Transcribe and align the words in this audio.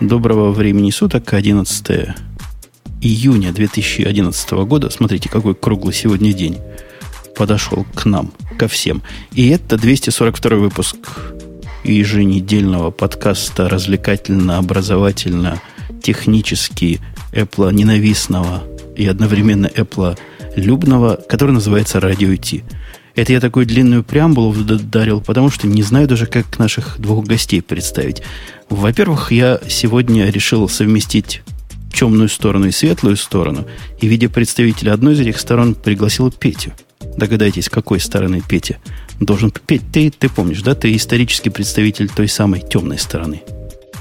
Доброго 0.00 0.50
времени 0.50 0.90
суток, 0.90 1.34
11 1.34 2.14
июня 3.02 3.52
2011 3.52 4.50
года. 4.64 4.88
Смотрите, 4.88 5.28
какой 5.28 5.54
круглый 5.54 5.92
сегодня 5.92 6.32
день 6.32 6.56
подошел 7.36 7.84
к 7.94 8.06
нам, 8.06 8.32
ко 8.58 8.66
всем. 8.66 9.02
И 9.32 9.50
это 9.50 9.76
242 9.76 10.56
выпуск 10.56 10.96
еженедельного 11.84 12.90
подкаста 12.90 13.68
развлекательно-образовательно 13.68 15.60
технически 16.02 16.98
Apple 17.32 17.70
ненавистного 17.74 18.62
и 18.96 19.06
одновременно 19.06 19.66
Apple 19.66 20.18
любного, 20.56 21.16
который 21.28 21.52
называется 21.52 22.00
«Радио 22.00 22.34
Ти». 22.36 22.64
Это 23.20 23.34
я 23.34 23.40
такую 23.40 23.66
длинную 23.66 24.02
преамбулу 24.02 24.54
дарил, 24.54 25.20
потому 25.20 25.50
что 25.50 25.66
не 25.66 25.82
знаю 25.82 26.08
даже, 26.08 26.24
как 26.24 26.58
наших 26.58 26.98
двух 26.98 27.26
гостей 27.26 27.60
представить. 27.60 28.22
Во-первых, 28.70 29.30
я 29.30 29.60
сегодня 29.68 30.30
решил 30.30 30.66
совместить 30.70 31.42
темную 31.92 32.30
сторону 32.30 32.68
и 32.68 32.70
светлую 32.70 33.18
сторону, 33.18 33.66
и, 34.00 34.08
видя 34.08 34.30
представителя 34.30 34.94
одной 34.94 35.12
из 35.12 35.20
этих 35.20 35.38
сторон, 35.38 35.74
пригласил 35.74 36.32
Петю. 36.32 36.72
Догадайтесь, 37.18 37.68
какой 37.68 38.00
стороны 38.00 38.40
Петя 38.40 38.78
должен... 39.20 39.52
Петь, 39.66 39.82
ты, 39.92 40.10
ты 40.10 40.30
помнишь, 40.30 40.62
да? 40.62 40.74
Ты 40.74 40.96
исторический 40.96 41.50
представитель 41.50 42.08
той 42.08 42.26
самой 42.26 42.60
темной 42.60 42.98
стороны. 42.98 43.42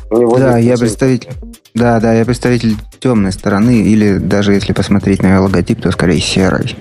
Да, 0.09 0.57
я 0.57 0.77
представитель... 0.77 1.31
Да, 1.73 1.99
да, 1.99 2.13
я 2.13 2.23
представитель 2.23 2.77
темной 3.01 3.33
стороны, 3.33 3.83
или 3.83 4.17
даже 4.17 4.53
если 4.53 4.71
посмотреть 4.71 5.21
на 5.21 5.41
логотип, 5.41 5.81
то 5.81 5.91
скорее 5.91 6.21
серой. 6.21 6.77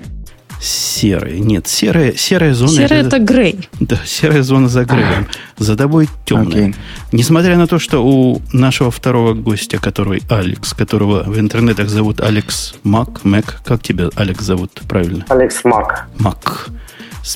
Серый. 0.60 1.38
Нет, 1.40 1.68
серая, 1.68 2.14
серая 2.14 2.52
зона... 2.54 2.72
Серая 2.72 3.00
это, 3.00 3.16
это 3.16 3.18
грей. 3.20 3.68
Да, 3.78 3.98
серая 4.04 4.42
зона 4.42 4.68
за 4.68 4.84
греем. 4.84 5.26
За 5.56 5.76
тобой 5.76 6.08
темная. 6.24 6.68
Okay. 6.68 6.74
Несмотря 7.12 7.56
на 7.56 7.66
то, 7.66 7.78
что 7.78 8.04
у 8.04 8.42
нашего 8.52 8.90
второго 8.90 9.34
гостя, 9.34 9.78
который 9.78 10.22
Алекс, 10.28 10.74
которого 10.74 11.22
в 11.24 11.38
интернетах 11.38 11.88
зовут 11.88 12.20
Алекс 12.20 12.74
Мак, 12.82 13.24
Мак, 13.24 13.60
как 13.64 13.82
тебя, 13.82 14.08
Алекс, 14.16 14.44
зовут 14.44 14.80
правильно? 14.88 15.24
Алекс 15.28 15.64
Мак. 15.64 16.08
Мак. 16.18 16.68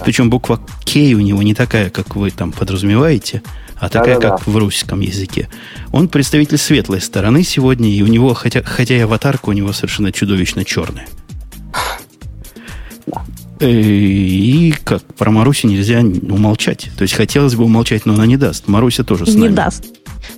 Причем 0.04 0.30
буква 0.30 0.56
К 0.56 0.96
у 0.96 1.20
него 1.20 1.42
не 1.42 1.54
такая, 1.54 1.90
как 1.90 2.16
вы 2.16 2.30
там 2.30 2.52
подразумеваете, 2.52 3.42
а 3.76 3.88
такая, 3.88 4.14
Да-да-да. 4.14 4.36
как 4.36 4.46
в 4.46 4.56
русском 4.56 5.00
языке. 5.00 5.48
Он 5.90 6.08
представитель 6.08 6.58
светлой 6.58 7.00
стороны 7.00 7.42
сегодня, 7.42 7.90
и 7.90 8.02
у 8.02 8.06
него, 8.06 8.32
хотя, 8.34 8.62
хотя 8.62 8.96
и 8.96 9.00
аватарка 9.00 9.50
у 9.50 9.52
него 9.52 9.72
совершенно 9.72 10.12
чудовищно 10.12 10.64
черная. 10.64 11.06
Э, 13.60 13.70
и 13.70 14.74
как 14.84 15.02
про 15.14 15.30
Марусю 15.30 15.68
нельзя 15.68 16.00
умолчать. 16.00 16.90
То 16.96 17.02
есть 17.02 17.14
хотелось 17.14 17.54
бы 17.54 17.64
умолчать, 17.64 18.06
но 18.06 18.14
она 18.14 18.26
не 18.26 18.36
даст. 18.36 18.68
Маруся 18.68 19.04
тоже 19.04 19.26
с 19.26 19.34
нами. 19.34 19.48
Не 19.48 19.54
даст. 19.54 19.84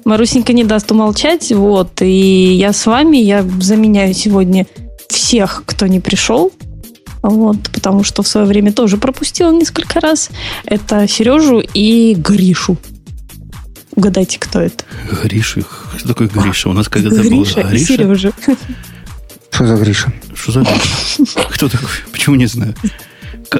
Марусенька 0.04 0.52
не 0.52 0.64
даст 0.64 0.90
умолчать. 0.92 1.50
Вот. 1.52 2.02
И 2.02 2.54
я 2.54 2.72
с 2.72 2.84
вами, 2.86 3.16
я 3.16 3.42
заменяю 3.60 4.14
сегодня 4.14 4.66
всех, 5.08 5.62
кто 5.66 5.86
не 5.86 6.00
пришел. 6.00 6.52
Вот, 7.22 7.56
потому 7.72 8.04
что 8.04 8.22
в 8.22 8.28
свое 8.28 8.46
время 8.46 8.70
тоже 8.70 8.98
пропустила 8.98 9.50
несколько 9.50 9.98
раз. 10.00 10.28
Это 10.66 11.08
Сережу 11.08 11.60
и 11.60 12.14
Гришу. 12.14 12.76
Угадайте, 13.96 14.38
кто 14.38 14.60
это? 14.60 14.84
Гриша. 15.22 15.62
Кто 15.96 16.08
такой 16.08 16.26
Гриша? 16.26 16.68
У 16.68 16.74
нас 16.74 16.88
когда-то 16.88 17.22
был 17.22 17.44
Гриша. 17.44 17.60
и 17.60 17.78
Сережа. 17.78 18.32
Что 19.54 19.68
за 19.68 19.76
Гриша? 19.76 20.12
Что 20.34 20.50
за 20.50 20.60
Гриша? 20.62 21.40
Кто 21.50 21.68
такой? 21.68 21.88
Почему 22.10 22.34
не 22.34 22.46
знаю? 22.46 22.74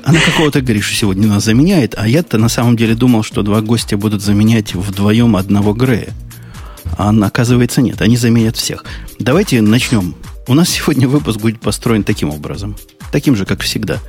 Она 0.03 0.19
какого-то 0.19 0.61
Гришу 0.61 0.93
сегодня 0.93 1.29
нас 1.29 1.45
заменяет, 1.45 1.95
а 1.97 2.09
я-то 2.09 2.37
на 2.37 2.49
самом 2.49 2.77
деле 2.77 2.97
думал, 2.97 3.23
что 3.23 3.43
два 3.43 3.61
гостя 3.61 3.97
будут 3.97 4.21
заменять 4.21 4.75
вдвоем 4.75 5.37
одного 5.37 5.73
Грея. 5.73 6.09
А 6.99 7.11
оказывается 7.11 7.81
нет, 7.81 8.03
они 8.03 8.17
заменят 8.17 8.57
всех. 8.57 8.85
Давайте 9.21 9.63
начнем. 9.63 10.17
У 10.49 10.55
нас 10.55 10.69
сегодня 10.69 11.07
выпуск 11.07 11.39
будет 11.39 11.61
построен 11.61 12.03
таким 12.03 12.31
образом. 12.31 12.77
Таким 13.13 13.37
же, 13.37 13.47
как 13.47 13.61
всегда. 13.61 14.01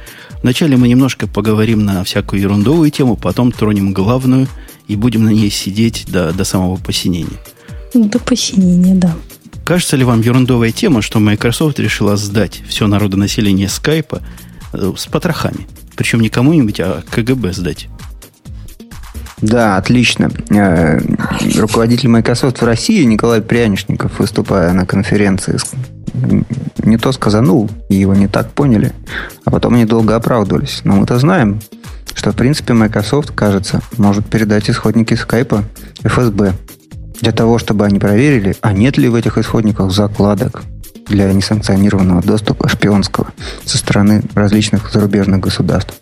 Вначале 0.42 0.78
мы 0.78 0.88
немножко 0.88 1.28
поговорим 1.28 1.86
на 1.86 2.04
всякую 2.04 2.42
ерундовую 2.42 2.90
тему, 2.90 3.16
потом 3.16 3.52
тронем 3.52 3.94
главную 3.94 4.48
и 4.88 4.96
будем 4.96 5.24
на 5.24 5.30
ней 5.30 5.52
сидеть 5.52 6.06
до, 6.08 6.34
до 6.34 6.46
самого 6.46 6.78
посинения. 6.78 7.38
До 7.94 8.18
посинения, 8.18 8.96
да. 8.96 9.16
Кажется 9.66 9.98
ли 9.98 10.04
вам 10.04 10.22
ерундовая 10.22 10.72
тема, 10.72 11.02
что 11.02 11.20
Microsoft 11.20 11.80
решила 11.80 12.16
сдать 12.18 12.62
все 12.68 12.88
народонаселение 12.88 13.68
скайпа 13.68 14.22
Э, 14.76 14.94
с 14.96 15.06
потрохами. 15.08 15.68
Причем 15.96 16.20
не 16.20 16.30
кому-нибудь, 16.30 16.80
а 16.80 17.04
КГБ 17.10 17.54
сдать. 17.54 17.88
Да, 19.42 19.78
отлично. 19.78 20.32
Э, 20.50 21.00
руководитель 21.58 22.10
Microsoft 22.10 22.62
в 22.62 22.66
России 22.66 23.04
Николай 23.04 23.42
Прянишников, 23.42 24.20
выступая 24.20 24.74
на 24.74 24.86
конференции, 24.86 25.58
не 26.84 26.98
то 26.98 27.12
сказанул, 27.12 27.70
и 27.90 27.96
его 27.96 28.14
не 28.14 28.28
так 28.28 28.52
поняли, 28.52 28.94
а 29.44 29.52
потом 29.52 29.76
они 29.76 29.86
долго 29.86 30.16
оправдывались. 30.16 30.82
Но 30.84 30.96
мы-то 30.96 31.20
знаем, 31.20 31.60
что, 32.14 32.32
в 32.32 32.36
принципе, 32.36 32.74
Microsoft, 32.74 33.32
кажется, 33.32 33.82
может 33.98 34.26
передать 34.26 34.70
исходники 34.70 35.14
скайпа 35.16 35.64
FSB 36.04 36.54
для 37.22 37.32
того, 37.32 37.58
чтобы 37.58 37.86
они 37.86 38.00
проверили, 38.00 38.56
а 38.62 38.74
нет 38.74 38.98
ли 38.98 39.10
в 39.10 39.16
этих 39.16 39.38
исходниках 39.38 39.92
закладок 39.92 40.64
для 41.08 41.32
несанкционированного 41.32 42.22
доступа 42.22 42.68
шпионского 42.68 43.28
со 43.64 43.78
стороны 43.78 44.24
различных 44.34 44.92
зарубежных 44.92 45.40
государств. 45.40 45.94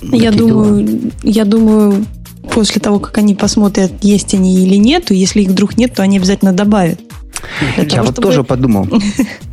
Я 0.00 0.32
думаю, 0.32 1.12
я 1.22 1.44
думаю, 1.44 2.06
после 2.50 2.80
того, 2.80 2.98
как 2.98 3.18
они 3.18 3.34
посмотрят, 3.34 3.92
есть 4.02 4.34
они 4.34 4.64
или 4.64 4.76
нет, 4.76 5.10
если 5.10 5.42
их 5.42 5.50
вдруг 5.50 5.76
нет, 5.76 5.94
то 5.94 6.02
они 6.02 6.16
обязательно 6.16 6.52
добавят. 6.52 7.00
Я 7.76 7.84
того, 7.84 8.06
вот 8.06 8.12
чтобы... 8.12 8.28
тоже 8.28 8.44
подумал. 8.44 8.88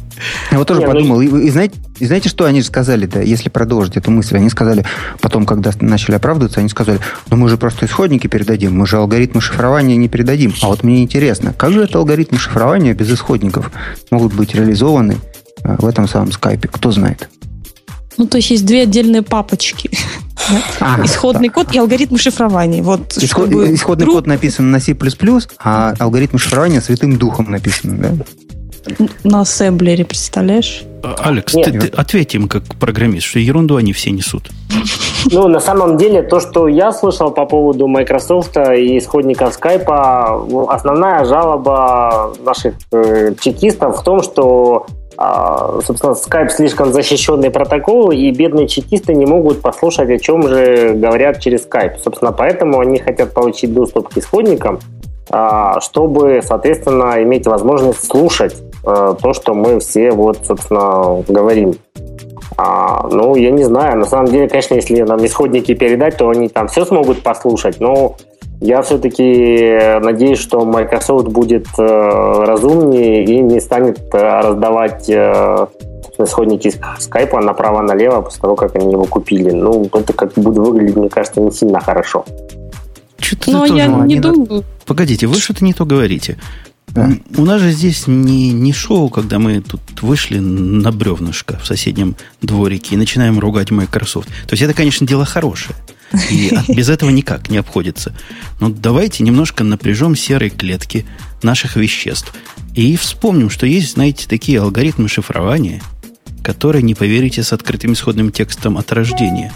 Я 0.51 0.57
вот 0.57 0.67
тоже 0.67 0.81
Не, 0.81 0.85
ну 0.85 0.91
подумал. 0.91 1.21
Ну... 1.21 1.39
И, 1.39 1.47
и, 1.47 1.49
знаете, 1.49 1.75
и 1.99 2.05
знаете, 2.05 2.29
что 2.29 2.45
они 2.45 2.61
сказали, 2.61 3.05
да, 3.05 3.21
если 3.21 3.49
продолжить 3.49 3.97
эту 3.97 4.11
мысль? 4.11 4.37
Они 4.37 4.49
сказали, 4.49 4.85
потом, 5.21 5.45
когда 5.45 5.71
начали 5.79 6.15
оправдываться, 6.15 6.59
они 6.59 6.69
сказали, 6.69 6.99
ну 7.29 7.37
мы 7.37 7.49
же 7.49 7.57
просто 7.57 7.85
исходники 7.85 8.27
передадим, 8.27 8.77
мы 8.77 8.87
же 8.87 8.97
алгоритмы 8.97 9.41
шифрования 9.41 9.95
не 9.95 10.09
передадим. 10.09 10.53
А 10.61 10.67
вот 10.67 10.83
мне 10.83 11.03
интересно, 11.03 11.53
как 11.53 11.71
же 11.71 11.83
это 11.83 11.97
алгоритмы 11.97 12.37
шифрования 12.37 12.93
без 12.93 13.11
исходников 13.11 13.71
могут 14.11 14.33
быть 14.33 14.55
реализованы 14.55 15.17
э, 15.63 15.75
в 15.77 15.85
этом 15.85 16.07
самом 16.07 16.31
скайпе? 16.31 16.67
Кто 16.67 16.91
знает? 16.91 17.29
Ну, 18.17 18.27
то 18.27 18.37
есть 18.37 18.51
есть 18.51 18.65
две 18.65 18.83
отдельные 18.83 19.21
папочки. 19.21 19.89
А, 20.79 20.99
исходный 21.05 21.47
да. 21.47 21.53
код 21.53 21.73
и 21.73 21.79
алгоритмы 21.79 22.17
шифрования. 22.17 22.83
Вот, 22.83 23.17
Исход, 23.17 23.49
исходный 23.49 24.05
друг... 24.05 24.15
код 24.15 24.27
написан 24.27 24.71
на 24.71 24.79
C++, 24.79 24.95
а 25.59 25.93
алгоритмы 25.99 26.39
шифрования 26.39 26.81
святым 26.81 27.17
духом 27.17 27.49
написаны, 27.49 27.97
да? 27.97 28.25
На 29.23 29.41
ассемблере, 29.41 30.05
представляешь? 30.05 30.83
А, 31.03 31.15
Алекс, 31.23 31.53
ты, 31.53 31.63
ты 31.63 31.87
ответь 31.87 32.35
им 32.35 32.47
как 32.47 32.63
программист, 32.79 33.25
что 33.25 33.39
ерунду 33.39 33.75
они 33.75 33.93
все 33.93 34.11
несут. 34.11 34.49
Ну, 35.31 35.47
на 35.47 35.59
самом 35.59 35.97
деле, 35.97 36.21
то, 36.21 36.39
что 36.39 36.67
я 36.67 36.91
слышал 36.91 37.31
по 37.31 37.45
поводу 37.45 37.87
Microsoft 37.87 38.57
и 38.57 38.97
исходников 38.97 39.57
Skype, 39.59 40.67
основная 40.69 41.23
жалоба 41.25 42.33
наших 42.43 42.75
э, 42.91 43.33
чекистов 43.39 43.99
в 43.99 44.03
том, 44.03 44.21
что 44.21 44.85
а, 45.17 45.79
собственно, 45.85 46.11
Skype 46.13 46.49
слишком 46.49 46.91
защищенный 46.91 47.51
протокол, 47.51 48.11
и 48.11 48.31
бедные 48.31 48.67
чекисты 48.67 49.13
не 49.13 49.25
могут 49.25 49.61
послушать, 49.61 50.09
о 50.09 50.17
чем 50.17 50.47
же 50.47 50.93
говорят 50.95 51.39
через 51.39 51.65
Skype. 51.67 51.99
Собственно, 52.03 52.31
поэтому 52.31 52.79
они 52.79 52.99
хотят 52.99 53.33
получить 53.33 53.73
доступ 53.73 54.09
к 54.09 54.17
исходникам, 54.17 54.79
а, 55.29 55.79
чтобы, 55.81 56.41
соответственно, 56.43 57.21
иметь 57.23 57.45
возможность 57.45 58.05
слушать 58.05 58.55
то, 58.83 59.33
что 59.33 59.53
мы 59.53 59.79
все, 59.79 60.11
вот, 60.11 60.39
собственно, 60.45 61.23
говорим. 61.27 61.75
А, 62.57 63.07
ну, 63.09 63.35
я 63.35 63.51
не 63.51 63.63
знаю, 63.63 63.97
на 63.97 64.05
самом 64.05 64.27
деле, 64.27 64.47
конечно, 64.47 64.75
если 64.75 65.01
нам 65.01 65.25
исходники 65.25 65.73
передать, 65.73 66.17
то 66.17 66.29
они 66.29 66.49
там 66.49 66.67
все 66.67 66.85
смогут 66.85 67.23
послушать, 67.23 67.79
но 67.79 68.15
я 68.63 68.81
все-таки 68.81 69.99
надеюсь, 70.01 70.39
что 70.39 70.63
Microsoft 70.65 71.27
будет 71.27 71.67
э, 71.77 71.83
разумнее 71.83 73.25
и 73.25 73.39
не 73.39 73.59
станет 73.59 73.99
э, 74.13 74.41
раздавать 74.41 75.09
э, 75.09 75.67
исходники 76.17 76.73
скайпа 76.99 77.41
направо-налево 77.41 78.21
после 78.21 78.41
того, 78.41 78.55
как 78.55 78.75
они 78.75 78.93
его 78.93 79.05
купили. 79.05 79.51
Ну, 79.51 79.89
это 79.91 80.13
как 80.13 80.33
будет 80.35 80.57
выглядеть, 80.57 80.95
мне 80.95 81.09
кажется, 81.09 81.41
не 81.41 81.51
сильно 81.51 81.81
хорошо. 81.81 82.23
Что-то 83.17 83.51
Но 83.51 83.65
я 83.65 83.87
не 83.87 84.19
думаю. 84.19 84.63
Погодите, 84.85 85.27
вы 85.27 85.35
что-то 85.35 85.65
не 85.65 85.73
то 85.73 85.85
говорите. 85.85 86.37
Да. 86.93 87.09
У 87.37 87.45
нас 87.45 87.59
же 87.59 87.71
здесь 87.71 88.05
не, 88.05 88.51
не 88.51 88.71
шоу, 88.71 89.09
когда 89.09 89.39
мы 89.39 89.61
тут 89.61 89.81
вышли 90.01 90.37
на 90.37 90.91
бревнышко 90.91 91.57
в 91.57 91.65
соседнем 91.65 92.15
дворике 92.41 92.93
и 92.93 92.97
начинаем 92.97 93.39
ругать 93.39 93.71
Microsoft. 93.71 94.27
То 94.27 94.53
есть 94.53 94.61
это, 94.61 94.75
конечно, 94.75 95.07
дело 95.07 95.25
хорошее. 95.25 95.75
И 96.29 96.51
без 96.67 96.89
этого 96.89 97.09
никак 97.09 97.49
не 97.49 97.57
обходится. 97.57 98.15
Но 98.59 98.69
давайте 98.69 99.23
немножко 99.23 99.63
напряжем 99.63 100.15
серые 100.15 100.51
клетки 100.51 101.05
наших 101.41 101.77
веществ. 101.77 102.31
И 102.75 102.95
вспомним, 102.95 103.49
что 103.49 103.65
есть, 103.65 103.93
знаете, 103.93 104.27
такие 104.27 104.61
алгоритмы 104.61 105.09
шифрования, 105.09 105.81
которые, 106.43 106.83
не 106.83 106.93
поверите, 106.93 107.41
с 107.41 107.53
открытым 107.53 107.93
исходным 107.93 108.31
текстом 108.31 108.77
от 108.77 108.91
рождения. 108.91 109.51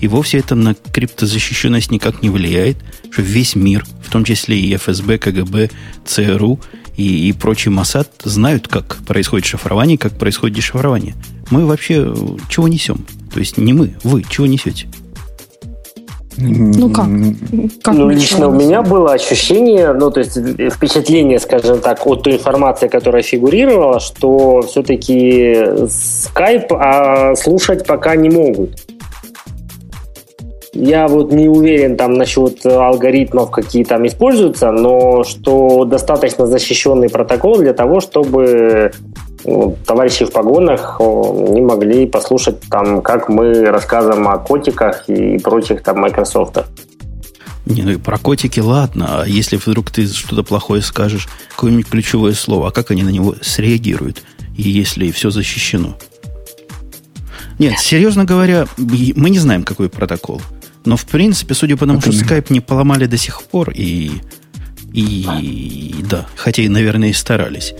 И 0.00 0.08
вовсе 0.08 0.38
это 0.38 0.54
на 0.54 0.74
криптозащищенность 0.74 1.90
никак 1.90 2.22
не 2.22 2.30
влияет, 2.30 2.78
что 3.10 3.22
весь 3.22 3.54
мир, 3.54 3.84
в 4.02 4.10
том 4.10 4.24
числе 4.24 4.58
и 4.58 4.74
ФСБ, 4.76 5.18
КГБ, 5.18 5.70
ЦРУ 6.06 6.58
и, 6.96 7.28
и 7.28 7.32
прочий 7.32 7.70
МОСАД, 7.70 8.08
знают, 8.24 8.68
как 8.68 8.96
происходит 9.06 9.46
шифрование, 9.46 9.98
как 9.98 10.12
происходит 10.18 10.56
дешифрование. 10.56 11.14
Мы 11.50 11.66
вообще 11.66 12.14
чего 12.48 12.68
несем? 12.68 13.04
То 13.32 13.40
есть 13.40 13.58
не 13.58 13.72
мы, 13.72 13.94
вы 14.02 14.24
чего 14.28 14.46
несете? 14.46 14.88
Ну 16.36 16.90
как? 16.90 17.06
как 17.82 17.94
ну, 17.94 18.08
лично 18.08 18.48
у 18.48 18.52
меня 18.52 18.80
было 18.80 19.12
ощущение, 19.12 19.92
ну, 19.92 20.10
то 20.10 20.20
есть 20.20 20.38
впечатление, 20.72 21.38
скажем 21.38 21.80
так, 21.80 22.06
от 22.06 22.22
той 22.22 22.34
информации, 22.34 22.88
которая 22.88 23.22
фигурировала, 23.22 24.00
что 24.00 24.62
все-таки 24.62 25.52
Skype 25.52 26.68
а, 26.70 27.34
слушать 27.36 27.86
пока 27.86 28.16
не 28.16 28.30
могут. 28.30 28.70
Я 30.72 31.08
вот 31.08 31.32
не 31.32 31.48
уверен 31.48 31.96
там 31.96 32.14
насчет 32.14 32.64
алгоритмов, 32.64 33.50
какие 33.50 33.82
там 33.82 34.06
используются, 34.06 34.70
но 34.70 35.24
что 35.24 35.84
достаточно 35.84 36.46
защищенный 36.46 37.08
протокол 37.08 37.58
для 37.58 37.72
того, 37.72 38.00
чтобы 38.00 38.92
ну, 39.44 39.76
товарищи 39.84 40.24
в 40.24 40.32
погонах 40.32 41.00
не 41.00 41.60
могли 41.60 42.06
послушать 42.06 42.60
там, 42.70 43.02
как 43.02 43.28
мы 43.28 43.64
рассказываем 43.64 44.28
о 44.28 44.38
котиках 44.38 45.08
и 45.08 45.38
прочих 45.38 45.82
там 45.82 46.00
Microsoft. 46.00 46.58
Не, 47.66 47.82
ну 47.82 47.90
и 47.92 47.96
про 47.96 48.18
котики 48.18 48.60
ладно, 48.60 49.22
а 49.22 49.26
если 49.26 49.56
вдруг 49.56 49.90
ты 49.90 50.06
что-то 50.06 50.42
плохое 50.42 50.82
скажешь, 50.82 51.28
какое-нибудь 51.50 51.88
ключевое 51.88 52.32
слово, 52.32 52.68
а 52.68 52.70
как 52.70 52.90
они 52.90 53.02
на 53.02 53.10
него 53.10 53.34
среагируют, 53.42 54.22
и 54.56 54.62
если 54.62 55.10
все 55.10 55.30
защищено? 55.30 55.96
Нет, 57.58 57.78
серьезно 57.78 58.24
говоря, 58.24 58.66
мы 58.76 59.30
не 59.30 59.38
знаем, 59.38 59.64
какой 59.64 59.90
протокол. 59.90 60.40
Но, 60.84 60.96
в 60.96 61.04
принципе, 61.06 61.54
судя 61.54 61.76
по 61.76 61.86
тому, 61.86 62.00
что 62.00 62.10
Skype 62.10 62.46
не 62.50 62.60
поломали 62.60 63.06
до 63.06 63.16
сих 63.16 63.42
пор, 63.42 63.70
и, 63.70 64.10
и 64.92 65.94
да, 66.08 66.26
хотя 66.36 66.62
и, 66.62 66.68
наверное, 66.68 67.10
и 67.10 67.12
старались, 67.12 67.74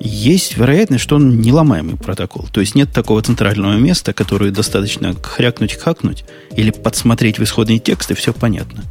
есть 0.00 0.56
вероятность, 0.56 1.02
что 1.02 1.16
он 1.16 1.40
неломаемый 1.40 1.96
протокол. 1.96 2.46
То 2.52 2.60
есть 2.60 2.74
нет 2.74 2.92
такого 2.92 3.20
центрального 3.22 3.76
места, 3.76 4.12
которое 4.12 4.50
достаточно 4.52 5.14
хрякнуть, 5.14 5.74
хакнуть 5.74 6.24
или 6.56 6.70
подсмотреть 6.70 7.38
в 7.38 7.42
исходный 7.42 7.78
текст, 7.78 8.10
и 8.12 8.14
все 8.14 8.32
понятно. 8.32 8.84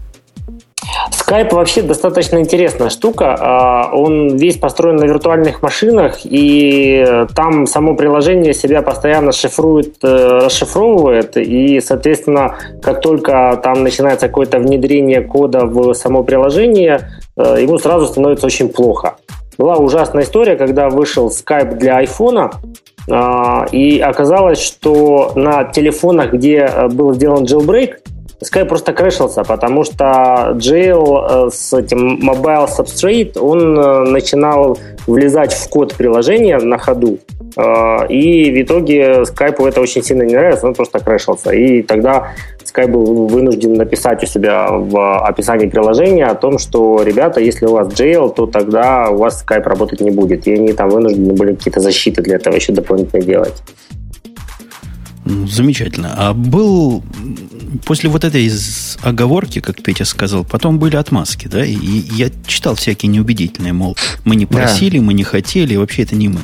Skype 1.12 1.54
вообще 1.54 1.82
достаточно 1.82 2.40
интересная 2.40 2.90
штука. 2.90 3.36
А, 3.40 3.90
он 3.94 4.38
весь 4.38 4.58
построен 4.58 4.98
на 4.98 5.06
виртуальных 5.06 5.62
машинах, 5.62 6.20
и 6.24 7.26
там 7.36 7.68
само 7.68 7.96
приложение 7.96 8.54
себя 8.54 8.82
постоянно 8.82 9.32
шифрует, 9.32 9.96
э, 10.04 10.40
расшифровывает, 10.46 11.38
и, 11.38 11.82
соответственно, 11.82 12.56
как 12.82 13.02
только 13.02 13.60
там 13.64 13.84
начинается 13.84 14.28
какое-то 14.28 14.60
внедрение 14.60 15.22
кода 15.22 15.66
в 15.66 15.94
само 15.94 16.24
приложение, 16.24 17.10
э, 17.36 17.58
ему 17.62 17.78
сразу 17.78 18.08
становится 18.08 18.46
очень 18.46 18.70
плохо. 18.70 19.16
Была 19.58 19.78
ужасная 19.78 20.24
история, 20.24 20.56
когда 20.56 20.90
вышел 20.90 21.30
Skype 21.30 21.76
для 21.76 22.04
iPhone, 22.04 22.52
а, 23.10 23.66
и 23.72 24.00
оказалось, 24.00 24.62
что 24.62 25.32
на 25.36 25.64
телефонах, 25.64 26.34
где 26.34 26.70
э, 26.72 26.88
был 26.90 27.14
сделан 27.14 27.44
jailbreak, 27.44 27.96
Skype 28.44 28.66
просто 28.66 28.94
крышился, 28.94 29.44
потому 29.44 29.84
что 29.84 30.56
jail 30.58 31.48
э, 31.48 31.50
с 31.52 31.74
этим 31.74 32.20
Mobile 32.20 32.68
Substrate, 32.68 33.40
он 33.40 33.80
э, 33.80 34.00
начинал 34.10 34.78
влезать 35.08 35.54
в 35.54 35.70
код 35.70 35.96
приложения 35.96 36.58
на 36.58 36.78
ходу, 36.78 37.20
и 38.10 38.52
в 38.52 38.62
итоге 38.62 39.24
Skype 39.24 39.68
это 39.68 39.82
очень 39.82 40.04
сильно 40.04 40.22
не 40.24 40.36
нравится, 40.36 40.68
он 40.68 40.76
просто 40.76 41.00
крышился. 41.00 41.52
И 41.52 41.82
тогда 41.82 42.34
Skype 42.64 42.88
был 42.88 43.28
вынужден 43.28 43.74
написать 43.74 44.24
у 44.24 44.26
себя 44.28 44.68
в 44.70 45.20
описании 45.26 45.68
приложения 45.68 46.26
о 46.26 46.36
том, 46.36 46.60
что, 46.60 47.02
ребята, 47.04 47.40
если 47.40 47.66
у 47.66 47.72
вас 47.72 47.88
jail, 47.88 48.34
то 48.34 48.46
тогда 48.46 49.10
у 49.10 49.18
вас 49.18 49.44
Skype 49.44 49.64
работать 49.64 50.02
не 50.02 50.12
будет. 50.12 50.48
И 50.48 50.54
они 50.54 50.74
там 50.74 50.90
вынуждены 50.90 51.34
были 51.34 51.56
какие-то 51.56 51.80
защиты 51.80 52.22
для 52.22 52.36
этого 52.36 52.56
еще 52.56 52.74
дополнительно 52.74 53.24
делать. 53.24 53.64
Ну, 55.30 55.46
замечательно. 55.46 56.14
А 56.16 56.34
был 56.34 57.04
после 57.86 58.10
вот 58.10 58.24
этой 58.24 58.50
оговорки, 59.02 59.60
как 59.60 59.82
Петя 59.84 60.06
сказал, 60.06 60.46
потом 60.46 60.80
были 60.80 60.96
отмазки, 60.96 61.48
да? 61.48 61.66
И 61.66 61.76
я 61.76 62.30
читал 62.46 62.76
всякие 62.76 63.12
неубедительные, 63.12 63.74
мол, 63.74 63.98
мы 64.24 64.36
не 64.38 64.46
просили, 64.46 65.00
да. 65.00 65.04
мы 65.04 65.14
не 65.14 65.24
хотели, 65.24 65.76
вообще 65.76 66.04
это 66.04 66.16
не 66.16 66.30
мы. 66.30 66.40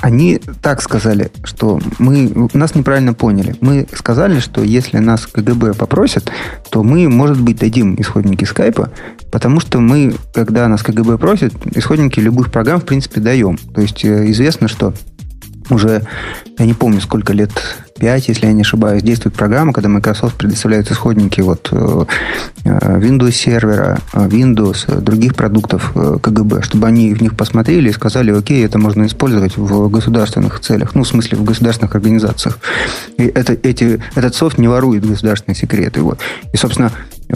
Они 0.00 0.40
так 0.60 0.82
сказали, 0.82 1.30
что 1.44 1.80
мы 1.98 2.48
нас 2.52 2.74
неправильно 2.74 3.14
поняли. 3.14 3.54
Мы 3.60 3.86
сказали, 3.94 4.40
что 4.40 4.62
если 4.62 4.98
нас 4.98 5.26
КГБ 5.26 5.74
попросят, 5.74 6.30
то 6.70 6.82
мы, 6.82 7.08
может 7.08 7.40
быть, 7.40 7.58
дадим 7.58 7.94
исходники 7.98 8.44
скайпа, 8.44 8.90
потому 9.30 9.60
что 9.60 9.78
мы, 9.78 10.14
когда 10.34 10.66
нас 10.68 10.82
КГБ 10.82 11.16
просит, 11.18 11.54
исходники 11.76 12.18
любых 12.18 12.50
программ, 12.50 12.80
в 12.80 12.84
принципе, 12.84 13.20
даем. 13.20 13.56
То 13.56 13.80
есть 13.80 14.04
э, 14.04 14.30
известно, 14.30 14.68
что 14.68 14.92
уже, 15.70 16.06
я 16.58 16.66
не 16.66 16.74
помню, 16.74 17.00
сколько 17.00 17.32
лет, 17.32 17.52
5, 17.98 18.28
если 18.28 18.46
я 18.46 18.52
не 18.52 18.62
ошибаюсь, 18.62 19.02
действует 19.02 19.34
программа, 19.34 19.72
когда 19.72 19.88
Microsoft 19.88 20.36
предоставляет 20.36 20.90
исходники 20.90 21.40
вот, 21.40 21.68
э, 21.70 22.04
э, 22.64 22.98
Windows 22.98 23.32
сервера, 23.32 23.98
Windows, 24.12 25.00
других 25.00 25.34
продуктов 25.34 25.92
КГБ, 25.92 26.62
чтобы 26.62 26.86
они 26.86 27.14
в 27.14 27.22
них 27.22 27.36
посмотрели 27.36 27.88
и 27.88 27.92
сказали, 27.92 28.32
окей, 28.32 28.64
это 28.64 28.78
можно 28.78 29.06
использовать 29.06 29.56
в 29.56 29.88
государственных 29.88 30.60
целях, 30.60 30.94
ну, 30.94 31.04
в 31.04 31.08
смысле, 31.08 31.38
в 31.38 31.44
государственных 31.44 31.94
организациях. 31.94 32.58
И 33.16 33.24
это, 33.24 33.52
эти, 33.62 34.00
этот 34.14 34.34
софт 34.34 34.58
не 34.58 34.68
ворует 34.68 35.06
государственные 35.06 35.56
секреты. 35.56 36.00
Вот. 36.02 36.18
И, 36.52 36.56
собственно, 36.56 36.92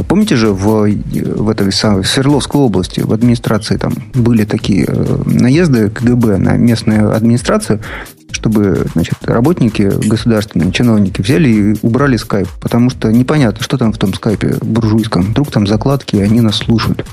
Помните 0.07 0.37
же, 0.37 0.53
в, 0.53 0.87
в 0.87 1.49
этой 1.49 1.73
самой 1.73 2.05
Свердловской 2.05 2.61
области, 2.61 3.01
в 3.01 3.13
администрации 3.13 3.79
там 3.79 3.95
были 4.15 4.45
такие 4.45 4.87
наезды 5.25 5.89
КГБ 5.89 6.37
на 6.37 6.57
местную 6.57 7.17
администрацию, 7.17 7.81
чтобы 8.31 8.87
значит, 8.95 9.17
работники 9.23 9.91
государственные, 10.07 10.73
чиновники 10.73 11.21
взяли 11.21 11.49
и 11.49 11.77
убрали 11.83 12.17
скайп, 12.17 12.49
потому 12.61 12.91
что 12.91 13.13
непонятно, 13.13 13.63
что 13.63 13.79
там 13.79 13.93
в 13.93 13.99
том 13.99 14.15
скайпе 14.15 14.57
буржуйском. 14.63 15.23
Вдруг 15.23 15.51
там 15.51 15.67
закладки, 15.67 16.17
и 16.17 16.21
они 16.21 16.41
нас 16.41 16.57
слушают. 16.57 17.05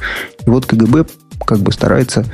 И 0.45 0.49
вот 0.49 0.65
КГБ 0.65 1.05
как 1.45 1.59
бы 1.59 1.71
старается 1.71 2.25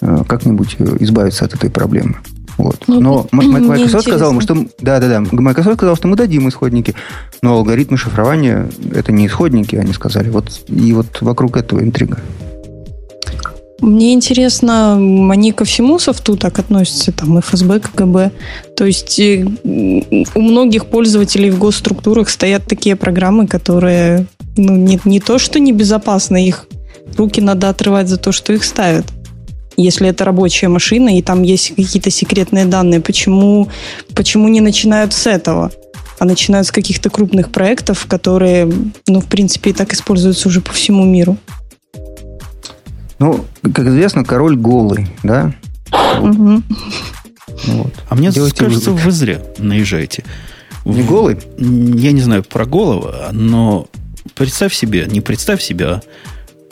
э, 0.00 0.24
как-нибудь 0.28 0.76
избавиться 1.00 1.44
от 1.44 1.54
этой 1.54 1.70
проблемы. 1.70 2.16
Вот. 2.58 2.84
Ну, 2.86 3.00
но 3.00 3.26
Microsoft 3.32 4.06
сказал, 4.06 4.40
что 4.40 4.54
да, 4.80 4.98
да, 4.98 5.08
да, 5.08 5.20
Microsoft 5.30 5.76
сказал, 5.76 5.96
что 5.96 6.08
мы 6.08 6.16
дадим 6.16 6.48
исходники, 6.48 6.94
но 7.42 7.54
алгоритмы 7.54 7.98
шифрования 7.98 8.68
это 8.92 9.12
не 9.12 9.26
исходники, 9.26 9.76
они 9.76 9.92
сказали. 9.92 10.30
Вот 10.30 10.62
и 10.68 10.92
вот 10.92 11.20
вокруг 11.20 11.56
этого 11.56 11.80
интрига. 11.80 12.18
Мне 13.80 14.14
интересно, 14.14 14.94
они 14.94 15.52
ко 15.52 15.64
всему 15.64 15.98
софту 15.98 16.36
так 16.36 16.58
относятся, 16.58 17.12
там, 17.12 17.38
ФСБ, 17.40 17.80
КГБ. 17.80 18.30
То 18.74 18.86
есть 18.86 19.20
э, 19.20 19.44
у 20.34 20.40
многих 20.40 20.86
пользователей 20.86 21.50
в 21.50 21.58
госструктурах 21.58 22.30
стоят 22.30 22.66
такие 22.66 22.96
программы, 22.96 23.46
которые 23.46 24.26
ну, 24.56 24.76
не, 24.76 24.98
не 25.04 25.20
то, 25.20 25.38
что 25.38 25.60
небезопасны, 25.60 26.46
их 26.46 26.66
руки 27.18 27.40
надо 27.40 27.68
отрывать 27.68 28.08
за 28.08 28.16
то, 28.16 28.32
что 28.32 28.52
их 28.54 28.64
ставят. 28.64 29.06
Если 29.76 30.08
это 30.08 30.24
рабочая 30.24 30.68
машина, 30.68 31.18
и 31.18 31.20
там 31.20 31.42
есть 31.42 31.74
какие-то 31.76 32.10
секретные 32.10 32.64
данные, 32.64 33.00
почему, 33.00 33.68
почему 34.14 34.48
не 34.48 34.60
начинают 34.60 35.12
с 35.12 35.26
этого? 35.26 35.70
а 36.18 36.24
начинают 36.24 36.66
с 36.66 36.72
каких-то 36.72 37.10
крупных 37.10 37.50
проектов, 37.50 38.06
которые, 38.06 38.72
ну, 39.06 39.20
в 39.20 39.26
принципе, 39.26 39.68
и 39.68 39.72
так 39.74 39.92
используются 39.92 40.48
уже 40.48 40.62
по 40.62 40.72
всему 40.72 41.04
миру. 41.04 41.36
Ну, 43.18 43.44
как 43.62 43.86
известно, 43.86 44.24
король 44.24 44.56
голый, 44.56 45.08
да? 45.22 45.54
Угу. 46.20 46.62
Вот. 47.66 47.94
А 48.08 48.14
мне 48.14 48.30
Делайте 48.30 48.64
кажется, 48.64 48.90
вывод. 48.90 49.04
вы 49.04 49.10
зря 49.12 49.42
наезжаете. 49.58 50.24
Не 50.84 51.02
голый? 51.02 51.38
Я 51.58 52.12
не 52.12 52.20
знаю 52.20 52.44
про 52.44 52.66
голову, 52.66 53.12
но 53.32 53.88
представь 54.34 54.74
себе, 54.74 55.06
не 55.06 55.20
представь 55.20 55.62
себе, 55.62 55.86
а 55.86 56.02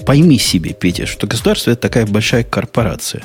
пойми 0.05 0.39
себе, 0.39 0.73
Петя, 0.73 1.07
что 1.07 1.27
государство 1.27 1.71
это 1.71 1.81
такая 1.81 2.07
большая 2.07 2.45
корпорация. 2.45 3.23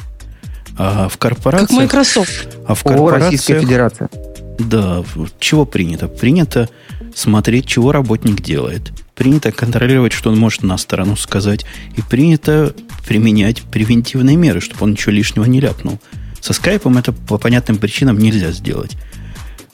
А 0.78 1.10
в 1.10 1.18
корпорациях... 1.18 1.70
Как 1.70 1.78
Microsoft. 1.78 2.58
А 2.66 2.74
в 2.74 2.84
корпорациях... 2.84 3.22
О, 3.22 3.26
Российская 3.26 3.60
Федерация. 3.60 4.10
Да, 4.58 5.04
чего 5.40 5.66
принято? 5.66 6.08
Принято 6.08 6.70
смотреть, 7.14 7.66
чего 7.66 7.92
работник 7.92 8.42
делает. 8.42 8.92
Принято 9.20 9.52
контролировать, 9.52 10.14
что 10.14 10.32
он 10.32 10.40
может 10.40 10.64
на 10.64 10.78
сторону 10.78 11.18
сказать. 11.18 11.66
И 11.98 12.02
принято 12.02 12.74
применять 13.06 13.64
превентивные 13.64 14.38
меры, 14.38 14.62
чтобы 14.62 14.86
он 14.86 14.92
ничего 14.92 15.12
лишнего 15.12 15.44
не 15.44 15.60
ляпнул. 15.60 16.00
Со 16.40 16.54
скайпом 16.54 16.98
это 16.98 17.12
по 17.12 17.38
понятным 17.38 17.80
причинам 17.80 18.18
нельзя 18.18 18.54
сделать. 18.54 18.96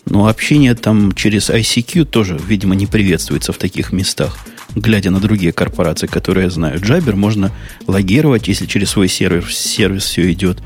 Но 0.05 0.27
общение 0.27 0.73
там 0.73 1.13
через 1.13 1.51
ICQ 1.51 2.05
тоже, 2.05 2.39
видимо, 2.47 2.73
не 2.73 2.87
приветствуется 2.87 3.53
в 3.53 3.57
таких 3.57 3.91
местах. 3.91 4.35
Глядя 4.73 5.11
на 5.11 5.19
другие 5.19 5.53
корпорации, 5.53 6.07
которые 6.07 6.45
я 6.45 6.49
знаю. 6.49 6.81
Джабер 6.81 7.15
можно 7.15 7.51
логировать, 7.85 8.47
если 8.47 8.65
через 8.65 8.89
свой 8.89 9.07
сервер 9.07 9.47
сервис 9.53 10.05
все 10.05 10.31
идет. 10.31 10.63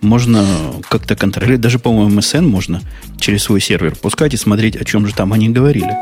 Можно 0.00 0.46
как-то 0.88 1.16
контролировать. 1.16 1.60
Даже, 1.60 1.78
по-моему, 1.78 2.18
MSN 2.18 2.48
можно 2.48 2.80
через 3.20 3.42
свой 3.42 3.60
сервер 3.60 3.94
пускать 3.94 4.32
и 4.32 4.38
смотреть, 4.38 4.76
о 4.76 4.86
чем 4.86 5.06
же 5.06 5.14
там 5.14 5.34
они 5.34 5.50
говорили. 5.50 5.94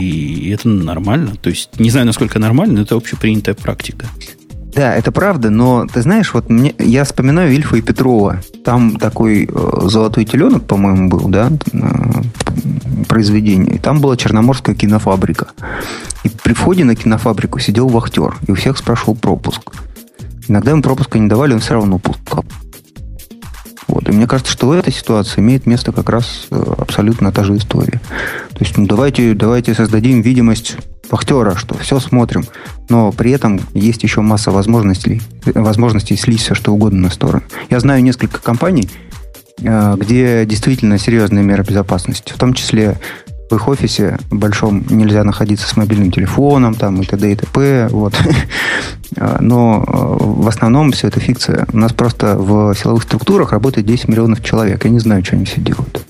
И 0.00 0.50
это 0.50 0.68
нормально. 0.68 1.34
То 1.40 1.50
есть, 1.50 1.78
не 1.78 1.90
знаю, 1.90 2.06
насколько 2.06 2.38
нормально, 2.38 2.74
но 2.76 2.82
это 2.82 2.96
общепринятая 2.96 3.54
практика. 3.54 4.06
Да, 4.74 4.94
это 4.94 5.12
правда, 5.12 5.50
но 5.50 5.86
ты 5.86 6.00
знаешь, 6.00 6.32
вот 6.32 6.48
мне, 6.48 6.74
я 6.78 7.04
вспоминаю 7.04 7.52
Ильфа 7.52 7.76
и 7.76 7.82
Петрова. 7.82 8.40
Там 8.64 8.96
такой 8.96 9.44
э, 9.44 9.80
золотой 9.82 10.24
теленок, 10.24 10.64
по-моему, 10.64 11.10
был, 11.10 11.28
да, 11.28 11.50
э, 11.72 13.04
произведение. 13.06 13.76
И 13.76 13.78
там 13.78 14.00
была 14.00 14.16
Черноморская 14.16 14.74
кинофабрика. 14.74 15.48
И 16.24 16.30
при 16.30 16.54
входе 16.54 16.84
на 16.84 16.94
кинофабрику 16.94 17.58
сидел 17.58 17.88
вахтер, 17.88 18.36
и 18.46 18.52
у 18.52 18.54
всех 18.54 18.78
спрашивал 18.78 19.14
пропуск. 19.14 19.72
Иногда 20.48 20.70
ему 20.70 20.82
пропуска 20.82 21.18
не 21.18 21.28
давали, 21.28 21.52
он 21.52 21.60
все 21.60 21.74
равно 21.74 21.98
пускал. 21.98 22.44
Вот. 23.88 24.08
И 24.08 24.12
мне 24.12 24.26
кажется, 24.26 24.52
что 24.52 24.68
в 24.68 24.72
этой 24.72 24.92
ситуации 24.92 25.40
имеет 25.40 25.66
место 25.66 25.92
как 25.92 26.08
раз 26.08 26.46
э, 26.50 26.74
абсолютно 26.78 27.32
та 27.32 27.44
же 27.44 27.56
история. 27.56 28.00
То 28.50 28.60
есть, 28.60 28.76
ну, 28.76 28.86
давайте, 28.86 29.34
давайте 29.34 29.74
создадим 29.74 30.22
видимость 30.22 30.76
вахтера, 31.10 31.54
что 31.56 31.76
все 31.76 32.00
смотрим, 32.00 32.46
но 32.88 33.12
при 33.12 33.32
этом 33.32 33.60
есть 33.74 34.02
еще 34.02 34.22
масса 34.22 34.50
возможностей, 34.50 35.20
возможностей 35.44 36.16
слить 36.16 36.40
все 36.40 36.54
что 36.54 36.72
угодно 36.72 37.02
на 37.02 37.10
сторону. 37.10 37.42
Я 37.70 37.80
знаю 37.80 38.02
несколько 38.02 38.40
компаний, 38.40 38.88
э, 39.60 39.94
где 39.98 40.46
действительно 40.46 40.98
серьезные 40.98 41.44
меры 41.44 41.64
безопасности, 41.64 42.32
в 42.32 42.38
том 42.38 42.54
числе 42.54 42.98
в 43.52 43.56
их 43.56 43.68
офисе 43.68 44.18
большом 44.30 44.82
нельзя 44.88 45.24
находиться 45.24 45.68
с 45.68 45.76
мобильным 45.76 46.10
телефоном 46.10 46.74
там, 46.74 47.02
и 47.02 47.04
т.д. 47.04 47.32
и 47.32 47.36
т.п. 47.36 47.88
Вот. 47.90 48.14
А, 49.14 49.42
но 49.42 49.84
э, 49.86 50.24
в 50.24 50.48
основном 50.48 50.90
все 50.92 51.08
это 51.08 51.20
фикция. 51.20 51.66
У 51.70 51.76
нас 51.76 51.92
просто 51.92 52.34
в 52.34 52.74
силовых 52.74 53.02
структурах 53.02 53.52
работает 53.52 53.86
10 53.86 54.08
миллионов 54.08 54.42
человек. 54.42 54.86
Я 54.86 54.90
не 54.90 55.00
знаю, 55.00 55.22
что 55.22 55.36
они 55.36 55.44
все 55.44 55.60
делают. 55.60 56.02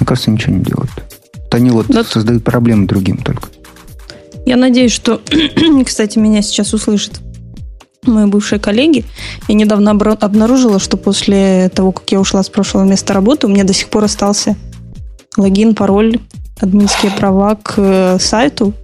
Мне 0.00 0.04
кажется, 0.04 0.32
ничего 0.32 0.56
не 0.56 0.64
делают. 0.64 0.90
Вот 1.36 1.54
они 1.54 1.70
вот 1.70 1.88
Но... 1.88 2.02
создают 2.02 2.42
проблемы 2.42 2.88
другим 2.88 3.18
только. 3.18 3.48
Я 4.44 4.56
надеюсь, 4.56 4.90
что, 4.90 5.22
кстати, 5.86 6.18
меня 6.18 6.42
сейчас 6.42 6.74
услышат 6.74 7.20
мои 8.02 8.26
бывшие 8.26 8.58
коллеги. 8.58 9.04
Я 9.46 9.54
недавно 9.54 9.92
обнаружила, 9.92 10.80
что 10.80 10.96
после 10.96 11.70
того, 11.72 11.92
как 11.92 12.10
я 12.10 12.18
ушла 12.18 12.42
с 12.42 12.48
прошлого 12.48 12.82
места 12.82 13.14
работы, 13.14 13.46
у 13.46 13.50
меня 13.50 13.62
до 13.62 13.72
сих 13.72 13.88
пор 13.88 14.02
остался 14.02 14.56
логин, 15.36 15.76
пароль 15.76 16.18
админские 16.60 17.12
права 17.12 17.56
к 17.56 17.74
э, 17.76 18.18
сайту 18.20 18.74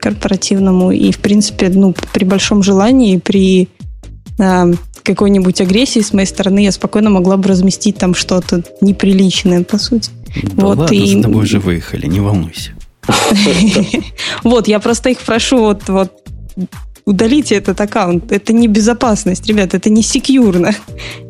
корпоративному. 0.00 0.92
И, 0.92 1.10
в 1.12 1.18
принципе, 1.18 1.68
ну, 1.68 1.94
при 2.12 2.24
большом 2.24 2.62
желании, 2.62 3.18
при 3.18 3.68
э, 4.38 4.72
какой-нибудь 5.02 5.60
агрессии 5.60 6.00
с 6.00 6.12
моей 6.12 6.26
стороны, 6.26 6.64
я 6.64 6.72
спокойно 6.72 7.10
могла 7.10 7.36
бы 7.36 7.48
разместить 7.48 7.96
там 7.96 8.14
что-то 8.14 8.62
неприличное, 8.80 9.62
по 9.62 9.78
сути. 9.78 10.10
Да 10.54 10.66
вот, 10.66 10.78
ладно, 10.78 10.94
и... 10.94 11.20
с 11.20 11.22
тобой 11.22 11.46
же 11.46 11.60
выехали, 11.60 12.06
не 12.06 12.20
волнуйся. 12.20 12.72
Вот, 14.42 14.68
я 14.68 14.80
просто 14.80 15.10
их 15.10 15.18
прошу, 15.18 15.58
вот, 15.58 15.88
вот, 15.88 16.12
удалите 17.04 17.54
этот 17.54 17.80
аккаунт. 17.80 18.32
Это 18.32 18.52
не 18.52 18.68
безопасность, 18.68 19.46
ребят, 19.46 19.74
это 19.74 19.90
не 19.90 20.02
секьюрно. 20.02 20.74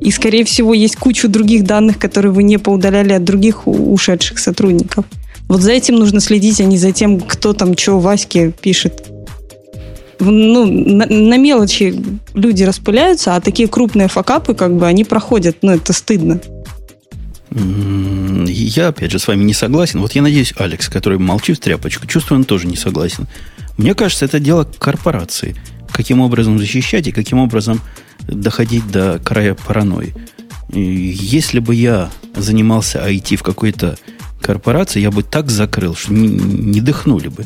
И, 0.01 0.11
скорее 0.11 0.45
всего, 0.45 0.75
есть 0.75 0.97
кучу 0.97 1.29
других 1.29 1.65
данных, 1.65 1.99
которые 1.99 2.33
вы 2.33 2.43
не 2.43 2.59
поудаляли 2.59 3.13
от 3.13 3.25
других 3.25 3.67
ушедших 3.67 4.39
сотрудников. 4.39 5.05
Вот 5.49 5.61
за 5.61 5.73
этим 5.73 5.97
нужно 5.97 6.21
следить, 6.21 6.61
а 6.61 6.65
не 6.65 6.77
за 6.77 6.93
тем, 6.93 7.21
кто 7.21 7.53
там 7.53 7.77
что 7.77 8.01
Ваське 8.01 8.51
пишет. 8.51 9.11
Ну, 10.19 10.67
на, 10.67 11.07
на 11.07 11.37
мелочи 11.37 11.95
люди 12.35 12.63
распыляются, 12.65 13.37
а 13.37 13.41
такие 13.41 13.69
крупные 13.69 14.09
факапы, 14.09 14.55
как 14.55 14.77
бы, 14.77 14.87
они 14.87 15.05
проходят. 15.05 15.59
Ну, 15.63 15.73
это 15.73 15.93
стыдно. 15.93 16.41
Я, 17.53 18.89
опять 18.89 19.13
же, 19.13 19.19
с 19.19 19.29
вами 19.29 19.45
не 19.45 19.55
согласен. 19.55 20.01
Вот 20.01 20.13
я 20.13 20.23
надеюсь, 20.23 20.55
Алекс, 20.57 20.89
который 20.89 21.19
молчит 21.19 21.59
в 21.59 21.61
тряпочку, 21.61 22.07
чувствую, 22.07 22.41
он 22.41 22.45
тоже 22.45 22.67
не 22.67 22.77
согласен. 22.77 23.27
Мне 23.77 23.95
кажется, 23.95 24.25
это 24.25 24.41
дело 24.41 24.65
корпорации. 24.79 25.55
Каким 25.93 26.21
образом 26.21 26.59
защищать 26.59 27.07
и 27.07 27.13
каким 27.13 27.39
образом 27.39 27.81
доходить 28.27 28.91
до 28.91 29.21
края 29.23 29.55
паранойи. 29.55 30.15
Если 30.73 31.61
бы 31.61 31.75
я 31.75 32.11
занимался 32.35 32.99
IT 33.07 33.37
в 33.37 33.43
какой-то 33.43 33.97
корпорации, 34.41 35.01
я 35.01 35.11
бы 35.11 35.23
так 35.23 35.51
закрыл, 35.51 35.95
что 35.95 36.13
не, 36.13 36.29
не 36.29 36.81
дыхнули 36.81 37.29
бы. 37.29 37.45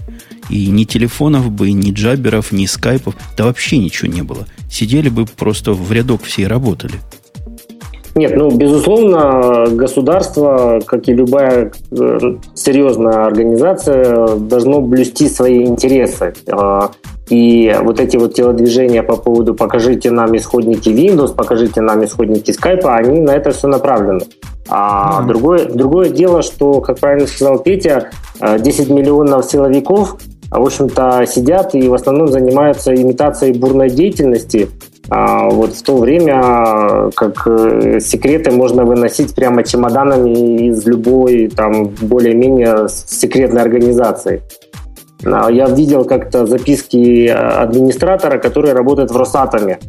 И 0.48 0.66
ни 0.66 0.84
телефонов 0.84 1.50
бы, 1.50 1.70
ни 1.72 1.92
джаберов, 1.92 2.52
ни 2.52 2.66
скайпов, 2.66 3.14
да 3.36 3.44
вообще 3.44 3.78
ничего 3.78 4.12
не 4.12 4.22
было. 4.22 4.46
Сидели 4.70 5.08
бы 5.08 5.26
просто 5.26 5.72
в 5.72 5.92
рядок 5.92 6.24
все 6.24 6.42
и 6.42 6.46
работали. 6.46 6.94
Нет, 8.14 8.36
ну, 8.36 8.50
безусловно, 8.50 9.66
государство, 9.70 10.80
как 10.84 11.08
и 11.08 11.12
любая 11.12 11.72
э, 11.92 12.18
серьезная 12.54 13.26
организация, 13.26 14.36
должно 14.36 14.80
блюсти 14.80 15.28
свои 15.28 15.64
интересы. 15.64 16.34
А, 16.50 16.90
и 17.28 17.74
вот 17.80 18.00
эти 18.00 18.16
вот 18.16 18.34
телодвижения 18.34 19.04
по 19.04 19.16
поводу 19.16 19.54
«покажите 19.54 20.10
нам 20.10 20.36
исходники 20.36 20.88
Windows», 20.88 21.34
«покажите 21.34 21.80
нам 21.80 22.04
исходники 22.04 22.50
Skype», 22.50 22.84
они 22.84 23.20
на 23.20 23.30
это 23.30 23.52
все 23.52 23.68
направлены. 23.68 24.22
А 24.68 25.20
mm-hmm. 25.20 25.26
другое, 25.26 25.64
другое 25.66 26.08
дело, 26.10 26.42
что, 26.42 26.80
как 26.80 26.98
правильно 26.98 27.28
сказал 27.28 27.60
Петя, 27.60 28.10
10 28.40 28.90
э, 28.90 28.92
миллионов 28.92 29.44
силовиков, 29.44 30.16
в 30.50 30.62
общем-то, 30.62 31.24
сидят 31.26 31.76
и 31.76 31.88
в 31.88 31.94
основном 31.94 32.26
занимаются 32.26 32.92
имитацией 32.92 33.56
бурной 33.56 33.88
деятельности. 33.88 34.68
А 35.10 35.48
вот 35.48 35.74
в 35.74 35.82
то 35.82 35.96
время 35.96 37.10
как 37.16 37.46
э, 37.46 37.98
секреты 37.98 38.52
можно 38.52 38.84
выносить 38.84 39.34
прямо 39.34 39.64
чемоданами 39.64 40.68
из 40.68 40.86
любой 40.86 41.48
там 41.48 41.88
более-менее 42.00 42.86
секретной 42.88 43.60
организации. 43.60 44.42
А, 45.24 45.50
я 45.50 45.66
видел 45.66 46.04
как-то 46.04 46.46
записки 46.46 47.26
администратора, 47.26 48.38
который 48.38 48.72
работает 48.72 49.10
в 49.10 49.16
Росатоме, 49.16 49.80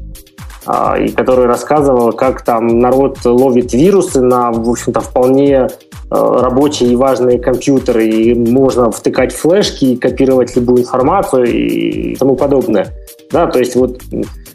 а, 0.66 0.98
и 0.98 1.10
который 1.10 1.46
рассказывал, 1.46 2.14
как 2.14 2.44
там 2.44 2.80
народ 2.80 3.20
ловит 3.24 3.74
вирусы 3.74 4.22
на, 4.22 4.52
в 4.52 4.70
общем-то, 4.70 5.02
вполне 5.02 5.68
а, 6.10 6.42
рабочие 6.42 6.92
и 6.92 6.96
важные 6.96 7.40
компьютеры, 7.40 8.08
и 8.08 8.34
можно 8.34 8.92
втыкать 8.92 9.34
флешки 9.34 9.86
и 9.86 9.98
копировать 9.98 10.56
любую 10.56 10.82
информацию 10.82 11.46
и 11.46 12.16
тому 12.16 12.36
подобное. 12.36 12.88
Да, 13.32 13.48
то 13.48 13.60
есть 13.60 13.76
вот 13.76 14.02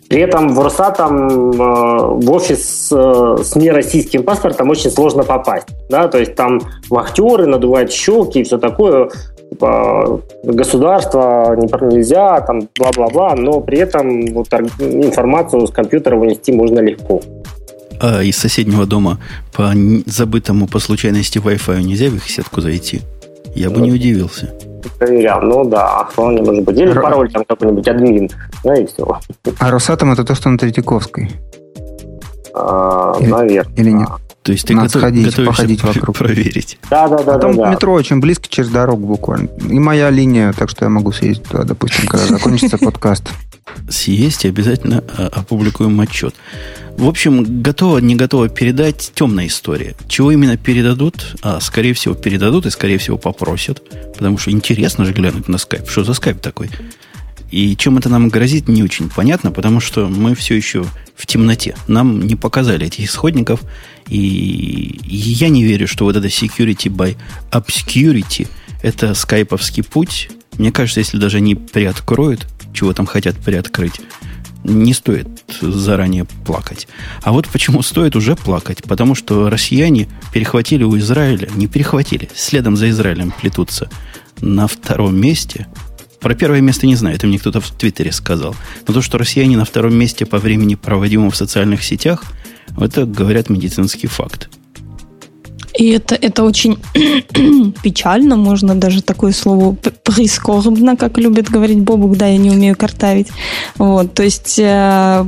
при 0.08 0.20
этом 0.20 0.54
в 0.54 0.60
Росатом 0.60 1.50
в 1.50 2.30
офис 2.30 2.88
с 2.90 3.56
нероссийским 3.56 4.22
паспортом 4.22 4.70
очень 4.70 4.90
сложно 4.90 5.25
попасть. 5.25 5.68
Да, 5.88 6.08
то 6.08 6.18
есть 6.18 6.34
там 6.34 6.60
вахтеры 6.88 7.46
надувают 7.46 7.92
щелки 7.92 8.40
и 8.40 8.44
все 8.44 8.58
такое 8.58 9.10
типа, 9.50 10.20
государство 10.44 11.56
нельзя, 11.56 12.40
там, 12.40 12.68
бла-бла-бла, 12.78 13.34
но 13.34 13.60
при 13.60 13.78
этом 13.78 14.26
вот, 14.32 14.52
информацию 14.52 15.66
с 15.66 15.70
компьютера 15.70 16.16
вынести 16.16 16.50
можно 16.50 16.80
легко. 16.80 17.20
А 18.00 18.22
из 18.22 18.36
соседнего 18.36 18.86
дома 18.86 19.18
по 19.54 19.72
забытому 20.06 20.66
по 20.66 20.78
случайности 20.78 21.38
Wi-Fi 21.38 21.82
нельзя 21.82 22.10
в 22.10 22.16
их 22.16 22.28
сетку 22.28 22.60
зайти? 22.60 23.00
Я 23.54 23.70
бы 23.70 23.80
не 23.80 23.92
удивился. 23.92 24.52
Проверял, 24.99 25.40
ну 25.43 25.64
да, 25.64 26.05
вполне 26.11 26.43
может 26.43 26.64
быть. 26.64 26.76
Или 26.78 26.90
Р... 26.90 27.02
пароль 27.02 27.31
там 27.33 27.45
какой-нибудь 27.45 27.87
админ, 27.88 28.31
да 28.64 28.75
и 28.75 28.87
все. 28.87 29.19
А 29.59 29.71
Росатом 29.71 30.12
это 30.12 30.25
то, 30.25 30.35
что 30.35 30.49
на 30.49 30.59
Третьяковской? 30.59 31.31
А, 32.55 33.16
или, 33.21 33.31
наверное. 33.31 33.75
Или 33.76 33.90
нет? 33.90 34.09
То 34.43 34.52
есть 34.52 34.64
ты 34.64 34.75
Надо 34.75 34.87
готов, 34.87 35.02
сходить, 35.02 35.26
готовишься 35.26 35.57
походить 35.62 35.83
вокруг. 35.83 36.16
проверить. 36.16 36.78
Да, 36.88 37.09
да, 37.09 37.19
да. 37.19 37.35
А 37.35 37.38
там 37.40 37.57
да, 37.57 37.71
метро 37.71 37.93
очень 37.93 38.21
близко 38.21 38.47
через 38.49 38.69
дорогу 38.71 39.05
буквально. 39.07 39.49
И 39.69 39.78
моя 39.81 40.09
линия, 40.09 40.52
так 40.52 40.71
что 40.71 40.85
я 40.85 40.88
могу 40.88 41.11
съездить 41.11 41.43
туда, 41.49 41.64
допустим, 41.64 42.07
когда 42.07 42.26
закончится 42.26 42.78
подкаст. 42.83 43.28
Съесть 43.88 44.44
и 44.44 44.49
обязательно 44.49 45.04
а, 45.16 45.26
опубликуем 45.26 46.00
отчет. 46.00 46.35
В 46.96 47.06
общем, 47.06 47.62
готово, 47.62 47.99
не 47.99 48.14
готово 48.14 48.49
передать 48.49 49.12
темная 49.14 49.46
история. 49.46 49.94
Чего 50.08 50.32
именно 50.32 50.56
передадут? 50.56 51.37
А, 51.42 51.61
скорее 51.61 51.92
всего, 51.92 52.14
передадут 52.14 52.66
и, 52.66 52.70
скорее 52.70 52.99
всего, 52.99 53.18
попросят. 53.18 53.82
Потому 54.14 54.38
что 54.38 54.50
интересно 54.50 55.04
же 55.04 55.12
глянуть 55.12 55.49
на 55.49 55.58
скайп. 55.58 55.88
Что 55.88 56.04
за 56.04 56.14
скайп 56.14 56.40
такой? 56.40 56.70
И 57.50 57.76
чем 57.76 57.99
это 57.99 58.08
нам 58.08 58.28
грозит, 58.28 58.68
не 58.68 58.82
очень 58.82 59.08
понятно, 59.08 59.52
потому 59.52 59.80
что 59.80 60.08
мы 60.08 60.35
все 60.35 60.54
еще 60.54 60.85
в 61.14 61.26
темноте. 61.26 61.76
Нам 61.87 62.26
не 62.26 62.35
показали 62.35 62.87
этих 62.87 63.04
исходников, 63.04 63.61
и 64.08 65.00
я 65.04 65.49
не 65.49 65.64
верю, 65.64 65.87
что 65.87 66.04
вот 66.04 66.16
это 66.16 66.26
security 66.26 66.90
by 66.90 67.16
obscurity 67.52 68.49
это 68.82 69.14
скайповский 69.14 69.82
путь. 69.82 70.28
Мне 70.58 70.73
кажется, 70.73 71.00
если 71.00 71.18
даже 71.18 71.38
они 71.38 71.54
приоткроют, 71.54 72.46
чего 72.76 72.92
там 72.92 73.06
хотят 73.06 73.37
приоткрыть, 73.37 74.00
не 74.64 74.92
стоит 74.95 75.28
заранее 75.61 76.25
плакать. 76.45 76.88
А 77.23 77.33
вот 77.33 77.49
почему 77.49 77.83
стоит 77.83 78.16
уже 78.16 78.37
плакать? 78.37 78.83
Потому 78.85 79.14
что 79.14 79.49
россияне 79.50 80.09
перехватили 80.33 80.85
у 80.85 80.97
Израиля, 80.99 81.49
не 81.54 81.66
перехватили, 81.66 82.28
следом 82.35 82.76
за 82.76 82.90
Израилем 82.90 83.33
плетутся 83.33 83.90
на 84.40 84.66
втором 84.68 85.16
месте– 85.16 85.66
про 86.21 86.35
первое 86.35 86.61
место 86.61 86.87
не 86.87 86.97
знаю, 86.97 87.14
это 87.14 87.28
мне 87.28 87.38
кто-то 87.38 87.61
в 87.61 87.71
Твиттере 87.71 88.11
сказал. 88.11 88.56
Но 88.88 88.95
то, 88.95 89.00
что 89.00 89.16
россияне 89.16 89.56
на 89.56 89.64
втором 89.64 89.95
месте 89.95 90.26
по 90.26 90.38
времени, 90.38 90.75
проводимому 90.75 91.30
в 91.30 91.37
социальных 91.37 91.85
сетях, 91.85 92.25
это, 92.76 93.04
говорят, 93.04 93.49
медицинский 93.49 94.09
факт. 94.09 94.49
И 95.78 95.90
это, 95.90 96.14
это 96.14 96.45
очень 96.45 96.78
печально, 97.83 98.37
можно 98.37 98.75
даже 98.75 99.02
такое 99.02 99.33
слово 99.33 99.75
прискорбно, 99.75 100.97
как 100.97 101.18
любит 101.18 101.50
говорить 101.50 101.80
Бобук, 101.80 102.16
да, 102.16 102.26
я 102.26 102.38
не 102.38 102.50
умею 102.50 102.76
картавить. 102.76 103.28
Вот, 103.76 104.14
то 104.14 104.23
есть 104.23 104.59
э, 104.59 105.25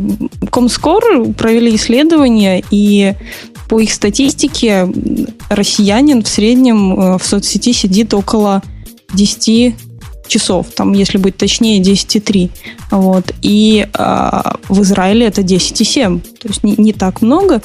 Комскор 0.50 1.33
провели 1.37 1.75
исследование, 1.76 2.64
и 2.71 3.14
по 3.69 3.81
их 3.81 3.93
статистике 3.93 4.88
россиянин 5.50 6.23
в 6.23 6.28
среднем 6.28 6.99
э, 6.99 7.19
в 7.19 7.25
соцсети 7.25 7.73
сидит 7.73 8.14
около 8.14 8.62
10 9.12 9.75
часов, 10.28 10.69
там, 10.75 10.93
если 10.93 11.19
быть 11.19 11.37
точнее, 11.37 11.81
10,3. 11.81 12.50
Вот. 12.90 13.35
И 13.43 13.87
э, 13.93 14.40
в 14.69 14.83
Израиле 14.83 15.26
это 15.26 15.43
10,7. 15.43 16.21
То 16.21 16.49
есть 16.49 16.62
не, 16.62 16.75
не 16.76 16.93
так 16.93 17.23
много. 17.23 17.62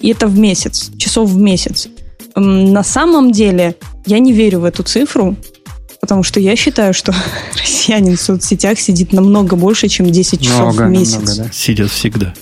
И 0.00 0.08
это 0.10 0.26
в 0.26 0.38
месяц, 0.38 0.90
часов 0.98 1.30
в 1.30 1.36
месяц. 1.36 1.88
На 2.38 2.82
самом 2.82 3.32
деле 3.32 3.74
я 4.06 4.18
не 4.18 4.32
верю 4.32 4.60
в 4.60 4.64
эту 4.64 4.82
цифру, 4.82 5.36
потому 6.00 6.22
что 6.22 6.40
я 6.40 6.56
считаю, 6.56 6.94
что 6.94 7.14
россиянин 7.60 8.16
в 8.16 8.20
соцсетях 8.20 8.78
сидит 8.78 9.12
намного 9.12 9.56
больше, 9.56 9.88
чем 9.88 10.10
10 10.10 10.40
часов 10.40 10.74
много, 10.74 10.82
в 10.84 10.90
месяц. 10.90 11.14
Много, 11.16 11.34
да. 11.36 11.50
Сидят 11.52 11.90
всегда. 11.90 12.34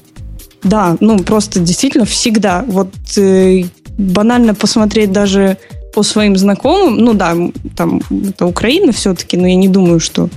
Да, 0.62 0.96
ну 1.00 1.18
просто 1.20 1.60
действительно 1.60 2.04
всегда. 2.04 2.64
Вот 2.66 2.92
э, 3.16 3.64
банально 3.98 4.54
посмотреть 4.54 5.12
даже 5.12 5.58
по 5.94 6.02
своим 6.02 6.36
знакомым, 6.36 6.98
ну 6.98 7.14
да, 7.14 7.34
там 7.74 8.02
это 8.28 8.46
Украина 8.46 8.92
все-таки, 8.92 9.36
но 9.36 9.46
я 9.46 9.56
не 9.56 9.68
думаю, 9.68 10.00
что 10.00 10.28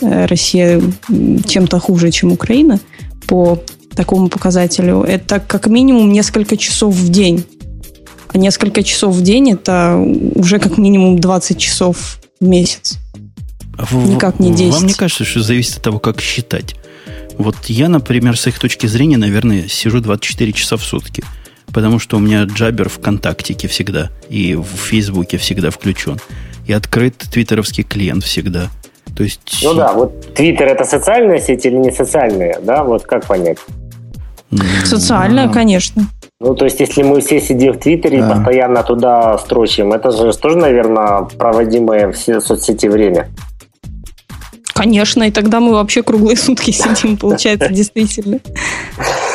э, 0.00 0.26
Россия 0.26 0.80
чем-то 1.46 1.80
хуже, 1.80 2.10
чем 2.10 2.32
Украина 2.32 2.78
по 3.26 3.58
такому 3.96 4.28
показателю. 4.28 5.02
Это 5.02 5.40
как 5.40 5.66
минимум 5.66 6.12
несколько 6.12 6.56
часов 6.56 6.94
в 6.94 7.08
день. 7.08 7.44
А 8.34 8.38
несколько 8.38 8.82
часов 8.82 9.14
в 9.14 9.22
день 9.22 9.52
это 9.52 9.96
уже 10.34 10.58
как 10.58 10.76
минимум 10.76 11.20
20 11.20 11.56
часов 11.56 12.18
в 12.40 12.44
месяц. 12.44 12.98
В, 13.78 14.10
Никак 14.10 14.40
не 14.40 14.52
10. 14.52 14.72
Вам 14.74 14.86
не 14.86 14.94
кажется, 14.94 15.24
что 15.24 15.40
зависит 15.40 15.76
от 15.76 15.82
того, 15.82 16.00
как 16.00 16.20
считать? 16.20 16.74
Вот 17.38 17.56
я, 17.66 17.88
например, 17.88 18.36
с 18.36 18.48
их 18.48 18.58
точки 18.58 18.88
зрения, 18.88 19.18
наверное, 19.18 19.68
сижу 19.68 20.00
24 20.00 20.52
часа 20.52 20.76
в 20.76 20.82
сутки. 20.82 21.22
Потому 21.72 22.00
что 22.00 22.16
у 22.16 22.20
меня 22.20 22.42
джабер 22.44 22.88
ВКонтактике 22.88 23.68
всегда. 23.68 24.10
И 24.28 24.56
в 24.56 24.64
Фейсбуке 24.64 25.38
всегда 25.38 25.70
включен. 25.70 26.18
И 26.66 26.72
открыт 26.72 27.16
твиттеровский 27.16 27.84
клиент 27.84 28.24
всегда. 28.24 28.68
То 29.16 29.22
есть... 29.22 29.60
Ну 29.62 29.74
да, 29.74 29.92
вот 29.92 30.34
Твиттер 30.34 30.66
это 30.66 30.84
социальная 30.84 31.40
сеть 31.40 31.64
или 31.66 31.76
не 31.76 31.92
социальная, 31.92 32.58
да? 32.60 32.82
Вот 32.82 33.04
как 33.04 33.26
понять? 33.26 33.58
Социальная, 34.84 35.48
конечно. 35.48 36.08
Ну, 36.44 36.54
то 36.54 36.66
есть, 36.66 36.78
если 36.78 37.02
мы 37.02 37.22
все 37.22 37.40
сидим 37.40 37.72
в 37.72 37.78
Твиттере 37.78 38.20
да. 38.20 38.26
и 38.26 38.34
постоянно 38.34 38.82
туда 38.82 39.38
строчим, 39.38 39.94
это 39.94 40.10
же 40.10 40.30
тоже, 40.38 40.58
наверное, 40.58 41.22
проводимое 41.38 42.12
в 42.12 42.40
соцсети 42.40 42.86
время. 42.86 43.28
Конечно, 44.74 45.22
и 45.22 45.30
тогда 45.30 45.60
мы 45.60 45.72
вообще 45.72 46.02
круглые 46.02 46.36
сутки 46.36 46.70
сидим, 46.72 47.16
получается, 47.16 47.70
действительно. 47.70 48.40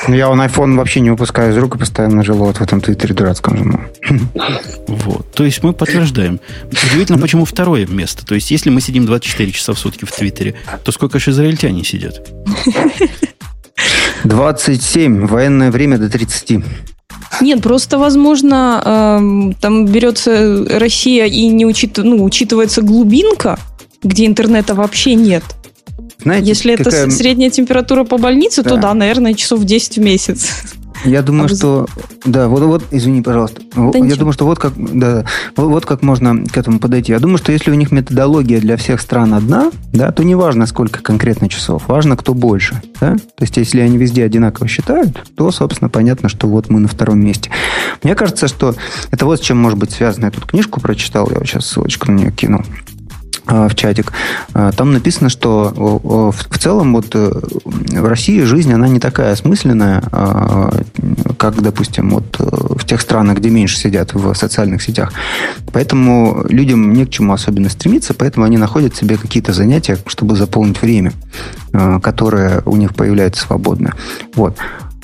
Ну, 0.08 0.14
я 0.14 0.30
он 0.30 0.40
iPhone 0.40 0.76
вообще 0.76 1.00
не 1.00 1.10
выпускаю 1.10 1.52
из 1.52 1.58
рук 1.58 1.76
и 1.76 1.80
постоянно 1.80 2.24
живу 2.24 2.46
вот 2.46 2.58
в 2.58 2.62
этом 2.62 2.80
твиттере 2.80 3.16
дурацком 3.16 3.58
же. 3.58 3.80
Вот. 4.88 5.32
То 5.32 5.44
есть 5.44 5.64
мы 5.64 5.74
подтверждаем. 5.74 6.40
Удивительно, 6.72 7.18
почему 7.18 7.46
второе 7.46 7.88
место. 7.88 8.24
То 8.26 8.36
есть, 8.36 8.52
если 8.52 8.70
мы 8.70 8.82
сидим 8.82 9.08
24 9.08 9.52
часа 9.52 9.74
в 9.74 9.80
сутки 9.80 10.06
в 10.06 10.12
Твиттере, 10.12 10.56
то 10.84 10.92
сколько 10.92 11.18
же 11.18 11.32
израильтяне 11.32 11.84
сидят? 11.84 12.28
27. 14.24 15.26
Военное 15.28 15.72
время 15.72 15.98
до 15.98 16.10
30. 16.10 16.64
Нет, 17.42 17.62
просто, 17.62 17.98
возможно, 17.98 18.82
э, 18.84 19.54
там 19.62 19.86
берется 19.86 20.66
Россия 20.80 21.26
и 21.26 21.48
не 21.48 21.66
учит, 21.66 21.98
ну, 21.98 22.24
учитывается 22.24 22.82
глубинка, 22.82 23.60
где 24.04 24.26
интернета 24.26 24.76
вообще 24.76 25.14
нет. 25.16 25.44
Знаете, 26.22 26.48
Если 26.48 26.76
какая... 26.76 27.04
это 27.04 27.12
средняя 27.12 27.50
температура 27.50 28.04
по 28.04 28.18
больнице, 28.18 28.62
да. 28.64 28.72
то 28.72 28.78
да, 28.78 28.94
наверное, 28.94 29.34
часов 29.34 29.64
10 29.64 29.98
в 29.98 30.02
месяц. 30.02 30.50
Я 31.06 31.22
думаю, 31.22 31.46
а 31.46 31.48
что... 31.50 31.88
Да, 32.26 32.48
вот, 32.48 32.64
вот, 32.64 32.84
извини, 32.92 33.22
пожалуйста. 33.22 33.62
Да 33.76 33.82
я 33.94 34.00
ничего. 34.00 34.18
думаю, 34.18 34.34
что 34.34 34.46
вот 34.46 34.60
как, 34.60 34.74
да, 34.76 35.26
вот, 35.56 35.68
вот 35.68 35.86
как 35.86 36.02
можно 36.02 36.46
к 36.46 36.58
этому 36.58 36.80
подойти. 36.80 37.12
Я 37.12 37.20
думаю, 37.20 37.38
что 37.38 37.52
если 37.52 37.72
у 37.72 37.76
них 37.76 37.92
методология 37.92 38.60
для 38.60 38.78
всех 38.78 39.00
стран 39.00 39.34
одна, 39.34 39.72
да, 39.94 40.12
то 40.12 40.24
не 40.24 40.36
важно, 40.36 40.66
сколько 40.66 41.02
конкретно 41.02 41.48
часов, 41.48 41.88
важно, 41.88 42.18
кто 42.18 42.34
больше. 42.34 42.82
Да? 43.00 43.16
То 43.16 43.42
есть, 43.42 43.58
если 43.58 43.80
они 43.80 43.98
везде 43.98 44.24
одинаково 44.24 44.68
считают, 44.68 45.24
то, 45.36 45.52
собственно, 45.52 45.90
понятно, 45.90 46.30
что 46.30 46.48
вот 46.48 46.70
мы 46.70 46.80
на 46.80 46.88
втором 46.88 47.20
месте. 47.20 47.50
Мне 48.04 48.16
кажется, 48.16 48.48
что 48.48 48.76
это 49.12 49.26
вот 49.26 49.40
с 49.40 49.42
чем 49.42 49.58
может 49.58 49.80
быть 49.80 49.92
связано. 49.92 50.26
Я 50.26 50.32
тут 50.32 50.46
книжку 50.46 50.82
прочитал, 50.82 51.30
я 51.32 51.38
вот 51.38 51.48
сейчас 51.48 51.66
ссылочку 51.66 52.12
на 52.12 52.18
нее 52.18 52.32
кину. 52.32 52.64
А, 53.52 53.68
в 53.68 53.74
чатик. 53.74 54.14
А, 54.54 54.72
там 54.72 54.94
написано, 54.94 55.30
что 55.30 55.74
в 55.74 56.58
целом 56.60 56.94
вот 56.94 57.08
э, 57.14 57.32
в 57.66 58.06
России 58.06 58.42
жизнь, 58.42 58.72
она 58.72 58.88
не 58.88 59.00
такая 59.00 59.32
осмысленная, 59.32 60.04
а, 60.12 60.70
как, 61.40 61.62
допустим, 61.62 62.10
вот 62.10 62.36
э, 62.40 62.44
в 62.44 62.86
тех 62.86 63.00
странах, 63.00 63.38
где 63.38 63.50
меньше 63.50 63.78
сидят 63.78 64.14
в 64.14 64.34
социальных 64.34 64.82
сетях. 64.82 65.14
Поэтому 65.72 66.46
людям 66.50 66.94
не 66.94 67.06
к 67.06 67.10
чему 67.10 67.34
особенно 67.34 67.70
стремиться, 67.70 68.14
поэтому 68.14 68.46
они 68.46 68.58
находят 68.58 68.96
себе 68.96 69.18
какие-то 69.18 69.54
занятия, 69.54 69.98
чтобы 70.06 70.36
заполнить 70.36 70.82
время, 70.82 71.14
которое 72.04 72.62
у 72.66 72.76
них 72.76 72.94
появляется 72.94 73.44
свободно. 73.44 73.94
Вот. 74.36 74.58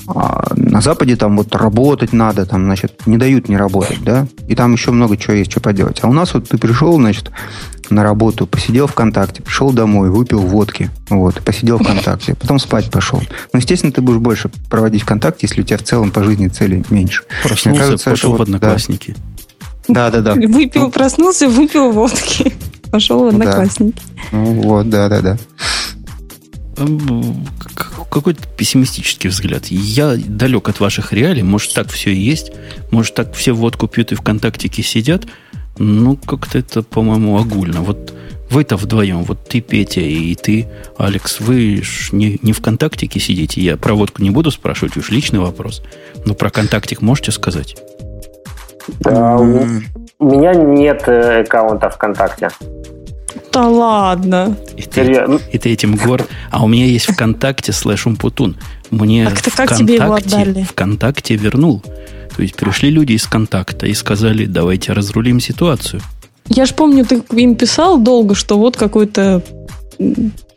А 0.08 0.52
на 0.54 0.80
Западе 0.80 1.16
там 1.16 1.36
вот 1.36 1.54
работать 1.54 2.12
надо, 2.12 2.46
там, 2.46 2.64
значит, 2.64 3.06
не 3.06 3.16
дают 3.16 3.48
не 3.48 3.56
работать, 3.56 4.02
да, 4.02 4.26
и 4.46 4.54
там 4.54 4.72
еще 4.72 4.92
много 4.92 5.16
чего 5.16 5.34
есть, 5.34 5.50
что 5.50 5.60
поделать. 5.60 5.98
А 6.02 6.08
у 6.08 6.12
нас 6.12 6.34
вот 6.34 6.48
ты 6.48 6.58
пришел, 6.58 6.94
значит, 6.94 7.30
на 7.90 8.02
работу, 8.02 8.46
посидел 8.46 8.86
ВКонтакте, 8.86 9.42
пришел 9.42 9.72
домой, 9.72 10.10
выпил 10.10 10.40
водки, 10.40 10.90
вот, 11.08 11.40
посидел 11.42 11.78
ВКонтакте, 11.78 12.34
потом 12.34 12.58
спать 12.58 12.90
пошел. 12.90 13.20
Ну, 13.52 13.58
естественно, 13.58 13.92
ты 13.92 14.00
будешь 14.00 14.18
больше 14.18 14.50
проводить 14.70 15.02
ВКонтакте, 15.02 15.46
если 15.48 15.62
у 15.62 15.64
тебя 15.64 15.78
в 15.78 15.82
целом 15.82 16.10
по 16.10 16.22
жизни 16.22 16.48
цели 16.48 16.84
меньше. 16.90 17.24
Проснулся, 17.42 17.68
Мне 17.70 17.78
кажется, 17.78 18.10
пошел 18.10 18.36
в 18.36 18.42
Одноклассники. 18.42 19.16
Да, 19.88 20.10
да, 20.10 20.20
да. 20.20 20.34
Выпил, 20.34 20.82
ну, 20.82 20.90
проснулся, 20.90 21.48
выпил 21.48 21.92
водки, 21.92 22.52
пошел 22.90 23.24
в 23.24 23.28
Одноклассники. 23.28 24.00
Да. 24.30 24.38
Ну, 24.38 24.44
вот, 24.62 24.88
да, 24.88 25.08
да, 25.08 25.20
да 25.20 25.38
какой-то 28.20 28.48
пессимистический 28.56 29.28
взгляд. 29.28 29.66
Я 29.66 30.16
далек 30.16 30.68
от 30.68 30.80
ваших 30.80 31.12
реалий. 31.12 31.42
Может, 31.42 31.74
так 31.74 31.90
все 31.90 32.10
и 32.10 32.16
есть. 32.16 32.52
Может, 32.90 33.14
так 33.14 33.34
все 33.34 33.52
водку 33.52 33.88
пьют 33.88 34.12
и 34.12 34.14
ВКонтактике 34.14 34.82
сидят. 34.82 35.24
Ну, 35.78 36.16
как-то 36.16 36.58
это, 36.58 36.82
по-моему, 36.82 37.38
огульно. 37.38 37.82
Вот 37.82 38.14
вы-то 38.48 38.76
вдвоем, 38.76 39.24
вот 39.24 39.44
ты, 39.46 39.60
Петя, 39.60 40.00
и 40.00 40.34
ты, 40.34 40.66
Алекс, 40.96 41.40
вы 41.40 41.82
ж 41.82 42.10
не, 42.12 42.38
не 42.42 42.52
ВКонтактике 42.52 43.20
сидите. 43.20 43.60
Я 43.60 43.76
про 43.76 43.94
водку 43.94 44.22
не 44.22 44.30
буду 44.30 44.50
спрашивать, 44.50 44.96
уж 44.96 45.10
личный 45.10 45.40
вопрос. 45.40 45.82
Но 46.24 46.34
про 46.34 46.48
контактик 46.48 47.02
можете 47.02 47.32
сказать? 47.32 47.76
Да, 49.00 49.36
у 49.36 50.24
меня 50.24 50.54
нет 50.54 51.02
э, 51.06 51.42
аккаунта 51.42 51.90
ВКонтакте. 51.90 52.48
Да 53.56 53.68
ладно. 53.68 54.54
И 54.76 54.82
ты, 54.82 55.40
и 55.50 55.58
ты 55.58 55.70
этим 55.70 55.96
горд. 55.96 56.28
А 56.50 56.62
у 56.62 56.68
меня 56.68 56.84
есть 56.84 57.06
ВКонтакте 57.06 57.72
слэш 57.72 58.06
Умпутун. 58.06 58.54
Мне 58.90 59.24
так 59.24 59.38
ВКонтакте, 59.38 59.56
как 59.56 59.78
тебе 59.78 59.94
его 59.94 60.12
отдали? 60.12 60.62
ВКонтакте 60.64 61.36
вернул. 61.36 61.82
То 62.36 62.42
есть 62.42 62.54
пришли 62.54 62.90
люди 62.90 63.14
из 63.14 63.26
контакта 63.26 63.86
и 63.86 63.94
сказали, 63.94 64.44
давайте 64.44 64.92
разрулим 64.92 65.40
ситуацию. 65.40 66.02
Я 66.48 66.66
же 66.66 66.74
помню, 66.74 67.06
ты 67.06 67.22
им 67.32 67.54
писал 67.56 67.98
долго, 67.98 68.34
что 68.34 68.58
вот 68.58 68.76
какой-то 68.76 69.42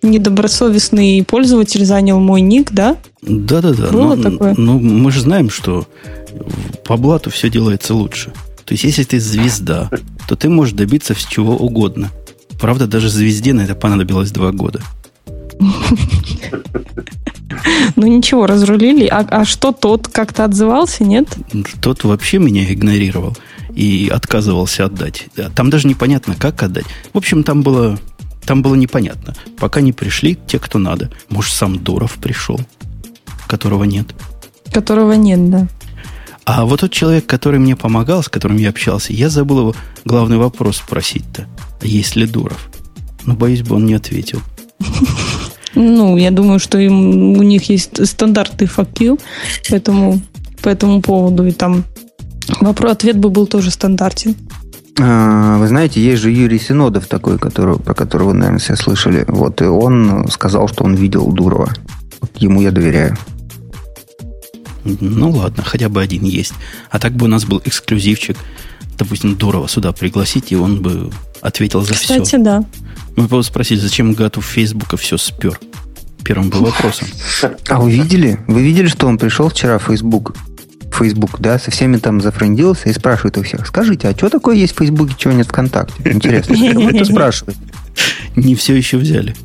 недобросовестный 0.02 1.24
пользователь 1.24 1.86
занял 1.86 2.20
мой 2.20 2.42
ник, 2.42 2.74
да? 2.74 2.98
Да-да-да. 3.22 3.92
Было 3.92 4.16
но, 4.16 4.30
такое? 4.30 4.56
Ну, 4.58 4.78
мы 4.78 5.10
же 5.14 5.22
знаем, 5.22 5.50
что 5.50 5.88
по 6.84 6.98
блату 6.98 7.30
все 7.30 7.50
делается 7.50 7.94
лучше. 7.94 8.34
То 8.66 8.74
есть, 8.74 8.84
если 8.84 9.04
ты 9.04 9.22
звезда, 9.22 9.90
то 10.28 10.36
ты 10.36 10.50
можешь 10.50 10.74
добиться 10.74 11.16
чего 11.16 11.56
угодно. 11.56 12.12
Правда, 12.60 12.88
даже 12.88 13.10
звезде 13.10 13.54
на 13.54 13.62
это 13.62 13.76
понадобилось 13.76 14.32
два 14.32 14.52
года. 14.52 14.82
Ну 17.96 18.08
ничего, 18.08 18.46
разрулили. 18.48 19.06
А, 19.08 19.26
а 19.30 19.46
что 19.46 19.72
тот 19.72 20.08
как-то 20.08 20.46
отзывался, 20.46 21.04
нет? 21.04 21.28
Тот 21.82 22.04
вообще 22.04 22.38
меня 22.38 22.72
игнорировал 22.72 23.36
и 23.76 24.10
отказывался 24.14 24.86
отдать. 24.86 25.28
Там 25.56 25.70
даже 25.70 25.88
непонятно, 25.88 26.36
как 26.36 26.64
отдать. 26.64 26.86
В 27.14 27.18
общем, 27.18 27.44
там 27.44 27.62
было, 27.62 28.00
там 28.46 28.62
было 28.62 28.76
непонятно. 28.76 29.36
Пока 29.58 29.82
не 29.82 29.92
пришли 29.92 30.38
те, 30.48 30.60
кто 30.60 30.80
надо. 30.80 31.12
Может, 31.30 31.54
сам 31.54 31.78
Дуров 31.78 32.14
пришел, 32.14 32.60
которого 33.48 33.84
нет. 33.84 34.08
Которого 34.72 35.14
нет, 35.14 35.50
да. 35.50 35.68
А 36.52 36.66
вот 36.66 36.80
тот 36.80 36.92
человек, 36.92 37.28
который 37.28 37.60
мне 37.60 37.76
помогал, 37.76 38.24
с 38.24 38.28
которым 38.28 38.58
я 38.58 38.70
общался, 38.70 39.14
я 39.14 39.30
забыл 39.30 39.60
его 39.60 39.76
главный 40.04 40.38
вопрос 40.38 40.78
спросить-то. 40.78 41.46
Есть 41.84 42.16
ли 42.16 42.26
Дуров? 42.26 42.72
Но, 43.24 43.36
боюсь 43.36 43.62
бы, 43.62 43.76
он 43.76 43.86
не 43.86 43.94
ответил. 43.94 44.42
Ну, 45.76 46.18
я 46.18 46.32
думаю, 46.32 46.58
что 46.58 46.80
им, 46.80 47.38
у 47.38 47.44
них 47.44 47.70
есть 47.70 48.04
стандарты 48.08 48.66
FAQ 48.66 49.22
поэтому, 49.70 50.20
по 50.64 50.70
этому 50.70 51.04
поводу. 51.04 51.46
И 51.46 51.52
там 51.52 51.84
Вопрос, 52.60 52.94
ответ 52.94 53.20
бы 53.20 53.30
был 53.30 53.46
тоже 53.46 53.70
стандартен. 53.70 54.36
А, 55.00 55.60
вы 55.60 55.68
знаете, 55.68 56.02
есть 56.02 56.24
же 56.24 56.32
Юрий 56.32 56.58
Синодов 56.58 57.06
такой, 57.06 57.38
который, 57.38 57.78
про 57.78 57.94
которого 57.94 58.30
вы, 58.30 58.34
наверное, 58.34 58.60
все 58.60 58.76
слышали. 58.76 59.24
Вот, 59.28 59.62
и 59.62 59.66
он 59.66 60.28
сказал, 60.32 60.68
что 60.68 60.84
он 60.84 60.96
видел 60.96 61.32
Дурова. 61.32 61.70
Вот 62.22 62.32
ему 62.38 62.62
я 62.62 62.72
доверяю. 62.72 63.16
Ну 64.84 65.32
ладно, 65.32 65.64
хотя 65.64 65.90
бы 65.90 66.02
один 66.02 66.24
есть. 66.24 66.54
А 66.90 67.00
так 67.00 67.14
бы 67.14 67.26
у 67.26 67.30
нас 67.30 67.46
был 67.46 67.62
эксклюзивчик. 67.64 68.38
Допустим, 68.98 69.36
Дурова 69.36 69.68
сюда 69.68 69.92
пригласить, 69.92 70.52
и 70.52 70.56
он 70.56 70.82
бы 70.82 71.12
ответил 71.42 71.82
за 71.82 71.94
Кстати, 71.94 72.24
все. 72.24 72.38
да. 72.38 72.64
Мы 73.16 73.28
бы 73.28 73.44
спросили, 73.44 73.80
зачем 73.80 74.14
Гату 74.14 74.42
Фейсбука 74.42 74.98
все 74.98 75.18
спер? 75.18 75.60
Первым 76.24 76.50
был 76.50 76.62
вопросом. 76.66 77.08
А 77.70 77.80
вы 77.80 77.92
видели? 77.92 78.40
Вы 78.48 78.62
видели, 78.62 78.88
что 78.88 79.08
он 79.08 79.18
пришел 79.18 79.50
вчера 79.50 79.78
в 79.80 79.84
Facebook? 79.84 80.36
Facebook, 80.92 81.40
да, 81.40 81.58
со 81.60 81.72
всеми 81.72 81.98
там 81.98 82.20
зафрендился 82.20 82.90
и 82.90 82.94
спрашивает 82.94 83.38
у 83.38 83.44
всех, 83.44 83.66
скажите, 83.66 84.10
а 84.10 84.12
что 84.18 84.30
такое 84.30 84.56
есть 84.58 84.74
в 84.74 84.80
Фейсбуке, 84.80 85.16
чего 85.18 85.34
нет 85.34 85.48
ВКонтакте? 85.48 85.94
Интересно, 86.04 86.56
что 86.58 86.90
это 86.90 87.06
спрашивает? 87.06 87.58
Не 88.36 88.56
все 88.56 88.76
еще 88.76 88.98
взяли. 88.98 89.36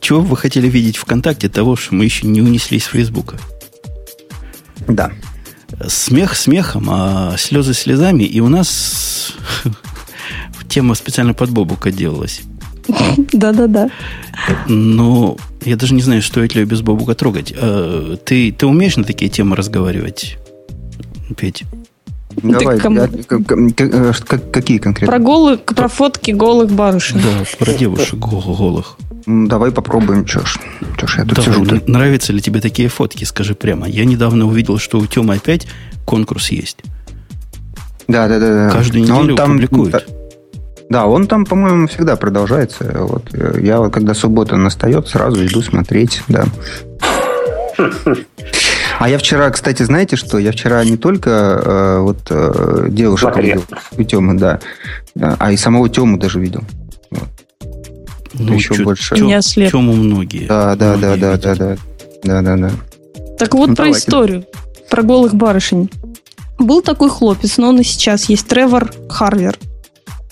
Чего 0.00 0.20
вы 0.20 0.36
хотели 0.36 0.68
видеть 0.68 0.96
ВКонтакте 0.96 1.48
того, 1.48 1.74
что 1.76 1.94
мы 1.94 2.04
еще 2.04 2.26
не 2.26 2.40
унесли 2.40 2.78
из 2.78 2.84
Фейсбука? 2.84 3.38
Да. 4.88 5.10
Смех 5.86 6.34
смехом, 6.36 6.88
а 6.90 7.34
слезы 7.38 7.74
слезами. 7.74 8.24
И 8.24 8.40
у 8.40 8.48
нас 8.48 9.32
тема 10.68 10.94
специально 10.94 11.32
под 11.34 11.50
Бобука 11.50 11.90
делалась. 11.90 12.42
Да-да-да. 13.32 13.90
Но 14.66 15.36
я 15.64 15.76
даже 15.76 15.94
не 15.94 16.02
знаю, 16.02 16.22
стоит 16.22 16.54
ли 16.54 16.62
ее 16.62 16.66
без 16.66 16.82
Бобука 16.82 17.14
трогать. 17.14 17.52
А, 17.56 18.16
ты, 18.16 18.50
ты 18.52 18.66
умеешь 18.66 18.96
на 18.96 19.04
такие 19.04 19.30
темы 19.30 19.54
разговаривать, 19.56 20.38
Петь? 21.36 21.64
Давай, 22.42 22.78
ком- 22.78 22.98
а, 22.98 23.08
к- 23.08 23.26
к- 23.44 23.74
к- 23.74 23.80
э, 23.80 24.12
как- 24.26 24.50
какие 24.50 24.78
конкретно? 24.78 25.12
Про 25.16 25.22
голых, 25.22 25.62
про 25.64 25.88
фотки 25.88 26.30
голых 26.30 26.70
барышень. 26.72 27.20
Да, 27.20 27.44
про 27.58 27.72
девушек 27.74 28.14
го- 28.18 28.40
голых. 28.40 28.96
Давай 29.48 29.70
попробуем, 29.70 30.24
чё 30.24 30.40
ж. 30.44 30.58
Чё 30.98 31.06
ж 31.06 31.18
я 31.18 31.24
тут 31.24 31.34
Давай, 31.34 31.52
сижу-то? 31.52 31.74
н- 31.76 31.82
нравятся 31.86 32.32
ли 32.32 32.40
тебе 32.40 32.60
такие 32.60 32.88
фотки, 32.88 33.24
скажи 33.24 33.54
прямо. 33.54 33.86
Я 33.88 34.04
недавно 34.04 34.46
увидел, 34.46 34.78
что 34.78 34.98
у 34.98 35.06
Темы 35.06 35.34
опять 35.34 35.66
конкурс 36.04 36.50
есть. 36.50 36.78
Да, 38.08 38.26
да, 38.28 38.38
да. 38.40 38.54
да. 38.66 38.70
Каждую 38.70 39.06
Но 39.06 39.16
он 39.16 39.22
неделю 39.22 39.36
там- 39.36 39.50
публикует. 39.52 39.92
Да, 39.92 40.00
да, 40.90 41.06
он 41.06 41.26
там, 41.26 41.44
по-моему, 41.44 41.86
всегда 41.86 42.16
продолжается. 42.16 42.90
Вот. 43.08 43.28
э, 43.32 43.60
Я 43.62 43.78
вот, 43.78 43.92
когда 43.92 44.14
суббота 44.14 44.56
настает, 44.56 45.06
сразу 45.08 45.44
иду 45.46 45.62
смотреть, 45.62 46.22
да. 46.28 46.44
А 48.98 49.08
я 49.08 49.16
вчера, 49.18 49.48
кстати, 49.50 49.82
знаете 49.82 50.16
что? 50.16 50.38
Я 50.38 50.52
вчера 50.52 50.84
не 50.84 50.96
только 50.98 51.30
э, 51.30 51.98
вот 52.00 52.18
э, 52.30 52.86
девушек 52.90 53.32
Смотрел. 53.32 53.60
видел, 53.60 53.64
у 53.96 54.02
Темы, 54.02 54.34
да, 54.34 54.60
да, 55.14 55.36
а 55.38 55.52
и 55.52 55.56
самого 55.56 55.88
Тему 55.88 56.18
даже 56.18 56.38
видел. 56.40 56.62
Ну, 58.48 58.54
еще 58.54 58.74
чё- 58.74 58.84
больше. 58.84 59.16
чё- 59.16 59.24
Не 59.24 59.34
ослеп. 59.34 59.70
Тему 59.70 59.92
многие. 59.92 60.46
Да, 60.46 60.74
да, 60.76 60.96
да, 60.96 61.08
многие 61.08 61.20
да, 61.20 61.32
видят. 61.32 61.42
да, 61.42 61.54
да, 61.54 61.76
да, 62.24 62.42
да, 62.42 62.56
да. 62.56 62.70
Так 63.38 63.54
вот 63.54 63.68
Ну, 63.70 63.74
про 63.76 63.84
давайте. 63.84 63.98
историю. 63.98 64.44
Про 64.90 65.02
голых 65.02 65.34
барышень. 65.34 65.90
Был 66.58 66.82
такой 66.82 67.08
хлопец, 67.10 67.56
но 67.58 67.68
он 67.68 67.80
и 67.80 67.84
сейчас 67.84 68.28
есть. 68.28 68.46
Тревор 68.46 68.92
Харвер. 69.08 69.56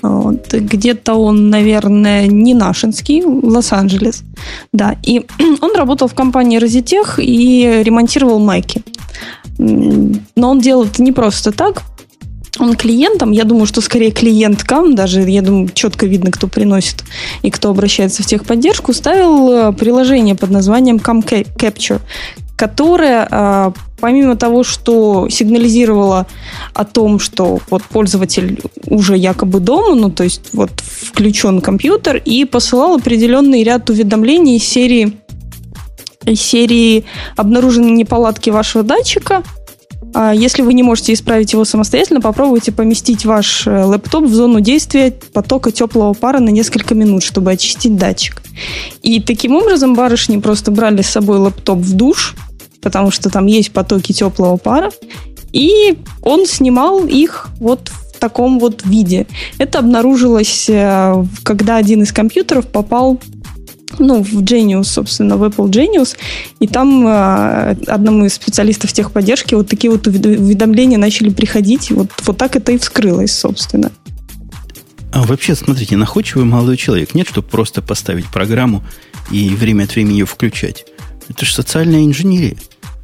Вот. 0.03 0.53
Где-то 0.53 1.15
он, 1.15 1.51
наверное, 1.51 2.27
не 2.27 2.55
нашинский, 2.55 3.23
Лос-Анджелес. 3.25 4.23
Да. 4.73 4.95
И 5.03 5.27
он 5.61 5.75
работал 5.75 6.07
в 6.09 6.15
компании 6.15 6.59
Розитех 6.59 7.19
и 7.19 7.81
ремонтировал 7.83 8.39
майки. 8.39 8.83
Но 9.59 10.51
он 10.51 10.61
делал 10.61 10.85
это 10.85 11.03
не 11.03 11.11
просто 11.13 11.51
так. 11.51 11.83
Он 12.59 12.75
клиентам, 12.75 13.31
я 13.31 13.45
думаю, 13.45 13.67
что 13.67 13.81
скорее 13.81 14.11
клиенткам, 14.11 14.95
даже, 14.95 15.21
я 15.23 15.43
думаю, 15.43 15.69
четко 15.73 16.07
видно, 16.07 16.31
кто 16.33 16.49
приносит 16.49 17.05
и 17.43 17.51
кто 17.51 17.71
обращается 17.71 18.23
в 18.23 18.27
техподдержку, 18.27 18.93
ставил 18.93 19.51
э, 19.51 19.73
приложение 19.73 20.35
под 20.35 20.51
названием 20.51 20.97
Cam 20.97 21.23
Capture, 21.23 22.01
которое, 22.57 23.29
э, 23.31 23.73
помимо 24.01 24.37
того, 24.37 24.65
что 24.65 25.29
сигнализировало 25.29 26.27
о 26.75 26.85
том, 26.85 27.21
что 27.21 27.61
вот 27.71 27.85
пользователь 27.85 28.61
уже 28.87 29.17
якобы 29.17 29.61
дома, 29.61 29.95
ну, 29.95 30.11
то 30.11 30.25
есть 30.25 30.51
вот 30.53 30.71
включен 30.81 31.61
компьютер, 31.61 32.21
и 32.25 32.45
посылал 32.45 32.97
определенный 32.97 33.63
ряд 33.63 33.89
уведомлений 33.89 34.57
из 34.57 34.65
серии 34.65 35.17
серии 36.35 37.05
обнаружены 37.37 37.91
неполадки 37.91 38.51
вашего 38.51 38.85
датчика. 38.85 39.43
А 40.15 40.35
Если 40.35 40.63
вы 40.63 40.75
не 40.75 40.83
можете 40.83 41.13
исправить 41.13 41.53
его 41.53 41.65
самостоятельно, 41.65 42.21
попробуйте 42.21 42.73
поместить 42.73 43.25
ваш 43.25 43.67
э, 43.67 43.85
лэптоп 43.85 44.25
в 44.25 44.35
зону 44.35 44.61
действия 44.61 45.13
потока 45.33 45.71
теплого 45.71 46.15
пара 46.15 46.41
на 46.41 46.49
несколько 46.49 46.95
минут, 46.95 47.23
чтобы 47.23 47.53
очистить 47.53 47.97
датчик. 47.97 48.43
И 49.03 49.21
таким 49.21 49.55
образом 49.55 49.95
барышни 49.95 50.39
просто 50.39 50.71
брали 50.71 51.03
с 51.03 51.09
собой 51.09 51.39
лэптоп 51.39 51.79
в 51.79 51.95
душ, 51.95 52.35
потому 52.81 53.11
что 53.11 53.31
там 53.31 53.47
есть 53.47 53.73
потоки 53.73 54.13
теплого 54.13 54.57
пара, 54.57 54.91
и 55.53 55.99
он 56.23 56.47
снимал 56.47 57.07
их 57.07 57.49
вот 57.61 57.91
в 58.15 58.19
таком 58.19 58.59
вот 58.59 58.85
виде. 58.85 59.27
Это 59.59 59.79
обнаружилось, 59.79 60.67
э, 60.69 61.25
когда 61.45 61.77
один 61.77 62.03
из 62.03 62.13
компьютеров 62.13 62.67
попал 62.67 63.21
ну, 63.99 64.23
в 64.23 64.43
Genius, 64.43 64.85
собственно, 64.85 65.37
в 65.37 65.45
Apple 65.45 65.69
Genius, 65.71 66.17
и 66.61 66.67
там 66.67 67.07
э, 67.07 67.77
одному 67.87 68.27
из 68.27 68.35
специалистов 68.35 68.93
техподдержки 68.93 69.55
вот 69.55 69.69
такие 69.69 69.91
вот 69.91 70.07
увед- 70.07 70.39
уведомления 70.39 70.99
начали 70.99 71.31
приходить, 71.31 71.91
и 71.91 71.95
вот, 71.95 72.09
вот 72.25 72.37
так 72.37 72.57
это 72.57 72.73
и 72.73 72.79
вскрылось, 72.79 73.33
собственно. 73.33 73.91
А 75.13 75.23
вообще, 75.23 75.55
смотрите, 75.55 75.97
находчивый 75.97 76.45
молодой 76.45 76.77
человек. 76.77 77.15
Нет, 77.15 77.29
чтобы 77.29 77.49
просто 77.49 77.81
поставить 77.81 78.27
программу 78.27 78.85
и 79.31 79.49
время 79.51 79.85
от 79.85 79.95
времени 79.95 80.19
ее 80.19 80.27
включать. 80.27 80.85
Это 81.29 81.45
же 81.45 81.53
социальная 81.53 82.05
инженерия. 82.05 82.57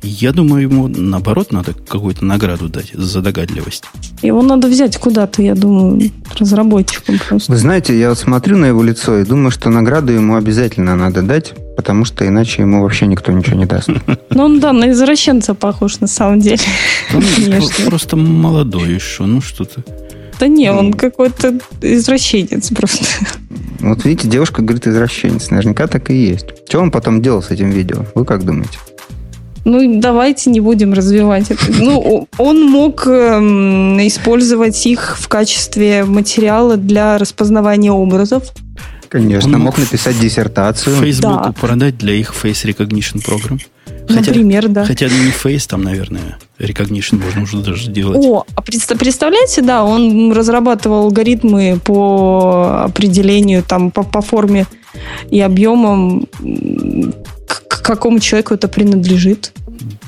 Я 0.05 0.33
думаю, 0.33 0.63
ему 0.65 0.89
наоборот 0.89 1.51
надо 1.51 1.73
какую-то 1.73 2.25
награду 2.27 2.69
дать 2.69 2.93
за 2.93 3.23
догадливость. 3.23 3.85
Его 4.21 4.43
надо 4.43 4.69
взять 4.69 4.99
куда-то, 4.99 5.41
я 5.41 5.55
думаю, 5.55 6.11
разработчикам 6.39 7.19
просто. 7.27 7.51
Вы 7.51 7.59
знаете, 7.59 7.99
я 7.99 8.11
вот 8.11 8.19
смотрю 8.19 8.59
на 8.59 8.67
его 8.67 8.83
лицо 8.83 9.19
и 9.19 9.25
думаю, 9.25 9.51
что 9.51 9.71
награду 9.71 10.13
ему 10.13 10.37
обязательно 10.37 10.95
надо 10.95 11.23
дать, 11.23 11.55
потому 11.77 12.05
что 12.05 12.27
иначе 12.27 12.63
ему 12.63 12.83
вообще 12.83 13.07
никто 13.07 13.33
ничего 13.33 13.57
не 13.57 13.65
даст. 13.65 13.89
Ну, 14.31 14.45
он, 14.45 14.61
да, 14.61 14.73
на 14.73 14.91
извращенца 14.91 15.55
похож 15.55 16.01
на 16.01 16.07
самом 16.07 16.41
деле. 16.41 16.61
Просто 17.87 18.17
молодой 18.17 18.93
еще, 18.93 19.25
ну 19.25 19.41
что-то. 19.41 19.83
Да 20.39 20.49
не, 20.49 20.71
он 20.71 20.93
какой-то 20.93 21.59
извращенец 21.81 22.69
просто. 22.71 23.05
Вот 23.79 24.05
видите, 24.05 24.29
девушка 24.29 24.63
говорит 24.63 24.87
извращенец. 24.87 25.51
Наверняка 25.51 25.87
так 25.87 26.11
и 26.11 26.15
есть. 26.15 26.47
Что 26.69 26.81
он 26.81 26.91
потом 26.91 27.23
делал 27.23 27.43
с 27.43 27.51
этим 27.51 27.71
видео? 27.71 28.05
Вы 28.15 28.25
как 28.25 28.45
думаете? 28.45 28.79
Ну, 29.65 30.01
давайте 30.01 30.51
не 30.51 30.61
будем 30.61 30.93
развивать 30.93 31.51
это. 31.51 31.65
Ну, 31.79 32.29
он 32.39 32.63
мог 32.63 33.07
эм, 33.07 33.99
использовать 34.07 34.85
их 34.87 35.17
в 35.19 35.29
качестве 35.29 36.05
материала 36.05 36.77
для 36.77 37.17
распознавания 37.19 37.91
образов. 37.93 38.45
Конечно, 39.09 39.57
Он 39.57 39.63
мог 39.63 39.79
написать 39.79 40.19
диссертацию. 40.21 40.97
Фейсбуку 40.97 41.45
Да. 41.47 41.53
продать 41.53 41.97
для 41.97 42.15
их 42.15 42.35
Face 42.35 42.65
Recognition 42.67 43.25
программ. 43.25 43.59
Хотя, 44.09 44.21
Например, 44.33 44.69
да. 44.69 44.85
хотя 44.85 45.07
не 45.07 45.31
Face, 45.31 45.67
там, 45.69 45.83
наверное, 45.83 46.37
Recognition 46.59 47.23
можно 47.25 47.43
уже 47.43 47.59
даже 47.63 47.85
сделать. 47.85 48.19
О, 48.23 48.45
а 48.55 48.61
представ- 48.61 48.99
представляете, 48.99 49.63
да, 49.63 49.83
он 49.85 50.33
разрабатывал 50.33 51.05
алгоритмы 51.05 51.79
по 51.83 52.83
определению, 52.85 53.63
там, 53.63 53.91
по, 53.91 54.03
по 54.03 54.21
форме 54.21 54.67
и 55.31 55.41
объемам, 55.41 56.27
к, 57.75 57.83
какому 57.83 58.21
человеку 58.21 58.55
это 58.55 58.69
принадлежит. 58.69 59.53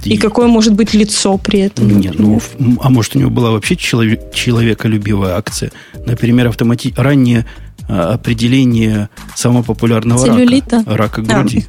И 0.05 0.17
какое 0.19 0.47
может 0.47 0.75
быть 0.75 0.95
лицо 0.95 1.37
при 1.37 1.61
этом. 1.61 2.01
Нет, 2.01 2.15
ну, 2.19 2.35
например. 2.35 2.79
а 2.81 2.91
может, 2.91 3.17
у 3.17 3.19
него 3.19 3.31
была 3.31 3.51
вообще 3.51 3.77
человек, 3.77 4.33
человеколюбивая 4.33 5.37
акция? 5.37 5.73
Например, 6.07 6.47
автомати... 6.47 6.95
раннее 6.97 7.45
а, 7.89 8.15
определение 8.15 9.09
самого 9.35 9.65
популярного 9.65 10.25
Целлюлита? 10.25 10.85
рака. 10.87 10.97
Рака 10.97 11.23
А. 11.29 11.41
груди. 11.41 11.67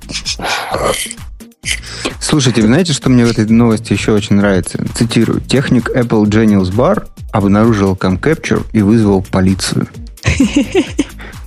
Слушайте, 2.21 2.61
вы 2.61 2.67
знаете, 2.67 2.93
что 2.93 3.09
мне 3.09 3.25
в 3.25 3.31
этой 3.31 3.47
новости 3.47 3.93
еще 3.93 4.11
очень 4.11 4.35
нравится? 4.35 4.79
Цитирую. 4.93 5.41
Техник 5.41 5.89
Apple 5.89 6.25
Genius 6.25 6.71
Bar 6.71 7.07
обнаружил 7.31 7.95
CamCapture 7.95 8.65
и 8.71 8.81
вызвал 8.81 9.23
полицию. 9.23 9.87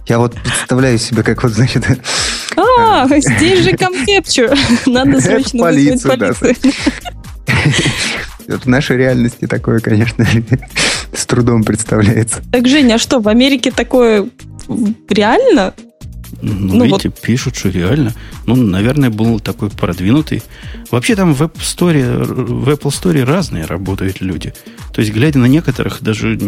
Я 0.06 0.18
вот 0.18 0.34
представляю 0.34 0.98
себе, 0.98 1.22
как 1.22 1.42
вот, 1.44 1.52
значит, 1.52 1.84
Здесь 3.08 3.64
же 3.64 3.70
CamCapture. 3.72 4.58
Надо 4.86 5.20
срочно 5.20 5.64
вызвать 5.64 6.02
Полицию, 6.02 6.34
в 8.58 8.66
нашей 8.66 8.96
реальности 8.96 9.46
такое, 9.46 9.80
конечно, 9.80 10.26
с 11.14 11.26
трудом 11.26 11.62
представляется. 11.62 12.42
Так, 12.50 12.66
Женя, 12.66 12.94
а 12.94 12.98
что, 12.98 13.20
в 13.20 13.28
Америке 13.28 13.70
такое 13.70 14.28
реально? 15.08 15.74
Ну, 16.42 16.76
ну 16.76 16.84
видите, 16.84 17.08
вот. 17.08 17.20
пишут, 17.20 17.56
что 17.56 17.68
реально. 17.68 18.14
Ну, 18.46 18.56
наверное, 18.56 19.10
был 19.10 19.40
такой 19.40 19.70
продвинутый. 19.70 20.42
Вообще 20.90 21.16
там 21.16 21.34
в 21.34 21.42
App 21.42 21.56
Store, 21.56 22.24
в 22.24 22.68
Apple 22.68 22.90
Store 22.90 23.24
разные 23.24 23.64
работают 23.64 24.20
люди. 24.20 24.54
То 24.94 25.00
есть, 25.00 25.12
глядя 25.12 25.38
на 25.38 25.46
некоторых, 25.46 26.02
даже 26.02 26.38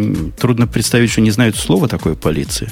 трудно 0.40 0.66
представить, 0.66 1.10
что 1.10 1.20
не 1.20 1.30
знают 1.30 1.56
слова 1.56 1.88
такое 1.88 2.14
полиция. 2.14 2.70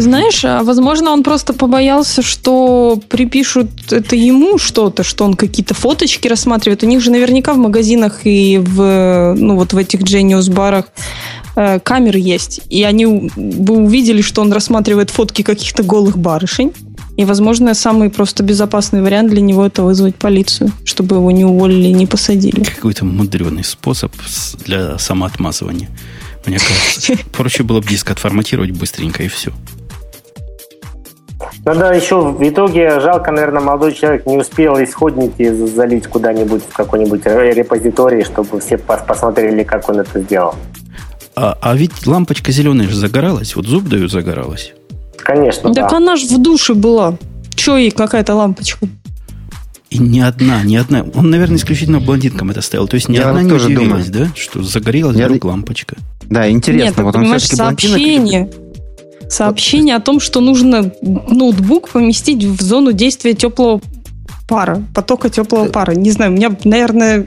Знаешь, 0.00 0.44
а 0.44 0.62
возможно, 0.62 1.10
он 1.10 1.22
просто 1.22 1.52
побоялся, 1.52 2.22
что 2.22 2.98
припишут 3.08 3.92
это 3.92 4.16
ему 4.16 4.58
что-то, 4.58 5.02
что 5.02 5.24
он 5.24 5.34
какие-то 5.34 5.74
фоточки 5.74 6.28
рассматривает. 6.28 6.82
У 6.82 6.86
них 6.86 7.00
же 7.00 7.10
наверняка 7.10 7.52
в 7.52 7.58
магазинах 7.58 8.20
и 8.24 8.58
в, 8.58 9.34
ну, 9.36 9.56
вот 9.56 9.72
в 9.72 9.76
этих 9.76 10.00
Genius 10.00 10.50
барах 10.50 10.86
э, 11.56 11.78
камеры 11.80 12.18
есть. 12.18 12.60
И 12.70 12.82
они 12.84 13.30
бы 13.36 13.74
увидели, 13.74 14.22
что 14.22 14.40
он 14.40 14.52
рассматривает 14.52 15.10
фотки 15.10 15.42
каких-то 15.42 15.82
голых 15.82 16.16
барышень. 16.16 16.72
И, 17.18 17.26
возможно, 17.26 17.74
самый 17.74 18.08
просто 18.08 18.42
безопасный 18.42 19.02
вариант 19.02 19.30
для 19.30 19.42
него 19.42 19.66
это 19.66 19.82
вызвать 19.82 20.16
полицию, 20.16 20.72
чтобы 20.84 21.16
его 21.16 21.30
не 21.30 21.44
уволили 21.44 21.88
и 21.88 21.92
не 21.92 22.06
посадили. 22.06 22.64
Какой-то 22.64 23.04
мудреный 23.04 23.64
способ 23.64 24.12
для 24.64 24.98
самоотмазывания. 24.98 25.90
Мне 26.46 26.58
кажется, 26.58 27.14
проще 27.32 27.62
было 27.62 27.80
бы 27.80 27.88
диск 27.88 28.10
отформатировать 28.10 28.70
быстренько 28.70 29.22
и 29.22 29.28
все. 29.28 29.52
Надо 31.64 31.92
еще 31.92 32.20
в 32.20 32.42
итоге, 32.42 32.98
жалко, 33.00 33.30
наверное, 33.30 33.60
молодой 33.62 33.92
человек 33.94 34.26
не 34.26 34.36
успел 34.36 34.82
исходники 34.82 35.48
залить 35.66 36.08
куда-нибудь 36.08 36.62
в 36.68 36.74
какой-нибудь 36.74 37.24
репозиторий, 37.24 38.24
чтобы 38.24 38.58
все 38.60 38.78
посмотрели, 38.78 39.62
как 39.62 39.88
он 39.88 40.00
это 40.00 40.20
сделал. 40.20 40.54
А, 41.36 41.56
а 41.60 41.74
ведь 41.76 42.06
лампочка 42.06 42.50
зеленая 42.52 42.88
же 42.88 42.96
загоралась, 42.96 43.54
вот 43.54 43.66
зуб 43.66 43.84
дают 43.84 44.10
загоралась. 44.10 44.72
Конечно, 45.16 45.72
Так 45.72 45.90
да. 45.90 45.96
она 45.96 46.16
же 46.16 46.26
в 46.26 46.42
душе 46.42 46.74
была. 46.74 47.16
Че 47.54 47.76
ей 47.76 47.90
какая-то 47.92 48.34
лампочка? 48.34 48.86
И 49.88 49.98
ни 49.98 50.20
одна, 50.20 50.62
ни 50.62 50.74
одна. 50.74 51.04
Он, 51.14 51.30
наверное, 51.30 51.56
исключительно 51.58 52.00
блондинкам 52.00 52.50
это 52.50 52.60
ставил. 52.62 52.88
То 52.88 52.96
есть 52.96 53.08
ни 53.08 53.16
Я 53.16 53.28
одна 53.28 53.42
не 53.42 53.52
удивилась, 53.52 54.08
думаю. 54.08 54.28
да, 54.28 54.34
что 54.34 54.62
загорелась 54.62 55.16
Я... 55.16 55.26
вдруг 55.26 55.44
лампочка. 55.44 55.96
Да, 56.24 56.50
интересно. 56.50 56.84
Нет, 56.84 56.96
вот 56.96 57.14
он 57.14 57.24
все-таки 57.26 57.56
сообщение. 57.56 58.44
Блондинок 58.44 58.61
сообщение 59.32 59.96
о 59.96 60.00
том, 60.00 60.20
что 60.20 60.40
нужно 60.40 60.92
ноутбук 61.02 61.88
поместить 61.88 62.44
в 62.44 62.60
зону 62.62 62.92
действия 62.92 63.34
теплого 63.34 63.80
пара, 64.48 64.82
потока 64.94 65.30
теплого 65.30 65.68
пара. 65.68 65.92
Не 65.92 66.10
знаю, 66.10 66.32
у 66.32 66.34
меня, 66.34 66.50
наверное, 66.64 67.26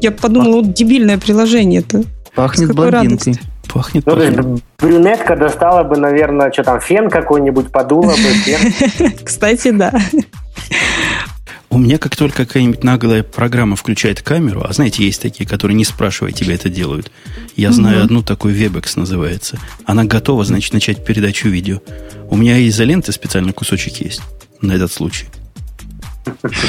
я 0.00 0.10
подумала, 0.10 0.56
вот 0.56 0.72
дебильное 0.72 1.18
приложение 1.18 1.80
это. 1.80 2.02
Пахнет 2.34 2.74
блондинкой. 2.74 3.34
Пахнет, 3.72 4.04
ну, 4.06 4.12
пахнет. 4.14 4.34
То 4.78 4.86
брюнетка 4.86 5.36
достала 5.36 5.82
бы, 5.82 5.96
наверное, 5.96 6.50
что 6.52 6.64
там, 6.64 6.80
фен 6.80 7.08
какой-нибудь, 7.10 7.70
подула 7.70 8.12
бы. 8.12 9.10
Кстати, 9.24 9.70
да. 9.70 9.92
У 11.72 11.78
меня 11.78 11.96
как 11.96 12.16
только 12.16 12.44
какая-нибудь 12.44 12.84
наглая 12.84 13.22
программа 13.22 13.76
включает 13.76 14.20
камеру, 14.20 14.62
а 14.62 14.74
знаете, 14.74 15.06
есть 15.06 15.22
такие, 15.22 15.48
которые 15.48 15.74
не 15.74 15.86
спрашивая 15.86 16.30
тебя 16.30 16.54
это 16.54 16.68
делают. 16.68 17.10
Я 17.56 17.72
знаю 17.72 18.04
одну 18.04 18.22
такую, 18.22 18.54
Webex 18.54 18.92
называется. 18.96 19.58
Она 19.86 20.04
готова, 20.04 20.44
значит, 20.44 20.74
начать 20.74 21.02
передачу 21.02 21.48
видео. 21.48 21.80
У 22.28 22.36
меня 22.36 22.68
изоленты 22.68 23.10
специальный 23.12 23.54
кусочек 23.54 23.96
есть 24.02 24.20
на 24.60 24.72
этот 24.72 24.92
случай. 24.92 25.28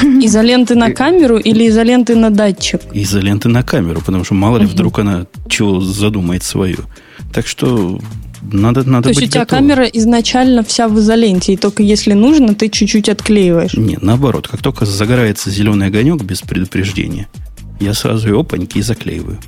Изоленты 0.02 0.74
на 0.74 0.90
камеру 0.90 1.36
или 1.36 1.68
изоленты 1.68 2.16
на 2.16 2.30
датчик? 2.30 2.80
Изоленты 2.94 3.50
на 3.50 3.62
камеру, 3.62 4.00
потому 4.00 4.24
что 4.24 4.32
мало 4.32 4.56
ли 4.56 4.64
вдруг 4.64 5.00
она 5.00 5.26
чего 5.50 5.82
задумает 5.82 6.44
свою. 6.44 6.78
Так 7.30 7.46
что 7.46 8.00
надо, 8.52 8.88
надо 8.88 9.04
То 9.04 9.08
есть 9.10 9.20
быть 9.20 9.30
у 9.30 9.32
тебя 9.32 9.40
готовым. 9.42 9.68
камера 9.68 9.84
изначально 9.86 10.62
вся 10.62 10.88
в 10.88 10.98
изоленте, 10.98 11.52
и 11.54 11.56
только 11.56 11.82
если 11.82 12.12
нужно, 12.12 12.54
ты 12.54 12.68
чуть-чуть 12.68 13.08
отклеиваешь. 13.08 13.74
Нет, 13.74 14.02
наоборот. 14.02 14.48
Как 14.48 14.62
только 14.62 14.86
загорается 14.86 15.50
зеленый 15.50 15.88
огонек 15.88 16.22
без 16.22 16.42
предупреждения, 16.42 17.28
я 17.80 17.94
сразу 17.94 18.28
и 18.28 18.38
опаньки 18.38 18.78
и 18.78 18.82
заклеиваю. 18.82 19.38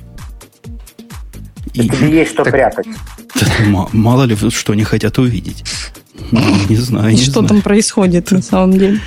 И... 1.73 1.87
Тебе 1.87 2.19
есть 2.19 2.31
что 2.31 2.43
так, 2.43 2.53
прятать. 2.53 2.87
Мало 3.93 4.23
ли, 4.23 4.35
что 4.49 4.73
они 4.73 4.83
хотят 4.83 5.17
увидеть. 5.19 5.63
Ну, 6.31 6.41
не 6.69 6.77
знаю, 6.77 7.11
не 7.11 7.17
Что 7.17 7.43
там 7.43 7.61
происходит 7.61 8.31
на 8.31 8.41
самом 8.41 8.73
деле? 8.73 8.99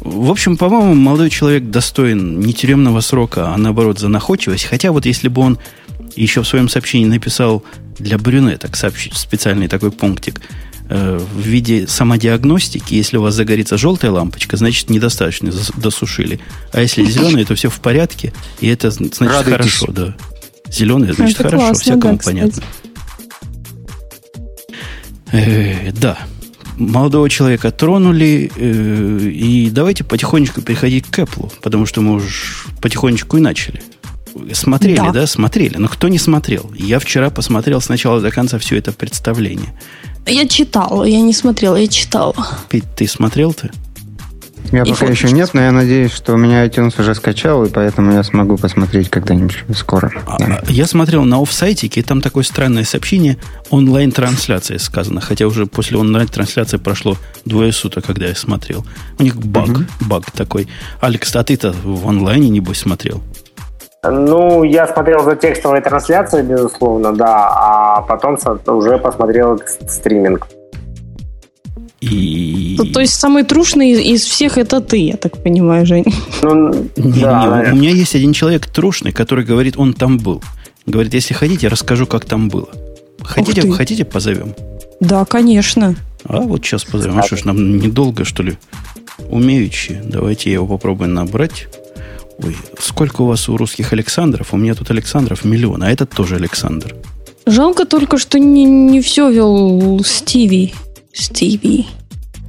В 0.00 0.30
общем, 0.30 0.56
по-моему, 0.56 0.94
молодой 0.94 1.30
человек 1.30 1.64
достоин 1.64 2.40
не 2.40 2.52
тюремного 2.52 3.00
срока, 3.00 3.54
а 3.54 3.56
наоборот 3.56 3.98
за 3.98 4.08
находчивость. 4.08 4.64
Хотя 4.64 4.92
вот 4.92 5.06
если 5.06 5.28
бы 5.28 5.40
он 5.42 5.58
еще 6.16 6.42
в 6.42 6.48
своем 6.48 6.68
сообщении 6.68 7.06
написал 7.06 7.64
для 7.98 8.18
брюнеток 8.18 8.76
сообщить 8.76 9.14
специальный 9.14 9.68
такой 9.68 9.90
пунктик 9.92 10.40
э, 10.88 11.18
в 11.18 11.40
виде 11.40 11.86
самодиагностики. 11.86 12.94
Если 12.94 13.16
у 13.16 13.22
вас 13.22 13.34
загорится 13.34 13.76
желтая 13.76 14.10
лампочка, 14.10 14.56
значит, 14.56 14.90
недостаточно 14.90 15.52
досушили. 15.76 16.40
А 16.72 16.80
если 16.80 17.04
зеленая, 17.04 17.44
то 17.44 17.54
все 17.54 17.70
в 17.70 17.80
порядке, 17.80 18.32
и 18.60 18.68
это 18.68 18.90
значит 18.90 19.20
Радуйтесь. 19.20 19.52
хорошо, 19.52 19.86
да. 19.92 20.16
Зеленая, 20.70 21.12
значит, 21.12 21.40
это 21.40 21.50
хорошо, 21.50 21.66
классно, 21.66 21.82
всякому 21.82 22.16
да, 22.16 22.22
понятно. 22.24 22.62
Э, 25.32 25.92
да, 25.92 26.18
молодого 26.76 27.28
человека 27.28 27.70
тронули, 27.70 28.50
э, 28.54 29.28
и 29.30 29.70
давайте 29.70 30.04
потихонечку 30.04 30.62
переходить 30.62 31.06
к 31.06 31.18
Apple, 31.18 31.52
потому 31.62 31.86
что 31.86 32.00
мы 32.00 32.14
уже 32.14 32.28
потихонечку 32.80 33.36
и 33.36 33.40
начали. 33.40 33.82
Смотрели, 34.52 34.96
да. 34.96 35.12
да, 35.12 35.26
смотрели. 35.26 35.76
Но 35.76 35.88
кто 35.88 36.08
не 36.08 36.18
смотрел? 36.18 36.70
Я 36.74 36.98
вчера 36.98 37.30
посмотрел 37.30 37.80
с 37.80 37.88
начала 37.88 38.20
до 38.20 38.30
конца 38.30 38.58
все 38.58 38.76
это 38.76 38.92
представление. 38.92 39.74
Я 40.26 40.48
читал, 40.48 41.04
я 41.04 41.20
не 41.20 41.32
смотрел, 41.32 41.76
я 41.76 41.86
читал. 41.86 42.34
Пить, 42.68 42.84
ты 42.96 43.06
смотрел 43.06 43.52
ты? 43.52 43.70
Я 44.72 44.82
и 44.82 44.90
пока 44.90 45.06
еще 45.06 45.30
нет, 45.30 45.50
но 45.52 45.60
я 45.60 45.72
надеюсь, 45.72 46.12
что 46.12 46.34
у 46.34 46.36
меня 46.36 46.66
iTunes 46.66 46.98
уже 47.00 47.14
скачал, 47.14 47.64
и 47.64 47.68
поэтому 47.68 48.12
я 48.12 48.22
смогу 48.22 48.56
посмотреть 48.56 49.10
когда-нибудь 49.10 49.64
скоро. 49.76 50.10
А, 50.26 50.38
да. 50.38 50.62
Я 50.68 50.86
смотрел 50.86 51.24
на 51.24 51.40
офсайтике, 51.40 52.00
и 52.00 52.02
там 52.02 52.20
такое 52.20 52.44
странное 52.44 52.84
сообщение 52.84 53.36
онлайн-трансляция 53.70 54.78
сказано. 54.78 55.20
Хотя 55.20 55.46
уже 55.46 55.66
после 55.66 55.98
онлайн-трансляции 55.98 56.78
прошло 56.78 57.16
двое 57.44 57.72
суток, 57.72 58.06
когда 58.06 58.26
я 58.26 58.34
смотрел. 58.34 58.86
У 59.18 59.22
них 59.22 59.36
баг, 59.36 59.68
угу. 59.68 59.84
баг 60.00 60.30
такой. 60.30 60.66
Алекс, 61.00 61.34
а 61.36 61.44
ты-то 61.44 61.74
в 61.84 62.08
онлайне, 62.08 62.48
небось, 62.48 62.78
смотрел? 62.78 63.22
Ну, 64.10 64.64
я 64.64 64.86
смотрел 64.86 65.24
за 65.24 65.36
текстовой 65.36 65.80
трансляцией, 65.80 66.44
безусловно, 66.44 67.12
да, 67.12 67.48
а 67.48 68.02
потом 68.02 68.36
уже 68.66 68.98
посмотрел 68.98 69.60
стриминг. 69.88 70.46
И... 72.00 72.76
То, 72.76 72.84
то 72.92 73.00
есть 73.00 73.14
самый 73.14 73.44
трушный 73.44 73.92
из, 73.92 73.98
из 73.98 74.24
всех 74.24 74.58
это 74.58 74.80
ты, 74.80 74.98
я 74.98 75.16
так 75.16 75.42
понимаю, 75.42 75.86
Жень. 75.86 76.04
Ну, 76.42 76.70
не, 76.96 77.22
да, 77.22 77.62
не, 77.64 77.72
у 77.72 77.76
меня 77.76 77.90
есть 77.90 78.14
один 78.14 78.34
человек 78.34 78.66
трушный, 78.66 79.12
который 79.12 79.44
говорит, 79.44 79.78
он 79.78 79.94
там 79.94 80.18
был. 80.18 80.42
Говорит, 80.84 81.14
если 81.14 81.32
хотите, 81.32 81.68
расскажу, 81.68 82.06
как 82.06 82.26
там 82.26 82.50
было. 82.50 82.68
Хотите, 83.22 83.70
хотите 83.70 84.04
позовем? 84.04 84.54
Да, 85.00 85.24
конечно. 85.24 85.94
А 86.24 86.40
вот 86.40 86.62
сейчас 86.62 86.84
позовем. 86.84 87.18
А 87.18 87.22
что 87.22 87.36
ж, 87.36 87.44
нам 87.44 87.78
недолго, 87.78 88.24
что 88.24 88.42
ли? 88.42 88.58
Умеючи. 89.30 89.98
Давайте 90.04 90.50
я 90.50 90.54
его 90.54 90.66
попробую 90.66 91.08
набрать. 91.08 91.68
Ой, 92.42 92.56
сколько 92.78 93.22
у 93.22 93.26
вас 93.26 93.48
у 93.48 93.56
русских 93.56 93.92
Александров? 93.92 94.52
У 94.52 94.56
меня 94.56 94.74
тут 94.74 94.90
Александров 94.90 95.44
миллион, 95.44 95.82
а 95.82 95.90
этот 95.90 96.10
тоже 96.10 96.36
Александр. 96.36 96.94
Жалко 97.46 97.84
только, 97.84 98.18
что 98.18 98.38
не, 98.38 98.64
не 98.64 99.00
все 99.00 99.30
вел 99.30 100.02
Стиви. 100.04 100.74
Стиви. 101.12 101.86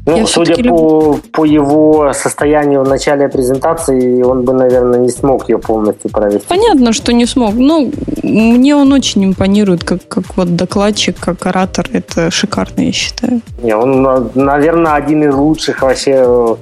Ну, 0.07 0.17
Я 0.17 0.27
судя 0.27 0.63
по, 0.63 1.19
по 1.31 1.45
его 1.45 2.13
состоянию 2.13 2.83
в 2.83 2.87
начале 2.87 3.27
презентации, 3.27 4.21
он 4.21 4.43
бы, 4.43 4.53
наверное, 4.53 4.99
не 4.99 5.09
смог 5.09 5.49
ее 5.49 5.57
полностью 5.57 6.11
провести. 6.11 6.45
Понятно, 6.47 6.93
что 6.93 7.11
не 7.11 7.25
смог. 7.25 7.55
Но 7.55 7.89
мне 8.21 8.75
он 8.75 8.93
очень 8.93 9.25
импонирует, 9.25 9.83
как, 9.83 10.07
как 10.07 10.37
вот 10.37 10.55
докладчик, 10.55 11.17
как 11.19 11.43
оратор. 11.47 11.87
Это 11.91 12.29
шикарно, 12.29 12.81
я 12.81 12.91
считаю. 12.91 13.41
Не, 13.63 13.75
он, 13.75 14.29
наверное, 14.35 14.93
один 14.93 15.23
из 15.23 15.33
лучших 15.33 15.81
вообще 15.81 16.55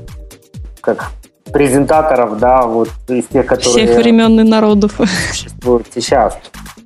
как 0.80 1.12
презентаторов, 1.54 2.39
да, 2.39 2.63
вот 2.63 2.89
из 3.08 3.26
тех, 3.26 3.46
которые... 3.46 3.86
Всех 3.88 3.98
времен 3.98 4.39
и 4.39 4.44
народов. 4.44 5.00
Существуют 5.30 5.88
сейчас. 5.94 6.38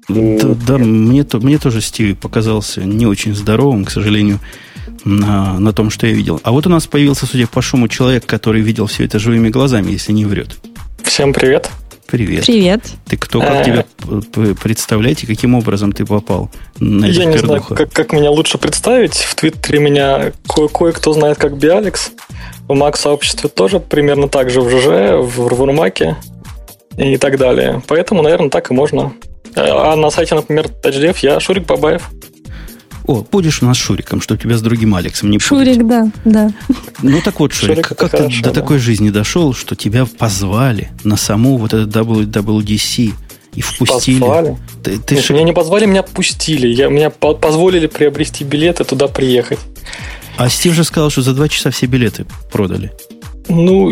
И... 0.10 0.38
Да, 0.38 0.49
да 0.67 0.77
мне, 0.77 1.23
то, 1.23 1.39
мне 1.39 1.58
тоже 1.58 1.82
Стиви 1.82 2.13
показался 2.13 2.84
не 2.84 3.06
очень 3.06 3.34
здоровым, 3.34 3.86
к 3.86 3.89
сожалению, 3.89 4.39
на, 5.06 5.58
на 5.60 5.73
том, 5.73 5.89
что 5.89 6.06
я 6.06 6.13
видел. 6.13 6.39
А 6.43 6.51
вот 6.51 6.67
у 6.67 6.69
нас 6.69 6.86
появился, 6.86 7.25
судя 7.25 7.47
по 7.47 7.62
шуму, 7.62 7.88
человек, 7.88 8.25
который 8.25 8.62
видел 8.62 8.88
все 8.88 9.06
это 9.06 9.19
живыми 9.19 9.49
глазами, 9.49 9.91
если 9.91 10.12
не 10.12 10.25
врет. 10.25 10.58
Всем 11.01 11.34
привет. 11.34 11.69
Привет. 12.08 12.45
Привет. 12.45 12.84
Ты 13.06 13.17
кто, 13.17 13.41
как 13.41 13.65
тебя 13.65 13.86
представлять 14.62 15.23
и 15.23 15.27
каким 15.27 15.56
образом 15.56 15.91
ты 15.91 16.06
попал 16.06 16.49
на 16.80 17.06
Я 17.06 17.25
не 17.25 17.38
знаю, 17.38 17.62
как, 17.62 17.91
как 17.91 18.13
меня 18.13 18.32
лучше 18.32 18.58
представить. 18.58 19.15
В 19.15 19.36
Твиттере 19.36 19.80
меня 19.80 20.32
кое- 20.47 20.69
кое-кто 20.69 21.12
знает 21.12 21.38
как 21.38 21.58
Биалекс. 21.58 22.12
В 22.67 22.73
Mac-сообществе 22.73 23.49
тоже 23.49 23.80
примерно 23.80 24.27
так 24.27 24.49
же 24.49 24.62
в 24.62 24.69
ЖЖ, 24.69 25.25
в 25.25 25.47
Рурмаке 25.47 26.17
и 26.97 27.17
так 27.17 27.38
далее. 27.38 27.82
Поэтому, 27.88 28.21
наверное, 28.21 28.49
так 28.49 28.71
и 28.71 28.73
можно. 28.73 29.13
А 29.56 29.95
на 29.95 30.10
сайте, 30.10 30.36
например, 30.36 30.67
TouchDev 30.84 31.17
я 31.21 31.39
Шурик 31.39 31.65
Бабаев. 31.65 32.10
О, 33.06 33.23
будешь 33.32 33.62
у 33.63 33.65
нас 33.65 33.77
Шуриком, 33.77 34.19
что 34.19 34.36
тебя 34.36 34.58
с 34.58 34.62
другим 34.62 34.93
Алексом 34.93 35.30
не 35.32 35.39
Шурик, 35.39 35.75
путать. 35.82 35.88
да, 35.88 36.12
да. 36.25 36.51
Ну 37.01 37.21
так 37.21 37.39
вот, 37.39 37.53
Шурик, 37.53 37.75
Шурик 37.75 37.88
как 37.88 38.12
ты 38.12 38.17
хорошо, 38.17 38.41
до 38.43 38.49
да. 38.49 38.62
такой 38.62 38.80
жизни 38.80 39.10
дошел, 39.12 39.53
что 39.53 39.75
тебя 39.75 40.06
позвали 40.06 40.89
на 41.06 41.15
саму 41.15 41.56
вот 41.58 41.73
эту 41.73 41.88
WWDC 41.88 43.13
и 43.56 43.62
впустили? 43.62 44.19
Позвали? 44.19 44.58
Ты, 44.84 44.97
ты 44.99 45.15
Нет, 45.15 45.23
ши- 45.23 45.34
Меня 45.34 45.43
не 45.43 45.53
позвали, 45.53 45.86
меня 45.86 46.03
пустили. 46.03 46.67
Я, 46.67 46.89
меня 46.89 47.10
по- 47.10 47.34
позволили 47.34 47.88
приобрести 47.88 48.43
билеты 48.43 48.84
туда 48.84 49.08
приехать. 49.08 49.60
А 50.38 50.50
Стив 50.50 50.73
же 50.73 50.84
сказал, 50.84 51.10
что 51.10 51.21
за 51.21 51.34
два 51.34 51.50
часа 51.50 51.71
все 51.71 51.88
билеты 51.88 52.26
продали. 52.52 52.91
Ну, 53.50 53.91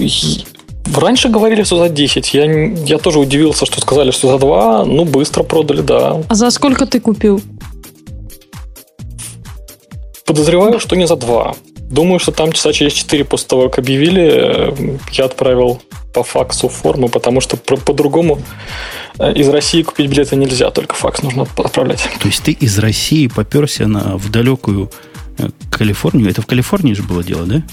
раньше 0.96 1.30
говорили, 1.30 1.64
что 1.64 1.78
за 1.78 1.90
10. 1.90 2.34
Я, 2.34 2.46
я 2.86 2.98
тоже 2.98 3.20
удивился, 3.20 3.66
что 3.66 3.82
сказали, 3.82 4.12
что 4.12 4.32
за 4.32 4.38
2. 4.38 4.86
Ну, 4.86 5.06
быстро 5.06 5.44
продали, 5.44 5.82
да. 5.82 6.22
А 6.28 6.36
за 6.36 6.52
сколько 6.52 6.86
ты 6.86 7.00
купил? 7.00 7.42
Подозреваю, 10.26 10.80
что 10.80 10.96
не 10.96 11.08
за 11.08 11.16
2. 11.16 11.56
Думаю, 11.90 12.20
что 12.20 12.32
там 12.32 12.52
часа 12.52 12.74
через 12.74 12.94
4 12.94 13.26
после 13.26 13.48
того, 13.48 13.70
как 13.70 13.80
объявили, 13.80 14.74
я 15.14 15.26
отправил 15.26 15.82
по 16.14 16.24
факсу 16.24 16.70
форму, 16.70 17.10
потому 17.10 17.42
что 17.42 17.58
по-другому 17.58 18.40
э, 19.20 19.34
из 19.34 19.50
России 19.50 19.84
купить 19.84 20.10
билеты 20.10 20.36
нельзя, 20.38 20.72
только 20.72 20.96
факс 20.96 21.22
нужно 21.22 21.46
отправлять. 21.58 22.08
То 22.22 22.28
есть 22.28 22.42
ты 22.44 22.54
из 22.54 22.80
России 22.80 23.28
поперся 23.28 23.86
на, 23.86 24.18
в 24.18 24.32
далекую 24.32 24.90
Калифорнию. 25.72 26.30
Это 26.30 26.42
в 26.42 26.46
Калифорнии 26.46 26.94
же 26.94 27.04
было 27.04 27.24
дело, 27.24 27.46
да? 27.46 27.64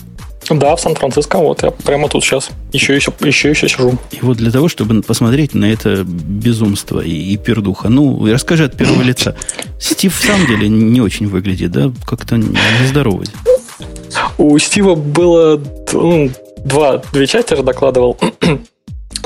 Да, 0.51 0.75
в 0.75 0.81
Сан-Франциско, 0.81 1.39
вот 1.39 1.63
я 1.63 1.71
прямо 1.71 2.09
тут 2.09 2.25
сейчас 2.25 2.51
еще, 2.73 2.95
еще, 2.95 3.13
еще, 3.21 3.51
еще 3.51 3.69
сижу. 3.69 3.99
И 4.11 4.19
вот 4.23 4.39
для 4.39 4.51
того, 4.51 4.69
чтобы 4.69 5.01
посмотреть 5.03 5.55
на 5.55 5.67
это 5.67 6.05
безумство 6.05 7.01
и, 7.01 7.11
и 7.11 7.37
пердуха. 7.37 7.89
Ну, 7.89 8.27
расскажи 8.31 8.65
от 8.65 8.77
первого 8.77 9.03
лица. 9.03 9.37
Стив 9.79 10.15
в 10.15 10.25
самом 10.25 10.47
деле 10.47 10.69
не 10.69 11.01
очень 11.01 11.29
выглядит, 11.29 11.71
да? 11.71 11.93
Как-то 12.05 12.37
нездоровый. 12.37 13.29
У 14.37 14.59
Стива 14.59 14.95
было 14.95 15.63
ну, 15.93 16.31
два, 16.65 17.03
две 17.13 17.27
части 17.27 17.55
же 17.55 17.63
докладывал. 17.63 18.19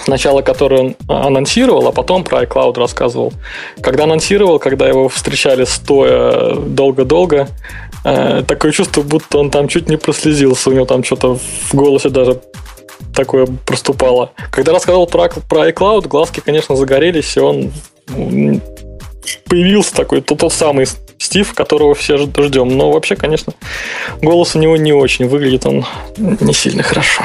Сначала, 0.06 0.40
который 0.40 0.78
он 0.78 0.96
анонсировал, 1.08 1.88
а 1.88 1.90
потом 1.90 2.22
про 2.22 2.44
iCloud 2.44 2.78
рассказывал. 2.78 3.32
Когда 3.80 4.04
анонсировал, 4.04 4.60
когда 4.60 4.86
его 4.86 5.08
встречали 5.08 5.64
стоя 5.64 6.54
долго-долго, 6.54 7.48
э, 8.04 8.44
такое 8.46 8.70
чувство, 8.70 9.02
будто 9.02 9.38
он 9.38 9.50
там 9.50 9.66
чуть 9.66 9.88
не 9.88 9.96
прослезился. 9.96 10.70
У 10.70 10.74
него 10.74 10.86
там 10.86 11.02
что-то 11.02 11.34
в 11.34 11.74
голосе 11.74 12.08
даже 12.08 12.40
такое 13.16 13.48
проступало. 13.66 14.30
Когда 14.52 14.72
рассказал 14.72 15.08
про, 15.08 15.28
про 15.28 15.70
iCloud, 15.70 16.06
глазки, 16.06 16.38
конечно, 16.38 16.76
загорелись, 16.76 17.36
и 17.36 17.40
он 17.40 17.72
появился 19.48 19.92
такой, 19.92 20.20
тот, 20.20 20.38
тот 20.38 20.52
самый 20.52 20.86
Стив, 21.18 21.52
которого 21.52 21.96
все 21.96 22.16
ждем. 22.16 22.76
Но 22.76 22.92
вообще, 22.92 23.16
конечно, 23.16 23.54
голос 24.22 24.54
у 24.54 24.60
него 24.60 24.76
не 24.76 24.92
очень. 24.92 25.26
Выглядит 25.26 25.66
он 25.66 25.84
не 26.16 26.52
сильно 26.52 26.84
хорошо. 26.84 27.24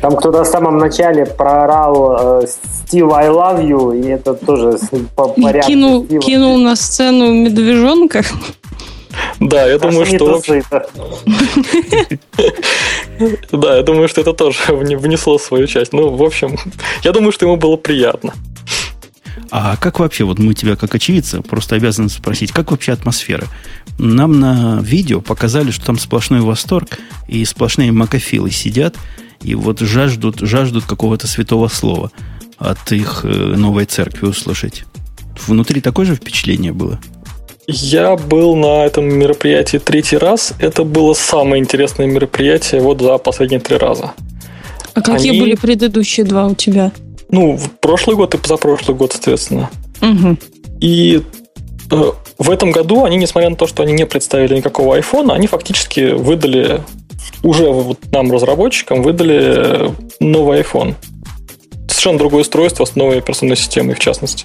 Там 0.00 0.16
кто-то 0.16 0.44
в 0.44 0.46
самом 0.46 0.78
начале 0.78 1.26
проорал 1.26 2.40
э, 2.42 2.46
Стив, 2.46 3.10
I 3.12 3.28
love 3.28 3.64
you, 3.66 3.98
и 4.00 4.08
это 4.08 4.34
тоже 4.34 4.78
по 5.14 5.32
И 5.36 5.42
порядку. 5.42 5.70
кинул, 5.70 6.04
Стива. 6.04 6.22
кинул 6.22 6.58
на 6.58 6.76
сцену 6.76 7.32
медвежонка. 7.32 8.22
Да, 9.40 9.66
я 9.66 9.78
думаю, 9.78 10.00
Пошли 10.00 10.18
что... 10.18 10.42
да. 13.52 13.76
Я 13.76 13.82
думаю, 13.82 14.08
что 14.08 14.20
это 14.20 14.32
тоже 14.34 14.58
вне- 14.68 14.96
внесло 14.96 15.38
свою 15.38 15.66
часть. 15.66 15.92
Ну, 15.92 16.10
в 16.14 16.22
общем, 16.22 16.56
я 17.02 17.12
думаю, 17.12 17.32
что 17.32 17.46
ему 17.46 17.56
было 17.56 17.76
приятно. 17.76 18.34
А 19.50 19.76
как 19.76 19.98
вообще, 20.00 20.24
вот 20.24 20.38
мы 20.38 20.54
тебя 20.54 20.76
как 20.76 20.94
очевидца 20.94 21.42
просто 21.42 21.76
обязаны 21.76 22.08
спросить, 22.08 22.52
как 22.52 22.70
вообще 22.70 22.92
атмосфера? 22.92 23.44
Нам 23.98 24.38
на 24.40 24.80
видео 24.82 25.20
показали, 25.20 25.70
что 25.70 25.86
там 25.86 25.98
сплошной 25.98 26.40
восторг 26.40 26.98
и 27.28 27.44
сплошные 27.44 27.92
макофилы 27.92 28.50
сидят 28.50 28.96
и 29.42 29.54
вот 29.54 29.80
жаждут, 29.80 30.40
жаждут 30.40 30.84
какого-то 30.84 31.26
святого 31.26 31.68
слова 31.68 32.10
от 32.58 32.92
их 32.92 33.20
э, 33.24 33.28
новой 33.28 33.84
церкви 33.84 34.26
услышать. 34.26 34.84
Внутри 35.46 35.80
такое 35.80 36.06
же 36.06 36.14
впечатление 36.14 36.72
было? 36.72 36.98
Я 37.66 38.16
был 38.16 38.54
на 38.54 38.84
этом 38.84 39.06
мероприятии 39.06 39.78
третий 39.78 40.16
раз. 40.16 40.52
Это 40.58 40.84
было 40.84 41.14
самое 41.14 41.62
интересное 41.62 42.06
мероприятие 42.06 42.80
вот 42.80 43.00
за 43.00 43.18
последние 43.18 43.60
три 43.60 43.76
раза. 43.76 44.12
А 44.94 45.02
какие 45.02 45.30
Они- 45.30 45.40
были 45.40 45.54
предыдущие 45.56 46.24
два 46.24 46.46
у 46.46 46.54
тебя? 46.54 46.92
Ну, 47.28 47.56
в 47.56 47.70
прошлый 47.80 48.16
год 48.16 48.34
и 48.34 48.38
позапрошлый 48.38 48.96
год, 48.96 49.12
соответственно. 49.12 49.68
Угу. 50.00 50.38
И 50.80 51.22
э, 51.90 52.10
в 52.38 52.50
этом 52.50 52.70
году 52.70 53.04
они, 53.04 53.16
несмотря 53.16 53.50
на 53.50 53.56
то, 53.56 53.66
что 53.66 53.82
они 53.82 53.92
не 53.92 54.06
представили 54.06 54.56
никакого 54.56 54.96
айфона, 54.96 55.34
они 55.34 55.46
фактически 55.46 56.12
выдали 56.12 56.82
уже 57.42 57.68
вот 57.70 57.98
нам, 58.12 58.30
разработчикам, 58.30 59.02
выдали 59.02 59.38
э, 59.40 59.90
новый 60.20 60.60
iPhone. 60.60 60.94
Совершенно 61.88 62.18
другое 62.18 62.42
устройство 62.42 62.84
с 62.84 62.94
новой 62.94 63.18
операционной 63.18 63.56
системой, 63.56 63.94
в 63.94 63.98
частности. 63.98 64.44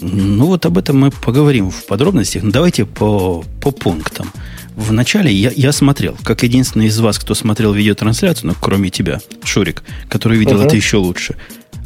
Ну, 0.00 0.46
вот 0.46 0.66
об 0.66 0.78
этом 0.78 0.98
мы 0.98 1.10
поговорим 1.10 1.70
в 1.70 1.86
подробностях. 1.86 2.42
Но 2.42 2.50
давайте 2.50 2.84
по, 2.84 3.44
по 3.60 3.70
пунктам. 3.70 4.30
Вначале 4.76 5.32
я, 5.32 5.50
я 5.54 5.72
смотрел, 5.72 6.16
как 6.22 6.44
единственный 6.44 6.86
из 6.86 7.00
вас, 7.00 7.18
кто 7.18 7.34
смотрел 7.34 7.72
видеотрансляцию, 7.72 8.48
ну, 8.48 8.54
кроме 8.60 8.90
тебя, 8.90 9.20
Шурик, 9.42 9.82
который 10.08 10.38
видел 10.38 10.58
Мгм. 10.58 10.66
это 10.66 10.76
еще 10.76 10.98
лучше, 10.98 11.34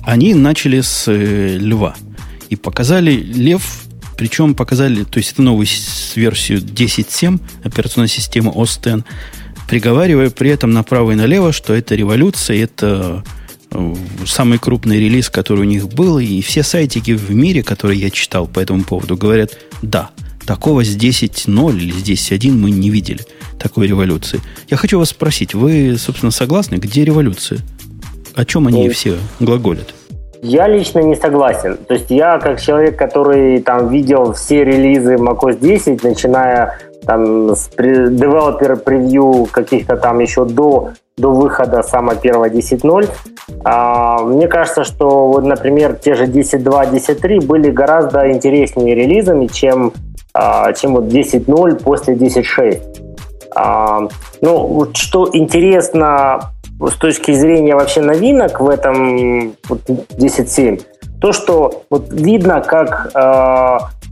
они 0.02 0.34
начали 0.34 0.82
с 0.82 1.04
э, 1.08 1.56
льва. 1.58 1.94
И 2.50 2.56
показали 2.56 3.12
лев, 3.12 3.84
причем 4.16 4.54
показали, 4.54 5.04
то 5.04 5.18
есть 5.18 5.32
это 5.32 5.42
новую 5.42 5.66
версию 6.14 6.60
10.7 6.60 7.40
операционной 7.64 8.08
системы 8.08 8.52
OS 8.52 8.98
X, 8.98 9.04
приговаривая 9.68 10.30
при 10.30 10.50
этом 10.50 10.72
направо 10.72 11.12
и 11.12 11.14
налево, 11.14 11.52
что 11.52 11.74
это 11.74 11.94
революция, 11.94 12.62
это 12.62 13.24
э, 13.70 13.94
самый 14.26 14.58
крупный 14.58 14.98
релиз, 14.98 15.30
который 15.30 15.60
у 15.60 15.64
них 15.64 15.88
был, 15.88 16.18
и 16.18 16.40
все 16.42 16.62
сайтики 16.62 17.12
в 17.12 17.30
мире, 17.30 17.62
которые 17.62 18.00
я 18.00 18.10
читал 18.10 18.46
по 18.46 18.60
этому 18.60 18.84
поводу, 18.84 19.16
говорят, 19.16 19.58
да, 19.80 20.10
такого 20.46 20.84
с 20.84 20.96
10.0 20.96 21.78
или 21.78 21.92
с 21.92 22.30
10.1 22.30 22.52
мы 22.52 22.70
не 22.70 22.90
видели, 22.90 23.20
такой 23.58 23.86
революции. 23.86 24.40
Я 24.68 24.76
хочу 24.76 24.98
вас 24.98 25.10
спросить, 25.10 25.54
вы, 25.54 25.96
собственно, 25.98 26.32
согласны, 26.32 26.76
где 26.76 27.04
революция? 27.04 27.60
О 28.34 28.44
чем 28.44 28.66
они 28.66 28.86
Ну, 28.86 28.92
все 28.92 29.18
глаголят? 29.40 29.94
Я 30.42 30.66
лично 30.66 30.98
не 30.98 31.14
согласен. 31.14 31.76
То 31.76 31.94
есть 31.94 32.10
я 32.10 32.38
как 32.40 32.60
человек, 32.60 32.98
который 32.98 33.60
там 33.60 33.88
видел 33.88 34.32
все 34.32 34.64
релизы 34.64 35.14
macOS 35.14 35.60
10, 35.60 36.02
начиная 36.02 36.78
там 37.06 37.54
с 37.54 37.70
девелопер 37.76 38.76
превью 38.76 39.46
каких-то 39.50 39.96
там 39.96 40.18
еще 40.18 40.44
до, 40.44 40.90
до 41.16 41.30
выхода 41.30 41.82
самого 41.82 42.16
первого 42.16 42.48
10.0, 42.48 43.08
а, 43.64 44.18
мне 44.22 44.48
кажется, 44.48 44.82
что 44.82 45.28
вот, 45.28 45.44
например, 45.44 45.94
те 45.94 46.14
же 46.14 46.26
10.2, 46.26 46.90
10.3 46.90 47.46
были 47.46 47.70
гораздо 47.70 48.30
интереснее 48.30 48.96
релизами, 48.96 49.46
чем, 49.46 49.92
а, 50.34 50.72
чем 50.72 50.94
вот 50.94 51.04
10.0 51.04 51.82
после 51.82 52.14
10.6. 52.14 52.80
А, 53.54 54.08
ну, 54.40 54.86
что 54.94 55.28
интересно 55.32 56.51
с 56.90 56.94
точки 56.94 57.32
зрения 57.32 57.74
вообще 57.74 58.00
новинок 58.00 58.60
в 58.60 58.68
этом 58.68 59.54
вот, 59.68 59.80
10.7, 59.88 60.82
то, 61.20 61.32
что 61.32 61.84
вот 61.90 62.12
видно, 62.12 62.60
как 62.60 63.10
э, 63.14 63.18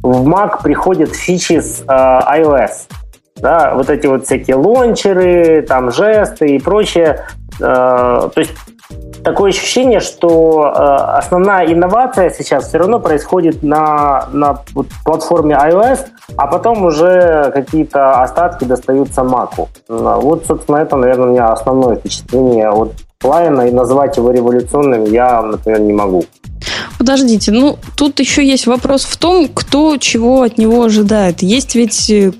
в 0.02 0.28
Mac 0.28 0.62
приходят 0.62 1.14
фичи 1.14 1.61
с 1.61 1.83
э, 1.83 1.87
iOS. 1.87 2.88
Да, 3.37 3.74
вот 3.74 3.88
эти 3.90 4.06
вот 4.06 4.26
всякие 4.26 4.56
лончеры, 4.56 5.62
там 5.62 5.90
жесты 5.90 6.56
и 6.56 6.59
прочее. 6.59 7.26
Э, 7.59 8.28
то 8.33 8.33
есть 8.37 8.52
такое 9.22 9.50
ощущение, 9.50 10.00
что 10.00 10.64
э, 10.64 11.16
основная 11.18 11.66
инновация 11.72 12.31
сейчас 12.31 12.68
все 12.68 12.79
равно 12.79 12.98
происходит 13.00 13.62
на, 13.62 14.29
на 14.33 14.62
вот 14.72 14.87
платформе 15.05 15.55
iOS, 15.55 16.07
а 16.37 16.46
потом 16.46 16.85
уже 16.85 17.50
какие-то 17.53 18.22
остатки 18.22 18.64
достаются 18.64 19.22
Mac. 19.22 19.68
Вот, 19.88 20.46
собственно, 20.46 20.79
это, 20.79 20.96
наверное, 20.96 21.26
у 21.26 21.31
меня 21.33 21.48
основное 21.48 21.96
впечатление 21.96 22.70
от 22.70 22.92
Lion, 23.22 23.68
и 23.68 23.72
назвать 23.72 24.16
его 24.16 24.31
революционным 24.31 25.05
я, 25.05 25.42
например, 25.42 25.81
не 25.81 25.92
могу. 25.92 26.24
Подождите, 26.98 27.50
ну 27.50 27.79
тут 27.96 28.20
еще 28.20 28.46
есть 28.46 28.66
вопрос 28.66 29.05
в 29.05 29.16
том, 29.16 29.48
кто 29.48 29.96
чего 29.96 30.42
от 30.42 30.59
него 30.59 30.83
ожидает. 30.83 31.42
Есть 31.42 31.74
ведь 31.74 32.11
э, 32.11 32.33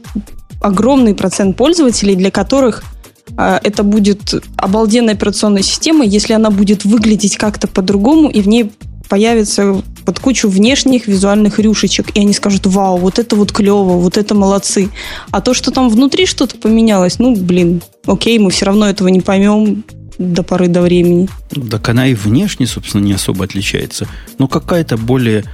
огромный 0.61 1.15
процент 1.15 1.57
пользователей, 1.57 2.15
для 2.15 2.31
которых 2.31 2.83
э, 2.83 3.00
это 3.37 3.83
будет 3.83 4.35
обалденная 4.56 5.14
операционная 5.14 5.62
система, 5.62 6.04
если 6.04 6.33
она 6.33 6.50
будет 6.50 6.85
выглядеть 6.85 7.37
как-то 7.37 7.68
по-другому, 7.68 8.28
и 8.28 8.40
в 8.40 8.48
ней 8.48 8.72
появится 9.08 9.83
под 10.04 10.20
кучу 10.20 10.48
внешних 10.48 11.08
визуальных 11.08 11.58
рюшечек, 11.58 12.10
и 12.14 12.20
они 12.20 12.33
скажут, 12.33 12.66
вау, 12.66 12.96
вот 12.96 13.18
это 13.18 13.37
вот 13.37 13.52
клево, 13.52 13.98
вот 13.98 14.16
это 14.16 14.35
молодцы. 14.35 14.88
А 15.31 15.40
то, 15.40 15.52
что 15.52 15.72
там 15.72 15.90
внутри 15.90 16.26
что-то 16.26 16.56
поменялось, 16.56 17.18
ну, 17.18 17.35
блин, 17.35 17.83
окей, 18.06 18.38
мы 18.38 18.50
все 18.50 18.66
равно 18.66 18.88
этого 18.88 19.08
не 19.08 19.20
поймем 19.20 19.85
до 20.18 20.42
поры 20.42 20.68
до 20.68 20.83
времени. 20.83 21.28
Так 21.70 21.88
она 21.88 22.06
и 22.06 22.14
внешне, 22.14 22.66
собственно, 22.66 23.02
не 23.02 23.12
особо 23.12 23.44
отличается. 23.44 24.06
Но 24.38 24.48
какая-то 24.48 24.96
более 24.96 25.44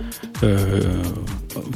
э, 0.42 1.02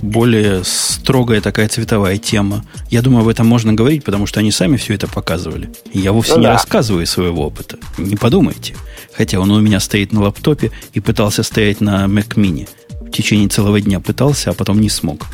более 0.03 0.63
строгая 0.65 1.41
такая 1.41 1.69
цветовая 1.69 2.19
тема. 2.19 2.65
Я 2.91 3.03
думаю, 3.03 3.23
об 3.23 3.29
этом 3.29 3.47
можно 3.47 3.73
говорить, 3.73 4.05
потому 4.05 4.27
что 4.27 4.41
они 4.41 4.51
сами 4.51 4.77
все 4.77 4.95
это 4.95 5.07
показывали. 5.09 5.71
я 5.93 6.13
вовсе 6.13 6.35
ну, 6.35 6.39
не 6.39 6.45
да. 6.45 6.53
рассказываю 6.53 7.07
своего 7.07 7.47
опыта. 7.47 7.79
Не 7.99 8.17
подумайте. 8.17 8.75
Хотя 9.13 9.41
он 9.41 9.51
у 9.51 9.61
меня 9.61 9.81
стоит 9.81 10.13
на 10.13 10.23
лаптопе 10.23 10.71
и 10.93 11.01
пытался 11.01 11.43
стоять 11.43 11.81
на 11.81 12.05
Mac 12.07 12.35
Mini. 12.37 12.69
В 13.01 13.11
течение 13.11 13.49
целого 13.49 13.81
дня 13.81 14.01
пытался, 14.01 14.51
а 14.51 14.53
потом 14.55 14.81
не 14.81 14.89
смог. 14.89 15.27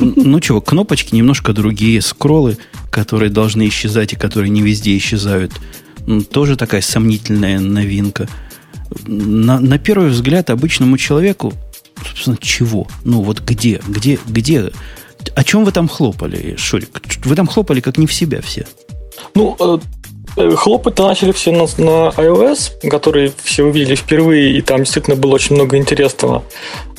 Ну 0.00 0.40
чего, 0.40 0.60
кнопочки 0.60 1.14
немножко 1.14 1.52
другие, 1.52 2.00
скроллы, 2.02 2.58
которые 2.90 3.30
должны 3.30 3.68
исчезать 3.68 4.12
и 4.12 4.16
которые 4.16 4.50
не 4.50 4.62
везде 4.62 4.96
исчезают. 4.96 5.52
Тоже 6.30 6.56
такая 6.56 6.82
сомнительная 6.82 7.58
новинка. 7.58 8.28
На, 9.06 9.58
на 9.58 9.78
первый 9.78 10.10
взгляд 10.10 10.50
обычному 10.50 10.98
человеку, 10.98 11.54
собственно, 12.14 12.38
чего? 12.40 12.86
Ну 13.04 13.22
вот 13.22 13.40
где, 13.40 13.80
где, 13.86 14.18
где? 14.26 14.70
О 15.34 15.44
чем 15.44 15.64
вы 15.64 15.72
там 15.72 15.88
хлопали, 15.88 16.56
Шурик? 16.56 16.90
Вы 17.24 17.34
там 17.34 17.46
хлопали 17.46 17.80
как 17.80 17.98
не 17.98 18.06
в 18.06 18.12
себя 18.12 18.40
все. 18.40 18.66
Ну, 19.34 19.56
э, 19.58 19.78
э, 20.36 20.50
хлопать-то 20.50 21.06
начали 21.06 21.32
все 21.32 21.50
на, 21.52 21.66
на 21.78 22.08
iOS, 22.10 22.88
который 22.88 23.32
все 23.42 23.64
увидели 23.64 23.94
впервые, 23.94 24.56
и 24.56 24.60
там 24.60 24.78
действительно 24.78 25.16
было 25.16 25.34
очень 25.34 25.56
много 25.56 25.76
интересного. 25.76 26.44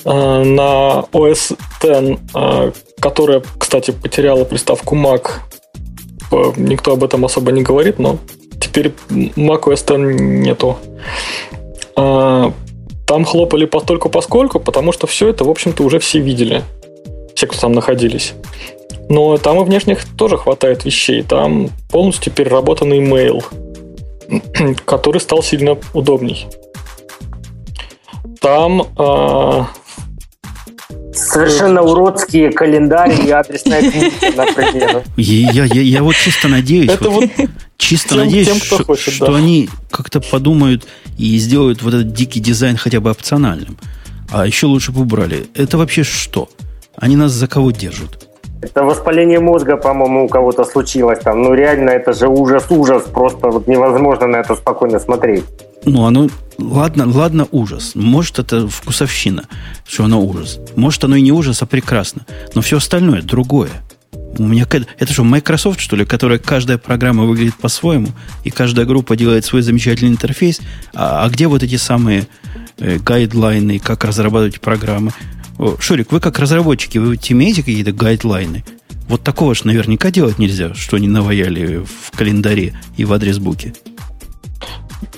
Э, 0.04 0.44
на 0.44 1.06
OS 1.12 1.58
X, 1.82 2.78
которая, 3.00 3.44
кстати, 3.60 3.92
потеряла 3.92 4.44
приставку 4.44 4.96
Mac, 4.96 5.30
никто 6.58 6.94
об 6.94 7.04
этом 7.04 7.24
особо 7.26 7.52
не 7.52 7.62
говорит, 7.62 8.00
но 8.00 8.18
теперь 8.60 8.94
macOS 9.10 9.84
X 9.84 10.22
нету. 10.22 10.78
А, 13.06 13.08
там 13.08 13.26
хлопали 13.26 13.66
постольку 13.66 14.10
поскольку, 14.10 14.60
потому 14.60 14.92
что 14.92 15.08
все 15.08 15.30
это, 15.30 15.44
в 15.44 15.50
общем-то, 15.50 15.84
уже 15.84 16.00
все 16.00 16.20
видели. 16.20 16.64
Все, 17.36 17.48
кто 17.48 17.60
там 17.60 17.74
находились. 17.74 18.34
Но 19.10 19.38
там 19.38 19.60
и 19.62 19.64
внешних 19.64 20.06
тоже 20.18 20.38
хватает 20.38 20.86
вещей. 20.86 21.24
Там 21.24 21.70
полностью 21.90 22.34
переработанный 22.34 23.00
email, 23.00 23.44
который 24.86 25.22
стал 25.22 25.44
сильно 25.44 25.78
удобней. 25.94 26.48
Там 28.42 28.88
э, 28.98 29.64
Совершенно 31.14 31.82
уродские 31.82 32.52
календари 32.52 33.28
и 33.28 33.32
адресная 33.32 33.90
книга, 33.90 34.12
например. 34.36 35.04
Я, 35.18 35.66
я, 35.66 35.82
я 35.82 36.04
вот 36.04 36.16
чисто 36.16 36.48
надеюсь, 36.48 36.92
Это 36.92 37.10
вот, 37.10 37.30
вот 37.38 37.50
чисто 37.78 38.10
тем, 38.10 38.18
надеюсь, 38.20 38.48
тем, 38.48 38.58
что, 38.58 38.84
хочет, 38.84 39.14
что 39.14 39.28
да. 39.28 39.38
они 39.38 39.70
как-то 39.90 40.22
подумают 40.22 40.88
и 41.18 41.38
сделают 41.38 41.82
вот 41.82 41.94
этот 41.94 42.14
дикий 42.14 42.40
дизайн 42.40 42.78
хотя 42.78 43.00
бы 43.00 43.10
опциональным. 43.10 43.78
А 44.32 44.46
еще 44.46 44.68
лучше 44.68 44.92
бы 44.92 45.02
убрали. 45.02 45.48
Это 45.54 45.78
вообще 45.78 46.04
что? 46.04 46.50
Они 46.98 47.16
нас 47.16 47.32
за 47.32 47.48
кого 47.48 47.72
держат? 47.72 48.28
Это 48.62 48.84
воспаление 48.84 49.40
мозга, 49.40 49.78
по-моему, 49.78 50.26
у 50.26 50.28
кого-то 50.28 50.66
случилось 50.66 51.20
там. 51.20 51.44
Ну, 51.44 51.54
реально, 51.54 51.92
это 51.92 52.14
же 52.14 52.28
ужас-ужас. 52.28 53.04
Просто 53.04 53.50
вот 53.50 53.68
невозможно 53.68 54.28
на 54.28 54.38
это 54.38 54.56
спокойно 54.56 55.00
смотреть. 55.00 55.44
Ну, 55.86 56.06
оно... 56.06 56.30
Ладно, 56.58 57.06
ладно, 57.08 57.48
ужас. 57.52 57.92
Может, 57.96 58.40
это 58.40 58.68
вкусовщина, 58.68 59.44
что 59.86 60.06
оно 60.06 60.22
ужас. 60.22 60.58
Может, 60.76 61.04
оно 61.04 61.18
и 61.18 61.22
не 61.22 61.32
ужас, 61.32 61.62
а 61.62 61.66
прекрасно. 61.66 62.26
Но 62.56 62.62
все 62.62 62.78
остальное 62.78 63.22
другое. 63.22 63.70
У 64.38 64.44
меня 64.44 64.68
это 65.00 65.14
что, 65.14 65.24
Microsoft, 65.24 65.80
что 65.80 65.96
ли, 65.96 66.06
которая 66.06 66.40
каждая 66.40 66.78
программа 66.78 67.24
выглядит 67.24 67.56
по-своему, 67.56 68.10
и 68.44 68.50
каждая 68.50 68.86
группа 68.86 69.16
делает 69.16 69.46
свой 69.46 69.62
замечательный 69.62 70.12
интерфейс. 70.12 70.60
А, 70.94 71.24
а 71.24 71.30
где 71.30 71.48
вот 71.48 71.64
эти 71.64 71.78
самые 71.78 72.28
э, 72.78 72.98
гайдлайны, 72.98 73.80
как 73.80 74.04
разрабатывать 74.04 74.60
программы? 74.60 75.12
О, 75.58 75.78
Шурик, 75.80 76.12
вы 76.12 76.20
как 76.20 76.38
разработчики, 76.40 76.98
вы 76.98 77.16
имеете 77.16 77.62
какие-то 77.62 77.94
гайдлайны? 77.94 78.66
Вот 79.08 79.24
такого 79.24 79.56
же 79.56 79.68
наверняка 79.68 80.12
делать 80.12 80.40
нельзя, 80.40 80.74
что 80.74 80.98
они 80.98 81.08
наваяли 81.08 81.78
в 81.86 82.12
календаре 82.18 82.78
и 82.98 83.06
в 83.06 83.14
адресбуке. 83.14 83.74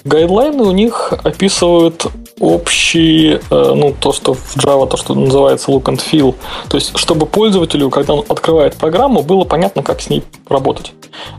Гайдлайны 0.03 0.63
у 0.63 0.71
них 0.71 1.13
описывают 1.23 2.07
общий, 2.39 3.33
э, 3.33 3.39
ну, 3.49 3.95
то, 3.99 4.13
что 4.13 4.33
в 4.33 4.57
Java, 4.57 4.87
то, 4.87 4.97
что 4.97 5.15
называется 5.15 5.71
look 5.71 5.83
and 5.83 5.99
feel. 5.99 6.35
То 6.69 6.77
есть, 6.77 6.97
чтобы 6.97 7.25
пользователю, 7.25 7.89
когда 7.89 8.13
он 8.13 8.25
открывает 8.27 8.75
программу, 8.75 9.23
было 9.23 9.43
понятно, 9.43 9.83
как 9.83 10.01
с 10.01 10.09
ней 10.09 10.23
работать. 10.47 10.93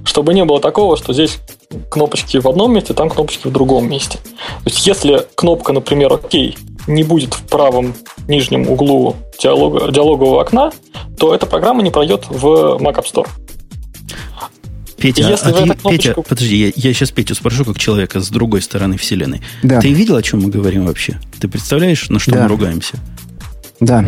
Чтобы 0.05 0.34
не 0.34 0.44
было 0.44 0.61
такого, 0.61 0.96
что 0.96 1.12
здесь 1.12 1.38
кнопочки 1.90 2.38
в 2.38 2.49
одном 2.49 2.72
месте, 2.72 2.94
там 2.94 3.11
кнопочки 3.11 3.46
в 3.49 3.53
другом 3.53 3.88
месте. 3.88 4.18
То 4.18 4.66
есть, 4.66 4.86
если 4.86 5.26
кнопка, 5.34 5.72
например, 5.72 6.12
ОК 6.12 6.34
не 6.86 7.05
будет 7.05 7.34
в 7.34 7.46
правом 7.46 7.94
нижнем 8.26 8.68
углу 8.68 9.14
диалога, 9.40 9.90
диалогового 9.92 10.40
окна, 10.40 10.72
то 11.18 11.34
эта 11.34 11.46
программа 11.46 11.82
не 11.82 11.90
пройдет 11.90 12.24
в 12.28 12.78
Mac 12.80 12.96
App 12.96 13.05
Store. 13.05 13.28
Петя, 14.99 15.28
Если 15.28 15.51
а, 15.51 15.53
ты, 15.53 15.62
кнопочку... 15.62 15.90
Петя, 15.90 16.14
подожди, 16.14 16.57
я, 16.57 16.72
я 16.74 16.92
сейчас 16.92 17.11
Петю 17.12 17.34
спрошу, 17.34 17.64
как 17.64 17.78
человека 17.78 18.20
с 18.20 18.28
другой 18.30 18.62
стороны 18.62 18.96
Вселенной. 18.99 19.40
Да. 19.62 19.80
Ты 19.80 19.92
видел, 19.92 20.16
о 20.16 20.22
чем 20.22 20.42
мы 20.42 20.51
говорим 20.51 20.86
вообще? 20.86 21.20
Ты 21.40 21.46
представляешь, 21.46 22.09
на 22.09 22.18
что 22.18 22.32
да. 22.32 22.42
мы 22.42 22.49
ругаемся? 22.49 22.96
Да. 23.80 24.05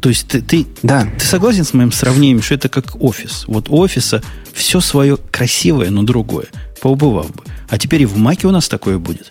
То 0.00 0.08
есть 0.08 0.26
ты, 0.28 0.42
ты, 0.42 0.66
да. 0.82 1.08
ты 1.18 1.24
согласен 1.24 1.64
с 1.64 1.72
моим 1.74 1.92
сравнением, 1.92 2.42
что 2.42 2.54
это 2.54 2.68
как 2.68 3.00
офис? 3.00 3.44
Вот 3.46 3.68
у 3.68 3.76
офиса 3.76 4.22
все 4.52 4.80
свое 4.80 5.16
красивое, 5.16 5.90
но 5.90 6.02
другое. 6.02 6.46
Поубывав 6.80 7.30
бы. 7.34 7.44
А 7.68 7.78
теперь 7.78 8.02
и 8.02 8.06
в 8.06 8.16
Маке 8.16 8.46
у 8.46 8.50
нас 8.50 8.68
такое 8.68 8.98
будет. 8.98 9.28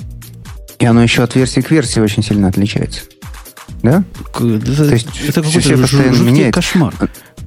И 0.80 0.86
оно 0.86 1.04
еще 1.04 1.24
от 1.24 1.36
версии 1.36 1.62
к 1.62 1.72
версии 1.72 2.00
очень 2.00 2.24
сильно 2.24 2.48
отличается. 2.48 3.02
Да? 3.84 4.04
Это, 4.34 4.76
То 4.76 4.94
есть 4.94 5.08
это 5.28 5.42
какой-то 5.44 5.76
меняет. 6.22 6.54
кошмар. 6.54 6.94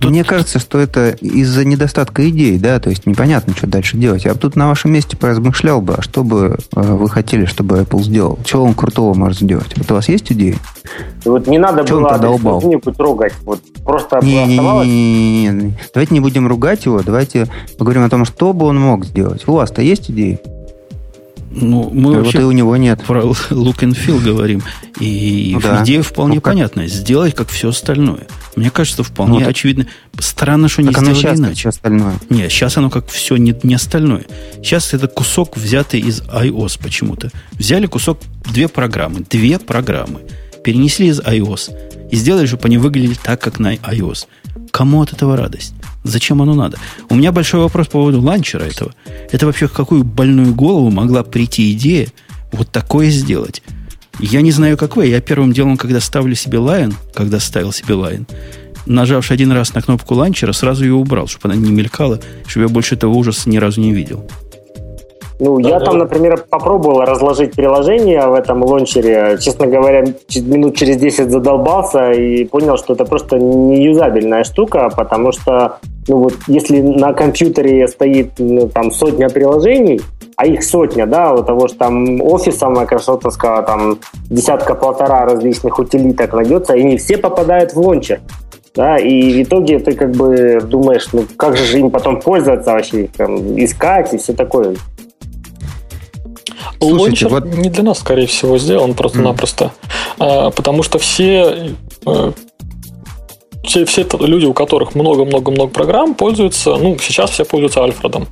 Тут... 0.01 0.11
Мне 0.11 0.23
кажется, 0.23 0.59
что 0.59 0.79
это 0.79 1.11
из-за 1.11 1.65
недостатка 1.65 2.29
идей, 2.29 2.59
да, 2.59 2.79
то 2.79 2.91
есть 2.91 3.07
непонятно, 3.07 3.55
что 3.57 3.67
дальше 3.67 3.97
делать. 3.97 4.25
Я 4.25 4.35
бы 4.35 4.39
тут 4.39 4.55
на 4.55 4.69
вашем 4.69 4.93
месте 4.93 5.17
поразмышлял 5.17 5.81
бы, 5.81 5.95
а 5.95 6.03
что 6.03 6.23
бы 6.23 6.57
э, 6.77 6.81
вы 6.81 7.09
хотели, 7.09 7.47
чтобы 7.47 7.79
Apple 7.79 8.03
сделал? 8.03 8.39
Чего 8.45 8.65
он 8.65 8.75
крутого 8.75 9.15
может 9.15 9.41
сделать? 9.41 9.77
Вот 9.77 9.91
у 9.91 9.95
вас 9.95 10.09
есть 10.09 10.31
идеи? 10.31 10.57
Вот 11.25 11.47
не 11.49 11.59
надо 11.59 11.85
Чего 11.85 12.01
было 12.01 12.11
адресную 12.11 12.81
трогать. 12.81 13.33
Вот 13.45 13.61
просто 13.85 14.21
не, 14.23 14.47
не, 14.47 14.59
не, 14.59 14.87
не, 14.87 15.43
не, 15.43 15.65
не. 15.65 15.79
Давайте 15.93 16.15
не 16.15 16.21
будем 16.21 16.47
ругать 16.47 16.85
его, 16.85 17.03
давайте 17.03 17.47
поговорим 17.79 18.05
о 18.05 18.09
том, 18.09 18.25
что 18.25 18.53
бы 18.53 18.67
он 18.67 18.79
мог 18.79 19.05
сделать. 19.05 19.47
У 19.49 19.53
вас-то 19.53 19.83
есть 19.83 20.11
идеи? 20.11 20.41
Ну, 21.51 21.91
мы 21.93 22.15
вот 22.15 22.25
вообще 22.25 22.41
и 22.41 22.45
у 22.45 22.53
него 22.53 22.77
нет. 22.77 23.03
про 23.05 23.23
look 23.23 23.79
and 23.79 23.97
feel 23.97 24.23
говорим. 24.23 24.63
И 25.01 25.53
ну, 25.55 25.61
да. 25.61 25.83
идея 25.83 26.03
вполне 26.03 26.37
ну, 26.37 26.41
понятная. 26.41 26.89
Сделать 26.89 27.35
как 27.35 27.49
все 27.49 27.71
остальное. 27.71 28.27
Мне 28.57 28.71
кажется, 28.71 29.03
вполне 29.03 29.41
ну, 29.41 29.49
очевидно. 29.49 29.87
Странно, 30.19 30.69
что 30.69 30.83
не 30.83 30.93
сделали 30.93 31.15
сейчас 31.15 31.39
иначе. 31.39 31.55
Все 31.55 31.69
остальное. 31.71 32.15
Нет, 32.29 32.51
сейчас 32.51 32.77
оно 32.77 32.91
как 32.91 33.09
все 33.09 33.37
не, 33.37 33.55
не 33.63 33.75
остальное. 33.75 34.25
Сейчас 34.57 34.93
это 34.95 35.09
кусок, 35.09 35.57
взятый 35.57 36.01
из 36.01 36.23
iOS 36.23 36.79
почему-то. 36.83 37.31
Взяли 37.53 37.87
кусок, 37.87 38.19
две 38.53 38.69
программы. 38.69 39.25
Две 39.31 39.59
программы. 39.59 40.21
Перенесли 40.65 41.09
из 41.09 41.21
iOS. 41.21 41.73
И 42.11 42.17
сделали, 42.17 42.47
чтобы 42.47 42.65
они 42.67 42.79
выглядели 42.79 43.15
так, 43.15 43.41
как 43.41 43.59
на 43.59 43.75
iOS. 43.75 44.27
Кому 44.71 45.03
от 45.03 45.13
этого 45.13 45.37
радость? 45.37 45.75
Зачем 46.05 46.41
оно 46.43 46.55
надо? 46.55 46.79
У 47.11 47.15
меня 47.15 47.33
большой 47.33 47.61
вопрос 47.61 47.87
по 47.87 47.93
поводу 47.93 48.21
ланчера 48.21 48.65
этого. 48.65 48.93
Это 49.31 49.47
вообще 49.47 49.67
в 49.67 49.73
какую 49.73 50.05
больную 50.05 50.55
голову 50.55 50.91
могла 50.91 51.23
прийти 51.23 51.73
идея 51.73 52.09
вот 52.53 52.71
такое 52.71 53.11
сделать? 53.11 53.63
Я 54.21 54.41
не 54.41 54.51
знаю, 54.51 54.77
как 54.77 54.97
вы. 54.97 55.07
Я 55.07 55.21
первым 55.21 55.53
делом, 55.53 55.77
когда 55.77 56.01
ставлю 56.01 56.35
себе 56.35 56.59
Lion, 56.59 56.95
когда 57.15 57.39
ставил 57.41 57.73
себе 57.73 57.95
Lion, 57.95 58.27
нажавши 58.87 59.33
один 59.33 59.53
раз 59.53 59.75
на 59.75 59.83
кнопку 59.83 60.15
ланчера, 60.15 60.53
сразу 60.53 60.85
ее 60.85 60.95
убрал, 60.95 61.29
чтобы 61.29 61.53
она 61.53 61.61
не 61.61 61.71
мелькала, 61.71 62.21
чтобы 62.47 62.67
я 62.67 62.69
больше 62.69 62.95
этого 62.95 63.13
ужаса 63.13 63.49
ни 63.49 63.59
разу 63.59 63.81
не 63.81 63.93
видел. 63.93 64.29
Ну, 65.41 65.61
да, 65.61 65.69
я 65.69 65.79
да. 65.79 65.87
там, 65.87 65.99
например, 65.99 66.45
попробовал 66.51 67.03
разложить 67.03 67.55
приложение 67.55 68.27
в 68.27 68.35
этом 68.35 68.63
лончере. 68.65 69.39
Честно 69.41 69.67
говоря, 69.67 70.05
минут 70.37 70.77
через 70.77 70.97
10 70.97 71.31
задолбался 71.31 72.11
и 72.11 72.45
понял, 72.45 72.77
что 72.77 72.95
это 72.95 73.05
просто 73.05 73.39
не 73.39 73.85
юзабельная 73.85 74.43
штука, 74.43 74.91
потому 74.97 75.31
что, 75.31 75.79
ну 76.09 76.25
вот, 76.25 76.35
если 76.49 76.81
на 76.81 77.13
компьютере 77.13 77.87
стоит 77.87 78.33
ну, 78.39 78.69
там 78.69 78.91
сотня 78.91 79.29
приложений, 79.29 80.01
а 80.37 80.47
их 80.47 80.65
сотня, 80.65 81.07
да, 81.07 81.33
у 81.33 81.43
того, 81.45 81.69
что 81.69 81.79
там 81.79 82.21
офиса 82.21 82.69
майкрософтовского, 82.69 83.63
там 83.63 83.99
десятка-полтора 84.31 85.25
различных 85.25 85.79
утилиток 85.79 86.33
найдется, 86.33 86.75
и 86.75 86.83
не 86.83 86.97
все 86.97 87.17
попадают 87.17 87.75
в 87.75 87.81
лончер. 87.81 88.21
Да, 88.75 88.97
и 88.99 89.33
в 89.33 89.49
итоге 89.49 89.81
ты 89.81 89.93
как 89.93 90.13
бы 90.13 90.61
думаешь, 90.63 91.09
ну 91.13 91.25
как 91.37 91.57
же 91.57 91.81
им 91.81 91.91
потом 91.91 92.21
пользоваться 92.21 92.73
вообще, 92.73 93.09
там, 93.17 93.59
искать 93.59 94.15
и 94.15 94.19
все 94.19 94.33
такое. 94.33 94.77
Слушайте, 96.79 97.27
Лончер 97.27 97.29
вот... 97.29 97.45
не 97.57 97.71
для 97.71 97.83
нас, 97.83 97.99
скорее 97.99 98.27
всего, 98.27 98.59
сделан 98.59 98.95
просто-напросто. 98.95 99.65
Mm. 99.65 99.71
А, 100.19 100.51
потому 100.51 100.83
что 100.83 100.99
все, 100.99 101.75
э, 102.07 102.33
все, 103.65 103.85
все 103.85 104.07
люди, 104.21 104.47
у 104.47 104.53
которых 104.53 104.95
много-много-много 104.95 105.73
программ, 105.73 106.15
пользуются, 106.15 106.77
ну, 106.77 106.97
сейчас 107.01 107.31
все 107.31 107.45
пользуются 107.45 107.83
Альфредом. 107.83 108.29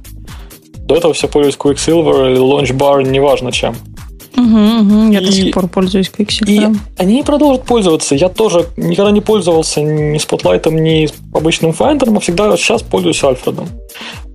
До 0.79 0.95
этого 0.95 1.13
все 1.13 1.27
пользовались 1.27 1.59
Quicksilver 1.59 2.33
или 2.33 2.41
LaunchBar, 2.41 3.03
неважно 3.03 3.51
чем. 3.51 3.75
Угу, 4.37 4.43
угу. 4.45 5.13
Я 5.13 5.21
и, 5.21 5.25
до 5.25 5.33
сих 5.33 5.55
пор 5.55 5.67
пользуюсь 5.67 6.11
Pixel. 6.17 6.47
И 6.47 6.67
они 6.99 7.23
продолжат 7.23 7.65
пользоваться. 7.65 8.15
Я 8.15 8.29
тоже 8.29 8.67
никогда 8.77 9.11
не 9.11 9.21
пользовался 9.21 9.81
ни 9.81 10.17
Spotlight, 10.17 10.71
ни 10.71 11.09
обычным 11.37 11.71
Finder, 11.71 12.15
а 12.15 12.21
всегда 12.21 12.57
сейчас 12.57 12.83
пользуюсь 12.83 13.23
Альфредом. 13.25 13.69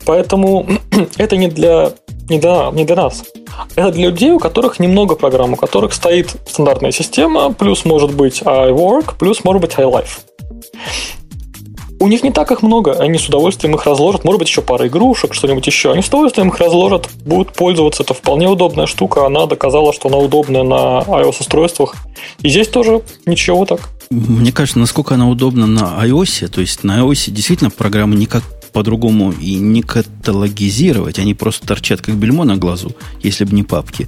Поэтому 0.05 0.68
это 1.18 1.38
не 1.38 1.47
для, 1.47 1.91
не, 2.32 2.40
для, 2.40 2.72
не 2.72 2.86
для 2.86 2.96
нас. 2.96 3.24
Это 3.76 3.92
для 3.92 4.10
людей, 4.10 4.32
у 4.32 4.40
которых 4.40 4.80
немного 4.80 5.16
программ, 5.16 5.54
у 5.54 5.56
которых 5.56 5.94
стоит 5.94 6.34
стандартная 6.48 6.92
система, 6.92 7.52
плюс 7.54 7.86
может 7.86 8.14
быть 8.14 8.42
iWork, 8.42 9.16
плюс 9.20 9.44
может 9.44 9.62
быть 9.62 9.74
iLife. 9.74 10.20
У 12.00 12.08
них 12.08 12.24
не 12.24 12.32
так 12.32 12.52
их 12.52 12.64
много, 12.64 12.94
они 12.94 13.20
с 13.20 13.28
удовольствием 13.28 13.76
их 13.76 13.86
разложат. 13.86 14.24
Может 14.24 14.40
быть, 14.40 14.48
еще 14.48 14.64
пара 14.64 14.88
игрушек, 14.88 15.36
что-нибудь 15.36 15.68
еще. 15.68 15.92
Они 15.92 16.02
с 16.02 16.08
удовольствием 16.08 16.50
их 16.50 16.58
разложат, 16.58 17.10
будут 17.26 17.54
пользоваться. 17.54 18.02
Это 18.02 18.16
вполне 18.16 18.48
удобная 18.50 18.88
штука. 18.88 19.28
Она 19.28 19.46
доказала, 19.46 19.94
что 19.94 20.08
она 20.10 20.18
удобная 20.18 20.64
на 20.64 21.02
iOS-устройствах. 21.02 21.94
И 22.42 22.50
здесь 22.50 22.70
тоже 22.70 23.04
ничего 23.28 23.66
так. 23.66 23.90
Мне 24.10 24.52
кажется, 24.52 24.80
насколько 24.80 25.14
она 25.14 25.30
удобна 25.30 25.68
на 25.68 26.04
iOS, 26.04 26.48
то 26.48 26.60
есть 26.60 26.84
на 26.84 27.02
iOS 27.02 27.30
действительно 27.30 27.70
программы 27.70 28.16
никак 28.16 28.42
по-другому 28.74 29.32
и 29.32 29.56
не 29.56 29.82
каталогизировать, 29.82 31.20
они 31.20 31.34
просто 31.34 31.68
торчат 31.68 32.02
как 32.02 32.16
бельмо 32.16 32.44
на 32.44 32.58
глазу, 32.58 32.96
если 33.22 33.46
бы 33.46 33.56
не 33.56 33.64
папки. 33.64 34.08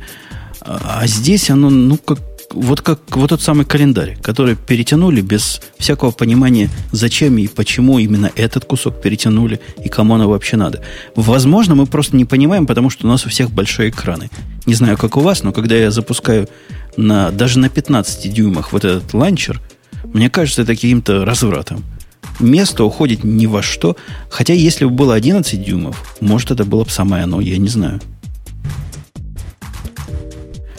А, 0.62 1.00
а 1.02 1.08
здесь 1.08 1.50
оно, 1.50 1.70
ну, 1.70 1.98
как 1.98 2.20
вот 2.54 2.82
как 2.82 3.00
вот 3.16 3.30
тот 3.30 3.42
самый 3.42 3.66
календарь, 3.66 4.18
который 4.22 4.56
перетянули 4.56 5.22
без 5.22 5.62
всякого 5.78 6.12
понимания, 6.12 6.70
зачем 6.92 7.38
и 7.38 7.48
почему 7.48 8.00
именно 8.00 8.32
этот 8.36 8.66
кусок 8.66 9.02
перетянули 9.02 9.60
и 9.84 9.90
кому 9.90 10.16
оно 10.16 10.30
вообще 10.30 10.58
надо. 10.58 10.82
Возможно, 11.16 11.76
мы 11.76 11.86
просто 11.86 12.16
не 12.16 12.26
понимаем, 12.26 12.66
потому 12.66 12.90
что 12.90 13.06
у 13.06 13.10
нас 13.10 13.26
у 13.26 13.30
всех 13.30 13.52
большие 13.52 13.90
экраны. 13.90 14.30
Не 14.66 14.76
знаю, 14.76 14.98
как 14.98 15.18
у 15.18 15.22
вас, 15.22 15.44
но 15.44 15.52
когда 15.52 15.76
я 15.76 15.92
запускаю 15.92 16.48
на, 16.96 17.32
даже 17.32 17.60
на 17.60 17.70
15 17.70 18.32
дюймах 18.32 18.72
вот 18.72 18.86
этот 18.86 19.14
ланчер, 19.14 19.60
мне 20.14 20.30
кажется 20.30 20.62
это 20.62 20.74
каким-то 20.74 21.26
развратом. 21.26 21.84
Место 22.40 22.84
уходит 22.84 23.24
ни 23.24 23.46
во 23.46 23.62
что. 23.62 23.96
Хотя, 24.30 24.54
если 24.54 24.86
бы 24.86 24.92
было 24.92 25.14
11 25.14 25.64
дюймов, 25.64 26.16
может, 26.20 26.52
это 26.52 26.66
было 26.66 26.84
бы 26.84 26.90
самое 26.90 27.24
оно, 27.24 27.42
я 27.42 27.58
не 27.58 27.70
знаю. 27.70 28.02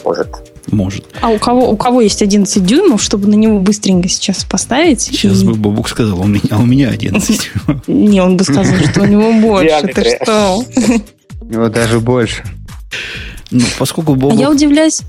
Может. 0.03 0.27
Может. 0.71 1.05
А 1.21 1.29
у 1.29 1.37
кого, 1.37 1.69
у 1.69 1.77
кого 1.77 2.01
есть 2.01 2.21
11 2.21 2.63
дюймов, 2.65 3.01
чтобы 3.01 3.27
на 3.27 3.35
него 3.35 3.59
быстренько 3.59 4.09
сейчас 4.09 4.43
поставить? 4.43 5.01
Сейчас 5.01 5.41
и... 5.41 5.45
бы 5.45 5.53
Бабук 5.53 5.87
сказал, 5.87 6.19
у 6.19 6.25
меня, 6.25 6.41
а 6.51 6.59
у 6.59 6.65
меня 6.65 6.89
11 6.89 7.51
дюймов. 7.67 7.87
Не, 7.87 8.21
он 8.21 8.37
бы 8.37 8.43
сказал, 8.43 8.77
что 8.89 9.01
у 9.01 9.05
него 9.05 9.33
больше. 9.39 9.87
Ты 9.93 10.17
что? 10.21 10.63
У 11.41 11.45
него 11.45 11.69
даже 11.69 11.99
больше. 11.99 12.43
Ну, 13.51 13.63
поскольку 13.77 14.15
Бобук... 14.15 14.39
Я 14.39 14.49
удивляюсь, 14.49 15.01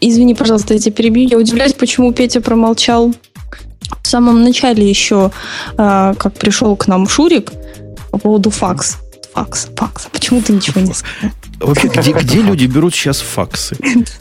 извини, 0.00 0.34
пожалуйста, 0.34 0.74
я 0.74 0.80
тебя 0.80 0.92
перебью, 0.92 1.28
я 1.28 1.38
удивляюсь, 1.38 1.72
почему 1.72 2.12
Петя 2.12 2.40
промолчал 2.40 3.12
в 4.02 4.08
самом 4.08 4.42
начале 4.44 4.88
еще, 4.88 5.30
а, 5.76 6.14
как 6.14 6.34
пришел 6.34 6.76
к 6.76 6.86
нам 6.86 7.08
Шурик 7.08 7.52
по 8.10 8.18
поводу 8.18 8.50
факс. 8.50 8.98
Факс, 9.34 9.68
факс. 9.76 10.08
Почему 10.10 10.40
ты 10.40 10.54
ничего 10.54 10.80
не 10.80 10.94
сказал? 10.94 11.30
Вообще, 11.60 11.88
где, 11.88 12.12
где 12.12 12.40
люди 12.42 12.66
берут 12.66 12.94
сейчас 12.94 13.20
факсы? 13.20 13.76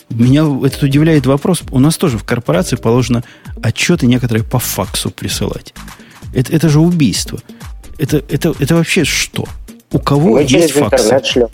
Меня 0.10 0.44
этот 0.66 0.84
удивляет 0.84 1.26
вопрос. 1.26 1.64
У 1.72 1.80
нас 1.80 1.98
тоже 1.98 2.18
в 2.18 2.24
корпорации 2.24 2.76
положено 2.76 3.24
отчеты 3.62 4.08
некоторые 4.08 4.44
по 4.44 4.60
факсу 4.60 5.12
присылать. 5.12 5.74
Это, 6.34 6.54
это 6.54 6.70
же 6.70 6.80
убийство. 6.80 7.40
Это, 7.98 8.18
это, 8.30 8.54
это 8.60 8.76
вообще 8.76 9.06
что? 9.06 9.46
У 9.92 10.00
кого 10.00 10.34
Мы 10.34 10.44
есть 10.44 10.74
факсы? 10.74 11.22
шлем. 11.24 11.48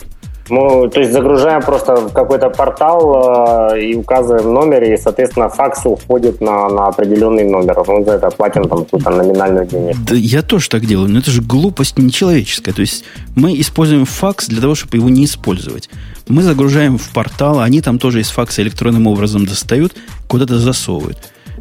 Мы, 0.48 0.88
то 0.90 1.00
есть 1.00 1.12
загружаем 1.12 1.62
просто 1.62 2.08
какой-то 2.12 2.50
портал 2.50 3.72
э, 3.74 3.80
и 3.80 3.94
указываем 3.94 4.52
номер, 4.52 4.82
и, 4.82 4.96
соответственно, 4.96 5.48
факс 5.48 5.86
уходит 5.86 6.40
на, 6.40 6.68
на 6.68 6.88
определенный 6.88 7.44
номер. 7.44 7.82
Мы 7.86 8.04
за 8.04 8.12
это 8.12 8.30
платим 8.30 8.64
там 8.64 8.84
какую-то 8.84 9.10
номинальную 9.10 9.66
денег. 9.66 9.96
Да 10.04 10.14
я 10.14 10.42
тоже 10.42 10.68
так 10.68 10.84
делаю, 10.84 11.08
но 11.08 11.20
это 11.20 11.30
же 11.30 11.42
глупость 11.42 11.98
нечеловеческая. 11.98 12.74
То 12.74 12.80
есть 12.80 13.04
мы 13.36 13.58
используем 13.60 14.04
факс 14.04 14.48
для 14.48 14.60
того, 14.60 14.74
чтобы 14.74 14.96
его 14.96 15.08
не 15.08 15.24
использовать. 15.24 15.88
Мы 16.28 16.42
загружаем 16.42 16.98
в 16.98 17.10
портал, 17.10 17.60
они 17.60 17.80
там 17.80 17.98
тоже 17.98 18.20
из 18.20 18.30
факса 18.30 18.62
электронным 18.62 19.06
образом 19.06 19.46
достают, 19.46 19.94
куда-то 20.28 20.58
засовывают. 20.58 21.18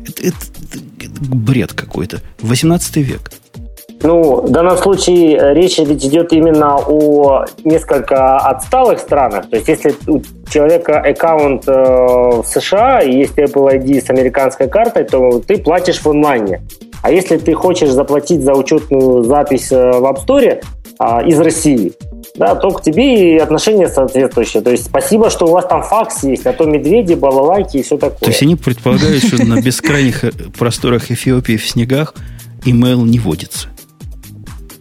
Это, 0.08 0.28
это, 0.28 0.38
это 1.00 1.12
бред 1.20 1.74
какой-то. 1.74 2.22
18 2.42 2.98
век. 2.98 3.32
Ну, 4.04 4.42
в 4.42 4.50
данном 4.50 4.78
случае 4.78 5.38
э, 5.38 5.54
речь 5.54 5.78
ведь 5.78 6.06
идет 6.06 6.34
именно 6.34 6.78
о 6.78 7.46
несколько 7.64 8.38
отсталых 8.38 9.00
странах. 9.00 9.50
То 9.50 9.58
есть, 9.58 9.68
если 9.68 9.94
у 10.08 10.22
человека 10.50 11.00
аккаунт 11.00 11.68
э, 11.68 11.72
в 11.72 12.44
США 12.46 13.02
и 13.02 13.20
есть 13.20 13.38
Apple 13.38 13.80
ID 13.80 14.06
с 14.06 14.10
американской 14.10 14.68
картой, 14.68 15.04
то 15.04 15.40
ты 15.40 15.58
платишь 15.58 16.02
в 16.02 16.10
онлайне. 16.10 16.62
А 17.02 17.12
если 17.12 17.38
ты 17.38 17.54
хочешь 17.54 17.90
заплатить 17.90 18.44
за 18.44 18.54
учетную 18.54 19.24
запись 19.24 19.72
э, 19.72 19.92
в 19.92 20.06
App 20.06 20.26
Store 20.26 20.62
э, 21.00 21.28
из 21.28 21.40
России, 21.40 21.94
да, 22.36 22.56
то 22.56 22.72
к 22.72 22.82
тебе 22.82 23.36
и 23.36 23.38
отношения 23.38 23.88
соответствующие. 23.88 24.62
То 24.62 24.72
есть 24.72 24.86
спасибо, 24.86 25.30
что 25.30 25.46
у 25.48 25.52
вас 25.52 25.66
там 25.66 25.84
факс 25.84 26.24
есть, 26.24 26.46
а 26.46 26.54
то 26.54 26.66
медведи, 26.66 27.14
балалайки 27.14 27.78
и 27.78 27.84
все 27.84 27.98
такое. 27.98 28.20
То 28.20 28.28
есть 28.28 28.42
они 28.42 28.56
предполагают, 28.56 29.24
что 29.24 29.44
на 29.44 29.62
бескрайних 29.62 30.24
э, 30.24 30.32
просторах 30.58 31.12
Эфиопии 31.12 31.58
в 31.58 31.68
снегах 31.68 32.14
имейл 32.66 33.04
не 33.06 33.20
водится. 33.20 33.70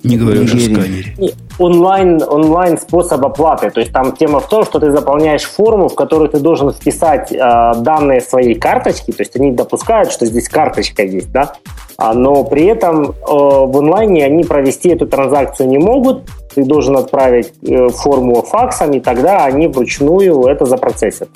Не 0.03 0.16
говоря 0.16 0.40
уже 0.40 0.57
о 0.57 0.61
сканере. 0.61 1.14
Онлайн, 1.59 2.22
онлайн 2.22 2.78
способ 2.78 3.24
оплаты. 3.24 3.70
То 3.70 3.80
есть 3.80 3.92
там 3.92 4.16
тема 4.16 4.40
в 4.40 4.48
том, 4.48 4.64
что 4.64 4.78
ты 4.78 4.90
заполняешь 4.92 5.42
форму, 5.42 5.88
в 5.88 5.94
которую 5.94 6.30
ты 6.30 6.38
должен 6.38 6.72
вписать 6.72 7.30
э, 7.32 7.36
данные 7.36 8.22
своей 8.22 8.55
карточки. 8.55 9.11
То 9.12 9.22
есть 9.22 9.36
они 9.36 9.53
допускают, 9.53 10.11
что 10.11 10.24
здесь 10.24 10.48
карточка 10.48 11.03
есть, 11.03 11.30
да. 11.32 11.53
А, 11.98 12.14
но 12.14 12.44
при 12.44 12.64
этом 12.64 13.11
э, 13.11 13.12
в 13.20 13.76
онлайне 13.76 14.24
они 14.24 14.42
провести 14.44 14.88
эту 14.88 15.07
транзакцию 15.07 15.68
не 15.68 15.76
могут. 15.76 16.22
Ты 16.55 16.64
должен 16.64 16.96
отправить 16.96 17.53
э, 17.62 17.88
форму 17.90 18.40
факсом, 18.40 18.92
и 18.92 19.01
тогда 19.01 19.44
они 19.44 19.66
вручную 19.66 20.44
это 20.44 20.64
запроцессят. 20.64 21.28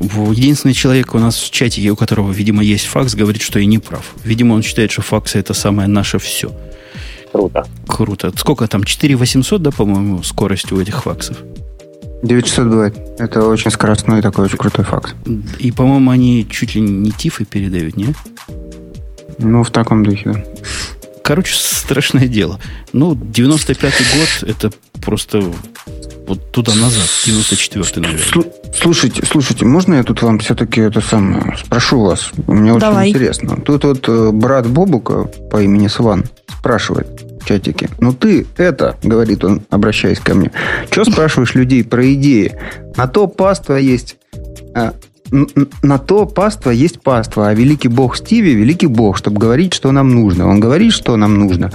Единственный 0.00 0.72
человек 0.74 1.14
у 1.14 1.18
нас 1.18 1.36
в 1.36 1.50
чате, 1.50 1.88
у 1.90 1.96
которого, 1.96 2.32
видимо, 2.32 2.62
есть 2.62 2.86
факс, 2.86 3.14
говорит, 3.14 3.42
что 3.42 3.58
я 3.58 3.66
не 3.66 3.78
прав. 3.78 4.14
Видимо, 4.24 4.54
он 4.54 4.62
считает, 4.62 4.90
что 4.90 5.02
факсы 5.02 5.38
это 5.38 5.52
самое 5.54 5.86
наше 5.86 6.18
все. 6.18 6.50
Круто. 7.32 7.66
Круто. 7.86 8.32
Сколько 8.36 8.68
там? 8.68 8.84
4800, 8.84 9.62
да, 9.62 9.70
по-моему, 9.70 10.22
скорость 10.22 10.70
у 10.72 10.80
этих 10.80 11.02
факсов? 11.02 11.38
9600 12.22 12.66
бывает. 12.66 12.96
Это 13.18 13.46
очень 13.46 13.70
скоростной 13.70 14.22
такой 14.22 14.44
очень 14.44 14.58
крутой 14.58 14.84
факс. 14.84 15.14
И, 15.58 15.72
по-моему, 15.72 16.10
они 16.10 16.46
чуть 16.48 16.74
ли 16.74 16.80
не 16.80 17.10
тифы 17.10 17.44
передают, 17.44 17.96
не? 17.96 18.14
Ну, 19.38 19.64
в 19.64 19.70
таком 19.70 20.04
духе, 20.04 20.32
да. 20.32 20.44
Короче, 21.24 21.54
страшное 21.54 22.28
дело. 22.28 22.60
Ну, 22.92 23.14
95-й 23.14 24.18
год, 24.18 24.50
это 24.50 24.70
просто 25.00 25.42
вот 26.26 26.52
туда-назад, 26.52 27.08
94-й, 27.26 28.00
наверное. 28.00 28.52
Слушайте, 28.74 29.24
слушайте, 29.26 29.64
можно 29.64 29.94
я 29.94 30.02
тут 30.02 30.22
вам 30.22 30.38
все-таки 30.38 30.80
это 30.80 31.00
самое 31.00 31.56
спрошу 31.56 32.00
вас? 32.00 32.30
Мне 32.46 32.78
Давай. 32.78 33.08
очень 33.08 33.16
интересно. 33.16 33.56
Тут 33.56 33.84
вот 33.84 34.08
э, 34.08 34.30
брат 34.32 34.66
Бобука 34.66 35.24
по 35.50 35.62
имени 35.62 35.88
Сван 35.88 36.24
спрашивает 36.48 37.22
в 37.40 37.44
чатике. 37.44 37.90
Ну 38.00 38.12
ты 38.12 38.46
это, 38.56 38.96
говорит 39.02 39.44
он, 39.44 39.62
обращаясь 39.70 40.20
ко 40.20 40.34
мне, 40.34 40.50
что 40.90 41.04
спрашиваешь 41.04 41.54
людей 41.54 41.84
про 41.84 42.12
идеи? 42.14 42.58
На 42.96 43.06
то 43.06 43.26
паства 43.26 43.74
есть 43.74 44.16
а, 44.74 44.94
на 45.82 45.98
то 45.98 46.26
паства 46.26 46.70
есть 46.70 47.00
паства, 47.00 47.48
а 47.48 47.54
великий 47.54 47.88
бог 47.88 48.16
Стиви– 48.16 48.54
великий 48.54 48.86
бог, 48.86 49.16
чтобы 49.16 49.38
говорить, 49.38 49.72
что 49.72 49.90
нам 49.90 50.14
нужно. 50.14 50.46
Он 50.46 50.60
говорит, 50.60 50.92
что 50.92 51.16
нам 51.16 51.38
нужно, 51.38 51.72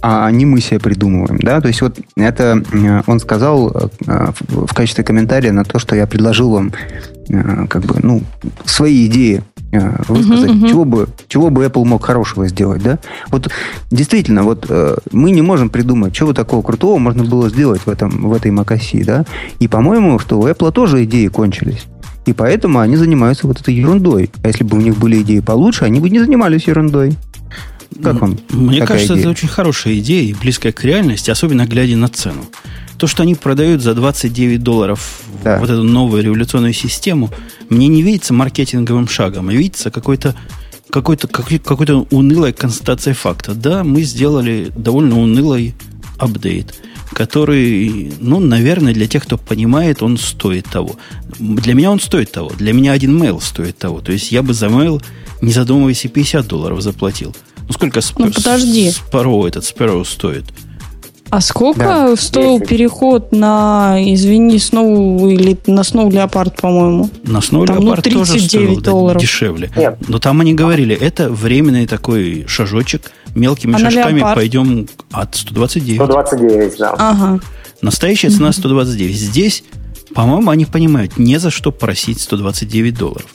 а 0.00 0.30
не 0.30 0.46
мы 0.46 0.60
себе 0.60 0.78
придумываем. 0.78 1.38
Да? 1.38 1.60
То 1.60 1.68
есть 1.68 1.82
вот 1.82 1.98
это 2.16 2.62
э, 2.72 3.02
он 3.06 3.18
сказал 3.18 3.70
э, 3.70 4.28
в 4.48 4.72
качестве 4.72 5.02
комментария 5.04 5.52
на 5.52 5.64
то, 5.64 5.78
что 5.78 5.96
я 5.96 6.06
предложил 6.06 6.50
вам 6.50 6.72
э, 7.28 7.66
как 7.68 7.82
бы, 7.82 7.96
ну, 8.02 8.22
свои 8.64 9.06
идеи 9.06 9.42
высказать, 10.06 10.50
uh-huh, 10.50 10.64
uh-huh. 10.64 10.68
чего 10.68 10.84
бы 10.84 11.08
чего 11.28 11.48
бы 11.48 11.64
Apple 11.64 11.86
мог 11.86 12.04
хорошего 12.04 12.46
сделать, 12.46 12.82
да? 12.82 12.98
Вот 13.28 13.50
действительно, 13.90 14.42
вот 14.42 14.70
мы 15.12 15.30
не 15.30 15.40
можем 15.40 15.70
придумать, 15.70 16.12
чего 16.12 16.34
такого 16.34 16.60
крутого 16.60 16.98
можно 16.98 17.24
было 17.24 17.48
сделать 17.48 17.80
в 17.86 17.88
этом 17.88 18.28
в 18.28 18.34
этой 18.34 18.50
macOS, 18.50 19.02
да? 19.06 19.24
И 19.60 19.68
по-моему, 19.68 20.18
что 20.18 20.38
у 20.38 20.46
Apple 20.46 20.72
тоже 20.72 21.04
идеи 21.04 21.28
кончились. 21.28 21.86
И 22.26 22.32
поэтому 22.32 22.78
они 22.78 22.96
занимаются 22.96 23.46
вот 23.46 23.60
этой 23.60 23.74
ерундой. 23.74 24.30
А 24.42 24.48
если 24.48 24.64
бы 24.64 24.76
у 24.76 24.80
них 24.80 24.96
были 24.96 25.22
идеи 25.22 25.40
получше, 25.40 25.84
они 25.84 26.00
бы 26.00 26.08
не 26.08 26.20
занимались 26.20 26.66
ерундой. 26.66 27.16
Как 28.02 28.20
вам? 28.20 28.38
Мне 28.50 28.84
кажется, 28.86 29.14
идея? 29.14 29.20
это 29.20 29.30
очень 29.30 29.48
хорошая 29.48 29.94
идея 29.98 30.22
и 30.22 30.34
близкая 30.34 30.72
к 30.72 30.82
реальности, 30.84 31.30
особенно 31.30 31.66
глядя 31.66 31.96
на 31.96 32.08
цену. 32.08 32.44
То, 32.96 33.06
что 33.06 33.22
они 33.22 33.34
продают 33.34 33.82
за 33.82 33.94
29 33.94 34.62
долларов 34.62 35.22
да. 35.42 35.58
вот 35.58 35.68
эту 35.68 35.82
новую 35.82 36.22
революционную 36.22 36.72
систему, 36.72 37.30
мне 37.68 37.88
не 37.88 38.02
видится 38.02 38.32
маркетинговым 38.32 39.08
шагом, 39.08 39.48
а 39.48 39.52
видится 39.52 39.90
какой-то 39.90 40.36
какой-то 40.90 41.26
какой-то 41.26 42.06
унылой 42.10 42.52
констатацией 42.52 43.14
факта. 43.14 43.54
Да, 43.54 43.82
мы 43.82 44.02
сделали 44.02 44.70
довольно 44.76 45.18
унылый 45.18 45.74
апдейт. 46.18 46.74
Который, 47.14 48.12
ну, 48.20 48.40
наверное, 48.40 48.92
для 48.94 49.06
тех, 49.06 49.24
кто 49.24 49.38
понимает, 49.38 50.02
он 50.02 50.16
стоит 50.18 50.66
того. 50.66 50.96
Для 51.38 51.74
меня 51.74 51.90
он 51.90 52.00
стоит 52.00 52.32
того. 52.32 52.50
Для 52.56 52.72
меня 52.72 52.92
один 52.92 53.20
mail 53.22 53.40
стоит 53.40 53.78
того. 53.78 54.00
То 54.00 54.12
есть 54.12 54.32
я 54.32 54.42
бы 54.42 54.54
за 54.54 54.66
mail, 54.66 55.02
не 55.40 55.52
задумываясь, 55.52 56.04
и 56.04 56.08
50 56.08 56.46
долларов 56.46 56.80
заплатил. 56.80 57.34
Ну, 57.68 57.72
сколько 57.74 58.00
сп- 58.00 58.14
ну, 58.18 58.30
подожди. 58.32 58.88
Sparrow 58.90 59.46
этот 59.46 59.64
Sparrow 59.64 60.04
стоит? 60.04 60.44
А 61.30 61.40
сколько 61.40 61.80
да, 61.80 62.16
стоил 62.16 62.58
10. 62.58 62.68
переход 62.68 63.32
на, 63.32 63.96
извини, 64.04 64.56
Snow 64.56 65.32
или 65.32 65.56
на 65.66 65.80
Snow 65.80 66.10
Leopard, 66.10 66.60
по-моему? 66.60 67.08
На 67.22 67.38
Snow 67.38 67.64
там, 67.66 67.78
Leopard 67.78 68.02
ну, 68.04 68.18
тоже 68.18 68.38
стоил 68.38 68.78
долларов. 68.82 69.22
дешевле. 69.22 69.70
Нет. 69.74 69.96
Но 70.08 70.18
там 70.18 70.42
они 70.42 70.52
говорили, 70.52 70.94
это 70.94 71.30
временный 71.30 71.86
такой 71.86 72.44
шажочек, 72.46 73.10
мелкими 73.34 73.74
а 73.74 73.78
шажками 73.78 74.20
пойдем 74.20 74.88
от 75.10 75.34
129. 75.34 76.00
129, 76.00 76.78
да. 76.78 76.94
Ага. 76.98 77.40
Настоящая 77.80 78.30
цена 78.30 78.52
129. 78.52 79.16
Здесь, 79.16 79.64
по-моему, 80.14 80.50
они 80.50 80.66
понимают, 80.66 81.18
не 81.18 81.38
за 81.38 81.50
что 81.50 81.72
просить 81.72 82.20
129 82.20 82.94
долларов. 82.96 83.26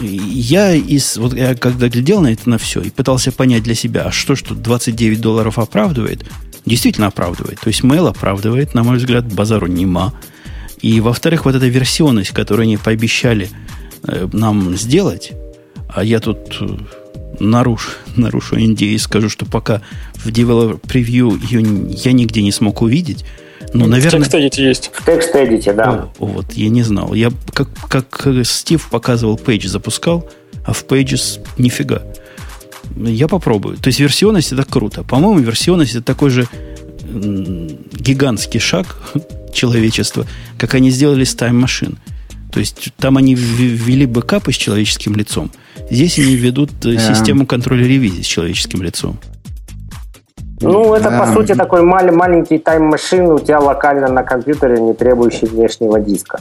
Я 0.00 0.74
из 0.74 1.16
вот 1.16 1.32
я 1.32 1.54
когда 1.54 1.88
глядел 1.88 2.20
на 2.20 2.32
это 2.32 2.48
на 2.50 2.58
все 2.58 2.80
и 2.80 2.90
пытался 2.90 3.32
понять 3.32 3.62
для 3.62 3.74
себя, 3.74 4.02
а 4.02 4.10
что 4.12 4.36
что 4.36 4.54
29 4.54 5.20
долларов 5.20 5.58
оправдывает, 5.58 6.24
действительно 6.66 7.06
оправдывает. 7.06 7.60
То 7.60 7.68
есть 7.68 7.82
mail 7.82 8.08
оправдывает, 8.08 8.74
на 8.74 8.82
мой 8.82 8.98
взгляд, 8.98 9.32
базару 9.32 9.66
нема. 9.66 10.12
И, 10.80 11.00
во-вторых, 11.00 11.44
вот 11.44 11.54
эта 11.54 11.66
версионность, 11.66 12.30
которую 12.30 12.64
они 12.64 12.76
пообещали 12.76 13.50
э, 14.04 14.28
нам 14.32 14.76
сделать, 14.76 15.32
а 15.88 16.04
я 16.04 16.20
тут 16.20 16.56
э, 16.60 16.66
нарушу, 17.40 17.90
нарушу 18.16 18.56
NDA 18.56 18.86
и 18.86 18.98
скажу, 18.98 19.28
что 19.28 19.46
пока 19.46 19.82
в 20.14 20.26
Developer 20.28 20.80
Preview 20.80 21.38
ее 21.48 21.94
я 22.04 22.12
нигде 22.12 22.42
не 22.42 22.52
смог 22.52 22.82
увидеть, 22.82 23.24
но, 23.74 23.86
наверное... 23.86 24.22
В 24.22 24.32
TextEdit 24.32 24.60
есть. 24.60 24.90
В 24.92 25.06
TextEdit, 25.06 25.74
да. 25.74 26.08
О, 26.18 26.26
вот, 26.26 26.52
я 26.54 26.68
не 26.68 26.82
знал. 26.82 27.14
Я, 27.14 27.30
как, 27.52 27.68
как 27.88 28.26
Стив 28.44 28.88
показывал, 28.88 29.36
Page 29.36 29.68
запускал, 29.68 30.28
а 30.64 30.72
в 30.72 30.84
Pages 30.84 31.40
нифига. 31.58 32.02
Я 32.96 33.28
попробую. 33.28 33.76
То 33.76 33.88
есть 33.88 34.00
версионность 34.00 34.52
это 34.52 34.64
круто. 34.64 35.02
По-моему, 35.02 35.40
версионность 35.40 35.94
это 35.94 36.02
такой 36.02 36.30
же 36.30 36.48
гигантский 37.10 38.60
шаг 38.60 38.98
человечества, 39.52 40.26
как 40.58 40.74
они 40.74 40.90
сделали 40.90 41.24
с 41.24 41.34
Time 41.34 41.62
Machine. 41.62 41.96
То 42.52 42.60
есть 42.60 42.92
там 42.96 43.16
они 43.16 43.34
ввели 43.34 44.06
бэкапы 44.06 44.52
с 44.52 44.56
человеческим 44.56 45.16
лицом. 45.16 45.50
Здесь 45.90 46.18
они 46.18 46.34
ведут. 46.34 46.70
Э, 46.84 46.98
систему 46.98 47.46
контроля 47.46 47.86
ревизии 47.86 48.22
с 48.22 48.26
человеческим 48.26 48.82
лицом. 48.82 49.18
Ну, 50.60 50.94
это, 50.94 51.10
по 51.10 51.32
сути, 51.32 51.54
такой 51.54 51.82
мал- 51.82 52.12
маленький 52.12 52.58
тайм-машин 52.58 53.26
у 53.26 53.38
тебя 53.38 53.60
локально 53.60 54.08
на 54.08 54.22
компьютере, 54.24 54.80
не 54.80 54.92
требующий 54.92 55.46
внешнего 55.46 56.00
диска. 56.00 56.40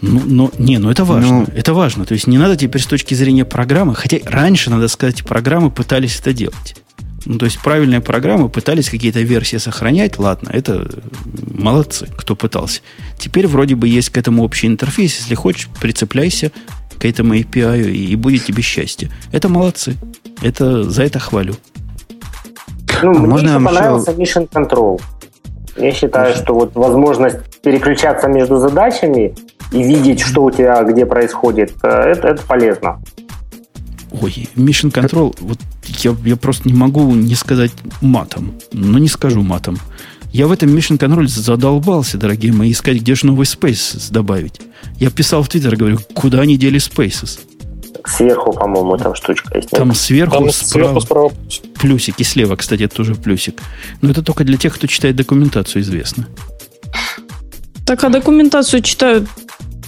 Ну, 0.00 0.20
но, 0.26 0.50
не, 0.58 0.78
ну 0.78 0.90
это 0.90 1.04
важно. 1.04 1.40
Ну, 1.40 1.46
это 1.54 1.72
важно. 1.72 2.04
То 2.04 2.14
есть 2.14 2.26
не 2.26 2.36
надо 2.36 2.56
теперь 2.56 2.82
с 2.82 2.86
точки 2.86 3.14
зрения 3.14 3.44
программы, 3.44 3.94
хотя 3.94 4.18
раньше, 4.26 4.70
надо 4.70 4.88
сказать, 4.88 5.24
программы 5.24 5.70
пытались 5.70 6.18
это 6.18 6.32
делать. 6.32 6.74
Ну, 7.24 7.38
то 7.38 7.44
есть 7.44 7.60
правильные 7.60 8.00
программы 8.00 8.48
пытались 8.48 8.90
какие-то 8.90 9.20
версии 9.20 9.56
сохранять, 9.56 10.18
ладно, 10.18 10.50
это 10.52 10.88
молодцы, 11.52 12.08
кто 12.16 12.34
пытался. 12.34 12.80
Теперь 13.18 13.46
вроде 13.46 13.74
бы 13.74 13.88
есть 13.88 14.10
к 14.10 14.18
этому 14.18 14.42
общий 14.44 14.66
интерфейс, 14.66 15.18
если 15.18 15.34
хочешь, 15.34 15.68
прицепляйся 15.80 16.50
к 16.98 17.04
этому 17.04 17.34
API 17.34 17.90
и, 17.90 18.16
будет 18.16 18.44
тебе 18.44 18.62
счастье. 18.62 19.10
Это 19.32 19.48
молодцы. 19.48 19.96
Это, 20.40 20.84
за 20.84 21.02
это 21.04 21.18
хвалю. 21.18 21.54
Ну, 23.02 23.10
а 23.10 23.18
мне 23.18 23.28
можно 23.28 23.48
еще 23.48 23.64
понравился 23.64 24.10
еще... 24.12 24.40
Mission 24.40 24.48
Control. 24.48 25.00
Я 25.76 25.92
считаю, 25.92 26.34
что 26.34 26.54
вот 26.54 26.74
возможность 26.74 27.38
переключаться 27.62 28.28
между 28.28 28.58
задачами 28.58 29.34
и 29.72 29.82
видеть, 29.82 30.20
что 30.20 30.44
у 30.44 30.50
тебя 30.50 30.82
где 30.84 31.06
происходит, 31.06 31.72
э, 31.82 31.88
это, 31.88 32.28
это 32.28 32.42
полезно. 32.46 33.00
Ой, 34.20 34.48
Mission 34.56 34.92
Control, 34.92 35.34
вот 35.40 35.58
я, 36.02 36.14
я 36.24 36.36
просто 36.36 36.68
не 36.68 36.74
могу 36.74 37.12
не 37.14 37.34
сказать 37.34 37.72
матом. 38.00 38.54
Но 38.72 38.98
не 38.98 39.08
скажу 39.08 39.42
матом. 39.42 39.78
Я 40.32 40.46
в 40.46 40.52
этом 40.52 40.74
Mission 40.74 40.98
Control 40.98 41.26
задолбался, 41.26 42.18
дорогие 42.18 42.52
мои, 42.52 42.72
искать, 42.72 42.98
где 42.98 43.14
же 43.14 43.26
новый 43.26 43.44
Spaces 43.44 44.12
добавить. 44.12 44.60
Я 44.96 45.10
писал 45.10 45.42
в 45.42 45.48
Твиттер, 45.48 45.76
говорю, 45.76 45.98
куда 46.14 46.40
они 46.40 46.56
дели 46.56 46.78
Spaces? 46.78 47.40
Сверху, 48.04 48.52
по-моему, 48.52 48.96
там 48.96 49.14
штучка 49.14 49.56
есть. 49.56 49.70
Там 49.70 49.94
сверху, 49.94 50.36
там 50.36 50.50
справа, 50.50 50.88
сверху 50.88 51.00
справа 51.00 51.32
плюсик. 51.78 52.18
И 52.18 52.24
слева, 52.24 52.56
кстати, 52.56 52.82
это 52.82 52.96
тоже 52.96 53.14
плюсик. 53.14 53.60
Но 54.00 54.10
это 54.10 54.22
только 54.22 54.44
для 54.44 54.56
тех, 54.56 54.74
кто 54.74 54.86
читает 54.86 55.16
документацию, 55.16 55.82
известно. 55.82 56.26
Так, 57.86 58.02
а 58.04 58.08
документацию 58.08 58.82
читают 58.82 59.28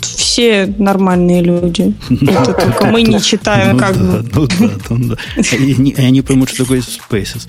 все 0.07 0.67
нормальные 0.79 1.43
люди. 1.43 1.95
Это 2.11 2.53
только 2.53 2.87
мы 2.87 3.03
не 3.03 3.21
читаем, 3.21 3.77
ну 3.77 3.79
как 3.79 3.97
бы. 3.97 4.49
Ну 4.89 4.99
ну. 4.99 5.17
И 5.37 5.95
они 5.99 6.23
поймут, 6.23 6.49
что 6.51 6.65
такое 6.65 6.81
Spaces. 6.81 7.49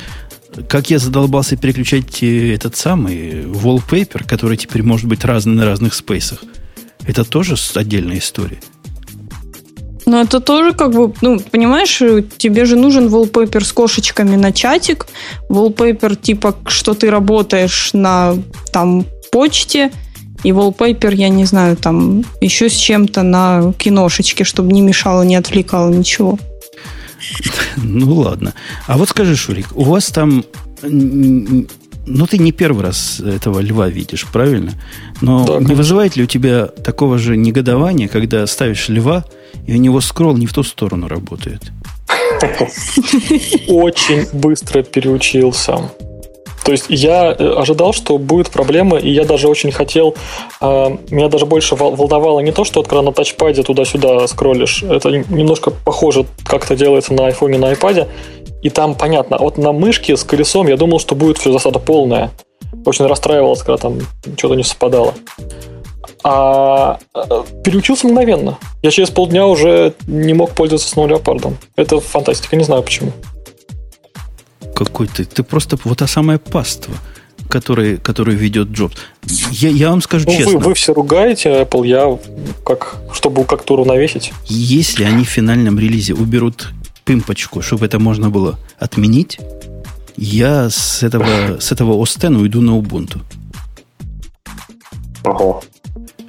Как 0.68 0.90
я 0.90 1.00
задолбался 1.00 1.58
переключать 1.58 2.24
э, 2.24 2.54
этот 2.54 2.78
самый 2.78 3.44
wallpaper, 3.44 4.26
который 4.26 4.58
теперь 4.58 4.84
может 4.84 5.06
быть 5.06 5.26
разный 5.26 5.54
на 5.54 5.66
разных 5.66 5.94
спейсах. 5.94 6.44
Это 7.06 7.26
тоже 7.26 7.56
отдельная 7.76 8.20
история. 8.20 8.60
Но 10.06 10.22
это 10.22 10.40
тоже 10.40 10.74
как 10.74 10.92
бы, 10.94 11.14
ну, 11.22 11.40
понимаешь, 11.40 12.02
тебе 12.38 12.66
же 12.66 12.76
нужен 12.76 13.08
wallpaper 13.08 13.64
с 13.64 13.74
кошечками 13.74 14.36
на 14.36 14.52
чатик, 14.52 15.08
wallpaper 15.50 16.16
типа, 16.16 16.56
что 16.68 16.94
ты 16.94 17.10
работаешь 17.10 17.92
на 17.94 18.36
там 18.72 19.06
почте, 19.32 19.92
и 20.46 20.52
wallpaper, 20.52 21.14
я 21.16 21.30
не 21.30 21.46
знаю, 21.46 21.76
там 21.76 22.24
еще 22.40 22.70
с 22.70 22.74
чем-то 22.74 23.24
на 23.24 23.74
киношечке, 23.78 24.44
чтобы 24.44 24.72
не 24.74 24.82
мешало, 24.82 25.24
не 25.24 25.36
отвлекало 25.36 25.92
ничего. 25.92 26.38
Ну 27.78 28.14
ладно. 28.14 28.54
А 28.86 28.98
вот 28.98 29.10
скажи, 29.10 29.36
Шурик, 29.36 29.68
у 29.74 29.84
вас 29.84 30.06
там 30.08 30.46
ну, 32.08 32.28
ты 32.28 32.38
не 32.38 32.52
первый 32.52 32.84
раз 32.84 33.20
этого 33.20 33.60
льва 33.60 33.90
видишь, 33.90 34.28
правильно? 34.32 34.74
Но 35.22 35.46
да, 35.46 35.60
не 35.60 35.74
вызывает 35.74 36.16
ли 36.16 36.24
у 36.24 36.28
тебя 36.28 36.68
такого 36.68 37.18
же 37.18 37.36
негодования, 37.36 38.08
когда 38.08 38.46
ставишь 38.46 38.90
льва, 38.90 39.26
и 39.66 39.74
у 39.74 39.78
него 39.78 40.02
скролл 40.02 40.38
не 40.38 40.46
в 40.46 40.54
ту 40.54 40.62
сторону 40.64 41.08
работает? 41.08 41.72
Очень 43.68 44.28
быстро 44.34 44.84
переучился. 44.84 45.90
То 46.66 46.72
есть 46.72 46.86
я 46.90 47.32
э, 47.32 47.54
ожидал, 47.58 47.94
что 47.94 48.18
будет 48.18 48.50
проблема, 48.50 48.98
и 48.98 49.12
я 49.12 49.24
даже 49.24 49.48
очень 49.48 49.72
хотел, 49.72 50.16
э, 50.60 50.98
меня 51.12 51.30
даже 51.30 51.46
больше 51.46 51.76
волновало 51.76 52.40
не 52.40 52.52
то, 52.52 52.64
что 52.64 52.80
от 52.80 52.92
на 52.92 53.12
тачпаде 53.12 53.62
туда-сюда 53.62 54.28
скроллишь, 54.28 54.82
это 54.82 55.12
немножко 55.12 55.70
похоже, 55.70 56.26
как 56.44 56.66
это 56.66 56.76
делается 56.76 57.14
на 57.14 57.30
и 57.30 57.58
на 57.58 57.72
iPad, 57.72 58.08
и 58.64 58.70
там 58.72 58.96
понятно, 58.96 59.38
вот 59.40 59.60
на 59.60 59.74
мышке 59.74 60.18
с 60.18 60.24
колесом 60.24 60.68
я 60.68 60.76
думал, 60.76 61.00
что 61.00 61.14
будет 61.14 61.38
все 61.38 61.52
засада 61.52 61.78
полная. 61.78 62.32
Очень 62.84 63.06
расстраивался, 63.06 63.64
когда 63.64 63.78
там 63.78 64.00
что-то 64.36 64.56
не 64.56 64.64
совпадало. 64.64 65.14
А 66.24 66.98
э, 67.14 67.44
переучился 67.64 68.08
мгновенно. 68.08 68.58
Я 68.82 68.90
через 68.90 69.12
полдня 69.12 69.46
уже 69.46 69.94
не 70.08 70.34
мог 70.34 70.50
пользоваться 70.52 70.90
с 70.90 70.96
леопардом. 70.96 71.58
Это 71.76 72.00
фантастика, 72.00 72.56
не 72.56 72.64
знаю 72.64 72.82
почему. 72.82 73.12
Какой 74.76 75.08
ты? 75.08 75.24
Ты 75.24 75.44
просто 75.44 75.78
вот 75.86 76.00
та 76.00 76.08
самая 76.08 76.38
паства, 76.38 76.94
который, 77.50 77.98
который 77.98 78.36
ведет 78.36 78.68
Джобс. 78.70 78.96
Я, 79.52 79.70
я 79.70 79.90
вам 79.90 80.02
скажу 80.02 80.26
ну, 80.28 80.38
честно. 80.38 80.60
Вы, 80.60 80.60
вы 80.60 80.74
все 80.74 80.94
ругаете 80.94 81.50
Apple, 81.50 81.88
я 81.88 82.20
как, 82.66 82.98
чтобы 83.14 83.46
как-то 83.46 83.76
уравновесить. 83.76 84.34
Если 84.48 85.06
они 85.06 85.24
в 85.24 85.30
финальном 85.30 85.80
релизе 85.80 86.14
уберут 86.14 86.74
пимпочку, 87.06 87.62
чтобы 87.62 87.86
это 87.86 88.00
можно 88.00 88.30
было 88.30 88.60
отменить, 88.78 89.40
я 90.18 90.70
с 90.70 91.04
этого, 91.04 91.60
с 91.60 91.72
этого 91.72 92.02
Остена 92.02 92.40
уйду 92.40 92.62
на 92.62 92.72
Ubuntu. 92.72 93.22
Ого. 95.24 95.64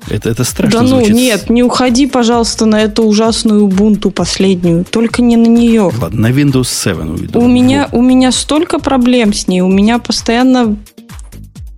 Это, 0.08 0.30
это 0.30 0.44
страшно 0.44 0.80
Да 0.80 0.84
ну, 0.84 0.96
звучит. 0.96 1.14
нет, 1.14 1.50
не 1.50 1.62
уходи, 1.62 2.06
пожалуйста, 2.06 2.66
на 2.66 2.80
эту 2.82 3.04
ужасную 3.04 3.66
Ubuntu 3.66 4.10
последнюю. 4.10 4.84
Только 4.84 5.22
не 5.22 5.36
на 5.36 5.46
нее. 5.46 5.90
Ладно, 6.00 6.28
на 6.28 6.30
Windows 6.30 6.68
7 6.68 7.14
уйду. 7.14 7.40
У 7.40 7.48
меня, 7.48 7.88
у 7.92 8.02
меня 8.02 8.32
столько 8.32 8.78
проблем 8.78 9.32
с 9.32 9.48
ней. 9.48 9.60
У 9.60 9.68
меня 9.68 9.98
постоянно 9.98 10.76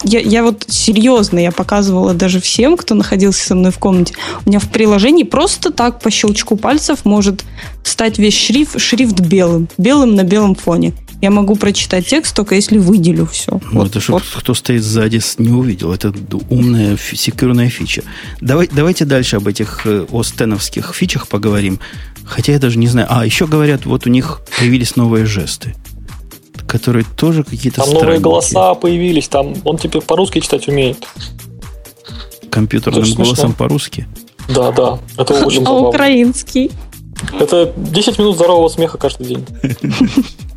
я, 0.04 0.20
я 0.20 0.44
вот 0.44 0.64
серьезно, 0.68 1.40
я 1.40 1.50
показывала 1.50 2.14
даже 2.14 2.40
всем, 2.40 2.76
кто 2.76 2.94
находился 2.94 3.46
со 3.46 3.54
мной 3.56 3.72
в 3.72 3.78
комнате. 3.78 4.14
У 4.46 4.48
меня 4.48 4.60
в 4.60 4.68
приложении 4.68 5.24
просто 5.24 5.72
так 5.72 6.00
по 6.00 6.10
щелчку 6.10 6.56
пальцев 6.56 7.04
может 7.04 7.44
стать 7.82 8.18
весь 8.18 8.36
шрифт, 8.36 8.80
шрифт 8.80 9.20
белым. 9.20 9.68
Белым 9.76 10.14
на 10.14 10.22
белом 10.22 10.54
фоне. 10.54 10.92
Я 11.20 11.30
могу 11.30 11.56
прочитать 11.56 12.06
текст, 12.06 12.34
только 12.34 12.54
если 12.54 12.78
выделю 12.78 13.26
все. 13.26 13.60
Ну, 13.72 13.80
вот, 13.80 13.88
это 13.88 14.00
чтобы 14.00 14.20
вот. 14.20 14.42
кто 14.42 14.54
стоит 14.54 14.84
сзади, 14.84 15.20
не 15.38 15.50
увидел. 15.50 15.92
Это 15.92 16.12
умная 16.48 16.96
секьюрная 16.96 17.68
фича. 17.70 18.02
Давай, 18.40 18.68
давайте 18.70 19.04
дальше 19.04 19.36
об 19.36 19.48
этих 19.48 19.84
э, 19.84 20.06
остеновских 20.12 20.94
фичах 20.94 21.26
поговорим. 21.26 21.80
Хотя 22.24 22.52
я 22.52 22.60
даже 22.60 22.78
не 22.78 22.86
знаю. 22.86 23.08
А, 23.10 23.26
еще 23.26 23.48
говорят, 23.48 23.84
вот 23.84 24.06
у 24.06 24.10
них 24.10 24.40
появились 24.58 24.94
новые 24.94 25.26
жесты. 25.26 25.74
которые 26.68 27.04
тоже 27.16 27.42
какие-то 27.42 27.82
Там 27.82 27.94
новые 27.94 28.20
голоса 28.20 28.74
появились, 28.74 29.26
там 29.26 29.54
он 29.64 29.78
теперь 29.78 30.02
по-русски 30.02 30.40
читать 30.40 30.68
умеет. 30.68 31.04
Компьютерным 32.50 33.12
голосом 33.14 33.54
по-русски? 33.54 34.06
Да, 34.48 34.70
да. 34.70 34.98
Это 35.16 35.34
очень 35.44 35.64
А 35.64 35.72
украинский? 35.72 36.70
Это 37.38 37.72
10 37.76 38.18
минут 38.18 38.36
здорового 38.36 38.68
смеха 38.68 38.98
каждый 38.98 39.26
день. 39.26 39.46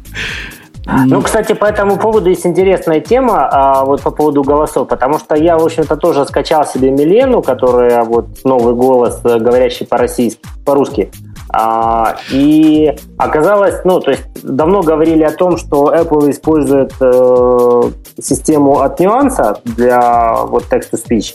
Ну, 1.05 1.21
кстати, 1.21 1.53
по 1.53 1.65
этому 1.65 1.97
поводу 1.97 2.29
есть 2.29 2.45
интересная 2.45 3.01
тема, 3.01 3.47
а, 3.51 3.85
вот 3.85 4.01
по 4.01 4.09
поводу 4.09 4.43
голосов, 4.43 4.87
потому 4.87 5.19
что 5.19 5.35
я, 5.35 5.57
в 5.57 5.63
общем-то, 5.63 5.95
тоже 5.95 6.25
скачал 6.25 6.65
себе 6.65 6.89
Милену, 6.89 7.43
которая 7.43 8.03
вот 8.03 8.25
новый 8.43 8.73
голос, 8.73 9.21
э, 9.23 9.37
говорящий 9.37 9.85
по-российски, 9.85 10.41
по-русски. 10.65 11.11
А, 11.53 12.15
и 12.31 12.95
оказалось, 13.17 13.83
ну, 13.83 13.99
то 13.99 14.11
есть 14.11 14.23
давно 14.41 14.81
говорили 14.81 15.23
о 15.23 15.31
том, 15.31 15.57
что 15.57 15.93
Apple 15.93 16.31
использует 16.31 16.93
э, 16.99 17.81
систему 18.19 18.79
от 18.79 18.99
нюанса 18.99 19.59
для 19.63 20.33
вот 20.45 20.63
text-to-speech. 20.71 21.33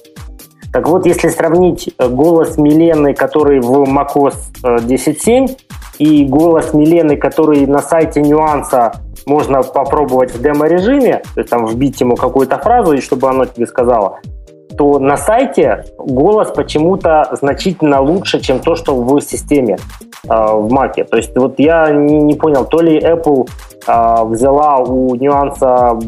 Так 0.77 0.89
вот, 0.89 1.07
если 1.07 1.31
сравнить 1.31 1.89
э, 1.97 2.07
голос 2.07 2.59
Милены, 2.59 3.14
который 3.14 3.61
в 3.61 3.85
macOS 3.85 4.35
10.7, 4.62 5.47
э, 5.49 5.55
и 5.99 6.27
голос 6.27 6.74
Милены, 6.74 7.16
который 7.16 7.66
на 7.66 7.79
сайте 7.79 8.20
нюанса 8.20 8.93
можно 9.24 9.62
попробовать 9.62 10.35
в 10.35 10.43
демо-режиме, 10.43 11.22
то 11.35 11.41
есть 11.41 11.49
там 11.49 11.64
вбить 11.64 11.99
ему 12.03 12.14
какую-то 12.14 12.59
фразу, 12.59 12.93
и 12.93 13.01
чтобы 13.01 13.31
оно 13.31 13.47
тебе 13.47 13.66
сказала, 13.66 14.18
то 14.77 14.99
на 14.99 15.16
сайте 15.16 15.87
голос 15.97 16.51
почему-то 16.51 17.27
значительно 17.33 18.03
лучше, 18.03 18.41
чем 18.41 18.61
то, 18.61 18.74
что 18.74 18.95
в 18.95 19.18
системе 19.22 19.79
э, 20.24 20.29
в 20.29 20.70
Mac. 20.70 21.03
То 21.05 21.16
есть 21.16 21.35
вот 21.39 21.55
я 21.59 21.91
не, 21.91 22.18
не 22.18 22.35
понял, 22.35 22.66
то 22.66 22.83
ли 22.83 23.01
Apple 23.01 23.49
э, 23.87 24.24
взяла 24.27 24.77
у 24.81 25.14
нюанса 25.14 25.99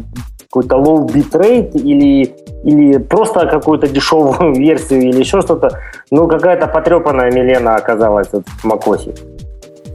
какой-то 0.51 0.77
low 0.77 1.07
bitrate 1.07 1.73
или, 1.73 2.35
или 2.65 2.99
просто 2.99 3.47
какую-то 3.47 3.89
дешевую 3.89 4.55
версию 4.59 5.09
или 5.09 5.21
еще 5.21 5.41
что-то. 5.41 5.81
Ну, 6.11 6.27
какая-то 6.29 6.67
потрепанная 6.67 7.31
Милена 7.31 7.77
оказалась 7.77 8.29
вот 8.33 8.45
в 8.47 8.67
macOS. 8.67 9.19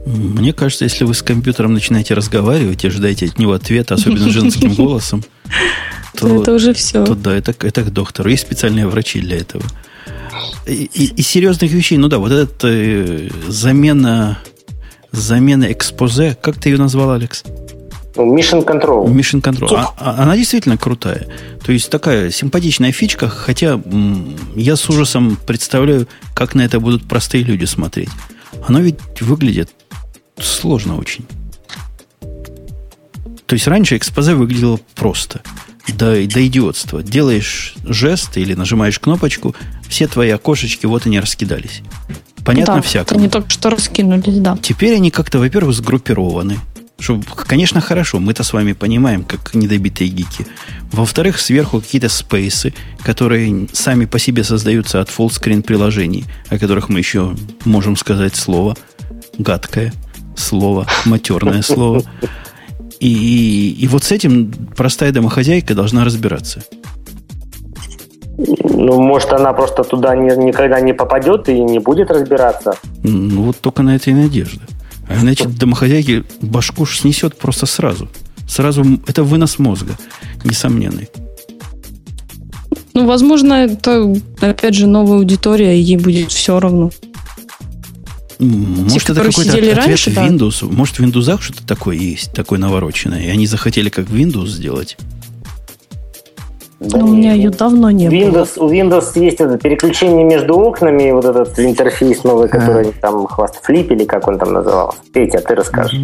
Мне 0.06 0.52
кажется, 0.52 0.84
если 0.84 1.04
вы 1.04 1.14
с 1.14 1.22
компьютером 1.22 1.72
начинаете 1.72 2.14
разговаривать 2.14 2.84
и 2.84 2.90
ждаете 2.90 3.26
от 3.26 3.38
него 3.38 3.52
ответа, 3.52 3.94
особенно 3.94 4.28
женским 4.28 4.74
голосом, 4.76 5.22
то 6.18 6.40
это 6.40 6.52
уже 6.52 6.74
все. 6.74 7.04
То 7.04 7.14
да, 7.14 7.34
это, 7.34 7.54
это 7.66 7.82
к 7.82 7.90
доктору. 7.90 8.28
Есть 8.28 8.42
специальные 8.42 8.86
врачи 8.86 9.20
для 9.20 9.38
этого. 9.38 9.64
И, 10.66 10.90
и, 10.92 11.04
и 11.14 11.22
серьезных 11.22 11.70
вещей, 11.70 11.96
ну 11.96 12.08
да, 12.08 12.18
вот 12.18 12.32
эта 12.32 12.68
э, 12.68 13.28
замена, 13.48 14.38
замена 15.10 15.72
экспозе, 15.72 16.36
как 16.40 16.56
ты 16.56 16.70
ее 16.70 16.78
назвал, 16.78 17.12
Алекс? 17.12 17.44
Mission 18.16 18.64
Control. 18.64 19.06
Mission 19.06 19.42
Control. 19.42 19.74
А, 19.76 19.94
а, 19.98 20.22
она 20.22 20.36
действительно 20.36 20.76
крутая. 20.76 21.26
То 21.64 21.72
есть 21.72 21.90
такая 21.90 22.30
симпатичная 22.30 22.92
фичка, 22.92 23.28
хотя 23.28 23.80
я 24.54 24.76
с 24.76 24.88
ужасом 24.88 25.36
представляю, 25.46 26.06
как 26.34 26.54
на 26.54 26.62
это 26.62 26.80
будут 26.80 27.08
простые 27.08 27.44
люди 27.44 27.64
смотреть. 27.64 28.10
Оно 28.66 28.80
ведь 28.80 28.98
выглядит 29.20 29.70
сложно 30.38 30.96
очень. 30.96 31.26
То 33.46 33.54
есть 33.54 33.66
раньше 33.66 33.96
экспозе 33.96 34.34
выглядело 34.34 34.80
просто. 34.94 35.42
До, 35.86 36.12
до 36.26 36.46
идиотства. 36.46 37.02
Делаешь 37.02 37.74
жест 37.84 38.38
или 38.38 38.54
нажимаешь 38.54 38.98
кнопочку, 38.98 39.54
все 39.86 40.06
твои 40.06 40.30
окошечки, 40.30 40.86
вот 40.86 41.06
они 41.06 41.20
раскидались. 41.20 41.82
Понятно 42.42 42.76
да, 42.76 42.82
всякое. 42.82 43.16
Они 43.16 43.28
только 43.28 43.50
что 43.50 43.70
раскинулись, 43.70 44.38
да. 44.38 44.58
Теперь 44.62 44.94
они 44.94 45.10
как-то, 45.10 45.38
во-первых, 45.38 45.74
сгруппированы. 45.74 46.58
Что, 46.98 47.20
конечно, 47.48 47.80
хорошо, 47.80 48.20
мы-то 48.20 48.44
с 48.44 48.52
вами 48.52 48.72
понимаем, 48.72 49.24
как 49.24 49.54
недобитые 49.54 50.08
гики. 50.08 50.46
Во-вторых, 50.92 51.40
сверху 51.40 51.80
какие-то 51.80 52.08
спейсы, 52.08 52.72
которые 53.02 53.68
сами 53.72 54.06
по 54.06 54.18
себе 54.18 54.44
создаются 54.44 55.00
от 55.00 55.08
full-screen 55.08 55.62
приложений, 55.62 56.24
о 56.50 56.58
которых 56.58 56.88
мы 56.88 57.00
еще 57.00 57.34
можем 57.64 57.96
сказать 57.96 58.36
слово 58.36 58.76
гадкое 59.38 59.92
слово, 60.36 60.86
матерное 61.04 61.62
слово. 61.62 62.02
И, 63.00 63.08
и, 63.08 63.84
и 63.84 63.88
вот 63.88 64.04
с 64.04 64.12
этим 64.12 64.52
простая 64.76 65.12
домохозяйка 65.12 65.74
должна 65.74 66.04
разбираться. 66.04 66.62
Ну, 68.36 69.00
может, 69.00 69.32
она 69.32 69.52
просто 69.52 69.84
туда 69.84 70.16
не, 70.16 70.36
никогда 70.36 70.80
не 70.80 70.92
попадет 70.92 71.48
и 71.48 71.60
не 71.60 71.78
будет 71.78 72.10
разбираться. 72.10 72.74
Ну, 73.02 73.42
вот 73.42 73.60
только 73.60 73.82
на 73.82 73.94
это 73.96 74.10
и 74.10 74.14
надежда. 74.14 74.62
А 75.08 75.20
иначе 75.20 75.46
домохозяйки 75.46 76.24
башку 76.40 76.86
снесет 76.86 77.38
просто 77.38 77.66
сразу. 77.66 78.08
Сразу 78.48 78.84
это 79.06 79.22
вынос 79.22 79.58
мозга, 79.58 79.96
несомненный. 80.44 81.08
Ну, 82.94 83.06
возможно, 83.06 83.54
это, 83.54 84.14
опять 84.40 84.74
же, 84.74 84.86
новая 84.86 85.18
аудитория, 85.18 85.76
и 85.76 85.82
ей 85.82 85.96
будет 85.96 86.30
все 86.30 86.60
равно. 86.60 86.90
Может, 88.38 89.10
это 89.10 89.22
какой-то 89.22 89.52
ответ 89.52 89.76
раньше, 89.76 90.10
Windows. 90.10 90.58
Да? 90.60 90.66
Может, 90.76 90.98
в 90.98 91.02
Windows 91.02 91.40
что-то 91.40 91.66
такое 91.66 91.96
есть, 91.96 92.32
такое 92.32 92.58
навороченное. 92.58 93.24
И 93.24 93.28
они 93.28 93.46
захотели 93.46 93.88
как 93.88 94.08
Windows 94.08 94.48
сделать. 94.48 94.96
Да 96.88 96.98
Но 96.98 97.06
у 97.06 97.08
меня 97.08 97.32
ее 97.32 97.50
давно 97.50 97.90
не 97.90 98.08
Windows, 98.08 98.58
было. 98.58 98.66
У 98.66 98.72
Windows 98.72 99.18
есть 99.18 99.40
это 99.40 99.58
переключение 99.58 100.24
между 100.24 100.58
окнами, 100.58 101.10
вот 101.12 101.24
этот 101.24 101.58
интерфейс 101.58 102.24
новый, 102.24 102.48
который 102.48 102.76
а. 102.76 102.80
они 102.80 102.92
там 102.92 103.26
хваст 103.26 103.60
флип 103.62 103.90
или 103.90 104.04
как 104.04 104.28
он 104.28 104.38
там 104.38 104.52
назывался. 104.52 104.98
Петя, 105.12 105.40
ты 105.40 105.54
расскажешь. 105.54 105.98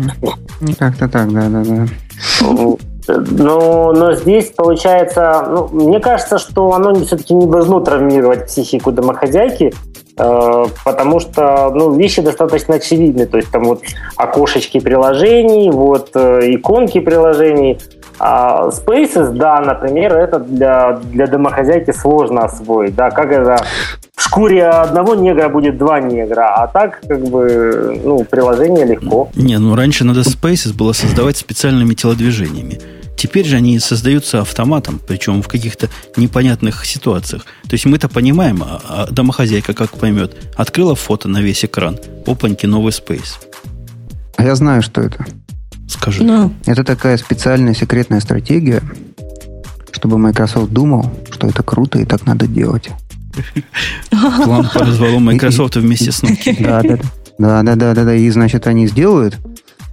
Как-то 0.79 1.09
так, 1.09 1.33
да, 1.33 1.49
да, 1.49 1.63
да. 1.65 1.87
Но, 3.09 3.93
но 3.93 4.15
здесь 4.15 4.53
получается, 4.57 5.45
ну, 5.49 5.69
мне 5.73 6.01
кажется, 6.01 6.39
что 6.39 6.73
оно 6.73 6.95
все-таки 6.95 7.35
не 7.35 7.47
должно 7.47 7.81
травмировать 7.81 8.47
психику 8.47 8.93
домохозяйки, 8.93 9.73
э, 10.17 10.65
потому 10.85 11.19
что 11.19 11.71
ну, 11.75 11.95
вещи 11.95 12.23
достаточно 12.23 12.77
очевидны. 12.77 13.27
То 13.27 13.39
есть 13.39 13.51
там 13.51 13.65
вот 13.65 13.83
окошечки 14.17 14.79
приложений, 14.79 15.71
вот 15.73 16.11
э, 16.15 16.55
иконки 16.55 17.01
приложений– 17.01 17.79
а 18.23 18.69
Spaces, 18.69 19.33
да, 19.33 19.61
например, 19.61 20.15
это 20.15 20.39
для, 20.39 21.01
для 21.11 21.27
домохозяйки 21.27 21.91
сложно 21.91 22.45
освоить. 22.45 22.95
Да, 22.95 23.11
как 23.11 23.33
это 23.33 23.65
в 24.15 24.23
шкуре 24.23 24.67
одного 24.67 25.15
негра 25.15 25.49
будет 25.49 25.79
два 25.79 26.01
негра, 26.01 26.55
а 26.55 26.67
так, 26.67 27.01
как 27.09 27.23
бы, 27.23 27.99
ну, 28.05 28.23
приложение 28.25 28.85
легко. 28.85 29.31
Не, 29.35 29.59
ну 29.59 29.75
раньше 29.75 30.05
надо 30.05 30.21
Spaces 30.21 30.75
было 30.75 30.93
создавать 30.93 31.39
специальными 31.39 31.95
телодвижениями. 31.95 32.79
Теперь 33.17 33.47
же 33.47 33.57
они 33.57 33.79
создаются 33.79 34.41
автоматом, 34.41 35.01
причем 35.07 35.43
в 35.43 35.49
каких-то 35.49 35.89
непонятных 36.17 36.85
ситуациях. 36.85 37.47
То 37.63 37.73
есть 37.73 37.87
мы-то 37.87 38.11
понимаем, 38.11 38.63
а, 38.63 38.81
а 38.89 39.07
домохозяйка 39.11 39.73
как 39.73 39.93
поймет. 39.93 40.37
Открыла 40.57 40.95
фото 40.95 41.29
на 41.29 41.39
весь 41.41 41.65
экран. 41.65 41.99
Опаньки, 42.27 42.67
новый 42.67 42.93
Space. 42.93 43.39
А 44.37 44.45
я 44.45 44.55
знаю, 44.55 44.83
что 44.83 45.01
это. 45.01 45.25
Скажи. 45.91 46.23
Ну. 46.23 46.55
Это 46.67 46.85
такая 46.85 47.17
специальная 47.17 47.75
секретная 47.75 48.21
стратегия, 48.21 48.81
чтобы 49.91 50.19
Microsoft 50.19 50.71
думал, 50.71 51.13
что 51.33 51.49
это 51.49 51.63
круто 51.65 51.99
и 51.99 52.05
так 52.05 52.27
надо 52.27 52.47
делать. 52.47 52.91
План 54.11 54.71
по 54.73 54.81
развалу 54.81 55.19
Microsoft 55.19 55.77
вместе 55.77 56.13
с 56.13 56.23
Nokia. 56.23 57.05
Да, 57.39 57.63
да, 57.63 57.63
да, 57.63 57.63
да, 57.63 57.75
да, 57.75 57.95
да, 57.95 58.05
да. 58.05 58.15
И 58.15 58.31
значит 58.31 58.67
они 58.67 58.87
сделают, 58.87 59.39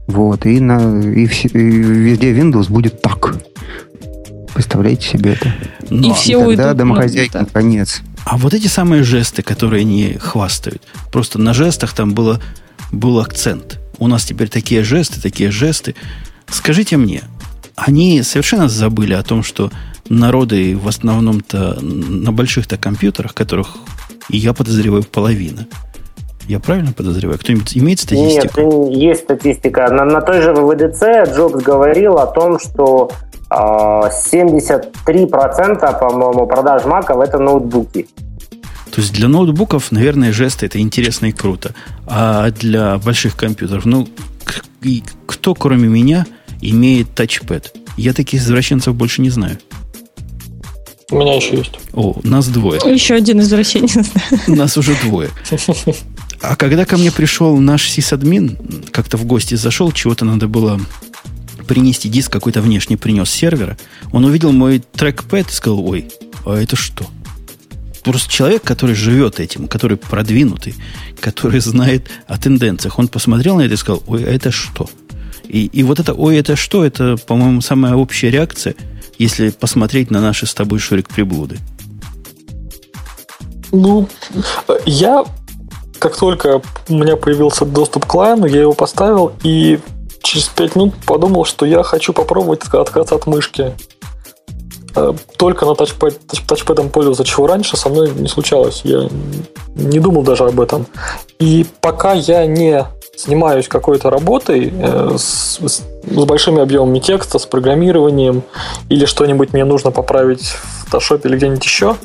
вот, 0.05 0.45
и, 0.45 0.59
на, 0.59 1.01
и, 1.01 1.25
в, 1.25 1.45
и 1.45 1.57
везде 1.57 2.33
Windows 2.33 2.69
будет 2.69 3.01
так. 3.01 3.35
Представляете 4.53 5.07
себе 5.07 5.33
это? 5.33 5.53
Но, 5.89 6.09
и 6.09 6.13
все 6.13 6.51
и 6.51 6.55
тогда 6.55 6.69
уйдут. 6.69 6.77
домохозяйки 6.77 7.45
конец. 7.51 8.01
А 8.25 8.37
вот 8.37 8.53
эти 8.53 8.67
самые 8.67 9.03
жесты, 9.03 9.41
которые 9.41 9.81
они 9.81 10.17
хвастают, 10.19 10.83
просто 11.11 11.39
на 11.39 11.53
жестах 11.53 11.93
там 11.93 12.13
было, 12.13 12.41
был 12.91 13.19
акцент 13.19 13.79
у 13.99 14.07
нас 14.07 14.25
теперь 14.25 14.49
такие 14.49 14.83
жесты, 14.83 15.21
такие 15.21 15.51
жесты. 15.51 15.95
Скажите 16.47 16.97
мне, 16.97 17.23
они 17.75 18.23
совершенно 18.23 18.67
забыли 18.67 19.13
о 19.13 19.23
том, 19.23 19.43
что 19.43 19.71
народы 20.09 20.77
в 20.77 20.87
основном-то 20.87 21.79
на 21.81 22.31
больших-то 22.31 22.77
компьютерах, 22.77 23.33
которых 23.33 23.77
я 24.29 24.53
подозреваю 24.53 25.03
половина. 25.03 25.67
Я 26.47 26.59
правильно 26.59 26.93
подозреваю? 26.93 27.37
Кто-нибудь 27.39 27.75
имеет 27.77 27.99
статистику? 27.99 28.61
Нет, 28.61 28.97
есть 28.97 29.23
статистика. 29.23 29.89
На, 29.91 30.05
на 30.05 30.21
той 30.21 30.41
же 30.41 30.53
ВВДЦ 30.53 31.35
Джобс 31.35 31.61
говорил 31.61 32.19
о 32.19 32.27
том, 32.27 32.57
что 32.57 33.11
э, 33.11 33.27
а, 33.49 34.09
73%, 34.09 35.99
по-моему, 35.99 36.47
продаж 36.47 36.85
маков 36.85 37.19
это 37.19 37.37
ноутбуки. 37.37 38.07
То 38.97 39.01
есть 39.01 39.13
для 39.13 39.27
ноутбуков, 39.27 39.91
наверное, 39.91 40.33
жесты 40.33 40.65
это 40.65 40.79
интересно 40.79 41.27
и 41.27 41.31
круто. 41.31 41.75
А 42.07 42.49
для 42.49 42.97
больших 42.97 43.35
компьютеров, 43.35 43.85
ну, 43.85 44.09
кто, 45.27 45.53
кроме 45.53 45.87
меня, 45.87 46.25
имеет 46.63 47.13
тачпэд? 47.13 47.75
Я 47.95 48.13
таких 48.13 48.41
извращенцев 48.41 48.95
больше 48.95 49.21
не 49.21 49.29
знаю. 49.29 49.59
У 51.11 51.19
меня 51.19 51.35
еще 51.35 51.57
есть. 51.57 51.73
О, 51.93 52.19
нас 52.23 52.47
двое. 52.47 52.81
Еще 52.91 53.13
один 53.13 53.39
извращенец. 53.41 54.09
Нас 54.47 54.75
уже 54.77 54.95
двое. 55.03 55.29
А 56.41 56.55
когда 56.55 56.83
ко 56.85 56.97
мне 56.97 57.11
пришел 57.11 57.55
наш 57.57 57.87
сисадмин, 57.87 58.57
как-то 58.89 59.17
в 59.17 59.25
гости 59.25 59.53
зашел, 59.53 59.91
чего-то 59.91 60.25
надо 60.25 60.47
было 60.47 60.81
принести 61.67 62.09
диск 62.09 62.31
какой-то 62.31 62.63
внешний 62.63 62.97
принес 62.97 63.29
сервера, 63.29 63.77
он 64.11 64.25
увидел 64.25 64.51
мой 64.51 64.79
трекпэд 64.79 65.51
и 65.51 65.53
сказал, 65.53 65.87
ой, 65.87 66.09
а 66.47 66.55
это 66.55 66.75
что? 66.75 67.05
Просто 68.03 68.31
человек, 68.31 68.63
который 68.63 68.95
живет 68.95 69.39
этим, 69.39 69.67
который 69.67 69.97
продвинутый, 69.97 70.75
который 71.19 71.59
знает 71.59 72.07
о 72.27 72.37
тенденциях, 72.37 72.99
он 72.99 73.07
посмотрел 73.07 73.57
на 73.57 73.61
это 73.61 73.73
и 73.73 73.77
сказал, 73.77 74.03
ой, 74.07 74.23
а 74.23 74.29
это 74.29 74.51
что? 74.51 74.89
И, 75.47 75.65
и 75.67 75.83
вот 75.83 75.99
это 75.99 76.13
«Ой, 76.13 76.37
это 76.37 76.55
что?» 76.55 76.83
Это, 76.83 77.15
по-моему, 77.17 77.61
самая 77.61 77.95
общая 77.95 78.29
реакция, 78.29 78.75
если 79.17 79.49
посмотреть 79.49 80.11
на 80.11 80.21
наши 80.21 80.45
с 80.45 80.53
тобой, 80.53 80.79
Шурик, 80.79 81.07
приблуды. 81.07 81.57
Ну, 83.71 84.07
я, 84.85 85.25
как 85.99 86.17
только 86.17 86.61
у 86.89 86.93
меня 86.93 87.15
появился 87.15 87.65
доступ 87.65 88.05
к 88.05 88.13
лайну, 88.13 88.45
я 88.45 88.61
его 88.61 88.73
поставил 88.73 89.33
и 89.43 89.79
через 90.21 90.47
5 90.47 90.75
минут 90.75 90.95
подумал, 91.05 91.45
что 91.45 91.65
я 91.65 91.83
хочу 91.83 92.13
попробовать 92.13 92.63
отказаться 92.63 93.15
от 93.15 93.27
мышки. 93.27 93.73
Э, 94.97 95.13
только 95.37 95.65
на 95.65 95.75
тачпэд, 95.75 96.19
тачпэдом 96.47 96.89
пользоваться, 96.89 97.23
чего 97.23 97.45
раньше 97.45 97.77
со 97.77 97.89
мной 97.89 98.09
не 98.15 98.27
случалось. 98.27 98.81
Я 98.83 99.07
не 99.75 99.99
думал 99.99 100.23
даже 100.23 100.43
об 100.43 100.59
этом. 100.59 100.87
И 101.37 101.65
пока 101.81 102.13
я 102.13 102.47
не 102.47 102.83
занимаюсь 103.15 103.67
какой-то 103.67 104.09
работой 104.09 104.73
э, 104.75 105.15
с, 105.17 105.59
с, 105.59 105.83
с 106.03 106.25
большими 106.25 106.61
объемами 106.61 106.97
текста, 106.97 107.37
с 107.37 107.45
программированием, 107.45 108.41
или 108.89 109.05
что-нибудь 109.05 109.53
мне 109.53 109.65
нужно 109.65 109.91
поправить 109.91 110.45
в 110.45 110.91
Photoshop 110.91 111.21
или 111.25 111.35
где-нибудь 111.35 111.63
еще, 111.63 111.95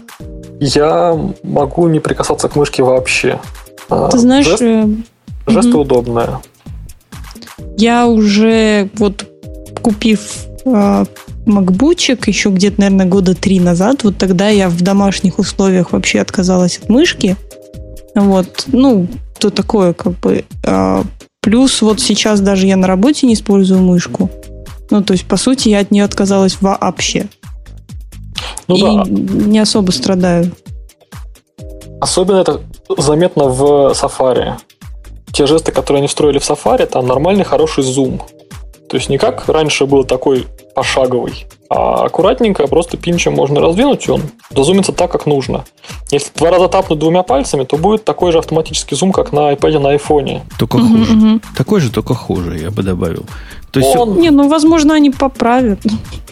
я 0.60 1.18
могу 1.42 1.88
не 1.88 2.00
прикасаться 2.00 2.48
к 2.48 2.56
мышке 2.56 2.82
вообще. 2.82 3.40
А, 3.88 4.10
Ты 4.10 4.18
знаешь... 4.18 4.46
Жест, 4.46 4.62
э... 4.62 4.86
жесты 5.46 5.72
угу. 5.72 5.80
удобные. 5.80 6.40
Я 7.78 8.06
уже 8.06 8.90
вот 8.96 9.24
купив 9.80 10.20
э, 10.46 10.51
макбучек 10.64 12.28
еще 12.28 12.50
где-то, 12.50 12.80
наверное, 12.80 13.06
года 13.06 13.34
три 13.34 13.60
назад, 13.60 14.04
вот 14.04 14.16
тогда 14.16 14.48
я 14.48 14.68
в 14.68 14.80
домашних 14.80 15.38
условиях 15.38 15.92
вообще 15.92 16.20
отказалась 16.20 16.78
от 16.78 16.88
мышки. 16.88 17.36
Вот, 18.14 18.64
ну, 18.68 19.08
то 19.38 19.50
такое, 19.50 19.92
как 19.92 20.18
бы. 20.20 20.44
А, 20.64 21.02
плюс 21.40 21.82
вот 21.82 22.00
сейчас 22.00 22.40
даже 22.40 22.66
я 22.66 22.76
на 22.76 22.86
работе 22.86 23.26
не 23.26 23.34
использую 23.34 23.82
мышку. 23.82 24.30
Ну, 24.90 25.02
то 25.02 25.14
есть, 25.14 25.26
по 25.26 25.36
сути, 25.36 25.70
я 25.70 25.80
от 25.80 25.90
нее 25.90 26.04
отказалась 26.04 26.58
вообще. 26.60 27.26
Ну, 28.68 28.76
и 28.76 28.80
да. 28.80 29.04
не 29.08 29.58
особо 29.58 29.90
страдаю. 29.90 30.52
Особенно 32.00 32.38
это 32.38 32.60
заметно 32.98 33.44
в 33.44 33.92
Safari. 33.92 34.54
Те 35.32 35.46
жесты, 35.46 35.72
которые 35.72 36.00
они 36.00 36.08
встроили 36.08 36.38
в 36.38 36.42
Safari, 36.42 36.86
там 36.86 37.06
нормальный 37.06 37.44
хороший 37.44 37.84
зум. 37.84 38.22
То 38.92 38.98
есть 38.98 39.08
не 39.08 39.16
как 39.16 39.48
раньше 39.48 39.86
был 39.86 40.04
такой 40.04 40.46
пошаговый, 40.74 41.46
а 41.70 42.04
аккуратненько, 42.04 42.66
просто 42.66 42.98
пинчем 42.98 43.32
можно 43.32 43.58
раздвинуть, 43.62 44.06
и 44.06 44.10
он 44.10 44.20
дозумится 44.50 44.92
так, 44.92 45.10
как 45.10 45.24
нужно. 45.24 45.64
Если 46.10 46.30
два 46.36 46.50
раза 46.50 46.68
тапнуть 46.68 46.98
двумя 46.98 47.22
пальцами, 47.22 47.64
то 47.64 47.78
будет 47.78 48.04
такой 48.04 48.32
же 48.32 48.38
автоматический 48.38 48.94
зум, 48.94 49.12
как 49.12 49.32
на 49.32 49.54
iPad, 49.54 49.78
на 49.78 49.94
iPhone. 49.94 50.42
Только 50.58 50.76
угу, 50.76 50.88
хуже. 50.88 51.12
Угу. 51.14 51.40
Такой 51.56 51.80
же, 51.80 51.90
только 51.90 52.12
хуже, 52.12 52.58
я 52.58 52.70
бы 52.70 52.82
добавил. 52.82 53.24
То 53.70 53.80
есть 53.80 53.96
он... 53.96 54.20
Не, 54.20 54.28
ну, 54.28 54.46
возможно, 54.46 54.92
они 54.92 55.08
поправят. 55.08 55.80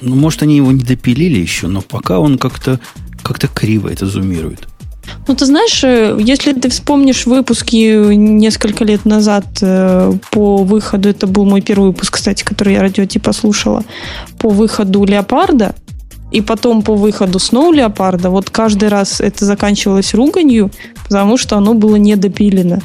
Ну, 0.03 0.15
может, 0.15 0.43
они 0.43 0.57
его 0.57 0.71
не 0.71 0.83
допилили 0.83 1.39
еще, 1.39 1.67
но 1.67 1.81
пока 1.81 2.19
он 2.19 2.37
как-то 2.37 2.79
как 3.23 3.39
криво 3.55 3.89
это 3.89 4.05
зумирует. 4.05 4.69
Ну, 5.29 5.35
ты 5.35 5.47
знаешь, 5.47 5.85
э, 5.85 6.19
если 6.19 6.53
ты 6.53 6.71
вспомнишь 6.71 7.27
выпуски 7.27 8.15
несколько 8.15 8.85
лет 8.85 9.05
назад 9.05 9.45
э, 9.61 10.13
по 10.31 10.59
выходу, 10.59 11.09
это 11.09 11.27
был 11.27 11.45
мой 11.45 11.61
первый 11.61 11.89
выпуск, 11.89 12.15
кстати, 12.15 12.43
который 12.43 12.75
я 12.75 12.81
радио 12.81 13.05
типа 13.05 13.33
слушала, 13.33 13.85
по 14.39 14.49
выходу 14.49 15.05
Леопарда, 15.05 15.75
и 16.33 16.41
потом 16.41 16.83
по 16.83 16.95
выходу 16.95 17.39
Сноу 17.39 17.73
Леопарда, 17.73 18.31
вот 18.31 18.51
каждый 18.51 18.89
раз 18.89 19.21
это 19.21 19.45
заканчивалось 19.45 20.15
руганью, 20.15 20.71
потому 21.05 21.37
что 21.37 21.57
оно 21.57 21.75
было 21.75 21.97
недопилено. 21.97 22.81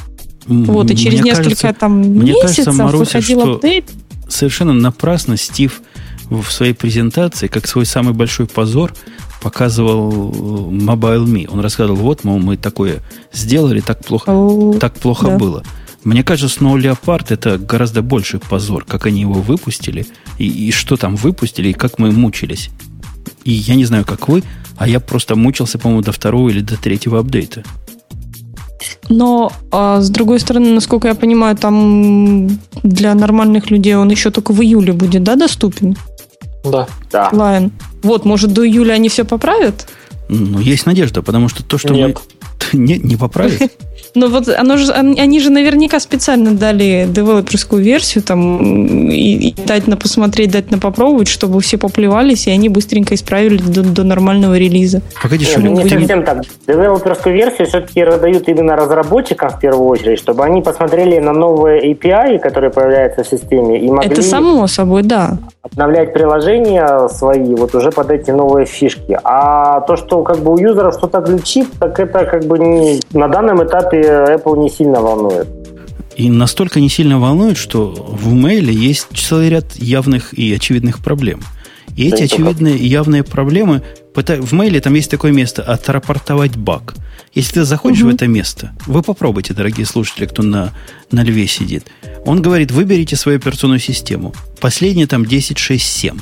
Вот, 0.48 0.92
и 0.92 0.96
через 0.96 1.22
мне 1.22 1.32
несколько 1.32 1.50
кажется, 1.50 1.74
там 1.80 2.20
месяцев 2.24 2.66
кажется, 2.66 2.74
Маруся, 2.74 3.18
выходил 3.18 3.42
апдейт. 3.42 3.86
Совершенно 4.28 4.74
напрасно 4.74 5.38
Стив 5.38 5.82
в 6.30 6.52
своей 6.52 6.74
презентации, 6.74 7.48
как 7.48 7.68
свой 7.68 7.86
самый 7.86 8.14
большой 8.14 8.48
позор, 8.48 8.94
показывал 9.42 10.12
э, 10.12 10.36
Mobile.me. 10.74 11.48
Он 11.52 11.60
рассказывал, 11.60 11.98
вот, 11.98 12.24
мол, 12.24 12.40
мы 12.40 12.58
такое 12.58 13.02
сделали, 13.32 13.80
так 13.80 14.04
плохо, 14.04 14.32
oh, 14.32 14.80
так 14.80 14.96
плохо 14.96 15.28
да. 15.28 15.38
было. 15.38 15.64
Мне 16.04 16.24
кажется, 16.24 16.60
Snow 16.60 16.80
Leopard 16.80 17.28
это 17.30 17.58
гораздо 17.58 18.02
больший 18.02 18.40
позор, 18.40 18.86
как 18.86 19.06
они 19.06 19.22
его 19.22 19.34
выпустили, 19.34 20.06
и, 20.38 20.48
и 20.48 20.72
что 20.72 20.98
там 20.98 21.16
выпустили, 21.16 21.70
и 21.70 21.74
как 21.74 22.00
мы 22.00 22.12
мучились. 22.12 22.70
И 23.44 23.52
я 23.52 23.76
не 23.76 23.86
знаю, 23.86 24.06
как 24.06 24.28
вы, 24.28 24.44
а 24.78 24.88
я 24.88 25.00
просто 25.00 25.36
мучился, 25.36 25.78
по-моему, 25.78 26.04
до 26.04 26.12
второго 26.12 26.50
или 26.50 26.62
до 26.62 26.78
третьего 26.78 27.20
апдейта. 27.20 27.64
Но, 29.10 29.52
а, 29.72 30.02
с 30.02 30.10
другой 30.10 30.40
стороны, 30.40 30.74
насколько 30.74 31.08
я 31.08 31.16
понимаю, 31.16 31.56
там 31.56 32.48
для 32.84 33.14
нормальных 33.14 33.72
людей 33.72 33.96
он 33.96 34.10
еще 34.10 34.32
только 34.32 34.52
в 34.52 34.62
июле 34.62 34.94
будет, 34.94 35.24
да, 35.24 35.36
доступен? 35.36 35.96
Да. 36.72 36.88
да. 37.12 37.30
Lion. 37.32 37.72
Вот, 38.04 38.26
может, 38.26 38.54
до 38.54 38.68
июля 38.68 38.94
они 38.94 39.10
все 39.10 39.26
поправят? 39.26 39.88
Ну, 40.28 40.60
есть 40.60 40.86
надежда, 40.86 41.22
потому 41.22 41.50
что 41.50 41.64
то, 41.64 41.78
что 41.78 41.94
Нет. 41.94 42.20
мы... 42.74 42.80
Не, 42.80 42.98
не 42.98 43.16
поправят. 43.16 43.72
Ну 44.16 44.30
вот 44.30 44.48
оно 44.48 44.78
же, 44.78 44.92
они 44.94 45.40
же 45.42 45.50
наверняка 45.50 46.00
специально 46.00 46.52
дали 46.52 47.06
девелоперскую 47.10 47.84
версию, 47.84 48.24
там, 48.24 49.10
и, 49.10 49.50
и 49.50 49.56
дать 49.68 49.88
на 49.88 49.98
посмотреть, 49.98 50.52
дать 50.52 50.72
на 50.72 50.80
попробовать, 50.80 51.28
чтобы 51.28 51.60
все 51.60 51.78
поплевались, 51.78 52.48
и 52.48 52.52
они 52.52 52.70
быстренько 52.70 53.14
исправили 53.14 53.58
до, 53.58 53.84
до 53.84 54.04
нормального 54.04 54.58
релиза. 54.58 55.02
Погоди, 55.22 55.44
что 55.44 55.62
не, 55.62 55.84
не 55.84 55.90
совсем 55.90 56.24
так. 56.24 56.44
Девелоперскую 56.66 57.36
версию 57.36 57.68
все-таки 57.68 58.04
раздают 58.04 58.48
именно 58.48 58.78
разработчикам 58.78 59.50
в 59.50 59.60
первую 59.60 59.90
очередь, 59.90 60.20
чтобы 60.20 60.46
они 60.46 60.62
посмотрели 60.62 61.20
на 61.20 61.34
новые 61.34 61.94
API, 61.94 62.40
которые 62.40 62.72
появляются 62.72 63.24
в 63.24 63.28
системе, 63.28 63.80
и 63.80 63.90
могли... 63.90 64.10
Это 64.10 64.22
само 64.22 64.66
собой, 64.68 65.04
да. 65.04 65.38
Обновлять 65.62 66.14
приложения 66.14 67.10
свои 67.10 67.54
вот 67.56 67.76
уже 67.76 67.92
под 67.92 68.12
эти 68.12 68.32
новые 68.32 68.66
фишки. 68.66 69.18
А 69.24 69.82
то, 69.82 69.98
что 69.98 70.24
как 70.24 70.38
бы 70.40 70.54
у 70.54 70.58
юзера 70.58 70.92
что-то 70.92 71.20
глючит, 71.20 71.68
так 71.80 72.00
это 72.00 72.26
как 72.26 72.46
бы 72.46 72.60
не, 72.60 73.02
на 73.12 73.28
данном 73.28 73.64
этапе 73.64 74.05
Apple 74.06 74.58
не 74.60 74.70
сильно 74.70 75.02
волнует. 75.02 75.48
И 76.16 76.30
настолько 76.30 76.80
не 76.80 76.90
сильно 76.90 77.20
волнует, 77.20 77.58
что 77.58 77.92
в 77.92 78.32
мейле 78.34 78.74
есть 78.74 79.08
целый 79.16 79.50
ряд 79.50 79.76
явных 79.76 80.34
и 80.34 80.54
очевидных 80.54 81.00
проблем. 81.00 81.42
И 81.96 82.08
эти 82.08 82.24
очевидные 82.24 82.78
явные 82.78 83.24
проблемы 83.24 83.84
в 84.16 84.54
мейле 84.54 84.80
там 84.80 84.94
есть 84.94 85.12
такое 85.12 85.32
место 85.32 85.62
отрапортовать 85.62 86.56
баг. 86.56 86.94
Если 87.34 87.56
ты 87.56 87.64
заходишь 87.66 88.02
угу. 88.02 88.12
в 88.12 88.16
это 88.16 88.28
место, 88.28 88.72
вы 88.86 89.02
попробуйте, 89.02 89.54
дорогие 89.54 89.86
слушатели, 89.86 90.26
кто 90.26 90.42
на, 90.42 90.72
на 91.12 91.24
льве 91.24 91.48
сидит. 91.48 91.86
Он 92.26 92.42
говорит, 92.42 92.72
выберите 92.72 93.18
свою 93.18 93.38
операционную 93.38 93.80
систему. 93.80 94.34
Последняя 94.62 95.08
там 95.08 95.24
10.6.7. 95.24 96.20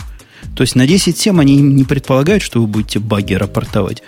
То 0.55 0.61
есть 0.61 0.75
на 0.75 0.85
10.7 0.85 1.39
они 1.39 1.57
не 1.57 1.83
предполагают, 1.83 2.41
что 2.41 2.61
вы 2.61 2.67
будете 2.67 2.99
баги 2.99 3.35
рапортовать. 3.35 4.01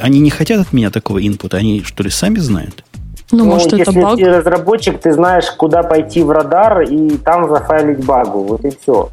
Они 0.00 0.20
не 0.20 0.30
хотят 0.30 0.60
от 0.60 0.72
меня 0.72 0.90
такого 0.90 1.24
инпута, 1.24 1.58
они 1.58 1.82
что 1.84 2.02
ли 2.02 2.10
сами 2.10 2.38
знают? 2.38 2.84
Ну, 3.32 3.38
ну 3.38 3.44
может, 3.46 3.72
если 3.72 3.82
это 3.82 4.00
баг? 4.00 4.16
ты 4.16 4.24
разработчик, 4.26 5.00
ты 5.00 5.12
знаешь, 5.12 5.46
куда 5.56 5.82
пойти 5.82 6.22
в 6.22 6.30
радар 6.30 6.82
и 6.82 7.16
там 7.18 7.48
зафайлить 7.48 8.04
багу. 8.04 8.44
Вот 8.44 8.64
и 8.64 8.70
все. 8.70 9.10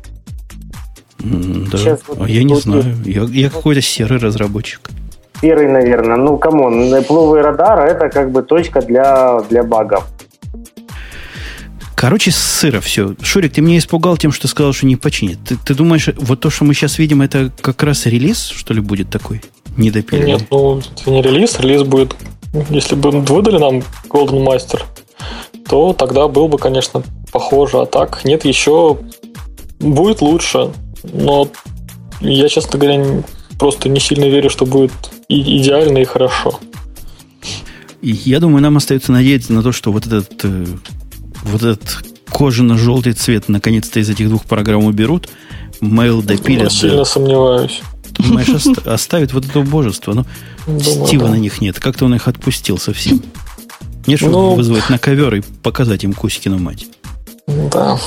да. 1.20 1.78
Сейчас 1.78 2.01
вот 2.07 2.20
а 2.22 2.30
я 2.30 2.43
не 2.43 2.55
знаю. 2.55 2.84
Я, 3.05 3.24
я 3.24 3.49
какой-то 3.49 3.82
серый 3.82 4.20
разработчик. 4.20 4.89
Серый, 5.41 5.68
наверное. 5.68 6.18
Ну, 6.18 6.38
come 6.38 6.69
on, 6.69 6.93
Apple 6.93 7.41
радар 7.41 7.80
это 7.88 8.09
как 8.09 8.32
бы 8.32 8.43
точка 8.43 8.82
для, 8.82 9.41
для 9.49 9.64
багов. 9.64 10.05
Короче, 11.95 12.32
сыро 12.32 12.82
все. 12.82 13.16
Шурик, 13.22 13.53
ты 13.53 13.61
меня 13.61 13.78
испугал 13.78 14.18
тем, 14.18 14.32
что 14.32 14.47
сказал, 14.47 14.74
что 14.74 14.86
не 14.86 14.97
починит. 14.97 15.39
Ты, 15.47 15.55
ты 15.55 15.74
думаешь, 15.74 16.09
вот 16.18 16.39
то, 16.41 16.49
что 16.49 16.66
мы 16.66 16.74
сейчас 16.74 16.99
видим, 16.99 17.22
это 17.22 17.49
как 17.61 17.82
раз 17.82 18.05
релиз, 18.05 18.47
что 18.47 18.74
ли, 18.74 18.82
будет 18.82 19.09
такой? 19.09 19.41
Недопиленный? 19.78 20.34
Нет, 20.34 20.47
ну, 20.51 20.80
это 20.80 21.09
не 21.09 21.22
релиз. 21.22 21.59
Релиз 21.59 21.84
будет, 21.84 22.14
если 22.69 22.95
бы 22.95 23.11
выдали 23.11 23.57
нам 23.57 23.83
Golden 24.09 24.45
Master, 24.45 24.81
то 25.67 25.93
тогда 25.93 26.27
был 26.27 26.47
бы, 26.47 26.57
конечно, 26.57 27.03
похоже. 27.31 27.81
А 27.81 27.85
так, 27.85 28.23
нет, 28.25 28.45
еще 28.45 28.97
будет 29.79 30.21
лучше. 30.21 30.71
Но 31.03 31.47
я, 32.21 32.47
честно 32.49 32.79
говоря, 32.79 33.23
просто 33.57 33.89
не 33.89 33.99
сильно 33.99 34.25
верю, 34.25 34.49
что 34.49 34.65
будет 34.65 34.93
и 35.27 35.61
идеально 35.61 35.99
и 35.99 36.05
хорошо. 36.05 36.59
Я 38.01 38.39
думаю, 38.39 38.61
нам 38.61 38.77
остается 38.77 39.11
надеяться 39.11 39.53
на 39.53 39.63
то, 39.63 39.71
что 39.71 39.91
вот 39.91 40.05
этот 40.05 40.43
э, 40.43 40.65
вот 41.43 41.63
этот 41.63 42.03
кожано-желтый 42.29 43.13
цвет 43.13 43.47
наконец-то 43.47 43.99
из 43.99 44.09
этих 44.09 44.27
двух 44.27 44.43
программ 44.43 44.83
уберут, 44.83 45.29
mail 45.81 46.21
допилят. 46.21 46.63
Я 46.63 46.69
сильно 46.69 47.05
да. 47.05 47.69
Сомневаюсь. 48.22 48.64
Думаешь, 48.64 48.78
оставит 48.86 49.34
вот 49.34 49.45
это 49.45 49.59
убожество? 49.59 50.14
Ну, 50.14 50.26
Думаю, 50.66 51.07
Стива 51.07 51.26
да. 51.26 51.32
на 51.32 51.38
них 51.38 51.61
нет. 51.61 51.80
Как-то 51.80 52.05
он 52.05 52.16
их 52.16 52.28
отпустил 52.28 52.78
совсем. 52.78 53.22
Не 54.05 54.18
чтобы 54.18 54.34
ну, 54.34 54.55
вызвать 54.55 54.89
на 54.89 54.97
ковер 54.97 55.36
и 55.36 55.41
показать 55.41 56.03
им 56.03 56.14
Кузькину 56.14 56.59
мать. 56.59 56.88
Да. 57.47 57.97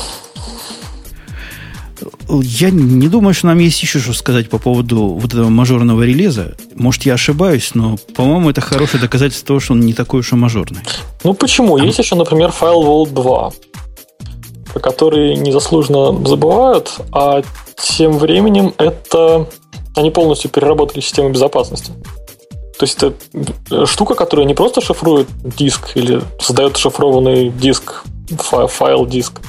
Я 2.29 2.71
не 2.71 3.09
думаю, 3.09 3.35
что 3.35 3.47
нам 3.47 3.59
есть 3.59 3.81
еще 3.83 3.99
что 3.99 4.13
сказать 4.13 4.51
по 4.51 4.59
поводу 4.59 5.07
вот 5.07 5.33
этого 5.33 5.49
мажорного 5.49 6.03
релиза. 6.03 6.55
Может, 6.75 7.05
я 7.05 7.15
ошибаюсь, 7.15 7.71
но, 7.75 7.97
по-моему, 8.15 8.51
это 8.51 8.61
хорошее 8.61 9.01
доказательство 9.01 9.47
того, 9.47 9.61
что 9.61 9.73
он 9.73 9.81
не 9.81 9.95
такой 9.95 10.21
уж 10.21 10.33
и 10.33 10.37
мажорный. 10.37 10.81
Ну, 11.25 11.35
почему? 11.35 11.77
А... 11.77 11.81
Есть 11.81 11.99
еще, 11.99 12.17
например, 12.17 12.51
файл 12.51 12.83
Vault 12.83 13.13
2, 13.13 13.53
про 14.73 14.81
который 14.81 15.37
незаслуженно 15.37 16.27
забывают, 16.27 17.01
а 17.13 17.43
тем 17.77 18.19
временем 18.19 18.75
это... 18.77 19.49
Они 19.97 20.11
полностью 20.11 20.51
переработали 20.51 21.01
систему 21.01 21.30
безопасности. 21.30 21.90
То 22.78 22.84
есть 22.84 23.03
это 23.03 23.86
штука, 23.86 24.14
которая 24.14 24.47
не 24.47 24.55
просто 24.55 24.80
шифрует 24.82 25.26
диск 25.42 25.97
или 25.97 26.22
создает 26.38 26.76
шифрованный 26.76 27.49
диск, 27.49 28.05
файл, 28.38 28.66
файл 28.66 29.07
диск, 29.07 29.40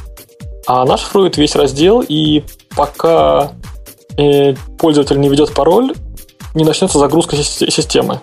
а 0.66 0.82
она 0.82 0.98
шифрует 0.98 1.38
весь 1.38 1.56
раздел, 1.56 2.04
и 2.08 2.44
пока 2.76 3.52
э, 4.18 4.54
пользователь 4.80 5.20
не 5.20 5.28
ведет 5.28 5.54
пароль, 5.54 5.94
не 6.56 6.64
начнется 6.64 7.00
загрузка 7.00 7.36
системы. 7.36 8.22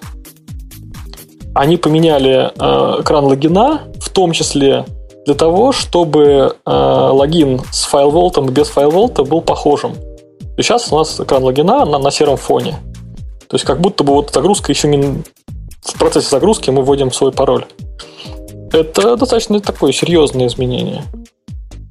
Они 1.54 1.76
поменяли 1.76 2.50
э, 2.58 3.00
экран 3.02 3.26
логина, 3.26 3.82
в 4.00 4.08
том 4.08 4.32
числе 4.32 4.86
для 5.26 5.34
того, 5.34 5.72
чтобы 5.72 6.56
э, 6.64 6.70
логин 6.70 7.60
с 7.70 7.86
FileVault 7.92 8.46
и 8.46 8.50
без 8.50 8.70
FileVault 8.70 9.24
был 9.24 9.42
похожим. 9.42 9.94
И 10.57 10.62
сейчас 10.62 10.92
у 10.92 10.96
нас 10.96 11.20
экран 11.20 11.42
логина 11.42 11.84
на, 11.84 11.98
на 11.98 12.11
сером 12.11 12.36
фоне. 12.36 12.76
То 13.48 13.57
есть 13.57 13.64
как 13.64 13.80
будто 13.80 14.05
бы 14.05 14.12
вот 14.12 14.32
загрузка 14.32 14.72
еще 14.72 14.88
не... 14.88 15.22
В 15.82 15.98
процессе 15.98 16.28
загрузки 16.30 16.70
мы 16.70 16.82
вводим 16.82 17.12
свой 17.12 17.32
пароль. 17.32 17.66
Это 18.72 19.16
достаточно 19.16 19.61
такое 19.61 19.92
серьезное 19.92 20.46
изменение. 20.46 21.05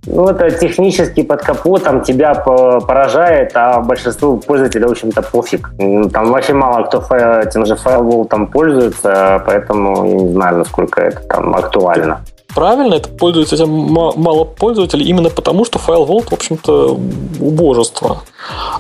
Ну, 0.06 0.28
это 0.28 0.51
технически 0.51 1.24
под 1.24 1.41
капотом 1.41 2.01
тебя 2.01 2.34
поражает, 2.36 3.51
а 3.56 3.80
большинству 3.80 4.38
пользователей, 4.38 4.86
в 4.86 4.91
общем-то, 4.91 5.22
пофиг. 5.22 5.70
Там 6.12 6.32
вообще 6.32 6.54
мало 6.54 6.84
кто 6.84 6.99
файл, 6.99 7.49
тем 7.49 7.66
же 7.66 7.76
FileWall 7.76 8.28
там 8.28 8.47
пользуется, 8.47 9.41
поэтому 9.45 10.06
я 10.06 10.14
не 10.14 10.34
знаю, 10.34 10.58
насколько 10.58 11.01
это 11.01 11.22
там 11.22 11.56
актуально. 11.56 12.26
Правильно, 12.54 12.95
это 12.95 13.10
пользуется 13.10 13.56
этим 13.56 13.70
мало 13.70 14.43
пользователей 14.43 15.08
именно 15.08 15.30
потому, 15.30 15.66
что 15.66 15.80
FileVault, 15.80 16.30
в 16.30 16.34
общем-то, 16.34 16.99
убожество. 17.39 18.22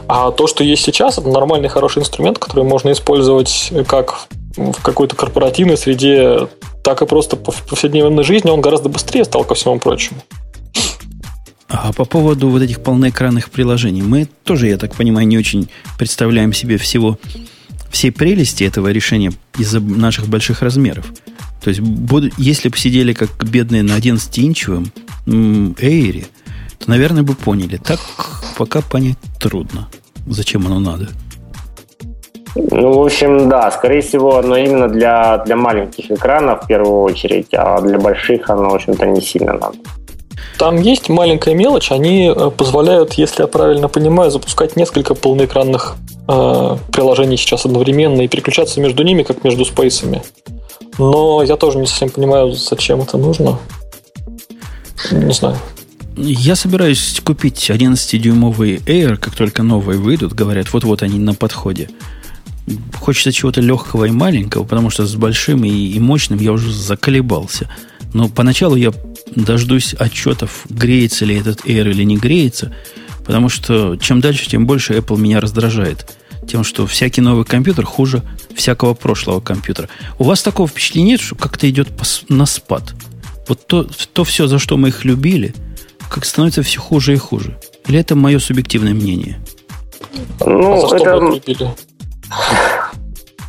А 0.07 0.29
то, 0.31 0.45
что 0.45 0.63
есть 0.63 0.83
сейчас, 0.83 1.17
это 1.17 1.29
нормальный 1.29 1.69
хороший 1.69 1.99
инструмент, 2.01 2.37
который 2.37 2.65
можно 2.65 2.91
использовать 2.91 3.71
как 3.87 4.27
в 4.57 4.83
какой-то 4.83 5.15
корпоративной 5.15 5.77
среде, 5.77 6.47
так 6.83 7.01
и 7.01 7.05
просто 7.07 7.37
в 7.37 7.67
повседневной 7.67 8.23
жизни, 8.23 8.51
он 8.51 8.61
гораздо 8.61 8.89
быстрее 8.89 9.23
стал 9.23 9.43
ко 9.43 9.55
всему 9.55 9.79
прочему. 9.79 10.19
А 11.69 11.91
по 11.93 12.05
поводу 12.05 12.49
вот 12.49 12.61
этих 12.61 12.81
полноэкранных 12.81 13.49
приложений, 13.49 14.03
мы 14.03 14.27
тоже, 14.43 14.67
я 14.67 14.77
так 14.77 14.95
понимаю, 14.95 15.27
не 15.27 15.37
очень 15.37 15.69
представляем 15.97 16.53
себе 16.53 16.77
всего, 16.77 17.17
всей 17.89 18.11
прелести 18.11 18.63
этого 18.63 18.91
решения 18.91 19.31
из-за 19.57 19.79
наших 19.79 20.27
больших 20.27 20.61
размеров. 20.61 21.05
То 21.63 21.69
есть, 21.69 21.81
если 22.37 22.69
бы 22.69 22.77
сидели 22.77 23.13
как 23.13 23.29
бедные 23.45 23.83
на 23.83 23.97
11-инчевом 23.97 24.91
Эйре, 25.79 26.25
то, 26.79 26.89
наверное, 26.89 27.23
бы 27.23 27.35
поняли. 27.35 27.77
Так 27.77 27.99
пока 28.57 28.81
понять 28.81 29.17
трудно, 29.39 29.87
зачем 30.27 30.65
оно 30.67 30.79
надо. 30.79 31.09
Ну, 32.55 32.93
в 32.93 33.05
общем, 33.05 33.49
да, 33.49 33.71
скорее 33.71 34.01
всего, 34.01 34.37
оно 34.37 34.57
именно 34.57 34.87
для, 34.87 35.37
для 35.39 35.55
маленьких 35.55 36.11
экранов 36.11 36.63
в 36.63 36.67
первую 36.67 37.01
очередь, 37.01 37.47
а 37.53 37.81
для 37.81 37.97
больших 37.97 38.49
оно, 38.49 38.69
в 38.69 38.75
общем-то, 38.75 39.07
не 39.07 39.21
сильно 39.21 39.53
надо. 39.53 39.77
Там 40.57 40.79
есть 40.79 41.09
маленькая 41.09 41.55
мелочь, 41.55 41.91
они 41.91 42.31
э, 42.35 42.51
позволяют, 42.51 43.13
если 43.13 43.41
я 43.41 43.47
правильно 43.47 43.87
понимаю, 43.87 44.31
запускать 44.31 44.75
несколько 44.75 45.15
полноэкранных 45.15 45.95
э, 46.27 46.77
приложений 46.91 47.37
сейчас 47.37 47.65
одновременно 47.65 48.21
и 48.21 48.27
переключаться 48.27 48.79
между 48.79 49.03
ними, 49.03 49.23
как 49.23 49.43
между 49.43 49.65
спейсами. 49.65 50.21
Но 50.97 51.41
я 51.43 51.55
тоже 51.57 51.79
не 51.79 51.87
совсем 51.87 52.09
понимаю, 52.09 52.51
зачем 52.51 53.01
это 53.01 53.17
нужно. 53.17 53.57
Не 55.11 55.33
знаю. 55.33 55.57
Я 56.15 56.55
собираюсь 56.55 57.19
купить 57.25 57.71
11-дюймовый 57.71 58.77
Air, 58.85 59.17
как 59.17 59.35
только 59.35 59.63
новые 59.63 59.97
выйдут. 59.97 60.33
Говорят, 60.33 60.71
вот-вот 60.71 61.01
они 61.01 61.17
на 61.17 61.33
подходе. 61.33 61.89
Хочется 62.99 63.31
чего-то 63.31 63.61
легкого 63.61 64.05
и 64.05 64.11
маленького, 64.11 64.63
потому 64.63 64.91
что 64.91 65.05
с 65.05 65.15
большим 65.15 65.65
и, 65.65 65.69
и 65.69 65.99
мощным 65.99 66.39
я 66.39 66.51
уже 66.51 66.71
заколебался. 66.71 67.69
Но 68.13 68.29
поначалу 68.29 68.75
я 68.75 68.93
дождусь 69.35 69.95
отчетов, 69.97 70.65
греется 70.69 71.25
ли 71.25 71.37
этот 71.37 71.65
Air 71.65 71.89
или 71.89 72.03
не 72.03 72.17
греется, 72.17 72.73
потому 73.25 73.49
что 73.49 73.95
чем 73.97 74.21
дальше, 74.21 74.47
тем 74.49 74.67
больше 74.67 74.93
Apple 74.93 75.17
меня 75.17 75.41
раздражает. 75.41 76.17
Тем, 76.47 76.63
что 76.63 76.85
всякий 76.85 77.21
новый 77.21 77.45
компьютер 77.45 77.85
хуже 77.85 78.21
всякого 78.55 78.93
прошлого 78.93 79.39
компьютера. 79.39 79.89
У 80.19 80.25
вас 80.25 80.43
такого 80.43 80.67
впечатления 80.67 81.11
нет, 81.11 81.21
что 81.21 81.35
как-то 81.35 81.69
идет 81.69 81.89
на 82.29 82.45
спад? 82.45 82.93
Вот 83.47 83.65
то, 83.65 83.87
то 84.13 84.23
все, 84.23 84.47
за 84.47 84.59
что 84.59 84.77
мы 84.77 84.89
их 84.89 85.05
любили, 85.05 85.53
как 86.09 86.25
становится 86.25 86.61
все 86.61 86.79
хуже 86.79 87.13
и 87.13 87.17
хуже. 87.17 87.57
Или 87.87 87.99
это 87.99 88.15
мое 88.15 88.39
субъективное 88.39 88.93
мнение? 88.93 89.39
Ну, 90.39 90.91
а 90.91 90.95
это... 90.95 91.75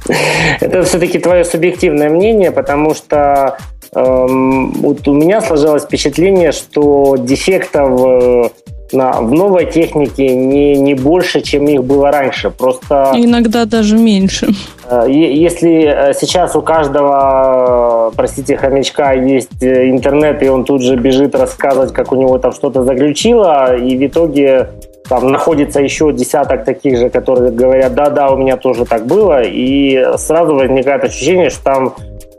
Это 0.61 0.83
все-таки 0.83 1.19
твое 1.19 1.47
субъективное 1.47 2.11
мнение, 2.11 2.51
потому 2.51 2.95
что 2.95 3.57
вот 3.95 5.07
у 5.07 5.15
меня 5.15 5.41
сложилось 5.41 5.85
впечатление, 5.85 6.53
что 6.53 7.17
дефектов 7.17 8.01
э, 8.01 8.49
на, 8.93 9.13
в 9.21 9.33
новой 9.33 9.71
технике 9.71 10.35
не, 10.35 10.77
не 10.77 10.95
больше, 10.95 11.41
чем 11.41 11.67
их 11.69 11.85
было 11.85 12.11
раньше. 12.11 12.51
Просто 12.51 13.13
иногда 13.15 13.65
даже 13.67 13.97
меньше. 13.97 14.49
Э, 14.89 15.05
если 15.09 16.11
э, 16.11 16.15
сейчас 16.15 16.57
у 16.57 16.63
каждого, 16.63 18.13
простите, 18.17 18.57
хомячка 18.57 19.13
есть 19.13 19.63
интернет, 19.63 20.43
и 20.43 20.49
он 20.49 20.65
тут 20.65 20.83
же 20.83 20.97
бежит 20.97 21.35
рассказывать, 21.35 21.93
как 21.93 22.11
у 22.13 22.17
него 22.17 22.39
там 22.39 22.53
что-то 22.53 22.83
заглючило, 22.83 23.77
и 23.77 23.97
в 23.97 24.07
итоге 24.07 24.71
там 25.09 25.31
находится 25.31 25.81
еще 25.81 26.13
десяток 26.13 26.65
таких 26.65 26.99
же, 26.99 27.11
которые 27.11 27.53
говорят, 27.53 27.95
да-да, 27.95 28.31
у 28.31 28.37
меня 28.37 28.57
тоже 28.57 28.87
так 28.87 29.07
было, 29.07 29.43
и 29.43 30.03
сразу 30.17 30.55
возникает 30.55 31.05
ощущение, 31.05 31.51
что 31.51 31.63
там 31.63 31.95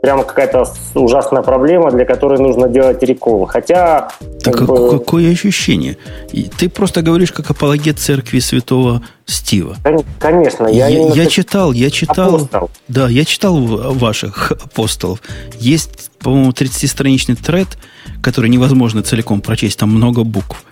прямо 0.06 0.22
какая-то 0.22 0.72
ужасная 0.94 1.42
проблема, 1.42 1.90
для 1.90 2.04
которой 2.04 2.38
нужно 2.38 2.68
делать 2.68 3.02
рекол. 3.02 3.44
Хотя... 3.46 4.08
Так 4.40 4.58
как 4.58 4.68
бы... 4.68 4.88
какое 4.88 5.32
ощущение? 5.32 5.96
Ты 6.56 6.68
просто 6.68 7.02
говоришь, 7.02 7.32
как 7.32 7.50
апологет 7.50 7.98
церкви 7.98 8.38
святого 8.38 9.02
Стива. 9.24 9.76
Конечно. 10.20 10.68
Я, 10.68 10.86
я, 10.86 11.12
я 11.12 11.26
читал, 11.26 11.72
я 11.72 11.90
читал... 11.90 12.36
Апостол. 12.36 12.70
Да, 12.86 13.08
я 13.08 13.24
читал 13.24 13.56
ваших 13.58 14.52
апостолов. 14.52 15.20
Есть, 15.58 16.12
по-моему, 16.20 16.52
30-страничный 16.52 17.34
тред, 17.34 17.66
который 18.22 18.48
невозможно 18.48 19.02
целиком 19.02 19.40
прочесть, 19.40 19.80
там 19.80 19.90
много 19.90 20.22
букв 20.22 20.62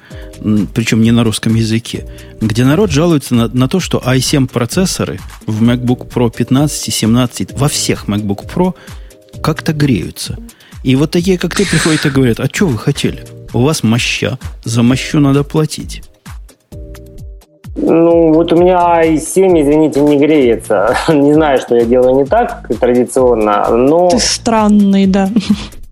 причем 0.74 1.01
не 1.03 1.11
на 1.11 1.24
русском 1.24 1.55
языке, 1.55 2.07
где 2.41 2.64
народ 2.64 2.91
жалуется 2.91 3.35
на, 3.35 3.49
на 3.49 3.68
то, 3.68 3.80
что 3.80 3.99
i7 3.99 4.49
процессоры 4.49 5.20
в 5.47 5.62
MacBook 5.62 6.09
Pro 6.09 6.30
15 6.35 6.89
и 6.89 6.91
17, 6.91 7.53
во 7.53 7.68
всех 7.68 8.07
MacBook 8.09 8.47
Pro 8.53 8.74
как-то 9.45 9.74
греются. 9.74 10.38
И 10.82 10.97
вот 10.97 11.11
такие, 11.11 11.36
как 11.38 11.55
ты, 11.55 11.66
приходят 11.66 12.07
и 12.07 12.09
говорят, 12.09 12.40
а 12.40 12.47
что 12.47 12.66
вы 12.66 12.78
хотели? 12.78 13.24
У 13.53 13.61
вас 13.61 13.82
моща, 13.82 14.38
за 14.64 14.82
мощу 14.82 15.20
надо 15.20 15.45
платить. 15.45 16.03
Ну, 17.76 18.32
вот 18.32 18.53
у 18.53 18.57
меня 18.57 19.05
i7, 19.05 19.61
извините, 19.61 20.01
не 20.01 20.16
греется. 20.16 20.97
не 21.09 21.34
знаю, 21.34 21.59
что 21.59 21.76
я 21.76 21.84
делаю 21.84 22.16
не 22.16 22.24
так 22.24 22.66
традиционно, 22.80 23.68
но... 23.68 24.09
Ты 24.09 24.18
странный, 24.18 25.07
да. 25.07 25.28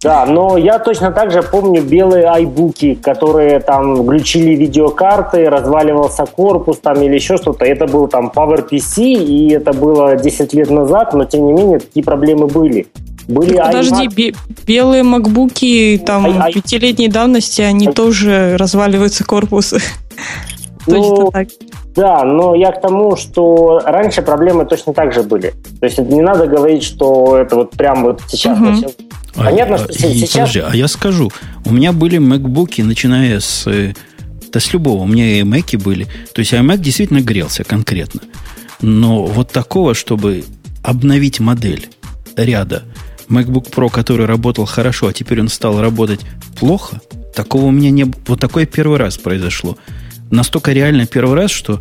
Да, 0.02 0.26
но 0.26 0.56
я 0.56 0.78
точно 0.80 1.12
так 1.12 1.30
же 1.30 1.42
помню 1.42 1.80
белые 1.82 2.26
айбуки, 2.26 2.94
которые 2.94 3.60
там 3.60 4.04
глючили 4.04 4.50
видеокарты, 4.56 5.48
разваливался 5.48 6.24
корпус 6.24 6.78
там 6.78 7.00
или 7.02 7.14
еще 7.14 7.36
что-то. 7.36 7.64
Это 7.64 7.86
был 7.86 8.08
там 8.08 8.32
PowerPC, 8.34 9.02
и 9.02 9.52
это 9.52 9.72
было 9.72 10.16
10 10.16 10.54
лет 10.54 10.70
назад, 10.70 11.14
но 11.14 11.24
тем 11.24 11.46
не 11.46 11.52
менее 11.52 11.78
такие 11.78 12.04
проблемы 12.04 12.48
были. 12.48 12.88
Были 13.28 13.54
так, 13.54 13.66
подожди, 13.66 14.08
бе- 14.08 14.34
белые 14.66 15.04
макбуки 15.04 16.02
там 16.04 16.24
пятилетней 16.52 17.08
давности, 17.08 17.62
они 17.62 17.86
I- 17.86 17.92
тоже 17.92 18.56
разваливаются 18.58 19.24
корпусы. 19.24 19.80
Точно 20.86 21.00
ну, 21.00 21.30
так. 21.30 21.48
Да, 21.94 22.24
но 22.24 22.56
я 22.56 22.72
к 22.72 22.80
тому, 22.80 23.16
что 23.16 23.80
раньше 23.84 24.22
проблемы 24.22 24.64
точно 24.64 24.94
так 24.94 25.12
же 25.12 25.22
были. 25.22 25.52
То 25.78 25.86
есть 25.86 25.98
не 25.98 26.22
надо 26.22 26.46
говорить, 26.46 26.82
что 26.82 27.36
это 27.36 27.54
вот 27.54 27.70
прям 27.72 28.02
вот 28.02 28.20
сейчас 28.26 28.58
угу. 28.58 28.66
начал. 28.66 28.92
А, 29.34 29.44
Понятно, 29.44 29.78
что 29.78 29.86
а, 29.88 29.92
сейчас... 29.92 30.32
Подожди, 30.32 30.60
а 30.60 30.74
я 30.74 30.88
скажу. 30.88 31.30
У 31.64 31.72
меня 31.72 31.92
были 31.92 32.18
MacBook, 32.18 32.82
начиная 32.82 33.40
с... 33.40 33.66
Э, 33.66 33.94
да 34.52 34.60
с 34.60 34.72
любого. 34.72 35.02
У 35.02 35.06
меня 35.06 35.38
и 35.38 35.42
Mac 35.42 35.76
были. 35.78 36.06
То 36.34 36.40
есть 36.40 36.52
iMac 36.52 36.78
действительно 36.78 37.20
грелся 37.20 37.64
конкретно. 37.64 38.20
Но 38.80 39.24
вот 39.24 39.50
такого, 39.50 39.94
чтобы 39.94 40.44
обновить 40.82 41.40
модель 41.40 41.88
ряда 42.36 42.82
MacBook 43.28 43.70
Pro, 43.70 43.88
который 43.90 44.26
работал 44.26 44.66
хорошо, 44.66 45.06
а 45.06 45.12
теперь 45.12 45.40
он 45.40 45.48
стал 45.48 45.80
работать 45.80 46.20
плохо, 46.58 47.00
такого 47.34 47.66
у 47.66 47.70
меня 47.70 47.90
не 47.90 48.04
было. 48.04 48.20
Вот 48.26 48.40
такое 48.40 48.66
первый 48.66 48.98
раз 48.98 49.16
произошло. 49.16 49.78
настолько 50.30 50.72
реально 50.72 51.06
первый 51.06 51.36
раз, 51.36 51.50
что 51.50 51.80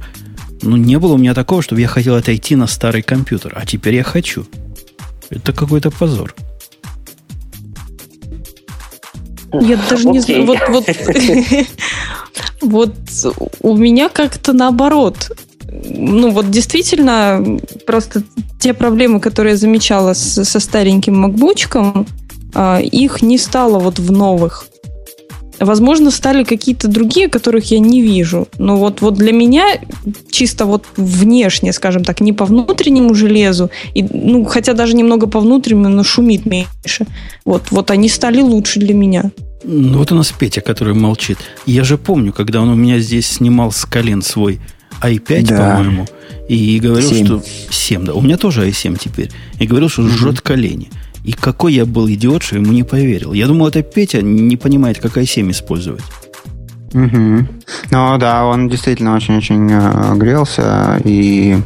ну, 0.62 0.78
не 0.78 0.97
было 0.99 1.14
у 1.14 1.18
меня 1.18 1.34
такого, 1.34 1.62
чтобы 1.62 1.82
я 1.82 1.88
хотел 1.88 2.16
отойти 2.16 2.56
на 2.56 2.68
старый 2.68 3.02
компьютер. 3.02 3.54
А 3.56 3.66
теперь 3.66 3.95
я 3.95 4.04
хочу. 4.04 4.45
Это 5.30 5.54
какой-то 5.54 5.91
позор. 5.91 6.36
Я 9.54 9.78
даже 9.89 10.08
не 10.08 10.20
знаю. 10.20 10.45
Вот, 10.45 10.60
вот, 10.70 10.86
вот 12.62 12.93
у 13.62 13.78
меня 13.78 14.10
как-то 14.10 14.54
наоборот. 14.54 15.32
Ну, 15.72 16.32
вот 16.32 16.49
действительно, 16.49 17.60
просто 17.86 18.24
те 18.60 18.74
проблемы, 18.74 19.20
которые 19.20 19.52
я 19.52 19.58
замечала 19.58 20.14
с, 20.14 20.43
со 20.43 20.60
стареньким 20.60 21.18
макбучком, 21.20 22.06
а, 22.54 22.80
их 22.80 23.22
не 23.22 23.38
стало 23.38 23.80
вот 23.80 23.99
в 23.99 24.12
новых. 24.12 24.66
Возможно, 25.62 26.09
стали 26.09 26.43
какие-то 26.43 26.88
другие, 26.88 27.30
которых 27.30 27.72
я 27.72 27.80
не 27.80 28.01
вижу. 28.01 28.47
Но 28.57 28.78
вот, 28.78 29.01
вот 29.01 29.14
для 29.14 29.32
меня 29.32 29.66
чисто 30.32 30.66
вот 30.66 30.86
внешне, 30.97 31.72
скажем 31.72 32.03
так, 32.03 32.20
не 32.20 32.34
по 32.34 32.45
внутреннему 32.45 33.14
железу, 33.14 33.70
и, 33.93 34.01
ну, 34.03 34.43
хотя 34.45 34.74
даже 34.74 34.95
немного 34.95 35.28
по 35.28 35.39
внутреннему, 35.39 35.89
но 35.89 36.03
шумит 36.03 36.45
меньше. 36.47 37.05
Вот, 37.45 37.64
вот 37.70 37.91
они 37.91 38.09
стали 38.09 38.41
лучше 38.41 38.80
для 38.80 38.95
меня. 38.95 39.32
Ну, 39.64 39.99
вот 39.99 40.12
у 40.12 40.16
нас 40.16 40.32
Петя, 40.32 40.62
который 40.62 40.95
молчит. 40.95 41.38
Я 41.68 41.84
же 41.84 41.97
помню, 41.97 42.34
когда 42.34 42.62
он 42.62 42.70
у 42.70 42.76
меня 42.76 42.99
здесь 42.99 43.28
снимал 43.28 43.72
с 43.72 43.86
колен 43.86 44.24
свой 44.24 44.59
i5, 45.01 45.45
да. 45.47 45.76
по-моему, 45.76 46.07
и 46.49 46.80
говорил, 46.80 47.09
7. 47.09 47.26
что 47.26 47.43
7, 47.70 48.05
да. 48.05 48.14
У 48.14 48.22
меня 48.22 48.38
тоже 48.38 48.68
i7 48.68 48.97
теперь. 48.99 49.30
И 49.59 49.68
говорил, 49.68 49.89
что 49.89 50.01
угу. 50.01 50.09
жжет 50.09 50.41
колени. 50.41 50.89
И 51.24 51.34
какой 51.34 51.74
я 51.74 51.86
был 51.86 52.09
идиот, 52.09 52.43
что 52.43 52.55
ему 52.55 52.72
не 52.72 52.84
поверил. 52.84 53.34
Я 53.34 53.47
думал, 53.47 53.67
это 53.67 53.84
Петя 53.84 54.22
не 54.22 54.57
понимает, 54.57 54.99
как 54.99 55.17
i7 55.17 55.51
использовать. 55.51 56.03
Угу. 56.93 57.47
Ну 57.91 58.17
да, 58.17 58.45
он 58.45 58.67
действительно 58.67 59.15
очень-очень 59.15 59.69
э, 59.72 60.15
грелся, 60.15 60.99
и 61.05 61.57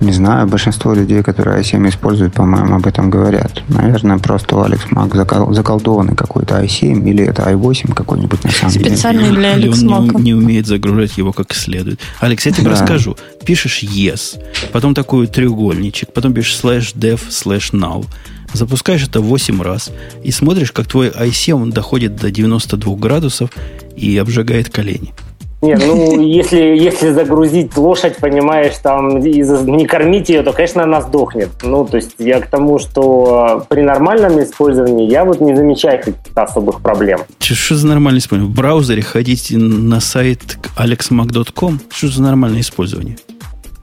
не 0.00 0.12
знаю, 0.12 0.46
большинство 0.46 0.94
людей, 0.94 1.22
которые 1.22 1.60
i7 1.60 1.88
используют, 1.88 2.34
по-моему, 2.34 2.76
об 2.76 2.86
этом 2.86 3.10
говорят. 3.10 3.62
Наверное, 3.68 4.18
просто 4.18 4.56
у 4.56 4.62
Алекс 4.62 4.90
Мак 4.90 5.14
закол- 5.14 5.52
заколдованный 5.52 6.14
какой-то 6.14 6.62
i7 6.62 7.08
или 7.08 7.24
это 7.24 7.42
i8 7.42 7.94
какой-нибудь 7.94 8.44
на 8.44 8.50
самом 8.50 8.72
деле. 8.72 8.90
Специальный 8.90 9.30
для 9.30 9.54
Алекс 9.54 9.82
Мака. 9.82 10.14
Он 10.14 10.22
не, 10.22 10.22
не 10.22 10.34
умеет 10.34 10.66
загружать 10.66 11.18
его 11.18 11.32
как 11.32 11.52
следует. 11.52 12.00
Алекс, 12.20 12.46
я 12.46 12.52
тебе 12.52 12.64
да. 12.64 12.70
расскажу. 12.70 13.16
Пишешь 13.44 13.82
yes, 13.82 14.40
потом 14.72 14.94
такой 14.94 15.26
треугольничек, 15.26 16.12
потом 16.12 16.32
пишешь 16.32 16.60
slash 16.62 16.94
dev 16.94 17.20
slash 17.28 17.72
now. 17.72 18.06
Запускаешь 18.52 19.06
это 19.06 19.20
8 19.20 19.62
раз 19.62 19.90
и 20.22 20.30
смотришь, 20.30 20.72
как 20.72 20.86
твой 20.86 21.08
i7 21.08 21.70
доходит 21.72 22.16
до 22.16 22.30
92 22.30 22.96
градусов 22.96 23.50
и 23.96 24.16
обжигает 24.16 24.70
колени. 24.70 25.12
Не, 25.60 25.74
ну, 25.74 26.20
если, 26.20 26.58
если 26.58 27.10
загрузить 27.10 27.76
лошадь, 27.76 28.16
понимаешь, 28.18 28.74
там, 28.80 29.18
и 29.18 29.42
не 29.42 29.86
кормить 29.86 30.28
ее, 30.28 30.42
то, 30.42 30.52
конечно, 30.52 30.84
она 30.84 31.00
сдохнет. 31.00 31.48
Ну, 31.64 31.84
то 31.84 31.96
есть 31.96 32.14
я 32.18 32.40
к 32.40 32.46
тому, 32.46 32.78
что 32.78 33.66
при 33.68 33.80
нормальном 33.82 34.40
использовании 34.40 35.10
я 35.10 35.24
вот 35.24 35.40
не 35.40 35.56
замечаю 35.56 35.98
каких-то 35.98 36.44
особых 36.44 36.80
проблем. 36.80 37.22
Что 37.40 37.74
за 37.74 37.88
нормальное 37.88 38.20
использование? 38.20 38.54
В 38.54 38.56
браузере 38.56 39.02
ходить 39.02 39.48
на 39.50 39.98
сайт 39.98 40.58
alexmac.com? 40.76 41.80
Что 41.90 42.06
за 42.06 42.22
нормальное 42.22 42.60
использование? 42.60 43.16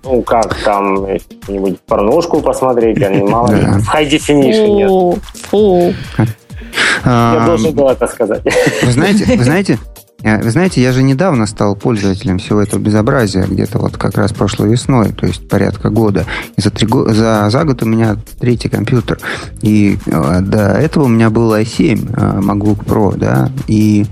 Ну, 0.06 0.22
как 0.22 0.56
там, 0.64 1.08
какую-нибудь 1.08 1.82
порношку 1.82 2.42
посмотреть, 2.42 3.02
а 3.04 3.10
не 3.10 3.24
мало 3.24 3.52
ли. 3.52 3.66
В 3.66 3.94
high 3.94 4.08
definition 4.10 5.18
нет. 5.52 6.32
Я 7.06 7.46
должен 7.46 7.74
был 7.74 7.90
это 7.90 8.08
сказать. 8.08 8.44
Вы 8.84 8.92
знаете, 8.92 9.26
вы 9.26 9.44
знаете, 9.44 9.80
э, 10.24 10.42
вы 10.42 10.50
знаете, 10.50 10.82
я 10.82 10.92
же 10.92 11.04
недавно 11.04 11.46
стал 11.46 11.76
пользователем 11.76 12.40
всего 12.40 12.62
этого 12.62 12.80
безобразия, 12.80 13.44
где-то 13.44 13.80
вот 13.80 13.98
как 13.98 14.18
раз 14.18 14.34
прошлой 14.34 14.70
весной, 14.70 15.12
то 15.12 15.26
есть 15.26 15.48
порядка 15.48 15.90
года. 15.90 16.26
И 16.58 16.62
за, 16.62 16.72
три, 16.72 16.88
за, 16.88 17.50
за 17.50 17.64
год 17.64 17.84
у 17.84 17.86
меня 17.86 18.18
третий 18.40 18.70
компьютер. 18.70 19.20
И 19.62 19.98
э, 20.06 20.42
до 20.42 20.74
этого 20.74 21.06
у 21.06 21.10
меня 21.10 21.30
был 21.30 21.54
i7, 21.54 22.10
э, 22.16 22.40
MacBook 22.42 22.86
Pro, 22.86 23.18
да, 23.18 23.50
и 23.68 24.06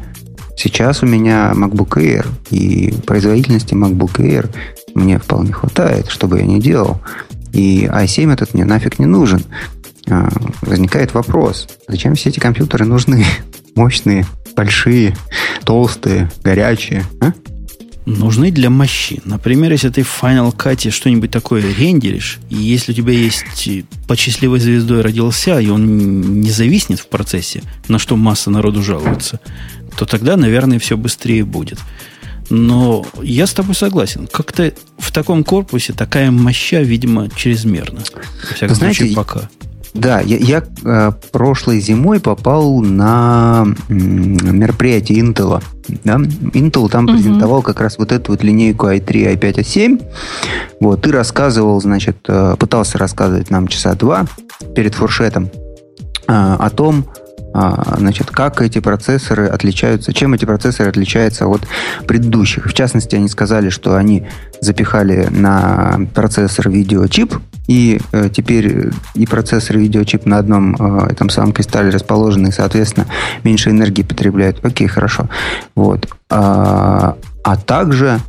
сейчас 0.56 1.04
у 1.04 1.06
меня 1.06 1.52
MacBook 1.56 1.98
Air, 1.98 2.26
и 2.52 2.94
производительности 3.06 3.74
MacBook 3.74 4.18
Air 4.18 4.50
мне 4.94 5.20
вполне 5.20 5.54
хватает, 5.54 6.10
что 6.10 6.28
бы 6.28 6.40
я 6.40 6.46
ни 6.46 6.60
делал. 6.60 7.02
И 7.52 7.86
i7 7.86 8.34
этот 8.34 8.54
мне 8.54 8.66
нафиг 8.66 9.00
не 9.00 9.06
нужен. 9.06 9.44
А, 10.10 10.30
возникает 10.62 11.14
вопрос, 11.14 11.68
зачем 11.88 12.16
все 12.16 12.30
эти 12.30 12.40
компьютеры 12.40 12.86
нужны? 12.86 13.26
Мощные, 13.76 14.26
большие, 14.56 15.16
толстые, 15.64 16.32
горячие. 16.44 17.04
А? 17.22 17.32
Нужны 18.06 18.52
для 18.52 18.70
мощи. 18.70 19.22
Например, 19.24 19.72
если 19.72 19.90
ты 19.90 20.04
в 20.04 20.20
Final 20.22 20.54
Cut 20.54 20.90
что-нибудь 20.90 21.32
такое 21.32 21.64
рендеришь, 21.64 22.40
и 22.50 22.56
если 22.56 22.92
у 22.92 22.96
тебя 22.96 23.14
есть 23.14 23.86
по 24.08 24.16
счастливой 24.18 24.60
звездой 24.60 25.02
родился, 25.02 25.60
и 25.60 25.70
он 25.70 26.42
не 26.42 26.50
зависнет 26.50 27.00
в 27.00 27.08
процессе, 27.08 27.64
на 27.88 28.00
что 28.00 28.18
масса 28.18 28.52
народу 28.52 28.84
жалуется, 28.84 29.40
то 29.96 30.06
тогда, 30.06 30.36
наверное, 30.36 30.80
все 30.80 30.98
быстрее 30.98 31.46
будет. 31.46 31.80
Но 32.50 33.06
я 33.22 33.48
с 33.48 33.54
тобой 33.54 33.76
согласен. 33.76 34.28
Как-то 34.32 34.74
в 34.98 35.12
таком 35.12 35.44
корпусе 35.44 35.94
такая 35.94 36.32
моща, 36.32 36.82
видимо, 36.82 37.30
чрезмерна. 37.30 38.02
Во 38.50 38.56
всяком 38.56 38.76
Знаете, 38.76 38.98
случае, 39.00 39.16
пока. 39.16 39.50
Да, 39.94 40.22
я, 40.22 40.38
я 40.38 40.64
э, 40.84 41.12
прошлой 41.32 41.80
зимой 41.80 42.20
попал 42.20 42.82
на 42.82 43.66
мероприятие 43.90 45.20
Intel. 45.20 45.62
Да? 46.04 46.16
Intel 46.16 46.90
там 46.90 47.06
угу. 47.06 47.14
презентовал 47.14 47.62
как 47.62 47.80
раз 47.80 48.00
вот 48.00 48.12
эту 48.12 48.32
вот 48.32 48.44
линейку 48.44 48.88
i3, 48.88 49.36
i5, 49.36 49.54
i7. 49.60 50.04
Вот, 50.80 51.04
ты 51.04 51.12
рассказывал, 51.12 51.80
значит, 51.80 52.18
э, 52.28 52.56
пытался 52.58 52.98
рассказывать 52.98 53.52
нам 53.52 53.68
часа 53.68 53.94
два 53.94 54.26
перед 54.76 54.96
фуршетом 54.96 55.46
э, 55.46 55.50
о 56.28 56.70
том, 56.72 57.06
а, 57.54 57.96
значит, 57.98 58.32
как 58.32 58.62
эти 58.62 58.80
процессоры 58.80 59.48
отличаются, 59.48 60.14
чем 60.14 60.34
эти 60.34 60.46
процессоры 60.46 60.90
отличаются 60.90 61.48
от 61.48 61.62
предыдущих. 62.08 62.66
В 62.66 62.74
частности, 62.74 63.16
они 63.16 63.28
сказали, 63.28 63.70
что 63.70 63.96
они 63.96 64.28
запихали 64.60 65.28
на 65.30 66.00
процессор 66.14 66.70
видеочип, 66.70 67.36
и 67.68 68.02
э, 68.12 68.30
теперь 68.34 68.90
и 69.14 69.26
процессор, 69.26 69.78
и 69.78 69.82
видеочип 69.82 70.26
на 70.26 70.38
одном 70.38 70.76
э, 70.76 71.12
этом 71.12 71.30
самом 71.30 71.54
кристалле 71.54 71.92
расположены, 71.92 72.48
и, 72.48 72.52
соответственно, 72.52 73.06
меньше 73.44 73.70
энергии 73.70 74.04
потребляют. 74.04 74.64
Окей, 74.66 74.88
хорошо. 74.88 75.30
Вот. 75.76 76.08
А, 76.30 77.16
а 77.44 77.56
также 77.58 78.20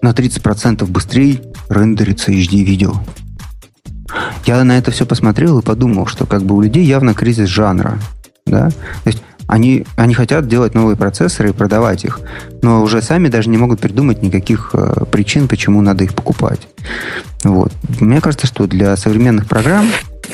на 0.00 0.10
30% 0.10 0.86
быстрее 0.86 1.40
рендерится 1.68 2.32
HD-видео. 2.32 2.94
Я 4.44 4.62
на 4.64 4.78
это 4.78 4.90
все 4.90 5.06
посмотрел 5.06 5.58
и 5.58 5.62
подумал, 5.62 6.06
что 6.06 6.26
как 6.26 6.42
бы 6.42 6.54
у 6.54 6.60
людей 6.60 6.84
явно 6.84 7.14
кризис 7.14 7.48
жанра. 7.48 7.98
Да? 8.46 8.70
То 8.70 9.10
есть 9.10 9.22
они, 9.46 9.86
они 9.96 10.14
хотят 10.14 10.48
делать 10.48 10.74
новые 10.74 10.96
процессоры 10.96 11.50
и 11.50 11.52
продавать 11.52 12.04
их, 12.04 12.20
но 12.62 12.82
уже 12.82 13.00
сами 13.00 13.28
даже 13.28 13.48
не 13.48 13.58
могут 13.58 13.80
придумать 13.80 14.22
никаких 14.22 14.70
э, 14.72 15.04
причин, 15.10 15.46
почему 15.46 15.80
надо 15.82 16.04
их 16.04 16.14
покупать. 16.14 16.66
Вот. 17.44 17.72
Мне 18.00 18.20
кажется, 18.20 18.46
что 18.46 18.66
для 18.66 18.96
современных 18.96 19.46
программ, 19.46 19.86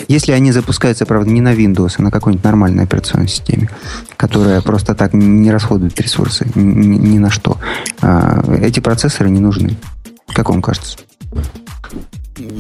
если 0.09 0.33
они 0.33 0.51
запускаются, 0.51 1.05
правда, 1.05 1.31
не 1.31 1.43
на 1.43 1.53
Windows, 1.53 1.97
а 1.99 2.03
на 2.03 2.11
какой-нибудь 2.11 2.45
нормальной 2.45 2.85
операционной 2.85 3.29
системе, 3.29 3.69
которая 4.17 4.63
просто 4.63 4.95
так 4.95 5.13
не 5.13 5.51
расходует 5.51 6.01
ресурсы 6.01 6.51
ни, 6.55 6.97
ни 6.97 7.19
на 7.19 7.31
что, 7.31 7.59
э, 8.01 8.61
эти 8.63 8.81
процессоры 8.81 9.29
не 9.29 9.41
нужны. 9.41 9.77
Как 10.29 10.49
вам 10.49 10.63
кажется? 10.63 10.97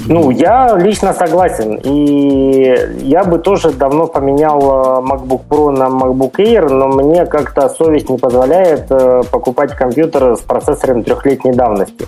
Ну, 0.07 0.31
я 0.31 0.77
лично 0.77 1.13
согласен. 1.13 1.77
И 1.85 2.75
я 3.03 3.25
бы 3.25 3.39
тоже 3.39 3.71
давно 3.71 4.07
поменял 4.07 4.61
э, 4.61 5.01
MacBook 5.01 5.43
Pro 5.49 5.71
на 5.71 5.85
MacBook 5.85 6.37
Air, 6.37 6.69
но 6.69 6.89
мне 6.89 7.27
как-то 7.27 7.69
совесть 7.69 8.09
не 8.11 8.19
позволяет 8.19 8.87
э, 8.91 9.23
покупать 9.31 9.75
компьютер 9.77 10.37
с 10.37 10.41
процессором 10.41 11.03
трехлетней 11.05 11.53
давности. 11.53 12.07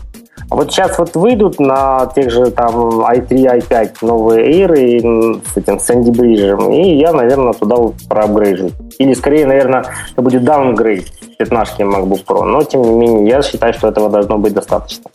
А 0.51 0.56
вот 0.56 0.70
сейчас 0.70 0.98
вот 0.98 1.16
выйдут 1.16 1.59
на 1.59 2.06
тех 2.14 2.30
же 2.30 2.51
там 2.51 3.01
i3, 3.01 3.60
i5 3.60 3.90
новые 4.02 4.52
Air 4.52 4.78
и 4.78 5.40
с 5.48 5.56
этим 5.56 5.76
Sandy 5.76 6.12
Bridge, 6.12 6.74
и 6.74 6.98
я, 6.98 7.12
наверное, 7.12 7.55
туда 7.55 7.76
вот 7.76 7.94
проапгрейжу. 8.09 8.70
Или 8.98 9.14
скорее, 9.14 9.46
наверное, 9.46 9.84
это 10.12 10.22
будет 10.22 10.44
даунгрейд 10.44 11.06
15 11.38 11.80
MacBook 11.80 12.24
Pro. 12.26 12.42
Но, 12.44 12.62
тем 12.62 12.82
не 12.82 12.94
менее, 12.94 13.28
я 13.28 13.42
считаю, 13.42 13.72
что 13.72 13.88
этого 13.88 14.10
должно 14.10 14.38
быть 14.38 14.52
достаточно. 14.52 15.10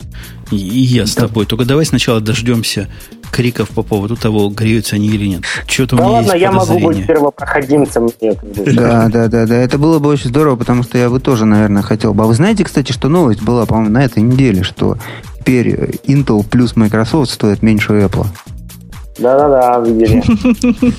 И, 0.50 0.56
я 0.56 1.06
с 1.06 1.14
тобой. 1.14 1.46
Только 1.46 1.64
давай 1.64 1.84
сначала 1.84 2.20
дождемся 2.20 2.88
криков 3.30 3.68
по 3.70 3.82
поводу 3.82 4.16
того, 4.16 4.48
греются 4.48 4.96
они 4.96 5.08
или 5.08 5.26
нет. 5.26 5.42
Что-то 5.66 5.96
да 5.96 6.02
у 6.02 6.06
меня 6.06 6.16
ладно, 6.18 6.32
есть 6.32 6.42
я 6.42 6.52
могу 6.52 6.78
быть 6.80 7.06
первопроходимцем. 7.06 8.08
Да, 8.20 9.08
да, 9.08 9.28
да, 9.28 9.46
да. 9.46 9.56
Это 9.56 9.78
было 9.78 9.98
бы 9.98 10.08
очень 10.10 10.30
здорово, 10.30 10.56
потому 10.56 10.82
что 10.82 10.98
я 10.98 11.08
бы 11.08 11.20
тоже, 11.20 11.44
наверное, 11.44 11.82
хотел 11.82 12.14
бы. 12.14 12.24
А 12.24 12.26
вы 12.26 12.34
знаете, 12.34 12.64
кстати, 12.64 12.92
что 12.92 13.08
новость 13.08 13.42
была, 13.42 13.66
по-моему, 13.66 13.90
на 13.90 14.04
этой 14.04 14.22
неделе, 14.22 14.62
что 14.62 14.96
теперь 15.38 15.68
Intel 16.06 16.44
плюс 16.48 16.76
Microsoft 16.76 17.30
стоит 17.30 17.62
меньше 17.62 17.92
Apple. 17.92 18.26
Да-да-да, 19.18 19.80
видели. 19.86 20.22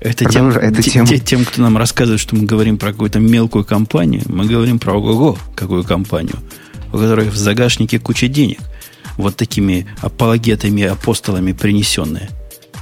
Это, 0.00 0.24
тем, 0.24 0.48
это 0.48 0.82
тем... 0.82 1.06
тем, 1.06 1.44
кто 1.44 1.62
нам 1.62 1.76
рассказывает, 1.78 2.20
что 2.20 2.34
мы 2.34 2.44
говорим 2.44 2.76
про 2.76 2.90
какую-то 2.90 3.20
мелкую 3.20 3.64
компанию, 3.64 4.22
мы 4.26 4.46
говорим 4.46 4.80
про 4.80 4.94
ого-го, 4.94 5.38
какую 5.54 5.84
компанию. 5.84 6.34
У 6.92 6.98
которых 6.98 7.28
в 7.32 7.36
загашнике 7.36 7.98
куча 7.98 8.28
денег, 8.28 8.60
вот 9.16 9.36
такими 9.36 9.86
апологетами, 10.00 10.84
апостолами 10.84 11.52
принесенные. 11.52 12.28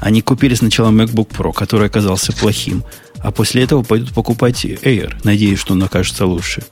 Они 0.01 0.23
купили 0.23 0.55
сначала 0.55 0.91
MacBook 0.91 1.29
Pro, 1.29 1.53
который 1.53 1.87
оказался 1.87 2.33
плохим, 2.33 2.85
а 3.23 3.31
после 3.31 3.65
этого 3.65 3.83
пойдут 3.83 4.15
покупать 4.15 4.65
Air, 4.65 5.13
надеясь, 5.25 5.59
что 5.59 5.75
он 5.75 5.83
окажется 5.83 6.27
лучше. 6.27 6.63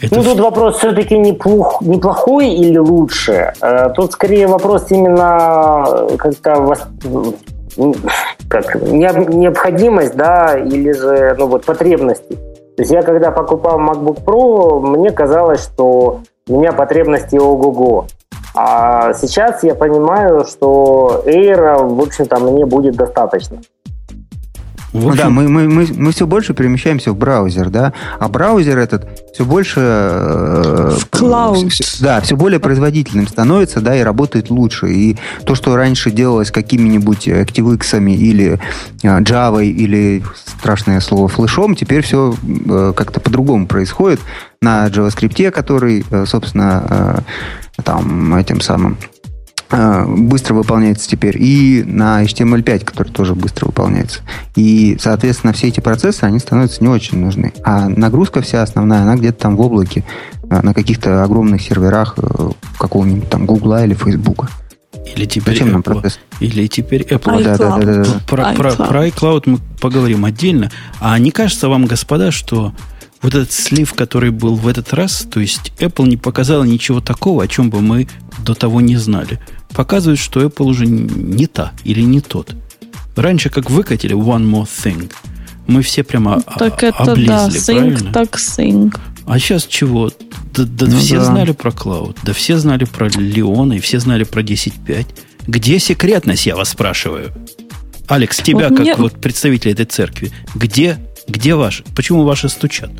Это... 0.00 0.16
Ну, 0.16 0.24
тут 0.24 0.40
вопрос 0.40 0.78
все-таки 0.78 1.18
неплох, 1.18 1.82
неплохой 1.82 2.54
или 2.54 2.78
лучше. 2.78 3.52
Э, 3.60 3.90
тут 3.94 4.12
скорее 4.12 4.46
вопрос 4.46 4.86
именно 4.90 6.08
как-то 6.16 6.74
как, 8.48 8.74
необходимость, 8.82 10.16
да, 10.16 10.58
или 10.58 10.92
же 10.92 11.34
ну, 11.38 11.46
вот, 11.46 11.64
потребности. 11.66 12.38
То 12.80 12.82
есть 12.82 12.92
я 12.92 13.02
когда 13.02 13.30
покупал 13.30 13.78
MacBook 13.78 14.24
Pro, 14.24 14.80
мне 14.80 15.10
казалось, 15.10 15.62
что 15.62 16.20
у 16.48 16.58
меня 16.58 16.72
потребности 16.72 17.36
ого-го. 17.36 18.06
А 18.54 19.12
сейчас 19.12 19.62
я 19.64 19.74
понимаю, 19.74 20.46
что 20.46 21.22
Air, 21.26 21.76
в 21.76 22.00
общем-то, 22.00 22.40
мне 22.40 22.64
будет 22.64 22.96
достаточно. 22.96 23.58
Ну 24.92 25.14
да, 25.14 25.30
мы, 25.30 25.48
мы, 25.48 25.68
мы, 25.68 25.86
мы 25.96 26.12
все 26.12 26.26
больше 26.26 26.52
перемещаемся 26.54 27.12
в 27.12 27.16
браузер, 27.16 27.70
да, 27.70 27.92
а 28.18 28.28
браузер 28.28 28.78
этот 28.78 29.08
все 29.32 29.44
больше... 29.44 29.80
Э, 29.80 30.96
в 30.98 31.06
клауд. 31.10 31.72
Да, 32.00 32.20
все 32.20 32.36
более 32.36 32.58
производительным 32.58 33.28
становится, 33.28 33.80
да, 33.80 33.96
и 33.96 34.02
работает 34.02 34.50
лучше. 34.50 34.92
И 34.92 35.16
то, 35.44 35.54
что 35.54 35.76
раньше 35.76 36.10
делалось 36.10 36.50
какими-нибудь 36.50 37.28
ActiveX 37.28 38.14
или 38.14 38.58
э, 39.02 39.20
Java, 39.20 39.64
или, 39.64 40.24
страшное 40.58 41.00
слово, 41.00 41.28
флешом, 41.28 41.76
теперь 41.76 42.02
все 42.02 42.34
э, 42.68 42.92
как-то 42.96 43.20
по-другому 43.20 43.66
происходит 43.66 44.20
на 44.60 44.88
JavaScript, 44.88 45.50
который, 45.52 46.04
собственно, 46.26 47.24
там 47.82 48.34
этим 48.34 48.60
самым 48.60 48.98
быстро 49.70 50.54
выполняется 50.54 51.08
теперь, 51.08 51.36
и 51.40 51.84
на 51.86 52.24
HTML5, 52.24 52.84
который 52.84 53.12
тоже 53.12 53.34
быстро 53.34 53.66
выполняется. 53.66 54.20
И, 54.56 54.96
соответственно, 55.00 55.52
все 55.52 55.68
эти 55.68 55.80
процессы, 55.80 56.24
они 56.24 56.38
становятся 56.40 56.82
не 56.82 56.88
очень 56.88 57.18
нужны. 57.18 57.52
А 57.62 57.88
нагрузка 57.88 58.42
вся 58.42 58.62
основная, 58.62 59.02
она 59.02 59.16
где-то 59.16 59.38
там 59.38 59.56
в 59.56 59.60
облаке, 59.60 60.04
э, 60.48 60.60
на 60.62 60.74
каких-то 60.74 61.22
огромных 61.22 61.62
серверах 61.62 62.14
э, 62.16 62.50
какого-нибудь 62.78 63.28
там 63.30 63.46
Гугла 63.46 63.84
или 63.84 63.94
Фейсбука. 63.94 64.48
Или 65.14 65.26
теперь 65.26 65.54
Зачем 65.54 65.76
Apple. 65.76 65.82
процесс? 65.82 66.18
Или 66.40 66.66
теперь 66.66 67.02
Apple. 67.02 67.44
Да, 67.44 67.56
да, 67.56 67.78
да, 67.78 68.04
да. 68.04 68.20
Про, 68.26 68.42
iCloud. 68.52 68.76
Про, 68.76 68.86
про 68.86 69.06
iCloud 69.06 69.42
мы 69.46 69.58
поговорим 69.80 70.24
отдельно. 70.24 70.70
А 70.98 71.18
не 71.18 71.30
кажется 71.30 71.68
вам, 71.68 71.86
господа, 71.86 72.32
что 72.32 72.72
вот 73.22 73.34
этот 73.34 73.52
слив, 73.52 73.94
который 73.94 74.30
был 74.30 74.56
в 74.56 74.66
этот 74.66 74.92
раз, 74.92 75.26
то 75.30 75.40
есть 75.40 75.72
Apple 75.78 76.08
не 76.08 76.16
показала 76.16 76.64
ничего 76.64 77.00
такого, 77.00 77.44
о 77.44 77.48
чем 77.48 77.70
бы 77.70 77.80
мы 77.80 78.08
до 78.44 78.54
того 78.54 78.80
не 78.80 78.96
знали 78.96 79.38
показывает, 79.74 80.18
что 80.18 80.42
Apple 80.42 80.66
уже 80.66 80.86
не 80.86 81.46
та 81.46 81.72
или 81.84 82.02
не 82.02 82.20
тот. 82.20 82.54
Раньше, 83.16 83.50
как 83.50 83.70
выкатили 83.70 84.14
One 84.14 84.48
More 84.48 84.68
Thing, 84.68 85.10
мы 85.66 85.82
все 85.82 86.02
прямо 86.02 86.42
так 86.58 86.82
это 86.82 87.12
облезли, 87.12 87.26
да, 87.26 87.48
sync, 87.48 87.74
правильно? 87.74 88.12
так 88.12 88.36
sync. 88.36 88.98
А 89.26 89.38
сейчас 89.38 89.66
чего? 89.66 90.10
Да, 90.54 90.64
да 90.64 90.86
ну, 90.86 90.98
все 90.98 91.18
да. 91.18 91.24
знали 91.24 91.52
про 91.52 91.70
клауд, 91.70 92.16
да 92.22 92.32
все 92.32 92.58
знали 92.58 92.84
про 92.84 93.08
Леона, 93.08 93.74
и 93.74 93.78
все 93.78 94.00
знали 94.00 94.24
про 94.24 94.42
10.5. 94.42 95.06
Где 95.46 95.78
секретность, 95.78 96.46
я 96.46 96.56
вас 96.56 96.70
спрашиваю? 96.70 97.32
Алекс, 98.08 98.38
тебя, 98.38 98.68
вот 98.68 98.76
как 98.76 98.80
мне... 98.80 98.94
вот 98.96 99.20
представителя 99.20 99.72
этой 99.72 99.86
церкви, 99.86 100.32
где, 100.54 100.98
где 101.28 101.54
ваши? 101.54 101.84
Почему 101.94 102.24
ваши 102.24 102.48
стучат? 102.48 102.90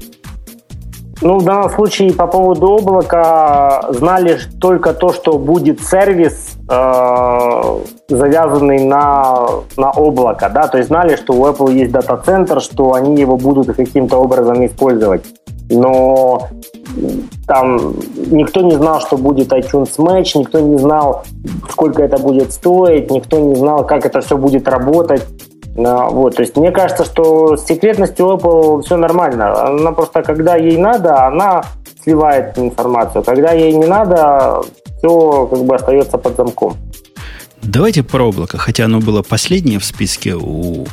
Ну, 1.23 1.39
в 1.39 1.45
данном 1.45 1.69
случае 1.71 2.15
по 2.15 2.27
поводу 2.27 2.77
облака 2.77 3.85
знали 3.91 4.39
только 4.59 4.95
то, 4.95 5.13
что 5.13 5.39
будет 5.39 5.83
сервис, 5.83 6.53
э, 6.69 7.79
завязанный 8.09 8.85
на, 8.85 9.47
на 9.77 9.91
облако, 9.91 10.49
да, 10.49 10.67
то 10.67 10.79
есть 10.79 10.89
знали, 10.89 11.17
что 11.17 11.35
у 11.35 11.47
Apple 11.47 11.73
есть 11.73 11.93
дата-центр, 11.93 12.61
что 12.63 12.95
они 12.95 13.21
его 13.21 13.37
будут 13.37 13.75
каким-то 13.77 14.17
образом 14.17 14.65
использовать. 14.65 15.23
Но 15.69 16.49
там 17.47 17.95
никто 18.31 18.63
не 18.63 18.75
знал, 18.77 19.01
что 19.01 19.17
будет 19.19 19.53
iTunes 19.53 19.97
Match, 19.99 20.39
никто 20.39 20.59
не 20.59 20.79
знал, 20.79 21.25
сколько 21.69 22.03
это 22.03 22.19
будет 22.19 22.51
стоить, 22.53 23.11
никто 23.11 23.39
не 23.39 23.55
знал, 23.55 23.87
как 23.87 24.07
это 24.07 24.21
все 24.21 24.37
будет 24.37 24.67
работать. 24.67 25.23
Вот, 25.75 26.37
то 26.37 26.43
есть 26.43 26.57
мне 26.57 26.73
кажется, 26.73 27.05
что 27.05 27.57
с 27.57 27.65
секретностью 27.65 28.27
Apple 28.27 28.83
все 28.83 28.97
нормально. 28.97 29.67
Она 29.67 29.93
просто, 29.93 30.23
когда 30.23 30.57
ей 30.57 30.77
надо, 30.77 31.27
она 31.27 31.63
сливает 32.03 32.59
информацию. 32.59 33.23
Когда 33.23 33.53
ей 33.53 33.75
не 33.75 33.87
надо, 33.87 34.63
все 34.99 35.47
как 35.47 35.65
бы 35.65 35.75
остается 35.75 36.19
под 36.19 36.37
замком. 36.37 36.77
Давайте 37.63 38.03
про 38.03 38.25
облако, 38.25 38.59
хотя 38.59 38.87
оно 38.87 39.01
было 39.01 39.23
последнее 39.23 39.79
в 39.79 39.85
списке 39.85 40.35
у, 40.35 40.87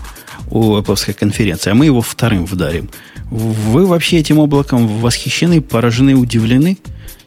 у 0.52 0.78
Apple 0.78 1.14
конференции, 1.14 1.72
а 1.72 1.76
мы 1.76 1.86
его 1.86 2.02
вторым 2.02 2.46
вдарим. 2.46 2.90
Вы 3.32 3.86
вообще 3.86 4.18
этим 4.18 4.40
облаком 4.40 4.88
восхищены, 4.88 5.62
поражены, 5.62 6.16
удивлены? 6.16 6.78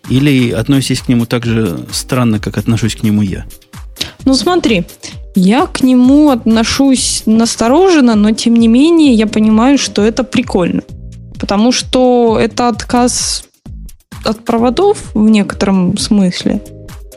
Или 0.09 0.51
относитесь 0.51 1.03
к 1.03 1.09
нему 1.09 1.27
так 1.27 1.45
же 1.45 1.81
странно, 1.93 2.39
как 2.39 2.59
отношусь 2.59 2.97
к 2.97 3.03
нему 3.03 3.23
я? 3.23 3.45
Ну 4.25 4.35
смотри, 4.35 4.85
я 5.35 5.67
к 5.67 5.83
нему 5.83 6.31
отношусь 6.31 7.23
настороженно, 7.27 8.15
но 8.15 8.33
тем 8.33 8.55
не 8.55 8.69
менее 8.69 9.15
я 9.15 9.27
понимаю, 9.27 9.79
что 9.79 10.03
это 10.03 10.25
прикольно. 10.25 10.83
Потому 11.39 11.73
что 11.73 12.39
это 12.41 12.69
отказ 12.69 13.45
от 14.25 14.45
проводов 14.45 15.15
в 15.15 15.31
некотором 15.31 15.97
смысле. 15.97 16.61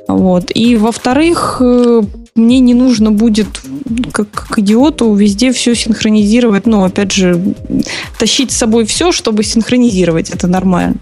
Вот. 0.07 0.51
И 0.53 0.75
во-вторых, 0.75 1.57
э, 1.59 2.01
мне 2.35 2.59
не 2.59 2.73
нужно 2.73 3.11
будет, 3.11 3.61
как, 4.11 4.29
как 4.31 4.59
идиоту, 4.59 5.13
везде 5.13 5.51
все 5.51 5.75
синхронизировать. 5.75 6.65
Ну, 6.65 6.83
опять 6.83 7.11
же, 7.11 7.55
тащить 8.17 8.51
с 8.51 8.57
собой 8.57 8.85
все, 8.85 9.11
чтобы 9.11 9.43
синхронизировать. 9.43 10.29
Это 10.29 10.47
нормально. 10.47 10.97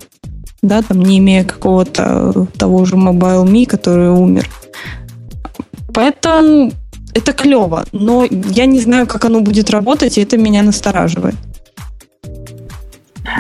Да, 0.61 0.82
там 0.82 1.02
не 1.02 1.18
имея 1.18 1.44
какого-то 1.44 2.48
того 2.57 2.86
же 2.86 2.95
Mobile 2.95 3.45
Me, 3.45 3.65
который 3.65 4.11
умер. 4.11 4.48
Поэтому 5.93 6.72
это 7.13 7.34
клево, 7.34 7.84
но 7.91 8.26
я 8.30 8.65
не 8.65 8.80
знаю, 8.80 9.07
как 9.07 9.26
оно 9.26 9.41
будет 9.41 9.69
работать, 9.69 10.18
и 10.18 10.22
это 10.22 10.38
меня 10.38 10.63
настораживает. 10.63 11.35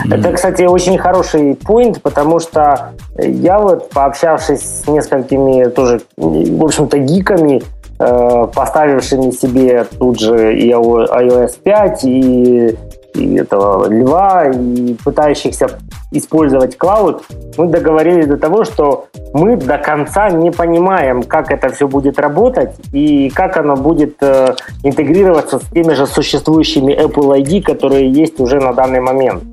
Это, 0.09 0.33
кстати, 0.33 0.63
очень 0.63 0.97
хороший 0.97 1.55
поинт, 1.55 2.01
потому 2.01 2.39
что 2.39 2.91
я 3.17 3.59
вот, 3.59 3.89
пообщавшись 3.89 4.61
с 4.61 4.87
несколькими 4.87 5.69
тоже, 5.69 6.01
в 6.17 6.63
общем-то, 6.63 6.97
гиками, 6.99 7.63
э, 7.99 8.47
поставившими 8.53 9.31
себе 9.31 9.85
тут 9.97 10.19
же 10.19 10.57
и 10.57 10.71
iOS 10.71 11.57
5, 11.63 12.03
и 12.03 12.77
и 13.13 13.35
этого 13.35 13.87
льва, 13.89 14.49
и 14.49 14.93
пытающихся 15.03 15.69
использовать 16.11 16.77
клауд, 16.77 17.23
мы 17.57 17.67
договорились 17.67 18.27
до 18.27 18.37
того, 18.37 18.65
что 18.65 19.07
мы 19.33 19.55
до 19.55 19.77
конца 19.77 20.29
не 20.29 20.51
понимаем, 20.51 21.23
как 21.23 21.51
это 21.51 21.69
все 21.69 21.87
будет 21.87 22.19
работать 22.19 22.75
и 22.91 23.29
как 23.29 23.57
оно 23.57 23.75
будет 23.75 24.17
э, 24.21 24.55
интегрироваться 24.83 25.59
с 25.59 25.63
теми 25.71 25.93
же 25.93 26.05
существующими 26.05 26.93
Apple 26.93 27.41
ID, 27.41 27.61
которые 27.63 28.11
есть 28.11 28.39
уже 28.39 28.59
на 28.59 28.73
данный 28.73 28.99
момент. 28.99 29.43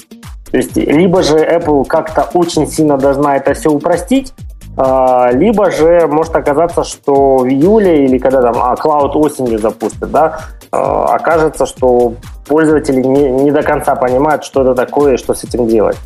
То 0.50 0.56
есть 0.56 0.76
либо 0.76 1.22
же 1.22 1.36
Apple 1.38 1.84
как-то 1.86 2.28
очень 2.34 2.66
сильно 2.66 2.96
должна 2.96 3.36
это 3.36 3.54
все 3.54 3.70
упростить, 3.70 4.32
э, 4.76 5.28
либо 5.32 5.70
же 5.70 6.08
может 6.08 6.34
оказаться, 6.34 6.82
что 6.82 7.38
в 7.38 7.46
июле 7.46 8.04
или 8.04 8.18
когда 8.18 8.42
там 8.42 8.56
а, 8.60 8.74
Cloud 8.74 9.12
осенью 9.12 9.60
запустят, 9.60 10.10
да, 10.10 10.40
э, 10.72 10.76
окажется, 10.76 11.66
что 11.66 12.14
пользователи 12.48 13.00
не, 13.00 13.30
не 13.30 13.50
до 13.52 13.62
конца 13.62 13.94
понимают, 13.94 14.42
что 14.42 14.62
это 14.62 14.74
такое 14.74 15.14
и 15.14 15.16
что 15.18 15.34
с 15.34 15.44
этим 15.44 15.68
делать. 15.68 15.96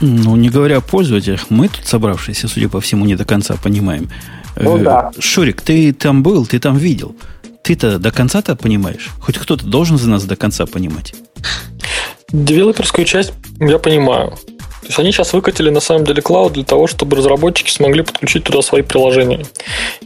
Ну, 0.00 0.36
не 0.36 0.50
говоря 0.50 0.78
о 0.78 0.80
пользователях, 0.80 1.46
мы 1.48 1.68
тут 1.68 1.86
собравшиеся, 1.86 2.48
судя 2.48 2.68
по 2.68 2.80
всему, 2.80 3.06
не 3.06 3.16
до 3.16 3.24
конца 3.24 3.56
понимаем. 3.62 4.10
Ну, 4.56 4.78
э, 4.78 4.82
да. 4.82 5.10
Шурик, 5.18 5.62
ты 5.62 5.92
там 5.92 6.22
был, 6.22 6.46
ты 6.46 6.58
там 6.58 6.76
видел. 6.76 7.16
Ты-то 7.62 7.98
до 7.98 8.10
конца-то 8.10 8.56
понимаешь? 8.56 9.10
Хоть 9.20 9.38
кто-то 9.38 9.66
должен 9.66 9.98
за 9.98 10.08
нас 10.08 10.24
до 10.24 10.36
конца 10.36 10.66
понимать. 10.66 11.14
Девелоперскую 12.30 13.04
часть 13.04 13.32
я 13.58 13.78
понимаю. 13.78 14.36
То 14.86 14.90
есть 14.90 14.98
они 15.00 15.10
сейчас 15.10 15.32
выкатили 15.32 15.70
на 15.70 15.80
самом 15.80 16.04
деле 16.04 16.22
клауд 16.22 16.52
для 16.52 16.62
того, 16.62 16.86
чтобы 16.86 17.16
разработчики 17.16 17.70
смогли 17.70 18.02
подключить 18.02 18.44
туда 18.44 18.62
свои 18.62 18.82
приложения. 18.82 19.44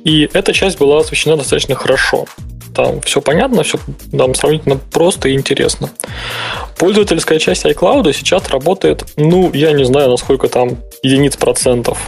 И 0.05 0.29
эта 0.33 0.55
часть 0.55 0.79
была 0.79 1.01
освещена 1.01 1.37
достаточно 1.37 1.75
хорошо. 1.75 2.27
Там 2.75 3.01
все 3.01 3.21
понятно, 3.21 3.63
все 3.63 3.79
там 4.17 4.35
сравнительно 4.35 4.77
просто 4.77 5.29
и 5.29 5.35
интересно. 5.35 5.91
Пользовательская 6.79 7.39
часть 7.39 7.65
iCloud 7.65 8.13
сейчас 8.13 8.49
работает, 8.49 9.05
ну, 9.17 9.51
я 9.53 9.73
не 9.73 9.85
знаю, 9.85 10.11
насколько 10.11 10.49
там 10.49 10.79
единиц 11.03 11.37
процентов. 11.37 11.99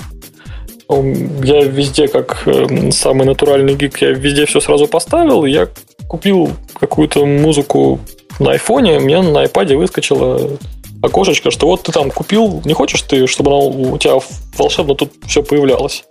Я 0.89 1.63
везде, 1.63 2.07
как 2.07 2.43
э, 2.47 2.91
самый 2.91 3.27
натуральный 3.27 3.75
гик, 3.75 4.03
я 4.03 4.11
везде 4.11 4.45
все 4.45 4.61
сразу 4.61 4.87
поставил. 4.87 5.47
Я 5.47 5.69
купил 6.07 6.51
какую-то 6.79 7.25
музыку 7.25 7.99
на 8.39 8.53
айфоне, 8.53 8.99
мне 8.99 9.23
на 9.23 9.45
iPad 9.45 9.77
выскочила 9.77 10.59
окошечко, 11.03 11.51
что 11.51 11.67
вот 11.67 11.83
ты 11.83 11.93
там 11.93 12.11
купил, 12.11 12.63
не 12.65 12.75
хочешь 12.75 13.03
ты, 13.03 13.27
чтобы 13.27 13.69
у 13.69 13.99
тебя 13.99 14.19
волшебно 14.57 14.95
тут 14.95 15.13
все 15.27 15.43
появлялось? 15.43 16.05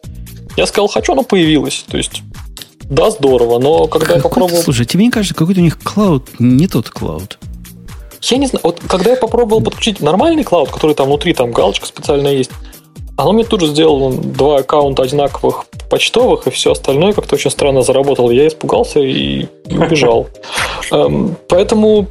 Я 0.57 0.65
сказал, 0.65 0.87
хочу, 0.87 1.13
оно 1.13 1.23
появилось. 1.23 1.85
То 1.89 1.97
есть, 1.97 2.23
да, 2.91 3.09
здорово, 3.09 3.57
но 3.57 3.87
когда 3.87 4.15
я 4.15 4.21
попробовал... 4.21 4.61
Слушай, 4.61 4.85
тебе 4.85 5.05
не 5.05 5.11
кажется, 5.11 5.33
какой-то 5.33 5.61
у 5.61 5.63
них 5.63 5.79
клауд 5.79 6.27
не 6.39 6.67
тот 6.67 6.89
клауд? 6.89 7.39
Я 8.23 8.37
не 8.37 8.47
знаю, 8.47 8.61
вот 8.63 8.81
когда 8.85 9.11
я 9.11 9.15
попробовал 9.15 9.61
подключить 9.61 10.01
нормальный 10.01 10.43
клауд, 10.43 10.69
который 10.69 10.93
там 10.93 11.07
внутри, 11.07 11.33
там 11.33 11.53
галочка 11.53 11.87
специальная 11.87 12.33
есть, 12.33 12.51
оно 13.15 13.31
мне 13.31 13.45
тут 13.45 13.61
же 13.61 13.67
сделало 13.67 14.11
два 14.13 14.57
аккаунта 14.57 15.03
одинаковых 15.03 15.67
почтовых, 15.89 16.47
и 16.47 16.49
все 16.49 16.73
остальное 16.73 17.13
как-то 17.13 17.35
очень 17.35 17.49
странно 17.49 17.81
заработало. 17.81 18.29
Я 18.29 18.47
испугался 18.47 18.99
и, 18.99 19.45
и 19.67 19.77
убежал. 19.77 20.27
Эм, 20.91 21.37
поэтому 21.47 22.07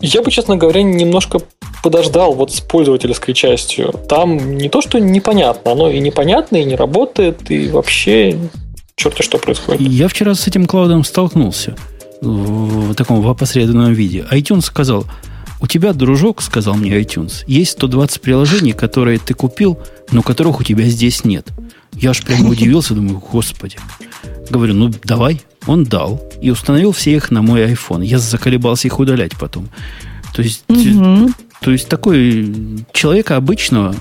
я 0.00 0.20
бы, 0.20 0.30
честно 0.30 0.56
говоря, 0.56 0.82
немножко 0.82 1.40
подождал 1.82 2.34
вот 2.34 2.52
с 2.52 2.60
пользовательской 2.60 3.32
частью. 3.32 3.94
Там 4.10 4.58
не 4.58 4.68
то, 4.68 4.82
что 4.82 5.00
непонятно, 5.00 5.72
оно 5.72 5.88
и 5.88 6.00
непонятно, 6.00 6.58
и 6.58 6.64
не 6.64 6.76
работает, 6.76 7.50
и 7.50 7.68
вообще 7.68 8.36
черти 9.00 9.22
что 9.22 9.38
происходит. 9.38 9.80
Я 9.80 10.08
вчера 10.08 10.34
с 10.34 10.46
этим 10.46 10.66
клаудом 10.66 11.04
столкнулся 11.04 11.74
в 12.20 12.94
таком 12.94 13.22
в 13.22 13.28
опосредованном 13.28 13.94
виде. 13.94 14.26
iTunes 14.30 14.62
сказал, 14.62 15.06
у 15.60 15.66
тебя, 15.66 15.92
дружок, 15.92 16.42
сказал 16.42 16.74
мне 16.74 16.90
iTunes, 17.00 17.44
есть 17.46 17.72
120 17.72 18.20
приложений, 18.20 18.72
которые 18.72 19.18
ты 19.18 19.34
купил, 19.34 19.78
но 20.10 20.22
которых 20.22 20.60
у 20.60 20.62
тебя 20.62 20.84
здесь 20.84 21.24
нет. 21.24 21.48
Я 21.94 22.10
аж 22.10 22.22
прямо 22.22 22.48
удивился, 22.50 22.94
думаю, 22.94 23.22
господи. 23.32 23.78
Говорю, 24.50 24.74
ну 24.74 24.90
давай. 25.04 25.40
Он 25.66 25.84
дал 25.84 26.22
и 26.40 26.50
установил 26.50 26.92
все 26.92 27.14
их 27.14 27.30
на 27.30 27.42
мой 27.42 27.62
iPhone. 27.70 28.04
Я 28.04 28.18
заколебался 28.18 28.88
их 28.88 28.98
удалять 28.98 29.32
потом. 29.38 29.68
То 30.34 30.42
есть, 30.42 30.64
угу. 30.68 31.30
то 31.60 31.70
есть 31.70 31.88
такой 31.88 32.54
человека 32.92 33.36
обычного 33.36 33.94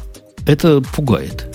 это 0.46 0.82
пугает. 0.82 1.49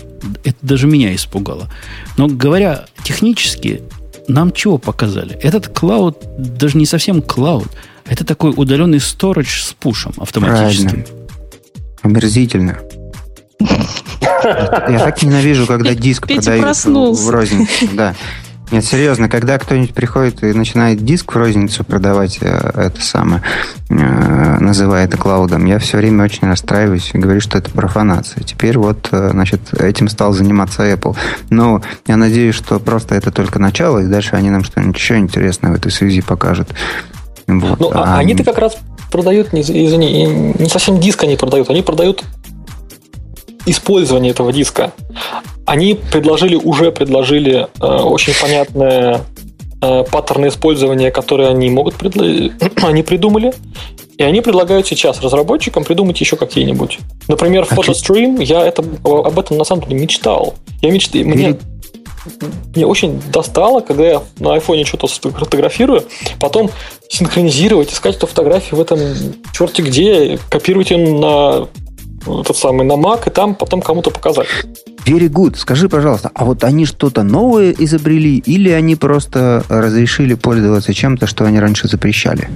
Это 0.45 0.57
даже 0.63 0.87
меня 0.87 1.15
испугало. 1.15 1.71
Но 2.17 2.27
говоря 2.29 2.87
технически, 3.03 3.83
нам 4.29 4.53
чего 4.53 4.79
показали? 4.79 5.37
Этот 5.37 5.69
клауд 5.69 6.19
даже 6.39 6.79
не 6.79 6.87
совсем 6.87 7.23
клауд. 7.23 7.69
Это 8.07 8.25
такой 8.25 8.53
удаленный 8.55 9.01
сторож 9.01 9.63
с 9.63 9.73
пушем 9.73 10.13
автоматическим. 10.19 10.89
Правильно. 10.89 11.07
Омерзительно. 12.03 12.79
Я 14.45 14.99
так 14.99 15.23
ненавижу, 15.23 15.67
когда 15.67 15.95
диск 15.95 16.27
продают 16.27 16.77
в 16.85 17.31
розницу. 17.31 17.89
Да. 17.93 18.15
Нет, 18.71 18.85
серьезно, 18.85 19.29
когда 19.29 19.59
кто-нибудь 19.59 19.95
приходит 19.95 20.43
и 20.43 20.53
начинает 20.53 21.05
диск 21.05 21.33
в 21.33 21.37
розницу 21.37 21.85
продавать, 21.85 22.39
э, 22.41 22.71
это 22.75 23.01
самое, 23.01 23.43
э, 23.91 23.95
называя 23.95 25.05
это 25.05 25.19
клаудом, 25.19 25.67
я 25.67 25.79
все 25.79 25.99
время 25.99 26.25
очень 26.25 26.49
расстраиваюсь 26.49 27.11
и 27.13 27.19
говорю, 27.19 27.41
что 27.41 27.59
это 27.59 27.71
профанация. 27.71 28.43
Теперь 28.43 28.79
вот, 28.79 29.09
э, 29.13 29.31
значит, 29.33 29.61
этим 29.75 30.09
стал 30.09 30.33
заниматься 30.33 30.91
Apple. 30.91 31.17
Но 31.51 31.83
я 32.07 32.17
надеюсь, 32.17 32.55
что 32.55 32.81
просто 32.81 33.15
это 33.15 33.31
только 33.31 33.59
начало, 33.59 33.99
и 33.99 34.07
дальше 34.07 34.37
они 34.37 34.51
нам 34.51 34.65
что-нибудь 34.65 34.97
еще 34.97 35.19
интересное 35.19 35.71
в 35.71 35.75
этой 35.75 35.93
связи 35.93 36.23
покажут. 36.23 36.71
Вот. 37.47 37.79
Ну, 37.79 37.91
а, 37.93 38.17
а 38.17 38.19
они-то 38.19 38.45
как 38.45 38.59
раз 38.59 38.77
продают, 39.13 39.53
не, 39.53 39.61
извини, 39.61 40.55
не 40.59 40.69
совсем 40.69 40.99
диск 40.99 41.23
они 41.23 41.37
продают, 41.37 41.69
они 41.71 41.83
продают 41.83 42.25
использование 43.67 44.33
этого 44.33 44.53
диска. 44.53 44.93
Они 45.67 45.95
предложили, 45.95 46.57
уже 46.57 46.93
предложили 46.93 47.69
э, 47.81 47.87
очень 47.87 48.35
понятное 48.41 49.23
э, 49.81 50.05
паттерны 50.11 50.49
использования, 50.49 51.11
которые 51.11 51.49
они 51.49 51.71
могут 51.71 51.95
предло... 51.95 52.25
они 52.83 53.03
придумали. 53.03 53.53
И 54.17 54.23
они 54.23 54.41
предлагают 54.43 54.87
сейчас 54.87 55.21
разработчикам 55.21 55.83
придумать 55.85 56.21
еще 56.21 56.37
какие-нибудь. 56.37 56.99
Например, 57.27 57.65
фотострим, 57.65 58.39
я 58.39 58.65
это, 58.65 58.85
об 59.03 59.39
этом 59.39 59.59
на 59.59 59.65
самом 59.65 59.85
деле 59.85 60.01
мечтал. 60.01 60.55
Я 60.83 60.93
мечтаю, 60.93 61.27
мне, 61.27 61.59
мне 62.75 62.87
очень 62.87 63.21
достало, 63.33 63.81
когда 63.81 64.07
я 64.07 64.23
на 64.39 64.55
айфоне 64.55 64.85
что-то 64.85 65.09
фотографирую, 65.09 66.05
потом 66.39 66.71
синхронизировать, 67.09 67.93
искать 67.93 68.17
эту 68.17 68.27
фотографию 68.27 68.77
в 68.77 68.81
этом 68.81 69.01
черте 69.53 69.83
где, 69.83 70.39
копировать 70.49 70.91
ее 70.91 70.99
на 70.99 71.69
этот 72.27 72.57
самый 72.57 72.87
на 72.87 72.95
Mac, 72.95 73.27
и 73.27 73.31
там 73.31 73.55
потом 73.55 73.83
кому-то 73.83 74.11
показать. 74.11 74.49
Very 75.07 75.29
good. 75.29 75.57
Скажи, 75.57 75.89
пожалуйста, 75.89 76.31
а 76.35 76.45
вот 76.45 76.65
они 76.65 76.87
что-то 76.87 77.23
новое 77.23 77.73
изобрели, 77.73 78.39
или 78.39 78.71
они 78.71 78.97
просто 78.97 79.63
разрешили 79.69 80.35
пользоваться 80.35 80.95
чем-то, 80.95 81.27
что 81.27 81.45
они 81.45 81.61
раньше 81.61 81.89
запрещали? 81.89 82.49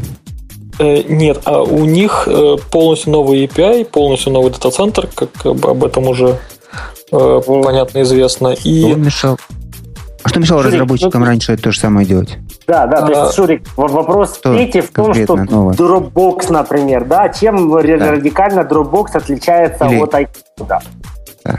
Э, 0.79 1.03
нет, 1.09 1.43
а 1.45 1.63
у 1.63 1.85
них 1.85 2.25
э, 2.27 2.57
полностью 2.71 3.13
новый 3.13 3.45
API, 3.45 3.85
полностью 3.85 4.33
новый 4.33 4.51
дата-центр, 4.51 5.09
как 5.15 5.45
об 5.45 5.85
этом 5.85 6.07
уже 6.07 6.39
э, 7.13 7.41
понятно 7.47 8.03
известно. 8.03 8.55
И... 8.65 8.83
Что 8.83 8.95
мешал, 8.97 9.39
а 10.23 10.29
что 10.29 10.41
мешало 10.41 10.63
Шурик, 10.63 10.75
разработчикам 10.75 11.21
ну, 11.21 11.27
раньше 11.27 11.57
то 11.57 11.71
же 11.73 11.81
самое 11.81 12.07
делать? 12.07 12.39
Да, 12.69 12.87
да, 12.87 13.01
то 13.01 13.09
есть, 13.09 13.21
а, 13.21 13.33
Шурик, 13.33 13.63
вопрос 13.79 14.37
что 14.37 14.53
третий 14.53 14.83
в 14.83 14.91
том, 14.91 15.15
что 15.15 15.37
новое? 15.37 15.75
Dropbox, 15.75 16.53
например, 16.53 17.07
да, 17.07 17.31
чем 17.31 17.71
да. 17.71 17.79
радикально 17.79 18.61
Dropbox 18.61 19.17
отличается 19.17 19.87
Или... 19.87 20.03
от 20.03 20.13
iCloud? 20.13 20.67
Да. 20.69 20.81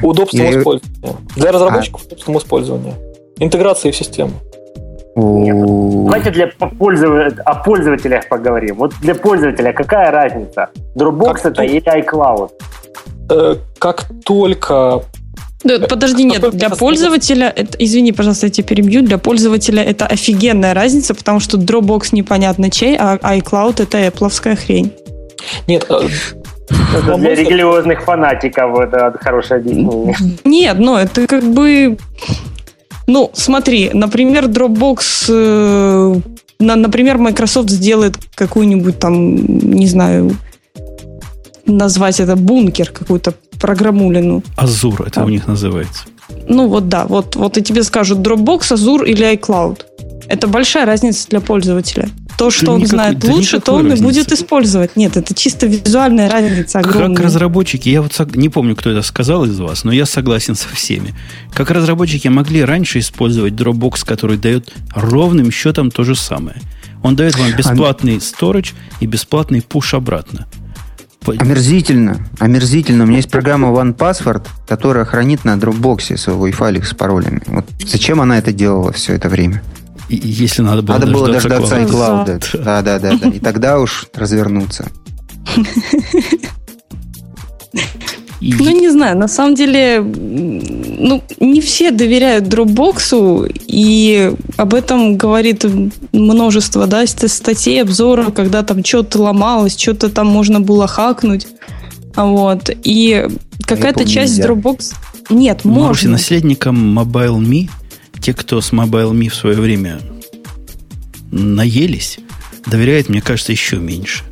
Удобство 0.03 0.37
Или... 0.37 0.59
использования. 0.59 1.15
Для 1.35 1.51
разработчиков 1.51 2.01
а... 2.03 2.05
удобством 2.05 2.37
использования. 2.37 2.93
Интеграции 3.39 3.89
в 3.89 3.95
систему. 3.95 4.33
Нет. 5.15 5.55
Давайте 6.05 6.29
для 6.29 6.47
пользователя, 6.77 7.41
о 7.43 7.55
пользователях 7.55 8.29
поговорим. 8.29 8.75
Вот 8.75 8.93
для 9.01 9.15
пользователя 9.15 9.73
какая 9.73 10.11
разница? 10.11 10.69
Dropbox 10.95 11.25
как 11.25 11.39
это 11.39 11.51
тут... 11.53 11.65
или 11.65 12.03
iCloud? 12.03 12.51
Э, 13.31 13.55
как 13.79 14.05
только 14.23 15.01
подожди, 15.61 16.23
нет, 16.23 16.49
для 16.51 16.69
пользователя, 16.69 17.51
это, 17.53 17.77
извини, 17.77 18.11
пожалуйста, 18.11 18.47
я 18.47 18.51
тебя 18.51 18.67
перебью, 18.67 19.01
для 19.01 19.17
пользователя 19.17 19.83
это 19.83 20.05
офигенная 20.05 20.73
разница, 20.73 21.13
потому 21.13 21.39
что 21.39 21.57
Dropbox 21.57 22.09
непонятно 22.11 22.69
чей, 22.69 22.95
а 22.97 23.17
iCloud 23.37 23.83
это 23.83 23.99
Apple 23.99 24.55
хрень. 24.55 24.93
Нет, 25.67 25.85
э, 25.89 26.07
это 26.95 27.15
для 27.17 27.35
религиозных 27.35 28.03
фанатиков 28.03 28.79
это 28.79 29.17
хорошее 29.19 29.59
объяснение. 29.59 30.15
Нет, 30.43 30.79
ну 30.79 30.95
это 30.95 31.27
как 31.27 31.43
бы... 31.43 31.97
Ну, 33.07 33.31
смотри, 33.33 33.89
например, 33.93 34.45
Dropbox... 34.45 35.25
Э, 35.29 36.15
на, 36.59 36.75
например, 36.75 37.17
Microsoft 37.17 37.69
сделает 37.69 38.17
какую-нибудь 38.35 38.99
там, 38.99 39.35
не 39.35 39.87
знаю, 39.87 40.35
назвать 41.65 42.19
это 42.19 42.35
бункер, 42.35 42.91
какую-то 42.91 43.33
программулину. 43.59 44.43
Азур 44.55 45.03
это 45.05 45.21
а. 45.21 45.25
у 45.25 45.29
них 45.29 45.47
называется. 45.47 46.03
Ну 46.47 46.67
вот 46.67 46.89
да, 46.89 47.05
вот, 47.05 47.35
вот 47.35 47.57
и 47.57 47.61
тебе 47.61 47.83
скажут 47.83 48.19
Dropbox, 48.19 48.73
Azure 48.73 49.05
или 49.05 49.33
iCloud. 49.35 49.81
Это 50.27 50.47
большая 50.47 50.85
разница 50.85 51.27
для 51.29 51.41
пользователя. 51.41 52.09
То, 52.37 52.51
что 52.51 52.67
да 52.67 52.71
он 52.73 52.79
никакой, 52.79 52.95
знает 52.95 53.19
да 53.19 53.31
лучше, 53.33 53.59
то 53.59 53.73
он 53.73 53.89
разницы. 53.89 54.01
и 54.01 54.05
будет 54.05 54.31
использовать. 54.31 54.95
Нет, 54.95 55.17
это 55.17 55.33
чисто 55.33 55.65
визуальная 55.65 56.29
разница 56.29 56.79
огромная. 56.79 57.17
Как 57.17 57.25
разработчики, 57.25 57.89
я 57.89 58.01
вот 58.01 58.17
не 58.35 58.47
помню, 58.47 58.75
кто 58.75 58.91
это 58.91 59.01
сказал 59.01 59.43
из 59.45 59.59
вас, 59.59 59.83
но 59.83 59.91
я 59.91 60.05
согласен 60.05 60.55
со 60.55 60.69
всеми. 60.69 61.13
Как 61.51 61.69
разработчики 61.71 62.27
могли 62.29 62.63
раньше 62.63 62.99
использовать 62.99 63.53
Dropbox, 63.53 64.05
который 64.05 64.37
дает 64.37 64.71
ровным 64.95 65.51
счетом 65.51 65.91
то 65.91 66.03
же 66.03 66.15
самое. 66.15 66.57
Он 67.03 67.15
дает 67.15 67.37
вам 67.37 67.53
бесплатный 67.55 68.17
storage 68.17 68.73
и 68.99 69.05
бесплатный 69.05 69.61
пуш 69.61 69.93
обратно. 69.93 70.47
Омерзительно. 71.25 72.25
Омерзительно. 72.39 73.03
У 73.03 73.07
меня 73.07 73.17
есть 73.17 73.29
программа 73.29 73.67
OnePassword, 73.69 74.47
которая 74.67 75.05
хранит 75.05 75.45
на 75.45 75.55
Dropbox 75.55 76.17
свой 76.17 76.51
файлик 76.51 76.85
с 76.85 76.93
паролями. 76.93 77.41
Вот 77.47 77.65
зачем 77.85 78.21
она 78.21 78.37
это 78.37 78.51
делала 78.51 78.91
все 78.91 79.13
это 79.13 79.29
время? 79.29 79.61
И, 80.07 80.15
если 80.15 80.61
надо 80.63 80.81
было 80.81 80.93
надо 80.97 81.07
дождаться, 81.07 81.49
было 81.49 81.65
дождаться 81.65 81.79
iCloud. 81.81 82.63
Да, 82.63 82.81
да, 82.81 82.99
да, 82.99 83.15
да. 83.15 83.27
И 83.29 83.39
тогда 83.39 83.79
уж 83.79 84.07
развернуться. 84.13 84.87
Ну, 88.41 88.79
не 88.79 88.89
знаю, 88.89 89.17
на 89.17 89.27
самом 89.27 89.55
деле, 89.55 89.99
ну, 90.01 91.21
не 91.39 91.59
все 91.61 91.91
доверяют 91.91 92.45
Dropbox, 92.45 93.51
и 93.67 94.31
об 94.55 94.73
этом 94.73 95.17
говорит 95.17 95.65
множество, 96.13 96.87
да, 96.87 97.05
статей, 97.05 97.81
обзоров, 97.81 98.33
когда 98.33 98.63
там 98.63 98.83
что-то 98.83 99.21
ломалось, 99.21 99.77
что-то 99.77 100.09
там 100.09 100.27
можно 100.27 100.61
было 100.61 100.87
хакнуть. 100.87 101.47
Вот. 102.15 102.69
И 102.83 103.27
какая-то 103.65 104.05
часть 104.05 104.37
нельзя. 104.37 104.49
Dropbox... 104.49 104.93
Нет, 105.29 105.63
можно. 105.63 105.83
Маруси, 105.83 106.07
наследникам 106.07 106.97
MobileMe, 106.97 107.69
те, 108.21 108.33
кто 108.33 108.61
с 108.61 108.71
MobileMe 108.71 109.29
в 109.29 109.35
свое 109.35 109.57
время 109.57 109.99
наелись, 111.31 112.19
доверяет, 112.65 113.09
мне 113.09 113.21
кажется, 113.21 113.51
еще 113.51 113.77
меньше. 113.77 114.23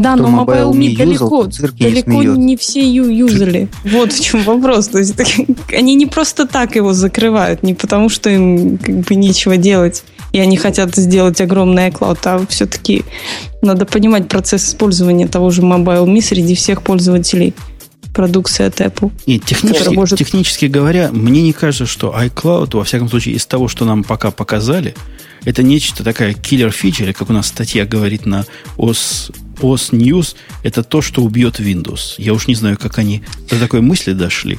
Да, 0.00 0.16
но 0.16 0.28
Mobile 0.28 0.72
Me 0.72 0.96
далеко, 0.96 1.46
далеко 1.78 2.22
не 2.22 2.56
все 2.56 2.88
ю 2.88 3.08
юзали. 3.08 3.68
Вот 3.84 4.12
в 4.12 4.20
чем 4.20 4.42
вопрос. 4.42 4.88
То 4.88 4.98
есть 4.98 5.14
они 5.72 5.94
не 5.94 6.06
просто 6.06 6.46
так 6.46 6.76
его 6.76 6.92
закрывают, 6.92 7.62
не 7.62 7.74
потому 7.74 8.08
что 8.08 8.30
им 8.30 8.78
как 8.78 9.00
бы 9.00 9.14
нечего 9.14 9.56
делать, 9.56 10.04
и 10.32 10.40
они 10.40 10.56
хотят 10.56 10.94
сделать 10.94 11.40
огромный 11.40 11.88
iCloud, 11.88 12.18
а 12.24 12.46
все-таки 12.48 13.04
надо 13.62 13.86
понимать 13.86 14.28
процесс 14.28 14.68
использования 14.68 15.28
того 15.28 15.50
же 15.50 15.62
Mobile 15.62 16.06
Me 16.06 16.20
среди 16.20 16.54
всех 16.54 16.82
пользователей 16.82 17.54
продукции 18.16 18.64
от 18.64 18.80
Apple. 18.80 19.12
И 19.26 19.38
технически, 19.38 19.94
может... 19.94 20.18
технически 20.18 20.66
говоря, 20.66 21.10
мне 21.12 21.42
не 21.42 21.52
кажется, 21.52 21.86
что 21.86 22.14
iCloud, 22.18 22.76
во 22.76 22.84
всяком 22.84 23.10
случае, 23.10 23.34
из 23.34 23.44
того, 23.46 23.68
что 23.68 23.84
нам 23.84 24.04
пока 24.04 24.30
показали, 24.30 24.94
это 25.46 25.62
нечто 25.62 26.04
такая 26.04 26.34
киллер-фича, 26.34 27.04
или 27.04 27.12
как 27.12 27.30
у 27.30 27.32
нас 27.32 27.46
статья 27.46 27.86
говорит 27.86 28.26
на 28.26 28.44
OS, 28.76 29.32
OS 29.60 29.92
News, 29.92 30.34
это 30.64 30.82
то, 30.82 31.00
что 31.00 31.22
убьет 31.22 31.60
Windows. 31.60 32.16
Я 32.18 32.34
уж 32.34 32.48
не 32.48 32.56
знаю, 32.56 32.76
как 32.76 32.98
они 32.98 33.22
до 33.48 33.58
такой 33.58 33.80
мысли 33.80 34.12
дошли. 34.12 34.58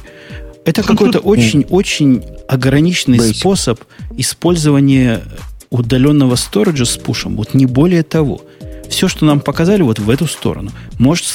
Это 0.64 0.82
какой-то 0.82 1.18
очень-очень 1.18 2.24
ограниченный 2.48 3.20
способ 3.20 3.80
использования 4.16 5.22
удаленного 5.70 6.36
сториджа 6.36 6.86
с 6.86 6.96
пушем. 6.96 7.36
Вот 7.36 7.52
не 7.52 7.66
более 7.66 8.02
того. 8.02 8.40
Все, 8.88 9.08
что 9.08 9.26
нам 9.26 9.40
показали, 9.40 9.82
вот 9.82 9.98
в 9.98 10.08
эту 10.08 10.26
сторону. 10.26 10.72
Может, 10.98 11.26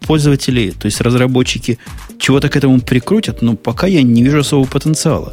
пользователи, 0.00 0.70
то 0.70 0.86
есть 0.86 1.00
разработчики, 1.00 1.78
чего-то 2.18 2.48
к 2.48 2.56
этому 2.56 2.80
прикрутят, 2.80 3.40
но 3.40 3.54
пока 3.54 3.86
я 3.86 4.02
не 4.02 4.24
вижу 4.24 4.40
особого 4.40 4.66
потенциала. 4.66 5.32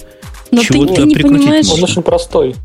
Но 0.52 0.62
ты, 0.62 0.68
ты 0.68 1.04
не 1.06 1.16
понимаешь... 1.16 1.68
Он 1.72 1.84
очень 1.84 2.04
простой. 2.04 2.56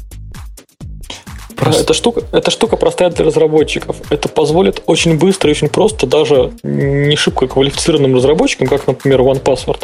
Просто... 1.58 1.82
Эта, 1.82 1.92
штука, 1.92 2.22
эта 2.30 2.50
штука 2.52 2.76
простая 2.76 3.10
для 3.10 3.24
разработчиков. 3.24 3.96
Это 4.10 4.28
позволит 4.28 4.80
очень 4.86 5.18
быстро 5.18 5.50
и 5.50 5.52
очень 5.52 5.68
просто 5.68 6.06
даже 6.06 6.52
не 6.62 7.16
шибко 7.16 7.48
квалифицированным 7.48 8.14
разработчикам, 8.14 8.68
как, 8.68 8.86
например, 8.86 9.22
OnePassword. 9.22 9.82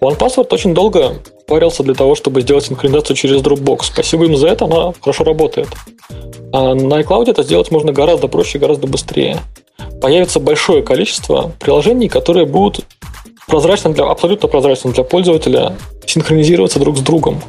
OnePassword 0.00 0.46
очень 0.50 0.74
долго 0.74 1.14
парился 1.48 1.82
для 1.82 1.94
того, 1.94 2.14
чтобы 2.14 2.42
сделать 2.42 2.66
синхронизацию 2.66 3.16
через 3.16 3.42
Dropbox. 3.42 3.80
Спасибо 3.92 4.26
им 4.26 4.36
за 4.36 4.46
это, 4.46 4.66
она 4.66 4.92
хорошо 5.00 5.24
работает. 5.24 5.68
А 6.52 6.74
на 6.74 7.00
iCloud 7.00 7.28
это 7.28 7.42
сделать 7.42 7.72
можно 7.72 7.92
гораздо 7.92 8.28
проще, 8.28 8.60
гораздо 8.60 8.86
быстрее. 8.86 9.38
Появится 10.00 10.38
большое 10.38 10.82
количество 10.84 11.50
приложений, 11.58 12.10
которые 12.10 12.46
будут 12.46 12.84
прозрачно 13.48 13.92
для, 13.92 14.04
абсолютно 14.04 14.48
прозрачно 14.48 14.92
для 14.92 15.02
пользователя 15.02 15.72
синхронизироваться 16.06 16.78
друг 16.78 16.96
с 16.96 17.00
другом. 17.00 17.42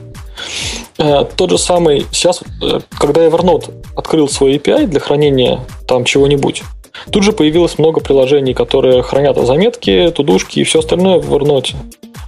Э, 0.97 1.25
тот 1.35 1.49
же 1.49 1.57
самый, 1.57 2.05
сейчас, 2.11 2.41
э, 2.61 2.79
когда 2.97 3.25
Evernote 3.25 3.71
открыл 3.95 4.27
свой 4.27 4.55
API 4.55 4.87
для 4.87 4.99
хранения 4.99 5.61
там 5.87 6.05
чего-нибудь, 6.05 6.63
тут 7.11 7.23
же 7.23 7.31
появилось 7.31 7.77
много 7.77 8.01
приложений, 8.01 8.53
которые 8.53 9.01
хранят 9.01 9.37
заметки, 9.37 10.11
тудушки 10.15 10.59
и 10.59 10.63
все 10.63 10.79
остальное 10.79 11.19
в 11.19 11.33
Evernote. 11.33 11.75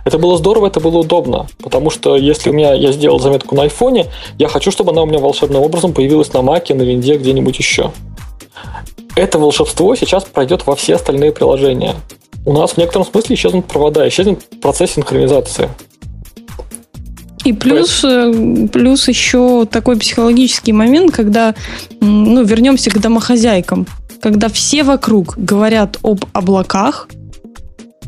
Это 0.03 0.17
было 0.17 0.37
здорово, 0.37 0.67
это 0.67 0.79
было 0.79 0.99
удобно, 0.99 1.47
потому 1.61 1.89
что 1.91 2.15
если 2.15 2.49
у 2.49 2.53
меня 2.53 2.73
я 2.73 2.91
сделал 2.91 3.19
заметку 3.19 3.55
на 3.55 3.63
айфоне, 3.63 4.07
я 4.39 4.47
хочу, 4.47 4.71
чтобы 4.71 4.91
она 4.91 5.03
у 5.03 5.05
меня 5.05 5.19
волшебным 5.19 5.61
образом 5.61 5.93
появилась 5.93 6.33
на 6.33 6.41
маке, 6.41 6.73
на 6.73 6.81
винде, 6.81 7.17
где-нибудь 7.17 7.57
еще. 7.59 7.91
Это 9.15 9.37
волшебство 9.37 9.95
сейчас 9.95 10.23
пройдет 10.23 10.65
во 10.65 10.75
все 10.75 10.95
остальные 10.95 11.33
приложения. 11.33 11.95
У 12.45 12.53
нас 12.53 12.71
в 12.71 12.77
некотором 12.77 13.05
смысле 13.05 13.35
исчезнут 13.35 13.67
провода, 13.67 14.07
исчезнет 14.07 14.39
процесс 14.61 14.93
синхронизации. 14.93 15.69
И 17.43 17.53
плюс, 17.53 18.03
э, 18.03 18.67
плюс 18.71 19.07
еще 19.07 19.65
такой 19.65 19.97
психологический 19.97 20.73
момент, 20.73 21.11
когда, 21.11 21.55
ну, 21.99 22.43
вернемся 22.43 22.91
к 22.91 22.99
домохозяйкам, 22.99 23.87
когда 24.21 24.49
все 24.49 24.83
вокруг 24.83 25.35
говорят 25.37 25.97
об 26.03 26.25
облаках, 26.33 27.07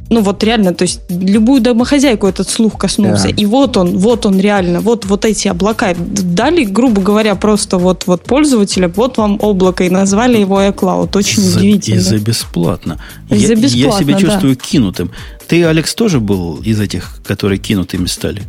ну 0.10 0.22
вот 0.22 0.44
реально, 0.44 0.74
то 0.74 0.84
есть 0.84 1.02
любую 1.10 1.62
домохозяйку 1.62 2.28
этот 2.28 2.48
слух 2.48 2.78
коснулся. 2.78 3.30
Да. 3.30 3.36
И 3.36 3.46
вот 3.46 3.78
он, 3.78 3.98
вот 3.98 4.26
он 4.26 4.40
реально, 4.40 4.80
вот, 4.80 5.06
вот 5.06 5.26
эти 5.26 5.48
облака. 5.48 5.96
Дали, 5.98 6.66
грубо 6.66 7.02
говоря, 7.02 7.36
просто 7.36 7.78
вот, 7.78 8.06
вот 8.06 8.24
пользователя, 8.24 8.90
вот 8.90 9.18
вам 9.18 9.40
облако, 9.42 9.84
и 9.84 9.90
назвали 9.90 10.38
его 10.38 10.62
iCloud. 10.62 11.18
Очень 11.18 11.42
за, 11.42 11.58
удивительно. 11.58 11.98
И 11.98 12.00
за 12.00 12.20
бесплатно. 12.20 13.00
И 13.30 13.38
я, 13.38 13.48
за 13.48 13.56
бесплатно, 13.56 13.92
Я 13.92 14.00
себя 14.00 14.14
да. 14.14 14.20
чувствую 14.20 14.56
кинутым. 14.56 15.12
Ты, 15.48 15.64
Алекс, 15.64 15.96
тоже 15.96 16.20
был 16.20 16.58
из 16.58 16.80
этих, 16.80 17.20
которые 17.26 17.58
кинутыми 17.58 18.06
стали? 18.06 18.44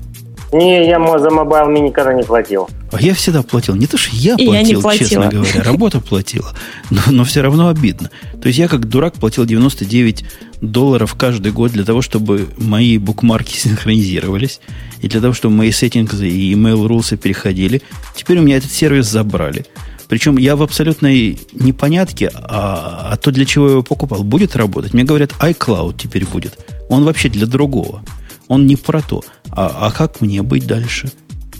Не, 0.54 0.86
я 0.86 1.18
за 1.18 1.30
MobileMe 1.30 1.80
никогда 1.80 2.14
не 2.14 2.22
платил. 2.22 2.68
А 2.92 3.02
я 3.02 3.12
всегда 3.14 3.42
платил. 3.42 3.74
Не 3.74 3.88
то, 3.88 3.98
что 3.98 4.14
я 4.14 4.36
платил, 4.36 4.52
я 4.52 4.62
не 4.62 4.98
честно 4.98 5.28
говоря. 5.28 5.62
Работа 5.64 6.00
платила. 6.00 6.54
Но, 6.90 7.00
но 7.10 7.24
все 7.24 7.40
равно 7.40 7.68
обидно. 7.68 8.10
То 8.40 8.46
есть 8.46 8.60
я 8.60 8.68
как 8.68 8.88
дурак 8.88 9.14
платил 9.14 9.44
99 9.46 10.24
долларов 10.60 11.16
каждый 11.16 11.50
год 11.50 11.72
для 11.72 11.84
того, 11.84 12.02
чтобы 12.02 12.48
мои 12.56 12.98
букмарки 12.98 13.56
синхронизировались. 13.56 14.60
И 15.02 15.08
для 15.08 15.20
того, 15.20 15.34
чтобы 15.34 15.56
мои 15.56 15.72
сеттинги 15.72 16.24
и 16.24 16.54
email 16.54 16.86
rules 16.86 17.16
переходили. 17.16 17.82
Теперь 18.14 18.38
у 18.38 18.42
меня 18.42 18.58
этот 18.58 18.70
сервис 18.70 19.06
забрали. 19.06 19.66
Причем 20.08 20.36
я 20.36 20.54
в 20.54 20.62
абсолютной 20.62 21.40
непонятке, 21.52 22.30
а, 22.32 23.08
а 23.10 23.16
то, 23.16 23.32
для 23.32 23.44
чего 23.44 23.66
я 23.66 23.72
его 23.72 23.82
покупал, 23.82 24.22
будет 24.22 24.54
работать. 24.54 24.94
Мне 24.94 25.02
говорят, 25.02 25.32
iCloud 25.40 25.96
теперь 25.98 26.26
будет. 26.26 26.56
Он 26.88 27.02
вообще 27.02 27.28
для 27.28 27.46
другого. 27.46 28.04
Он 28.48 28.66
не 28.66 28.76
про 28.76 29.00
то. 29.00 29.22
А, 29.50 29.86
а 29.86 29.90
как 29.90 30.20
мне 30.20 30.42
быть 30.42 30.66
дальше? 30.66 31.10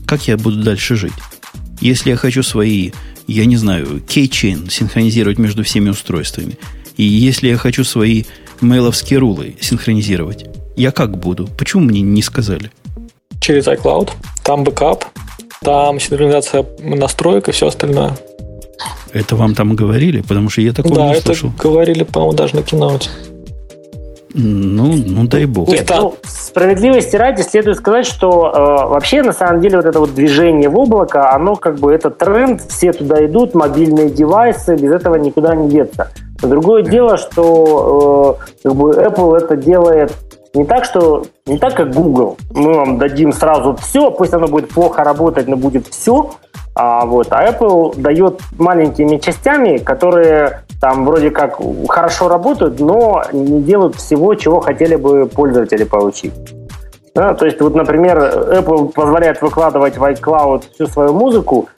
Как 0.07 0.29
я 0.29 0.37
буду 0.37 0.63
дальше 0.63 0.97
жить? 0.97 1.13
Если 1.81 2.11
я 2.11 2.17
хочу 2.17 2.43
свои, 2.43 2.93
я 3.27 3.47
не 3.47 3.57
знаю, 3.57 4.01
кейчейн 4.01 4.69
синхронизировать 4.69 5.39
между 5.39 5.63
всеми 5.63 5.91
устройствами, 5.91 6.59
и 6.97 7.03
если 7.03 7.49
я 7.49 7.57
хочу 7.57 7.85
свои 7.85 8.25
мейловские 8.61 9.19
рулы 9.19 9.57
синхронизировать, 9.61 10.47
я 10.77 10.93
как 10.93 11.19
буду? 11.19 11.49
Почему 11.59 11.83
мне 11.83 12.01
не 12.01 12.23
сказали? 12.23 12.71
Через 13.41 13.67
iCloud. 13.67 14.11
Там 14.43 14.65
бэкап, 14.65 15.05
там 15.61 15.99
синхронизация 16.01 16.65
настроек 16.79 17.49
и 17.49 17.53
все 17.53 17.69
остальное. 17.69 18.17
Это 19.13 19.37
вам 19.37 19.55
там 19.55 19.77
говорили? 19.77 20.21
Потому 20.21 20.51
что 20.51 20.61
я 20.61 20.73
такого 20.73 20.97
да, 20.97 21.15
не 21.15 21.21
слышал. 21.21 21.49
Да, 21.49 21.55
это 21.55 21.63
говорили, 21.63 22.03
по-моему, 22.03 22.35
даже 22.35 22.57
на 22.57 22.63
keynote. 22.63 23.09
Ну, 24.35 24.95
ну 25.07 25.27
дай 25.29 25.47
бог. 25.47 25.69
Нет, 25.69 25.89
ну, 25.97 26.17
справедливости 26.25 27.15
ради 27.15 27.43
следует 27.43 27.77
сказать, 27.77 28.05
что 28.05 28.51
э, 28.53 28.89
вообще 28.89 29.23
на 29.23 29.33
самом 29.33 29.61
деле 29.61 29.77
вот 29.77 29.87
это 29.87 30.01
вот 30.01 30.13
движение 30.13 30.69
в 30.69 30.77
облако, 30.77 31.33
оно 31.33 31.55
как 31.55 31.79
бы 31.79 31.93
это 31.93 32.11
тренд, 32.11 32.61
все 32.61 32.93
туда 32.93 33.25
идут, 33.25 33.55
мобильные 33.55 34.11
девайсы, 34.11 34.75
без 34.75 34.93
этого 34.93 35.15
никуда 35.15 35.55
не 35.55 35.69
деться. 35.69 36.11
Но 36.43 36.49
другое 36.49 36.83
дело, 36.83 37.17
что 37.17 38.39
э, 38.41 38.65
как 38.65 38.75
бы 38.75 38.91
Apple 38.91 39.37
это 39.37 39.57
делает 39.57 40.13
не 40.55 40.65
так, 40.65 40.85
что 40.85 41.25
не 41.47 41.59
так, 41.59 41.75
как 41.75 41.93
Google. 41.93 42.37
Мы 42.51 42.75
вам 42.75 42.99
дадим 42.99 43.33
сразу 43.33 43.77
все, 43.77 44.11
пусть 44.11 44.33
оно 44.33 44.49
будет 44.49 44.69
плохо 44.71 45.05
работать, 45.05 45.47
но 45.47 45.57
будет 45.57 45.87
все. 45.87 46.33
А, 46.77 47.07
вот, 47.07 47.29
а 47.31 47.49
Apple 47.49 48.01
дает 48.01 48.41
маленькими 48.59 49.19
частями, 49.19 49.79
которые 49.79 50.64
там 50.85 51.07
вроде 51.07 51.31
как 51.31 51.59
хорошо 51.89 52.29
работают, 52.29 52.79
но 52.79 53.23
не 53.33 53.63
делают 53.63 53.95
всего, 53.95 54.35
чего 54.35 54.61
хотели 54.61 54.97
бы 54.97 55.25
пользователи 55.25 55.85
получить. 55.85 56.35
Да, 57.15 57.33
то 57.33 57.47
есть, 57.47 57.59
вот, 57.63 57.75
например, 57.75 58.19
Apple 58.19 58.93
позволяет 58.93 59.41
выкладывать 59.41 59.97
в 59.97 60.05
iCloud 60.05 60.65
всю 60.75 60.87
свою 60.87 61.15
музыку, 61.15 61.71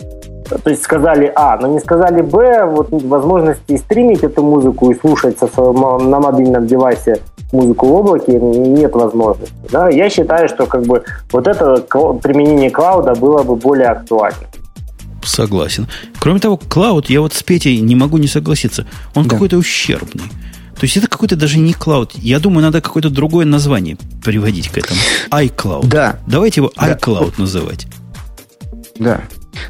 то 0.65 0.71
есть 0.71 0.83
сказали 0.83 1.31
А, 1.37 1.57
но 1.57 1.69
не 1.69 1.79
сказали 1.79 2.21
Б, 2.21 2.65
вот 2.67 2.89
возможности 2.91 3.77
стримить 3.77 4.25
эту 4.25 4.43
музыку 4.43 4.91
и 4.91 4.99
слушать 4.99 5.39
со 5.39 5.47
своем, 5.47 6.11
на 6.11 6.19
мобильном 6.19 6.67
девайсе 6.67 7.21
музыку 7.53 7.87
в 7.87 7.93
облаке 7.93 8.41
нет 8.41 8.93
возможности. 8.93 9.55
Да? 9.71 9.89
Я 9.89 10.11
считаю, 10.11 10.49
что 10.49 10.67
как 10.67 10.83
бы 10.83 11.05
вот 11.31 11.47
это 11.47 11.77
применение 12.21 12.73
клауда 12.73 13.15
было 13.15 13.45
бы 13.45 13.55
более 13.55 13.91
актуально. 13.91 14.39
Согласен. 15.27 15.89
Кроме 16.19 16.41
того, 16.41 16.57
клауд, 16.57 17.11
я 17.11 17.21
вот 17.21 17.35
с 17.35 17.43
Петей 17.43 17.81
не 17.81 17.95
могу 17.95 18.19
не 18.19 18.29
согласиться. 18.29 18.87
Он 19.15 19.25
да. 19.25 19.31
какой-то 19.31 19.59
ущербный. 19.59 20.25
То 20.77 20.85
есть 20.85 20.97
это 20.97 21.09
какой-то 21.09 21.37
даже 21.37 21.59
не 21.59 21.73
клауд. 21.73 22.13
Я 22.17 22.39
думаю, 22.39 22.63
надо 22.63 22.81
какое-то 22.81 23.09
другое 23.09 23.47
название 23.47 23.97
приводить 24.23 24.69
к 24.69 24.79
этому. 24.79 25.01
iCloud. 25.31 25.87
Да. 25.87 26.19
Давайте 26.27 26.61
его 26.61 26.73
iCloud 26.77 27.35
да. 27.37 27.43
называть. 27.43 27.87
Да. 28.99 29.23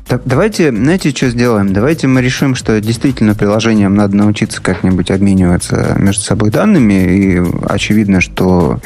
Так, 0.09 0.23
давайте, 0.25 0.71
знаете, 0.71 1.11
что 1.11 1.31
сделаем? 1.31 1.73
Давайте 1.73 2.09
мы 2.09 2.21
решим, 2.21 2.57
что 2.57 2.81
действительно 2.81 3.35
приложениям 3.35 3.95
надо 3.95 4.17
научиться 4.17 4.61
как-нибудь 4.61 5.13
обмениваться 5.13 5.97
между 5.99 6.23
собой 6.23 6.51
данными. 6.51 6.95
И 6.95 7.43
очевидно, 7.69 8.21
что 8.21 8.81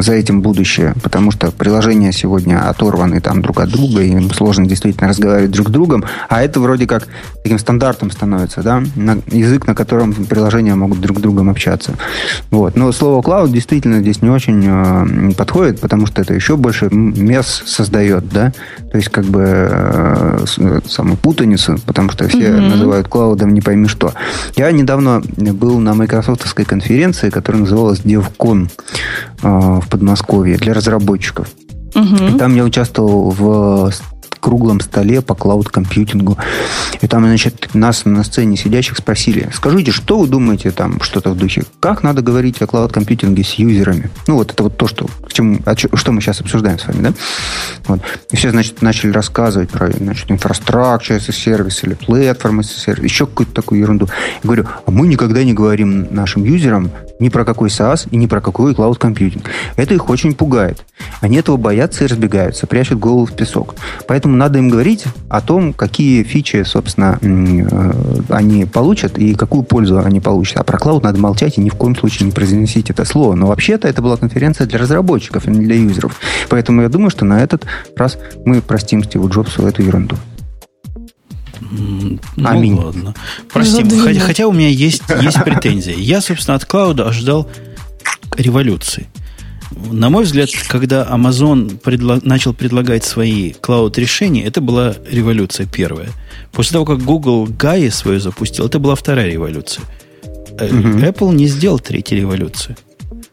за 0.00 0.14
этим 0.14 0.40
будущее, 0.40 0.94
потому 1.02 1.30
что 1.30 1.50
приложения 1.50 2.12
сегодня 2.12 2.68
оторваны 2.68 3.20
там 3.20 3.42
друг 3.42 3.60
от 3.60 3.70
друга, 3.70 4.02
и 4.02 4.10
им 4.10 4.30
сложно 4.32 4.66
действительно 4.66 5.08
разговаривать 5.08 5.50
друг 5.50 5.68
с 5.68 5.70
другом, 5.70 6.04
а 6.28 6.42
это 6.42 6.60
вроде 6.60 6.86
как 6.86 7.06
таким 7.42 7.58
стандартом 7.58 8.10
становится, 8.10 8.62
да, 8.62 8.82
на, 8.96 9.18
язык, 9.30 9.66
на 9.66 9.74
котором 9.74 10.12
приложения 10.12 10.74
могут 10.74 11.00
друг 11.00 11.18
с 11.18 11.20
другом 11.20 11.50
общаться. 11.50 11.94
Вот. 12.50 12.76
Но 12.76 12.90
слово 12.92 13.22
cloud 13.22 13.50
действительно 13.50 14.00
здесь 14.00 14.22
не 14.22 14.30
очень 14.30 14.64
э, 14.66 15.32
подходит, 15.34 15.80
потому 15.80 16.06
что 16.06 16.22
это 16.22 16.34
еще 16.34 16.56
больше 16.56 16.88
мес 16.90 17.62
создает, 17.66 18.28
да, 18.28 18.52
то 18.90 18.96
есть 18.96 19.10
как 19.10 19.24
бы 19.24 19.68
э, 19.70 20.46
самую 20.86 21.16
путаницу, 21.18 21.78
потому 21.84 22.10
что 22.10 22.26
все 22.28 22.48
mm-hmm. 22.48 22.70
называют 22.70 23.08
клаудом 23.08 23.52
не 23.52 23.60
пойми 23.60 23.86
что. 23.88 24.14
Я 24.56 24.70
недавно 24.72 25.22
был 25.36 25.78
на 25.78 25.94
майкрософтовской 25.94 26.64
конференции, 26.64 27.30
которая 27.30 27.62
называлась 27.62 28.00
DevCon 28.00 28.68
э, 29.42 29.57
в 29.60 29.88
Подмосковье 29.88 30.56
для 30.56 30.74
разработчиков. 30.74 31.48
Угу. 31.94 32.36
И 32.36 32.38
там 32.38 32.54
я 32.54 32.64
участвовал 32.64 33.30
в 33.30 33.90
круглом 34.40 34.80
столе 34.80 35.20
по 35.22 35.34
клауд-компьютингу. 35.34 36.38
И 37.00 37.06
там, 37.06 37.24
значит, 37.24 37.74
нас 37.74 38.04
на 38.04 38.22
сцене 38.24 38.56
сидящих 38.56 38.96
спросили, 38.96 39.50
скажите, 39.52 39.92
что 39.92 40.18
вы 40.18 40.26
думаете 40.26 40.70
там, 40.70 41.00
что-то 41.00 41.30
в 41.30 41.36
духе, 41.36 41.64
как 41.80 42.02
надо 42.02 42.22
говорить 42.22 42.60
о 42.62 42.66
клауд-компьютинге 42.66 43.44
с 43.44 43.54
юзерами? 43.54 44.10
Ну, 44.26 44.36
вот 44.36 44.52
это 44.52 44.62
вот 44.62 44.76
то, 44.76 44.86
что, 44.86 45.06
к 45.06 45.32
чему, 45.32 45.58
что 45.94 46.12
мы 46.12 46.20
сейчас 46.20 46.40
обсуждаем 46.40 46.78
с 46.78 46.86
вами, 46.86 47.02
да? 47.02 47.14
Вот. 47.86 48.00
И 48.30 48.36
все, 48.36 48.50
значит, 48.50 48.82
начали 48.82 49.10
рассказывать 49.10 49.70
про, 49.70 49.90
значит, 49.90 50.30
инфраструктуру 50.30 50.68
as 50.78 51.32
сервис 51.32 51.82
или 51.84 51.94
платформы 51.94 52.62
as 52.62 52.78
сервис, 52.78 53.04
еще 53.04 53.26
какую-то 53.26 53.52
такую 53.52 53.80
ерунду. 53.80 54.08
Я 54.42 54.46
говорю, 54.46 54.66
а 54.86 54.90
мы 54.90 55.06
никогда 55.06 55.42
не 55.44 55.54
говорим 55.54 56.08
нашим 56.10 56.44
юзерам 56.44 56.90
ни 57.20 57.28
про 57.28 57.44
какой 57.44 57.68
SaaS 57.68 58.08
и 58.10 58.16
ни 58.16 58.26
про 58.26 58.40
какой 58.40 58.74
клауд-компьютинг. 58.74 59.50
Это 59.76 59.94
их 59.94 60.08
очень 60.08 60.34
пугает. 60.34 60.84
Они 61.20 61.36
этого 61.36 61.56
боятся 61.56 62.04
и 62.04 62.06
разбегаются, 62.06 62.66
прячут 62.66 62.98
голову 62.98 63.26
в 63.26 63.32
песок. 63.32 63.74
Поэтому 64.06 64.27
надо 64.36 64.58
им 64.58 64.68
говорить 64.68 65.04
о 65.28 65.40
том, 65.40 65.72
какие 65.72 66.22
фичи, 66.22 66.62
собственно, 66.64 67.18
э, 67.20 68.22
они 68.30 68.64
получат 68.64 69.18
и 69.18 69.34
какую 69.34 69.62
пользу 69.62 69.98
они 69.98 70.20
получат. 70.20 70.58
А 70.58 70.64
про 70.64 70.78
клауд 70.78 71.04
надо 71.04 71.18
молчать 71.18 71.58
и 71.58 71.60
ни 71.60 71.70
в 71.70 71.74
коем 71.74 71.96
случае 71.96 72.26
не 72.26 72.32
произносить 72.32 72.90
это 72.90 73.04
слово. 73.04 73.34
Но 73.34 73.46
вообще-то 73.46 73.88
это 73.88 74.02
была 74.02 74.16
конференция 74.16 74.66
для 74.66 74.78
разработчиков, 74.78 75.46
а 75.46 75.50
не 75.50 75.64
для 75.64 75.76
юзеров. 75.76 76.20
Поэтому 76.48 76.82
я 76.82 76.88
думаю, 76.88 77.10
что 77.10 77.24
на 77.24 77.42
этот 77.42 77.64
раз 77.96 78.18
мы 78.44 78.60
простим 78.60 79.02
Стиву 79.04 79.28
Джобсу 79.28 79.66
эту 79.66 79.82
ерунду. 79.82 80.16
Ну, 81.60 82.18
Аминь. 82.44 82.74
ладно. 82.74 83.14
Простим. 83.52 83.88
Хотя, 84.00 84.20
хотя 84.20 84.46
у 84.46 84.52
меня 84.52 84.68
есть, 84.68 85.02
есть 85.20 85.42
претензии. 85.44 85.94
Я, 85.96 86.20
собственно, 86.20 86.56
от 86.56 86.64
клауда 86.64 87.08
ожидал 87.08 87.48
революции. 88.36 89.08
На 89.70 90.10
мой 90.10 90.24
взгляд, 90.24 90.48
когда 90.68 91.06
Amazon 91.10 91.78
предло... 91.78 92.18
начал 92.22 92.54
предлагать 92.54 93.04
свои 93.04 93.52
клауд-решения, 93.52 94.44
это 94.44 94.60
была 94.60 94.94
революция 95.10 95.66
первая. 95.66 96.08
После 96.52 96.72
того, 96.72 96.84
как 96.84 96.98
Google 96.98 97.46
Gaia 97.46 97.90
свою 97.90 98.20
запустил, 98.20 98.66
это 98.66 98.78
была 98.78 98.94
вторая 98.94 99.28
революция. 99.30 99.84
Угу. 100.54 100.98
Apple 101.00 101.34
не 101.34 101.46
сделал 101.46 101.78
третьей 101.78 102.20
революции. 102.20 102.76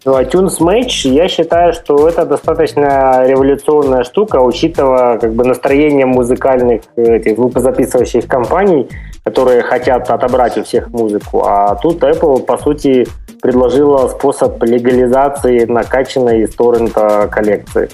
Ну, 0.06 0.20
iTunes 0.20 0.60
Match, 0.60 1.10
я 1.10 1.28
считаю, 1.28 1.74
что 1.74 2.07
это 2.07 2.28
достаточно 2.28 3.26
революционная 3.26 4.03
штука, 4.03 4.40
учитывая 4.40 5.18
как 5.18 5.34
бы 5.34 5.44
настроение 5.44 6.06
музыкальных 6.06 6.84
этих 6.95 7.38
звукозаписывающих 7.38 8.28
компаний, 8.28 8.88
которые 9.26 9.64
хотят 9.64 10.10
отобрать 10.10 10.58
у 10.58 10.64
всех 10.64 10.90
музыку. 10.90 11.44
А 11.46 11.76
тут 11.76 12.02
Apple, 12.02 12.44
по 12.46 12.58
сути, 12.58 13.08
предложила 13.42 14.08
способ 14.08 14.64
легализации 14.64 15.66
накачанной 15.66 16.44
из 16.44 16.56
торрента 16.56 17.28
коллекции. 17.32 17.90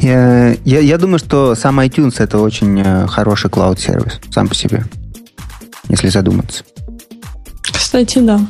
Я, 0.00 0.54
я, 0.64 0.80
я 0.80 0.98
думаю, 0.98 1.18
что 1.18 1.54
сам 1.54 1.80
iTunes 1.80 2.22
это 2.22 2.38
очень 2.38 2.80
э, 2.84 3.06
хороший 3.06 3.50
клауд-сервис 3.50 4.20
сам 4.30 4.48
по 4.48 4.54
себе, 4.54 4.82
если 5.88 6.08
задуматься. 6.08 6.64
Кстати, 7.72 8.18
да 8.18 8.40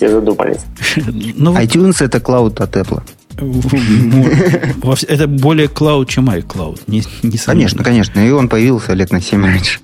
все 0.00 0.08
задумались. 0.08 0.60
Ну, 1.36 1.54
iTunes 1.54 2.02
это 2.02 2.20
клауд 2.20 2.58
от 2.62 2.74
Apple. 2.74 3.02
Это 5.08 5.28
более 5.28 5.68
клауд, 5.68 6.08
чем 6.08 6.30
iCloud. 6.30 6.80
Не, 6.86 7.02
не 7.22 7.36
конечно, 7.36 7.84
конечно. 7.84 8.18
И 8.20 8.30
он 8.30 8.48
появился 8.48 8.94
лет 8.94 9.12
на 9.12 9.20
7 9.20 9.44
раньше. 9.44 9.80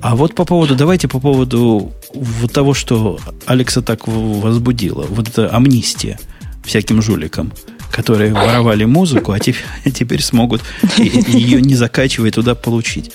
А 0.00 0.14
вот 0.14 0.34
по 0.34 0.44
поводу, 0.44 0.76
давайте 0.76 1.08
по 1.08 1.20
поводу 1.20 1.92
вот 2.12 2.52
того, 2.52 2.74
что 2.74 3.18
Алекса 3.46 3.82
так 3.82 4.06
возбудило. 4.06 5.06
Вот 5.08 5.28
это 5.28 5.54
амнистия 5.54 6.18
всяким 6.64 7.02
жуликам, 7.02 7.52
которые 7.90 8.32
воровали 8.32 8.84
музыку, 8.84 9.32
а 9.32 9.38
теперь, 9.38 9.64
теперь 9.92 10.22
смогут 10.22 10.62
ее 10.98 11.60
не 11.60 11.74
закачивая 11.74 12.30
туда 12.30 12.54
получить. 12.54 13.12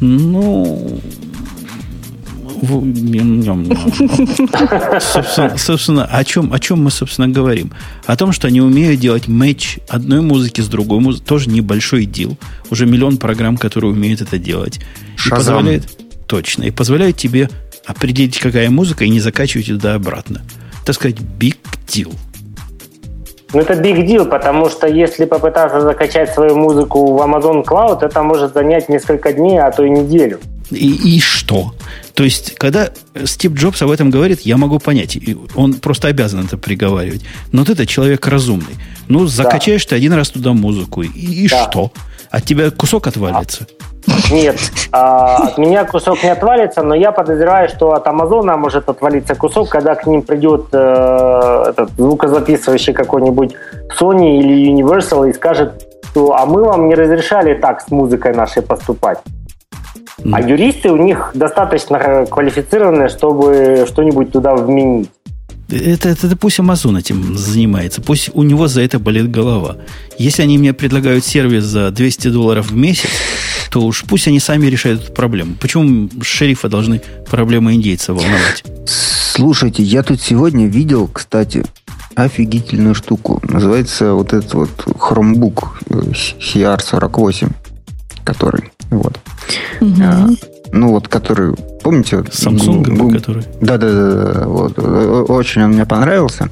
Ну, 0.00 1.00
собственно, 5.00 5.58
собственно, 5.58 6.04
о 6.04 6.24
чем, 6.24 6.52
о 6.52 6.58
чем 6.60 6.82
мы, 6.82 6.90
собственно, 6.90 7.28
говорим? 7.28 7.72
О 8.06 8.16
том, 8.16 8.32
что 8.32 8.46
они 8.46 8.60
умеют 8.60 9.00
делать 9.00 9.26
матч 9.28 9.78
одной 9.88 10.20
музыки 10.20 10.60
с 10.60 10.68
другой 10.68 11.00
музыкой. 11.00 11.26
Тоже 11.26 11.50
небольшой 11.50 12.04
дел. 12.04 12.38
Уже 12.70 12.86
миллион 12.86 13.16
программ, 13.16 13.56
которые 13.56 13.92
умеют 13.92 14.20
это 14.20 14.38
делать. 14.38 14.80
И 15.26 15.30
позволяет, 15.30 16.01
точно. 16.32 16.64
И 16.64 16.70
позволяет 16.70 17.18
тебе 17.18 17.50
определить, 17.84 18.38
какая 18.38 18.70
музыка, 18.70 19.04
и 19.04 19.10
не 19.10 19.20
закачивать 19.20 19.66
туда 19.66 19.96
обратно. 19.96 20.40
Так 20.86 20.94
сказать, 20.94 21.18
big 21.18 21.58
deal. 21.86 22.14
Ну, 23.52 23.60
это 23.60 23.74
big 23.74 24.06
deal, 24.06 24.24
потому 24.24 24.70
что 24.70 24.86
если 24.86 25.26
попытаться 25.26 25.82
закачать 25.82 26.32
свою 26.32 26.56
музыку 26.56 27.14
в 27.14 27.20
Amazon 27.20 27.62
Cloud, 27.62 28.02
это 28.02 28.22
может 28.22 28.54
занять 28.54 28.88
несколько 28.88 29.34
дней, 29.34 29.60
а 29.60 29.70
то 29.70 29.84
и 29.84 29.90
неделю. 29.90 30.40
И, 30.70 31.16
и 31.16 31.20
что? 31.20 31.74
То 32.14 32.24
есть, 32.24 32.54
когда 32.54 32.88
Стив 33.26 33.52
Джобс 33.52 33.82
об 33.82 33.90
этом 33.90 34.08
говорит, 34.08 34.40
я 34.40 34.56
могу 34.56 34.78
понять. 34.78 35.18
Он 35.54 35.74
просто 35.74 36.08
обязан 36.08 36.46
это 36.46 36.56
приговаривать. 36.56 37.26
Но 37.52 37.66
ты 37.66 37.72
это 37.72 37.84
человек 37.84 38.26
разумный. 38.26 38.76
Ну, 39.06 39.26
закачаешь 39.26 39.84
да. 39.84 39.90
ты 39.90 39.96
один 39.96 40.14
раз 40.14 40.30
туда 40.30 40.54
музыку. 40.54 41.02
И, 41.02 41.08
и 41.08 41.46
да. 41.48 41.68
что? 41.68 41.92
От 42.30 42.44
тебя 42.46 42.70
кусок 42.70 43.06
отвалится? 43.06 43.66
Нет, 44.30 44.56
а, 44.90 45.36
от 45.36 45.58
меня 45.58 45.84
кусок 45.84 46.22
не 46.22 46.30
отвалится, 46.30 46.82
но 46.82 46.94
я 46.94 47.12
подозреваю, 47.12 47.68
что 47.68 47.92
от 47.92 48.06
Амазона 48.06 48.56
может 48.56 48.88
отвалиться 48.88 49.34
кусок, 49.34 49.68
когда 49.68 49.94
к 49.94 50.06
ним 50.06 50.22
придет 50.22 50.66
э, 50.72 51.64
этот 51.68 51.90
звукозаписывающий 51.96 52.92
какой-нибудь 52.92 53.54
Sony 53.98 54.38
или 54.38 54.72
Universal 54.72 55.28
и 55.28 55.32
скажет, 55.32 55.86
что 56.10 56.34
а 56.34 56.46
мы 56.46 56.64
вам 56.64 56.88
не 56.88 56.94
разрешали 56.94 57.54
так 57.54 57.80
с 57.80 57.90
музыкой 57.90 58.34
нашей 58.34 58.62
поступать. 58.62 59.18
А 60.30 60.40
юристы 60.40 60.90
у 60.90 60.96
них 60.96 61.30
достаточно 61.34 62.26
квалифицированные, 62.26 63.08
чтобы 63.08 63.86
что-нибудь 63.88 64.32
туда 64.32 64.54
вменить. 64.54 65.10
Это, 65.68 66.10
это, 66.10 66.26
это 66.26 66.36
пусть 66.36 66.58
Amazon 66.58 66.98
этим 66.98 67.36
занимается. 67.36 68.02
Пусть 68.02 68.30
у 68.34 68.42
него 68.42 68.68
за 68.68 68.82
это 68.82 68.98
болит 68.98 69.30
голова. 69.30 69.76
Если 70.18 70.42
они 70.42 70.58
мне 70.58 70.74
предлагают 70.74 71.24
сервис 71.24 71.64
за 71.64 71.90
200 71.90 72.28
долларов 72.28 72.70
в 72.70 72.76
месяц, 72.76 73.08
то 73.72 73.80
уж 73.80 74.04
пусть 74.06 74.28
они 74.28 74.38
сами 74.38 74.66
решают 74.66 75.02
эту 75.02 75.12
проблему. 75.12 75.54
Почему 75.58 76.10
шерифа 76.20 76.68
должны 76.68 77.00
проблемы 77.30 77.72
индейца 77.72 78.12
волновать? 78.12 78.62
Слушайте, 78.84 79.82
я 79.82 80.02
тут 80.02 80.20
сегодня 80.20 80.66
видел, 80.66 81.08
кстати, 81.08 81.64
офигительную 82.14 82.94
штуку. 82.94 83.40
Называется 83.48 84.12
вот 84.12 84.34
этот 84.34 84.52
вот 84.52 84.70
Chromebook 84.86 85.64
CR48, 85.88 87.50
который 88.24 88.70
вот. 88.90 89.18
Угу. 89.80 90.02
А, 90.02 90.28
ну, 90.72 90.88
вот, 90.88 91.08
который, 91.08 91.54
помните? 91.82 92.16
Samsung, 92.16 92.84
Google, 92.84 93.10
который? 93.12 93.44
Да, 93.62 93.78
да, 93.78 93.90
да, 93.90 94.46
вот. 94.48 94.78
Очень 95.30 95.62
он 95.62 95.70
мне 95.70 95.86
понравился. 95.86 96.50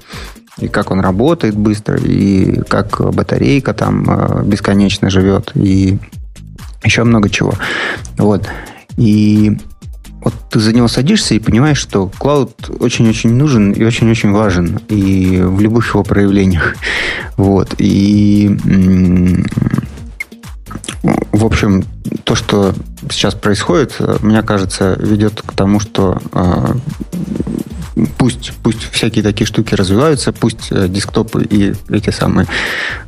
И 0.59 0.69
как 0.69 0.91
он 0.91 1.01
работает 1.01 1.55
быстро, 1.55 1.99
и 1.99 2.63
как 2.63 2.99
батарейка 3.15 3.75
там 3.75 4.07
а, 4.09 4.43
бесконечно 4.43 5.11
живет, 5.11 5.53
и 5.55 5.99
еще 6.83 7.05
много 7.05 7.29
чего. 7.29 7.55
Вот. 8.17 8.49
И 8.97 9.57
вот 10.23 10.35
ты 10.51 10.61
за 10.61 10.73
него 10.75 10.89
садишься 10.89 11.35
и 11.35 11.39
понимаешь, 11.39 11.79
что 11.79 12.11
клауд 12.19 12.71
очень-очень 12.79 13.33
нужен 13.33 13.73
и 13.73 13.85
очень-очень 13.85 14.33
важен 14.33 14.81
и 14.89 15.41
в 15.43 15.61
любых 15.61 15.95
его 15.95 16.03
проявлениях. 16.03 16.77
Вот. 17.37 17.75
И 17.79 18.57
в 21.03 21.45
общем, 21.47 21.85
то, 22.25 22.35
что 22.35 22.75
сейчас 23.11 23.35
происходит, 23.35 23.97
мне 24.21 24.43
кажется, 24.43 24.97
ведет 25.01 25.41
к 25.41 25.53
тому, 25.53 25.81
что 25.81 26.21
э, 26.33 26.75
пусть, 28.19 28.53
пусть 28.63 28.91
всякие 28.91 29.23
такие 29.23 29.47
штуки 29.47 29.75
развиваются, 29.75 30.33
пусть 30.33 30.69
э, 30.71 30.89
десктопы 30.89 31.45
и 31.45 31.75
эти 31.89 32.11
самые 32.11 32.47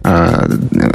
э, 0.05 0.49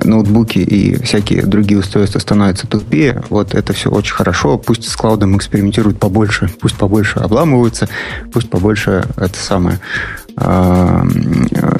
ноутбуки 0.04 0.60
и 0.60 1.02
всякие 1.04 1.46
другие 1.46 1.80
устройства 1.80 2.20
становятся 2.20 2.68
тупее. 2.68 3.24
Вот 3.30 3.56
это 3.56 3.74
все 3.74 3.90
очень 3.90 4.14
хорошо. 4.14 4.58
Пусть 4.58 4.88
с 4.88 4.96
клаудом 4.96 5.38
экспериментируют 5.38 6.00
побольше, 6.00 6.50
пусть 6.60 6.76
побольше 6.76 7.20
обламываются, 7.20 7.88
пусть 8.32 8.50
побольше 8.50 9.06
это 9.18 9.38
самое 9.38 9.80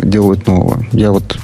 делают 0.02 0.48
нового. 0.48 0.84
Я 0.92 1.12
вот 1.12 1.38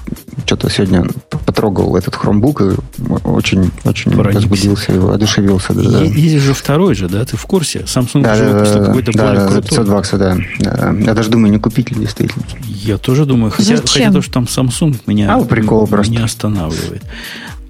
что-то 0.45 0.69
сегодня 0.69 1.05
потрогал 1.29 1.95
этот 1.95 2.15
Chromebook 2.15 2.73
и 2.73 3.27
очень, 3.27 3.71
очень 3.83 4.15
возбудился, 4.15 5.13
одушевился. 5.13 5.73
Да, 5.73 6.01
есть, 6.01 6.15
есть 6.15 6.43
же 6.43 6.53
второй 6.53 6.95
же, 6.95 7.07
да? 7.07 7.25
Ты 7.25 7.37
в 7.37 7.45
курсе? 7.45 7.79
Samsung 7.79 8.21
да, 8.21 8.35
же 8.35 8.45
выпустил 8.45 8.79
да, 8.79 8.85
какой-то 8.85 9.11
да, 9.13 9.25
более 9.27 9.41
да, 9.41 9.47
крутой. 9.47 9.69
500 9.69 9.87
баксов, 9.87 10.19
да. 10.19 10.37
да. 10.59 10.93
Я 10.99 11.13
даже 11.13 11.29
думаю, 11.29 11.51
не 11.51 11.59
купить 11.59 11.91
ли 11.91 11.99
действительно. 11.99 12.43
Я 12.67 12.97
тоже 12.97 13.25
думаю. 13.25 13.51
Хотя, 13.51 13.77
хотя 13.77 14.11
то, 14.11 14.21
что 14.21 14.33
там 14.33 14.43
Samsung 14.45 14.99
меня, 15.05 15.33
а, 15.33 15.43
прикол 15.43 15.87
просто. 15.87 16.11
не 16.11 16.19
останавливает. 16.19 17.03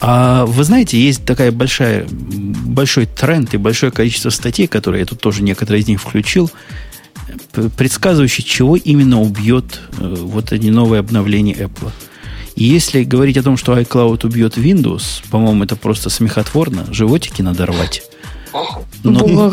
А 0.06 0.46
вы 0.46 0.66
знаете, 0.66 1.00
есть 1.00 1.24
такая 1.24 1.52
большая, 1.54 2.06
большой 2.10 3.06
тренд 3.06 3.54
и 3.54 3.58
большое 3.58 3.92
количество 3.92 4.32
статей, 4.32 4.68
которые 4.68 5.02
я 5.02 5.06
тут 5.06 5.22
тоже 5.22 5.44
некоторые 5.44 5.82
из 5.82 5.88
них 5.88 6.02
включил, 6.02 6.52
предсказывающий, 7.78 8.44
чего 8.44 8.76
именно 8.76 9.22
убьет 9.22 9.80
э, 9.98 10.16
вот 10.20 10.52
эти 10.52 10.68
новые 10.68 11.00
обновления 11.00 11.54
Apple. 11.54 11.92
И 12.56 12.66
если 12.66 13.04
говорить 13.04 13.38
о 13.38 13.44
том, 13.44 13.58
что 13.58 13.78
iCloud 13.78 14.26
убьет 14.26 14.58
Windows, 14.58 15.24
по-моему, 15.32 15.64
это 15.64 15.76
просто 15.76 16.10
смехотворно, 16.10 16.86
животики 16.92 17.42
надо 17.42 17.66
рвать. 17.66 18.04
Но, 19.04 19.50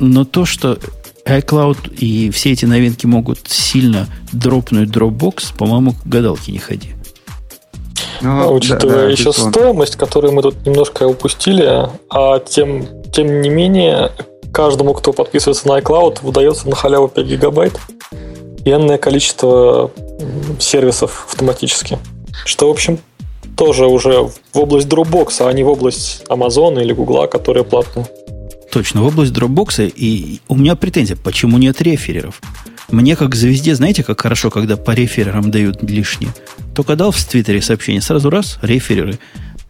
но 0.00 0.24
то, 0.24 0.44
что 0.44 0.78
iCloud 1.24 1.94
и 1.96 2.30
все 2.30 2.52
эти 2.52 2.64
новинки 2.64 3.06
могут 3.06 3.48
сильно 3.48 4.08
дропнуть 4.32 4.90
Dropbox, 4.90 5.56
по-моему, 5.56 5.94
гадалки 6.04 6.50
не 6.50 6.58
ходи. 6.58 6.94
Ну, 8.20 8.40
ну 8.40 8.52
учитывая 8.54 8.96
да, 8.96 9.02
да, 9.02 9.08
еще 9.10 9.32
стоимость, 9.32 9.96
которую 9.96 10.32
мы 10.32 10.42
тут 10.42 10.66
немножко 10.66 11.06
упустили, 11.06 11.88
а 12.10 12.38
тем, 12.40 12.86
тем 13.12 13.40
не 13.42 13.48
менее, 13.48 14.12
каждому, 14.52 14.94
кто 14.94 15.12
подписывается 15.12 15.68
на 15.68 15.78
iCloud, 15.78 16.18
выдается 16.22 16.68
на 16.68 16.76
халяву 16.76 17.08
5 17.08 17.26
гигабайт 17.26 17.78
и 18.64 18.70
энное 18.70 18.98
количество 18.98 19.90
сервисов 20.58 21.26
автоматически. 21.28 21.98
Что, 22.44 22.68
в 22.68 22.70
общем, 22.70 22.98
тоже 23.56 23.86
уже 23.86 24.22
в 24.22 24.58
область 24.58 24.88
Dropbox, 24.88 25.46
а 25.46 25.52
не 25.52 25.62
в 25.62 25.68
область 25.68 26.24
Amazon 26.28 26.80
или 26.82 26.92
Google, 26.92 27.26
которые 27.28 27.64
платные. 27.64 28.06
Точно, 28.70 29.02
в 29.02 29.06
область 29.06 29.32
Dropbox. 29.32 29.92
И 29.94 30.40
у 30.48 30.56
меня 30.56 30.74
претензия, 30.74 31.16
почему 31.16 31.58
нет 31.58 31.80
рефереров? 31.80 32.40
Мне 32.90 33.16
как 33.16 33.34
звезде, 33.34 33.74
знаете, 33.74 34.02
как 34.02 34.20
хорошо, 34.20 34.50
когда 34.50 34.76
по 34.76 34.90
реферерам 34.90 35.50
дают 35.50 35.82
лишнее? 35.82 36.32
Только 36.74 36.96
дал 36.96 37.12
в 37.12 37.24
Твиттере 37.24 37.62
сообщение, 37.62 38.02
сразу 38.02 38.30
раз, 38.30 38.58
рефереры 38.62 39.18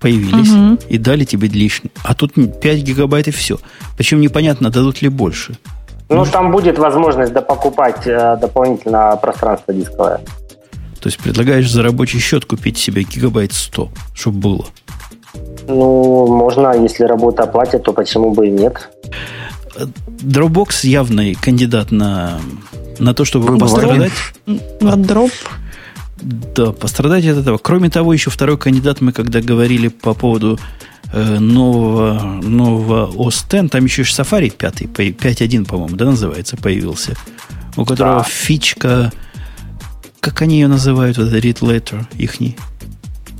появились 0.00 0.50
угу. 0.50 0.78
и 0.88 0.98
дали 0.98 1.24
тебе 1.24 1.48
лишнее. 1.48 1.90
А 2.02 2.14
тут 2.14 2.34
5 2.34 2.78
гигабайт 2.82 3.28
и 3.28 3.30
все. 3.30 3.58
Причем 3.96 4.20
непонятно, 4.20 4.70
дадут 4.70 5.00
ли 5.00 5.08
больше. 5.08 5.56
Ну, 6.10 6.16
Может... 6.16 6.32
там 6.34 6.52
будет 6.52 6.78
возможность 6.78 7.32
допокупать 7.32 8.06
э, 8.06 8.36
дополнительно 8.38 9.16
пространство 9.16 9.72
дисковое. 9.72 10.20
То 11.04 11.08
есть 11.08 11.18
предлагаешь 11.18 11.70
за 11.70 11.82
рабочий 11.82 12.18
счет 12.18 12.46
купить 12.46 12.78
себе 12.78 13.02
гигабайт 13.02 13.52
100, 13.52 13.90
чтобы 14.14 14.38
было? 14.38 14.64
Ну, 15.68 16.26
можно, 16.28 16.72
если 16.82 17.04
работа 17.04 17.42
оплатит, 17.42 17.82
то 17.82 17.92
почему 17.92 18.32
бы 18.32 18.48
и 18.48 18.50
нет. 18.50 18.88
Dropbox 20.22 20.86
явный 20.86 21.34
кандидат 21.34 21.90
на, 21.90 22.40
на 22.98 23.12
то, 23.12 23.26
чтобы 23.26 23.58
пострадать. 23.58 24.12
На 24.80 24.96
дроп. 24.96 25.30
Да, 26.22 26.72
пострадать 26.72 27.26
от 27.26 27.36
этого. 27.36 27.58
Кроме 27.58 27.90
того, 27.90 28.14
еще 28.14 28.30
второй 28.30 28.56
кандидат, 28.56 29.02
мы 29.02 29.12
когда 29.12 29.42
говорили 29.42 29.88
по 29.88 30.14
поводу 30.14 30.58
э, 31.12 31.38
нового, 31.38 32.40
нового 32.42 33.12
OS 33.12 33.44
X, 33.62 33.70
там 33.70 33.84
еще 33.84 34.00
и 34.00 34.04
Safari 34.06 34.48
5, 34.48 34.80
5.1, 34.84 35.66
по-моему, 35.66 35.96
да, 35.96 36.06
называется, 36.06 36.56
появился, 36.56 37.14
у 37.76 37.84
которого 37.84 38.20
да. 38.20 38.24
фичка, 38.24 39.12
как 40.24 40.40
они 40.40 40.54
ее 40.54 40.68
называют, 40.68 41.18
вот 41.18 41.30
read 41.32 41.60
letter 41.60 42.06
ихний? 42.16 42.56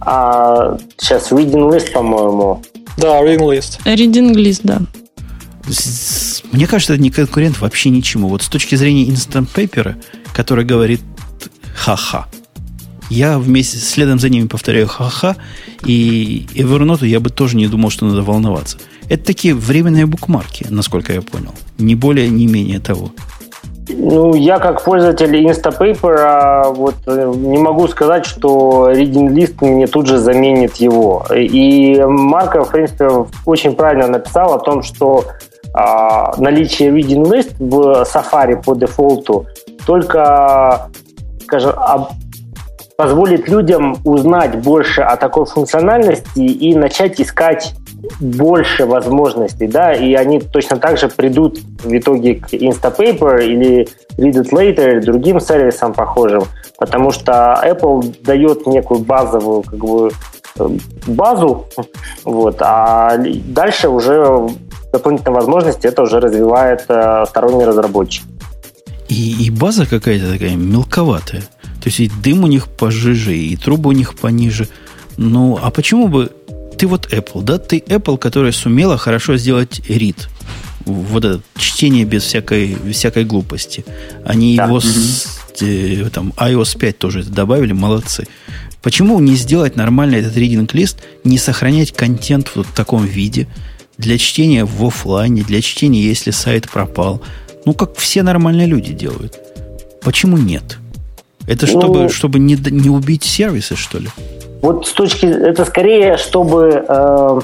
А, 0.00 0.76
сейчас 0.98 1.32
reading 1.32 1.70
list, 1.72 1.92
по-моему. 1.92 2.62
Да, 2.98 3.22
reading 3.22 3.48
list. 3.48 3.80
Reading 3.86 4.34
list, 4.34 4.60
да. 4.64 4.82
Мне 6.52 6.66
кажется, 6.66 6.92
это 6.92 7.02
не 7.02 7.08
конкурент 7.08 7.58
вообще 7.58 7.88
ничему. 7.88 8.28
Вот 8.28 8.42
с 8.42 8.48
точки 8.48 8.74
зрения 8.74 9.06
Instant 9.06 9.48
Paper, 9.54 9.96
который 10.34 10.66
говорит 10.66 11.00
ха-ха, 11.74 12.26
я 13.08 13.38
вместе, 13.38 13.78
следом 13.78 14.18
за 14.18 14.28
ними 14.28 14.46
повторяю 14.46 14.86
ха-ха, 14.86 15.36
и 15.86 16.46
Evernote 16.54 17.06
я 17.06 17.18
бы 17.18 17.30
тоже 17.30 17.56
не 17.56 17.66
думал, 17.66 17.88
что 17.88 18.04
надо 18.04 18.22
волноваться. 18.22 18.76
Это 19.08 19.24
такие 19.24 19.54
временные 19.54 20.04
букмарки, 20.04 20.66
насколько 20.68 21.14
я 21.14 21.22
понял. 21.22 21.54
Не 21.78 21.94
более, 21.94 22.28
не 22.28 22.46
менее 22.46 22.78
того. 22.78 23.10
Ну, 23.96 24.34
я 24.34 24.58
как 24.58 24.82
пользователь 24.82 25.34
Instapaper 25.46 26.16
а, 26.18 26.70
вот, 26.70 26.94
э, 27.06 27.32
не 27.34 27.58
могу 27.58 27.86
сказать, 27.88 28.26
что 28.26 28.90
Reading 28.90 29.28
List 29.28 29.56
мне 29.60 29.86
тут 29.86 30.06
же 30.06 30.18
заменит 30.18 30.76
его. 30.76 31.24
И 31.34 32.02
Марко, 32.04 32.64
в 32.64 32.70
принципе, 32.70 33.08
очень 33.46 33.74
правильно 33.74 34.06
написал 34.06 34.54
о 34.54 34.58
том, 34.58 34.82
что 34.82 35.24
а, 35.72 36.34
наличие 36.38 36.90
Reading 36.90 37.24
List 37.24 37.54
в 37.58 38.04
Safari 38.04 38.62
по 38.62 38.74
дефолту 38.74 39.46
только 39.86 40.88
скажем, 41.42 41.74
позволит 42.96 43.48
людям 43.48 43.96
узнать 44.04 44.56
больше 44.62 45.02
о 45.02 45.16
такой 45.16 45.46
функциональности 45.46 46.38
и 46.38 46.74
начать 46.74 47.20
искать 47.20 47.74
больше 48.20 48.86
возможностей, 48.86 49.66
да, 49.66 49.92
и 49.92 50.14
они 50.14 50.40
точно 50.40 50.76
так 50.76 50.98
же 50.98 51.08
придут 51.08 51.58
в 51.82 51.96
итоге 51.96 52.36
к 52.36 52.52
Instapaper 52.52 53.44
или 53.44 53.88
Read 54.18 54.42
It 54.42 54.50
Later 54.50 55.00
другим 55.00 55.40
сервисам 55.40 55.92
похожим, 55.92 56.44
потому 56.78 57.10
что 57.10 57.60
Apple 57.64 58.16
дает 58.22 58.66
некую 58.66 59.00
базовую 59.00 59.62
как 59.62 59.78
бы 59.78 60.10
базу, 61.06 61.66
вот, 62.24 62.56
а 62.60 63.16
дальше 63.18 63.88
уже 63.88 64.48
дополнительные 64.92 65.34
возможности 65.34 65.88
это 65.88 66.02
уже 66.02 66.20
развивает 66.20 66.84
э, 66.88 67.24
сторонний 67.28 67.64
разработчик. 67.64 68.24
И, 69.08 69.46
и 69.46 69.50
база 69.50 69.86
какая-то 69.86 70.32
такая 70.32 70.56
мелковатая. 70.56 71.42
То 71.82 71.90
есть 71.90 72.00
и 72.00 72.10
дым 72.22 72.44
у 72.44 72.46
них 72.46 72.68
пожиже, 72.68 73.36
и 73.36 73.56
трубы 73.56 73.90
у 73.90 73.92
них 73.92 74.14
пониже. 74.14 74.68
Ну, 75.16 75.58
а 75.60 75.70
почему 75.70 76.08
бы... 76.08 76.30
Ты 76.78 76.86
вот 76.86 77.12
Apple, 77.12 77.42
да? 77.42 77.58
Ты 77.58 77.78
Apple, 77.78 78.18
которая 78.18 78.52
сумела 78.52 78.98
хорошо 78.98 79.36
сделать 79.36 79.80
read. 79.88 80.16
Вот 80.84 81.24
это 81.24 81.40
чтение 81.56 82.04
без 82.04 82.24
всякой, 82.24 82.76
всякой 82.92 83.24
глупости. 83.24 83.84
Они 84.24 84.56
да. 84.56 84.64
его 84.64 84.80
с, 84.80 85.38
э, 85.60 86.08
там, 86.12 86.32
iOS 86.36 86.78
5 86.78 86.98
тоже 86.98 87.22
добавили, 87.24 87.72
молодцы. 87.72 88.26
Почему 88.82 89.18
не 89.20 89.34
сделать 89.34 89.76
нормально 89.76 90.16
этот 90.16 90.36
reading 90.36 90.68
лист, 90.74 90.98
не 91.24 91.38
сохранять 91.38 91.92
контент 91.92 92.48
в 92.48 92.56
вот 92.56 92.66
таком 92.74 93.06
виде 93.06 93.48
для 93.96 94.18
чтения 94.18 94.66
в 94.66 94.84
офлайне, 94.84 95.42
для 95.42 95.62
чтения, 95.62 96.02
если 96.02 96.32
сайт 96.32 96.68
пропал? 96.68 97.22
Ну, 97.64 97.72
как 97.72 97.96
все 97.96 98.22
нормальные 98.22 98.66
люди 98.66 98.92
делают. 98.92 99.38
Почему 100.02 100.36
нет? 100.36 100.78
Это 101.46 101.66
чтобы, 101.66 102.02
ну, 102.02 102.08
чтобы 102.10 102.38
не, 102.38 102.56
не 102.56 102.90
убить 102.90 103.24
сервисы, 103.24 103.74
что 103.74 103.98
ли? 103.98 104.08
Вот 104.64 104.86
с 104.86 104.92
точки... 104.94 105.26
Это 105.26 105.66
скорее, 105.66 106.16
чтобы 106.16 106.86
э, 106.88 107.40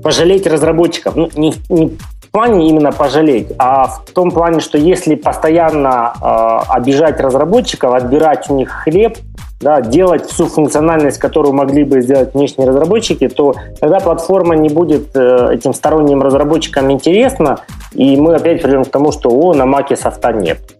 пожалеть 0.00 0.46
разработчиков. 0.46 1.16
Ну, 1.16 1.28
не, 1.34 1.54
не 1.68 1.88
в 1.88 2.30
плане 2.30 2.68
именно 2.68 2.92
пожалеть, 2.92 3.48
а 3.58 3.88
в 3.88 4.12
том 4.12 4.30
плане, 4.30 4.60
что 4.60 4.78
если 4.78 5.16
постоянно 5.16 6.12
э, 6.22 6.72
обижать 6.72 7.18
разработчиков, 7.18 7.92
отбирать 7.94 8.48
у 8.48 8.54
них 8.54 8.70
хлеб, 8.70 9.18
да, 9.60 9.80
делать 9.80 10.26
всю 10.26 10.46
функциональность, 10.46 11.18
которую 11.18 11.52
могли 11.52 11.82
бы 11.82 12.00
сделать 12.00 12.32
внешние 12.34 12.68
разработчики, 12.68 13.26
то 13.26 13.56
тогда 13.80 13.98
платформа 13.98 14.54
не 14.54 14.68
будет 14.68 15.16
э, 15.16 15.48
этим 15.52 15.74
сторонним 15.74 16.22
разработчикам 16.22 16.92
интересна, 16.92 17.58
и 17.90 18.16
мы 18.16 18.36
опять 18.36 18.62
придем 18.62 18.84
к 18.84 18.88
тому, 18.88 19.10
что 19.10 19.30
о, 19.30 19.52
на 19.52 19.66
маке 19.66 19.96
софта 19.96 20.32
нет. 20.32 20.75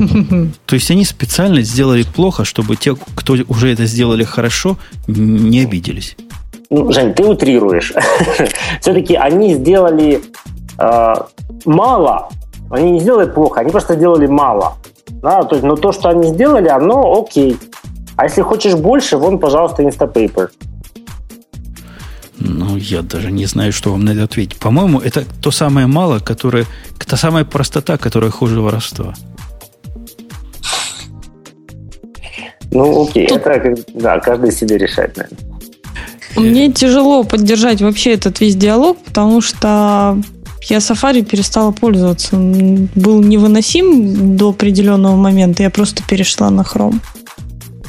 То 0.66 0.74
есть 0.74 0.90
они 0.90 1.04
специально 1.04 1.62
сделали 1.62 2.02
плохо, 2.02 2.44
чтобы 2.44 2.76
те, 2.76 2.96
кто 3.14 3.36
уже 3.48 3.72
это 3.72 3.86
сделали 3.86 4.24
хорошо, 4.24 4.76
не 5.06 5.60
обиделись. 5.60 6.16
Ну, 6.70 6.92
Жень, 6.92 7.14
ты 7.14 7.24
утрируешь. 7.24 7.92
Все-таки 8.80 9.14
они 9.16 9.54
сделали 9.54 10.22
э, 10.78 11.14
мало, 11.64 12.28
они 12.70 12.92
не 12.92 13.00
сделали 13.00 13.30
плохо, 13.30 13.60
они 13.60 13.70
просто 13.70 13.94
сделали 13.96 14.26
мало. 14.26 14.76
Да, 15.22 15.42
то 15.42 15.56
есть, 15.56 15.66
но 15.66 15.76
то, 15.76 15.92
что 15.92 16.08
они 16.08 16.28
сделали, 16.28 16.68
оно 16.68 17.20
окей. 17.20 17.56
А 18.16 18.24
если 18.24 18.42
хочешь 18.42 18.74
больше, 18.74 19.16
вон, 19.16 19.38
пожалуйста, 19.38 19.82
Instapaper. 19.82 20.48
Ну, 22.38 22.76
я 22.76 23.02
даже 23.02 23.30
не 23.30 23.46
знаю, 23.46 23.72
что 23.72 23.90
вам 23.90 24.04
на 24.04 24.10
это 24.10 24.24
ответить. 24.24 24.58
По-моему, 24.58 25.00
это 25.00 25.24
то 25.42 25.50
самое 25.50 25.86
мало, 25.86 26.20
которое, 26.20 26.66
та 27.06 27.16
самая 27.16 27.44
простота, 27.44 27.98
которая 27.98 28.30
хуже 28.30 28.60
воровства. 28.60 29.14
Ну, 32.72 33.04
окей, 33.04 33.26
Тут... 33.26 33.46
это, 33.46 33.74
да, 33.94 34.18
каждый 34.20 34.52
себе 34.52 34.78
решает, 34.78 35.16
наверное. 35.16 35.50
Мне 36.36 36.72
тяжело 36.72 37.24
поддержать 37.24 37.82
вообще 37.82 38.12
этот 38.14 38.40
весь 38.40 38.54
диалог, 38.54 38.98
потому 39.04 39.40
что 39.40 40.16
я 40.68 40.78
Safari 40.78 41.22
перестала 41.22 41.72
пользоваться. 41.72 42.36
Он 42.36 42.88
был 42.94 43.22
невыносим 43.22 44.36
до 44.36 44.50
определенного 44.50 45.16
момента. 45.16 45.62
Я 45.62 45.70
просто 45.70 46.02
перешла 46.08 46.50
на 46.50 46.60
Chrome. 46.62 47.00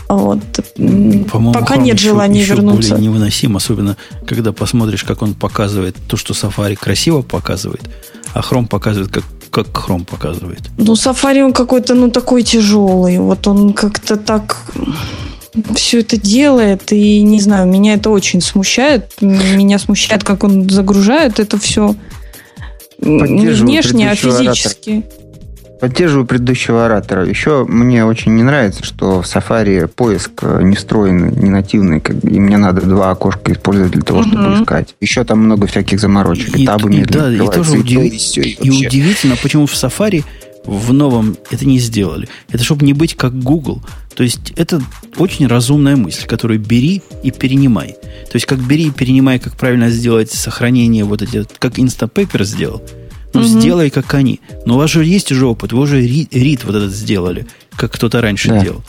Вот. 0.10 0.40
Пока 1.54 1.78
нет 1.78 1.98
еще, 1.98 2.10
желания 2.10 2.42
еще 2.42 2.56
вернуться. 2.56 2.96
более 2.96 3.08
невыносим, 3.08 3.56
особенно 3.56 3.96
когда 4.26 4.52
посмотришь, 4.52 5.06
как 5.06 5.22
он 5.22 5.36
показывает 5.36 5.96
то, 6.08 6.18
что 6.18 6.34
Safari 6.34 6.76
красиво 6.76 7.22
показывает, 7.22 7.82
а 8.34 8.42
Chrome 8.42 8.68
показывает, 8.68 9.10
как, 9.10 9.24
как 9.52 9.68
Chrome 9.68 10.06
показывает. 10.06 10.62
Ну, 10.78 10.94
Safari 10.94 11.44
он 11.44 11.54
какой-то, 11.54 11.94
ну, 11.94 12.10
такой 12.10 12.44
тяжелый. 12.44 13.20
Вот 13.20 13.48
он 13.48 13.74
как-то 13.74 14.16
так 14.16 14.58
все 15.76 16.00
это 16.00 16.18
делает, 16.18 16.94
и 16.94 17.22
не 17.22 17.42
знаю, 17.42 17.68
меня 17.68 17.96
это 17.96 18.10
очень 18.10 18.42
смущает. 18.42 19.12
Меня 19.22 19.80
смущает, 19.80 20.24
как 20.24 20.44
он 20.44 20.70
загружает 20.70 21.40
это 21.40 21.58
все 21.58 21.96
не 23.02 23.50
внешне, 23.50 24.12
а 24.12 24.16
физически. 24.16 25.04
Поддерживаю 25.82 26.28
предыдущего 26.28 26.86
оратора. 26.86 27.26
Еще 27.26 27.66
мне 27.66 28.06
очень 28.06 28.36
не 28.36 28.44
нравится, 28.44 28.84
что 28.86 29.24
в 29.24 29.26
Safari 29.26 29.88
поиск 29.88 30.44
не 30.44 30.76
встроенный, 30.76 31.36
не 31.36 31.50
нативный, 31.50 32.00
как, 32.00 32.24
и 32.24 32.40
мне 32.40 32.58
надо 32.58 32.82
два 32.82 33.10
окошка 33.10 33.52
использовать 33.52 33.92
для 33.92 34.04
того, 34.04 34.20
угу. 34.20 34.30
чтобы 34.30 34.62
искать. 34.62 34.96
Еще 35.02 35.24
там 35.24 35.40
много 35.40 35.66
всяких 35.66 36.00
заморочек. 36.00 36.56
И, 36.56 36.68
табы 36.68 36.94
и, 36.94 37.04
да, 37.04 37.34
и 37.34 37.40
тоже 37.40 37.80
удив... 37.80 38.00
и, 38.00 38.18
все, 38.18 38.42
и, 38.42 38.52
и 38.62 38.70
удивительно, 38.70 39.36
почему 39.42 39.66
в 39.66 39.74
Safari 39.74 40.24
в 40.66 40.94
новом 40.94 41.36
это 41.50 41.66
не 41.66 41.80
сделали. 41.80 42.30
Это 42.52 42.64
чтобы 42.64 42.86
не 42.86 42.94
быть 42.94 43.16
как 43.16 43.34
Google. 43.34 43.82
То 44.16 44.22
есть 44.22 44.54
это 44.58 44.84
очень 45.18 45.48
разумная 45.48 45.96
мысль, 45.96 46.28
которую 46.28 46.60
бери 46.60 47.02
и 47.24 47.32
перенимай. 47.32 47.96
То 48.30 48.36
есть 48.36 48.46
как 48.46 48.60
бери 48.60 48.90
и 48.90 48.92
перенимай, 48.92 49.40
как 49.40 49.56
правильно 49.58 49.90
сделать 49.90 50.32
сохранение 50.32 51.06
вот 51.06 51.24
эти, 51.24 51.44
как 51.58 51.80
Instapaper 51.80 52.44
сделал– 52.44 52.84
ну, 53.34 53.42
угу. 53.42 53.48
сделай, 53.48 53.90
как 53.90 54.14
они. 54.14 54.40
Но 54.66 54.76
у 54.76 54.78
вас 54.78 54.92
же 54.92 55.04
есть 55.06 55.32
уже 55.32 55.46
опыт, 55.46 55.74
вы 55.74 55.82
уже 55.82 56.02
рит, 56.02 56.64
вот 56.64 56.76
этот 56.76 56.92
сделали, 56.92 57.48
как 57.76 57.94
кто-то 57.94 58.22
раньше 58.22 58.50
да. 58.50 58.60
делал. 58.60 58.84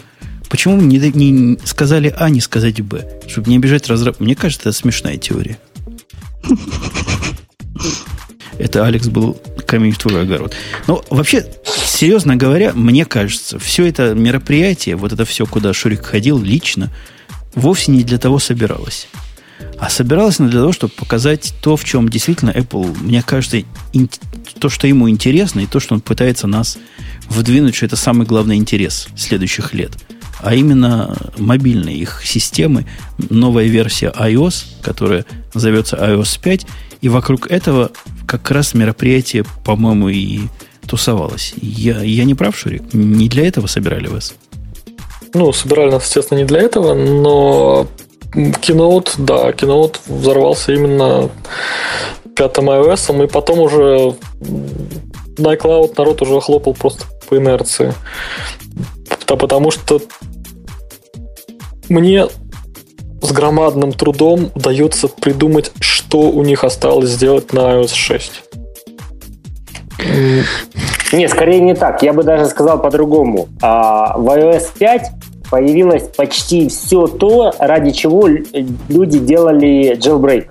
Почему 0.48 0.80
не, 0.80 0.98
не 0.98 1.58
сказали 1.64 2.14
А, 2.16 2.28
не 2.28 2.40
сказать 2.40 2.80
Б? 2.82 3.08
Чтобы 3.26 3.48
не 3.48 3.56
обижать 3.56 3.88
разраб... 3.88 4.20
Мне 4.20 4.34
кажется, 4.34 4.68
это 4.68 4.78
смешная 4.78 5.16
теория. 5.16 5.58
Это 8.58 8.86
Алекс 8.86 9.08
был 9.08 9.40
камень 9.66 9.92
в 9.92 9.98
твой 9.98 10.22
огород. 10.22 10.54
Но 10.86 11.02
вообще, 11.08 11.46
серьезно 11.86 12.36
говоря, 12.36 12.72
мне 12.74 13.06
кажется, 13.06 13.58
все 13.58 13.86
это 13.86 14.14
мероприятие, 14.14 14.96
вот 14.96 15.12
это 15.12 15.24
все, 15.24 15.46
куда 15.46 15.72
Шурик 15.72 16.04
ходил 16.04 16.38
лично, 16.38 16.90
вовсе 17.54 17.90
не 17.90 18.04
для 18.04 18.18
того 18.18 18.38
собиралось. 18.38 19.08
А 19.82 19.90
собиралась 19.90 20.38
она 20.38 20.48
для 20.48 20.60
того, 20.60 20.70
чтобы 20.70 20.92
показать 20.92 21.54
то, 21.60 21.76
в 21.76 21.82
чем 21.82 22.08
действительно 22.08 22.50
Apple, 22.50 22.96
мне 23.02 23.20
кажется, 23.20 23.64
то, 24.60 24.68
что 24.68 24.86
ему 24.86 25.10
интересно, 25.10 25.58
и 25.58 25.66
то, 25.66 25.80
что 25.80 25.94
он 25.94 26.00
пытается 26.00 26.46
нас 26.46 26.78
выдвинуть, 27.28 27.74
что 27.74 27.86
это 27.86 27.96
самый 27.96 28.24
главный 28.24 28.54
интерес 28.54 29.08
следующих 29.16 29.74
лет. 29.74 29.90
А 30.38 30.54
именно 30.54 31.16
мобильные 31.36 31.96
их 31.96 32.22
системы, 32.24 32.86
новая 33.28 33.64
версия 33.64 34.12
iOS, 34.16 34.66
которая 34.82 35.24
зовется 35.52 35.96
iOS 35.96 36.40
5, 36.40 36.66
и 37.00 37.08
вокруг 37.08 37.50
этого 37.50 37.90
как 38.28 38.52
раз 38.52 38.74
мероприятие, 38.74 39.44
по-моему, 39.64 40.10
и 40.10 40.42
тусовалось. 40.86 41.54
Я, 41.60 42.00
я 42.02 42.22
не 42.22 42.36
прав, 42.36 42.56
Шурик? 42.56 42.94
Не 42.94 43.28
для 43.28 43.48
этого 43.48 43.66
собирали 43.66 44.06
вас? 44.06 44.34
Ну, 45.34 45.52
собирали 45.52 45.90
нас, 45.90 46.04
естественно, 46.04 46.38
не 46.38 46.44
для 46.44 46.60
этого, 46.60 46.94
но 46.94 47.88
Keynote, 48.34 49.10
да, 49.18 49.50
Keynote 49.50 49.96
взорвался 50.06 50.72
именно 50.72 51.28
пятым 52.34 52.70
iOS, 52.70 53.24
и 53.24 53.26
потом 53.28 53.60
уже 53.60 54.14
на 55.38 55.54
iCloud 55.54 55.94
народ 55.96 56.22
уже 56.22 56.40
хлопал 56.40 56.74
просто 56.74 57.04
по 57.28 57.36
инерции. 57.36 57.92
Да, 59.26 59.36
потому 59.36 59.70
что 59.70 60.00
мне 61.88 62.26
с 63.22 63.32
громадным 63.32 63.92
трудом 63.92 64.50
удается 64.54 65.08
придумать, 65.08 65.72
что 65.80 66.18
у 66.30 66.42
них 66.42 66.64
осталось 66.64 67.10
сделать 67.10 67.52
на 67.52 67.60
iOS 67.60 67.94
6. 67.94 68.42
Не, 71.12 71.28
скорее 71.28 71.60
не 71.60 71.74
так. 71.74 72.02
Я 72.02 72.12
бы 72.12 72.22
даже 72.22 72.46
сказал 72.46 72.80
по-другому. 72.80 73.48
А, 73.60 74.16
в 74.16 74.26
iOS 74.26 74.68
5 74.78 75.10
появилось 75.52 76.04
почти 76.16 76.70
все 76.70 77.06
то, 77.06 77.52
ради 77.58 77.90
чего 77.90 78.26
люди 78.26 79.18
делали 79.18 79.98
jailbreak. 79.98 80.46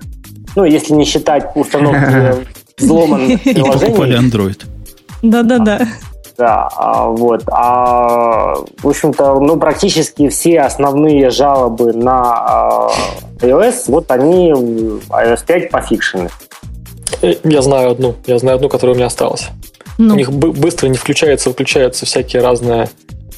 Ну, 0.55 0.63
если 0.63 0.93
не 0.93 1.05
считать 1.05 1.49
установки 1.55 2.45
взломанных 2.77 3.41
приложений. 3.41 3.77
И 3.77 3.87
покупали 3.87 4.19
Android. 4.19 4.61
Да-да-да. 5.23 5.87
Да, 6.37 6.69
а, 6.75 7.07
вот. 7.07 7.41
А, 7.47 8.53
в 8.83 8.87
общем-то, 8.87 9.39
ну, 9.39 9.57
практически 9.57 10.29
все 10.29 10.61
основные 10.61 11.31
жалобы 11.31 11.93
на 11.93 12.21
а, 12.21 12.91
iOS, 13.39 13.85
вот 13.87 14.11
они 14.11 14.51
iOS 14.51 15.39
5 15.47 15.71
пофикшены. 15.71 16.29
Э, 17.23 17.33
я 17.43 17.61
знаю 17.63 17.91
одну. 17.91 18.13
Я 18.27 18.37
знаю 18.37 18.57
одну, 18.57 18.69
которая 18.69 18.93
у 18.93 18.97
меня 18.97 19.07
осталась. 19.07 19.49
Ну. 19.97 20.13
У 20.13 20.17
них 20.17 20.31
быстро 20.31 20.87
не 20.89 20.97
включается, 20.97 21.49
выключаются 21.49 22.05
всякие 22.05 22.43
разные 22.43 22.87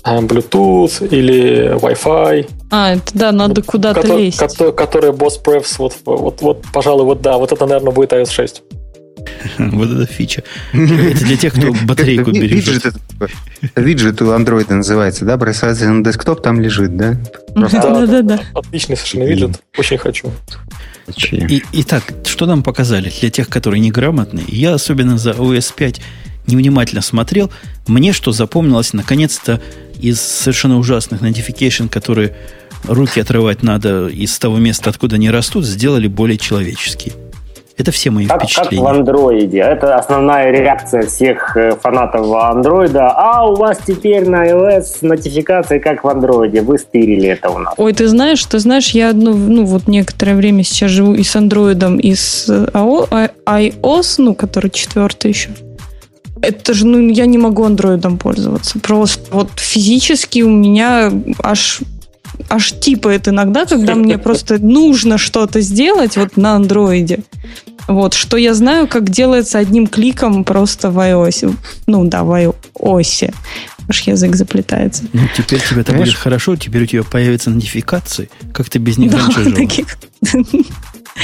Bluetooth 0.04 1.08
или 1.08 1.76
Wi-Fi. 1.76 2.50
А, 2.72 2.94
это 2.94 3.12
да, 3.14 3.32
надо 3.32 3.62
куда-то 3.62 4.02
который, 4.02 4.26
лезть. 4.26 4.38
Который, 4.38 4.74
который 4.74 5.12
Boss 5.12 5.42
Prefs, 5.44 5.76
вот, 5.78 5.96
вот, 6.06 6.42
вот, 6.42 6.66
пожалуй, 6.74 7.06
вот 7.06 7.22
да, 7.22 7.38
вот 7.38 7.52
это, 7.52 7.66
наверное, 7.66 7.94
будет 7.94 8.12
iOS 8.12 8.32
6. 8.32 8.64
Вот 9.58 9.90
эта 9.90 10.06
фича. 10.06 10.44
Это 10.74 11.26
для 11.26 11.38
тех, 11.38 11.54
кто 11.54 11.74
батарейку 11.86 12.32
бережет. 12.32 12.94
Виджет 13.76 14.22
у 14.22 14.26
Android 14.26 14.72
называется, 14.74 15.26
да? 15.26 15.38
Бросается 15.38 15.90
на 15.90 16.04
десктоп, 16.04 16.42
там 16.42 16.60
лежит, 16.60 16.96
да? 16.98 17.16
Да, 17.56 18.06
да, 18.06 18.22
да. 18.22 18.40
Отличный 18.54 18.98
совершенно 18.98 19.24
виджет. 19.24 19.62
Очень 19.78 19.98
хочу. 19.98 20.32
итак, 21.72 22.04
что 22.26 22.46
нам 22.46 22.64
показали 22.64 23.12
для 23.22 23.30
тех, 23.30 23.50
которые 23.50 23.80
неграмотные? 23.80 24.46
Я 24.48 24.74
особенно 24.74 25.18
за 25.18 25.32
OS 25.32 25.74
5 25.76 26.02
невнимательно 26.48 27.02
смотрел. 27.02 27.52
Мне 27.88 28.14
что 28.14 28.32
запомнилось, 28.32 28.94
наконец-то 28.94 29.62
из 30.04 30.22
совершенно 30.22 30.78
ужасных 30.78 31.22
notification, 31.22 31.88
которые 31.88 32.34
руки 32.88 33.20
отрывать 33.20 33.64
надо 33.64 34.08
из 34.08 34.38
того 34.38 34.58
места, 34.58 34.90
откуда 34.90 35.16
они 35.16 35.30
растут, 35.30 35.66
сделали 35.66 36.08
более 36.08 36.38
человеческие. 36.38 37.14
Это 37.76 37.92
все 37.92 38.12
мои 38.12 38.28
как, 38.28 38.44
впечатления. 38.44 38.86
Как 38.86 38.94
в 38.94 39.00
андроиде. 39.00 39.58
Это 39.60 39.96
основная 39.96 40.52
реакция 40.52 41.08
всех 41.08 41.58
э, 41.58 41.72
фанатов 41.72 42.32
андроида. 42.32 43.10
А 43.16 43.50
у 43.50 43.56
вас 43.56 43.80
теперь 43.88 44.30
на 44.30 44.46
iOS 44.46 44.98
нотификации, 45.02 45.80
как 45.80 46.04
в 46.04 46.08
андроиде. 46.08 46.62
Вы 46.62 46.78
стырили 46.78 47.30
это 47.30 47.50
у 47.50 47.58
нас. 47.58 47.74
Ой, 47.78 47.94
ты 47.94 48.08
знаешь, 48.08 48.46
ты 48.46 48.60
знаешь, 48.60 48.92
я 48.92 49.10
одно, 49.10 49.34
ну, 49.34 49.66
вот 49.66 49.88
некоторое 49.88 50.36
время 50.36 50.64
сейчас 50.64 50.92
живу 50.92 51.16
и 51.16 51.24
с 51.24 51.36
андроидом, 51.36 51.98
и 51.98 52.14
с 52.14 52.48
э, 52.48 52.68
а, 52.74 53.30
iOS, 53.48 54.16
ну, 54.20 54.36
который 54.36 54.70
четвертый 54.70 55.30
еще 55.30 55.50
это 56.44 56.74
же, 56.74 56.86
ну, 56.86 57.10
я 57.10 57.26
не 57.26 57.38
могу 57.38 57.64
андроидом 57.64 58.18
пользоваться. 58.18 58.80
Просто 58.80 59.22
вот 59.32 59.50
физически 59.56 60.42
у 60.42 60.50
меня 60.50 61.12
аж 61.42 61.82
аж 62.50 62.72
типает 62.80 63.28
иногда, 63.28 63.66
когда 63.66 63.96
мне 63.96 64.18
просто 64.28 64.58
нужно 64.58 65.18
что-то 65.18 65.62
сделать 65.62 66.18
вот 66.18 66.36
на 66.36 66.56
андроиде. 66.56 67.20
Вот, 67.88 68.14
что 68.14 68.38
я 68.38 68.54
знаю, 68.54 68.88
как 68.88 69.10
делается 69.10 69.60
одним 69.60 69.88
кликом 69.88 70.44
просто 70.44 70.90
в 70.90 70.98
iOS. 70.98 71.56
Ну 71.88 72.06
да, 72.06 72.24
в 72.24 72.32
iOS. 72.32 73.34
Аж 73.90 74.02
язык 74.02 74.36
заплетается. 74.36 75.04
Ну, 75.12 75.22
теперь 75.36 75.62
тебе 75.62 75.82
это 75.82 75.94
будет 75.94 76.16
хорошо, 76.16 76.56
теперь 76.56 76.84
у 76.84 76.86
тебя 76.86 77.04
появятся 77.04 77.50
нотификации. 77.50 78.30
Как 78.54 78.70
ты 78.70 78.80
без 78.80 78.98
них 78.98 79.12
да, 79.12 79.18
раньше 79.18 79.44
жил? 79.44 79.54
Таких... 79.54 79.98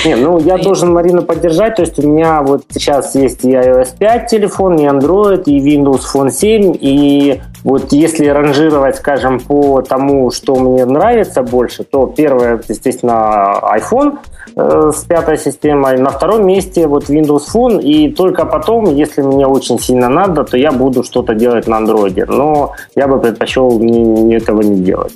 Не, 0.06 0.16
ну 0.16 0.40
я 0.40 0.58
должен 0.58 0.94
Марину 0.94 1.24
поддержать, 1.24 1.76
то 1.76 1.82
есть 1.82 1.98
у 2.00 2.08
меня 2.08 2.42
вот 2.42 2.64
сейчас 2.70 3.16
есть 3.16 3.44
и 3.44 3.50
iOS 3.50 3.98
5 3.98 4.28
телефон, 4.30 4.78
и 4.78 4.86
Android, 4.86 5.44
и 5.46 5.60
Windows 5.60 6.02
Phone 6.14 6.30
7, 6.30 6.78
и 6.80 7.42
вот 7.64 7.92
если 7.92 8.28
ранжировать, 8.28 8.98
скажем, 8.98 9.40
по 9.40 9.82
тому, 9.82 10.32
что 10.32 10.56
мне 10.56 10.86
нравится 10.86 11.42
больше, 11.42 11.84
то 11.84 12.06
первое, 12.06 12.62
естественно, 12.68 13.60
iPhone 13.76 14.20
э, 14.56 14.92
с 14.96 15.04
пятой 15.06 15.38
системой, 15.38 15.98
на 15.98 16.12
втором 16.12 16.46
месте 16.46 16.88
вот 16.88 17.10
Windows 17.10 17.44
Phone, 17.54 17.82
и 17.82 18.10
только 18.12 18.46
потом, 18.46 18.96
если 18.96 19.24
мне 19.24 19.48
очень 19.48 19.80
сильно 19.80 20.08
надо, 20.08 20.44
то 20.44 20.56
я 20.56 20.72
буду 20.72 21.04
что-то 21.04 21.34
делать 21.34 21.68
на 21.68 21.80
Android, 21.80 22.26
но 22.28 22.74
я 22.96 23.08
бы 23.08 23.20
предпочел 23.20 23.80
не, 23.80 24.00
не 24.02 24.36
этого 24.36 24.62
не 24.62 24.82
делать. 24.84 25.14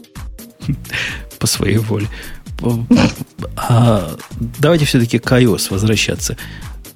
По 1.39 1.47
своей 1.47 1.77
воле. 1.77 2.07
А, 3.55 4.15
давайте 4.39 4.85
все-таки 4.85 5.19
к 5.19 5.31
iOS 5.31 5.67
возвращаться. 5.69 6.37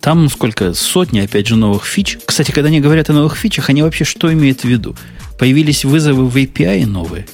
Там 0.02 0.30
сколько? 0.30 0.74
Сотни, 0.74 1.20
опять 1.20 1.48
же, 1.48 1.56
новых 1.56 1.86
фич. 1.86 2.18
Кстати, 2.26 2.52
когда 2.52 2.70
они 2.70 2.80
говорят 2.80 3.10
о 3.10 3.14
новых 3.14 3.36
фичах, 3.36 3.70
они 3.70 3.84
вообще 3.84 4.04
что 4.06 4.32
имеют 4.32 4.62
в 4.62 4.66
виду? 4.66 4.96
Появились 5.38 5.86
вызовы 5.86 6.26
в 6.28 6.36
API 6.36 6.86
новые? 6.86 7.26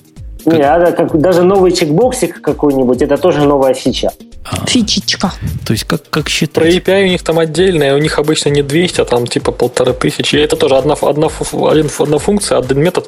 Как... 0.44 0.54
Не, 0.54 0.64
а, 0.64 0.92
как, 0.92 1.20
даже 1.20 1.44
новый 1.44 1.72
чекбоксик 1.72 2.42
какой-нибудь, 2.42 3.02
это 3.02 3.18
тоже 3.18 3.42
новая 3.42 3.74
фича. 3.74 4.12
А, 4.44 4.66
Фичечка. 4.66 5.32
То 5.66 5.72
есть, 5.72 5.86
как, 5.86 6.10
как 6.10 6.28
считать? 6.28 6.54
Про 6.54 6.70
API 6.70 7.04
у 7.04 7.08
них 7.08 7.24
там 7.24 7.40
отдельная, 7.40 7.96
у 7.96 7.98
них 7.98 8.20
обычно 8.20 8.50
не 8.50 8.62
200, 8.62 9.02
а 9.02 9.06
там 9.06 9.26
типа 9.26 9.52
полторы 9.52 9.94
тысячи. 9.94 10.36
И 10.36 10.40
это 10.40 10.58
тоже 10.58 10.76
одна, 10.76 10.96
одна, 10.96 11.28
один, 11.70 11.90
одна 11.98 12.18
функция, 12.18 12.58
один 12.58 12.82
метод, 12.82 13.08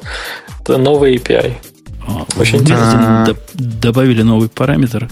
это 0.62 0.78
новый 0.78 1.16
API. 1.16 1.52
А, 2.06 2.26
Очень 2.38 2.58
интересно. 2.60 3.26
Добавили 3.54 4.22
новый 4.22 4.48
параметр. 4.48 5.08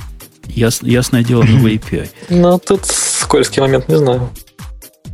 Яс, 0.46 0.82
ясное 0.82 1.24
дело, 1.24 1.42
новый 1.42 1.76
API. 1.76 2.08
Ну, 2.28 2.58
тут 2.58 2.84
скользкий 2.84 3.60
момент, 3.62 3.88
не 3.88 3.96
знаю. 3.96 4.30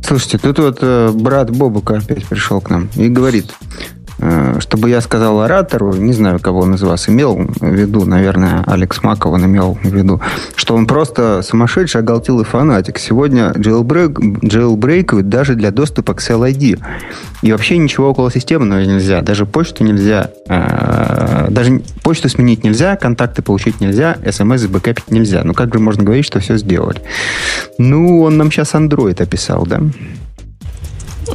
Слушайте, 0.05 0.37
тут 0.39 0.59
вот 0.59 0.77
э, 0.81 1.11
брат 1.13 1.51
Бобука 1.51 1.97
опять 1.97 2.25
пришел 2.25 2.59
к 2.59 2.69
нам 2.69 2.89
и 2.95 3.07
говорит, 3.07 3.53
чтобы 4.59 4.89
я 4.89 5.01
сказал 5.01 5.41
оратору, 5.41 5.93
не 5.93 6.13
знаю, 6.13 6.39
кого 6.39 6.61
он 6.61 6.75
из 6.75 6.81
вас 6.83 7.09
имел 7.09 7.35
в 7.35 7.65
виду, 7.65 8.05
наверное, 8.05 8.63
Алекс 8.67 9.01
Маков 9.03 9.33
он 9.33 9.45
имел 9.45 9.77
в 9.81 9.93
виду, 9.93 10.21
что 10.55 10.75
он 10.75 10.85
просто 10.85 11.41
сумасшедший, 11.41 12.01
оголтелый 12.01 12.45
фанатик. 12.45 12.99
Сегодня 12.99 13.51
jailbreak, 13.55 14.41
jailbreakают 14.41 15.23
даже 15.23 15.55
для 15.55 15.71
доступа 15.71 16.13
к 16.13 16.19
CLID. 16.19 16.79
И 17.41 17.51
вообще 17.51 17.77
ничего 17.77 18.11
около 18.11 18.31
системного 18.31 18.81
нельзя. 18.81 19.21
Даже 19.21 19.45
почту 19.45 19.83
нельзя. 19.83 20.29
Э, 20.47 21.47
даже 21.49 21.81
почту 22.03 22.29
сменить 22.29 22.63
нельзя, 22.63 22.95
контакты 22.95 23.41
получить 23.41 23.81
нельзя, 23.81 24.17
смс 24.29 24.65
бэкапить 24.67 25.09
нельзя. 25.09 25.41
Ну, 25.43 25.53
как 25.53 25.73
же 25.73 25.79
можно 25.79 26.03
говорить, 26.03 26.25
что 26.25 26.39
все 26.39 26.57
сделали? 26.57 27.01
Ну, 27.79 28.21
он 28.21 28.37
нам 28.37 28.51
сейчас 28.51 28.73
Android 28.75 29.21
описал, 29.21 29.65
да? 29.65 29.81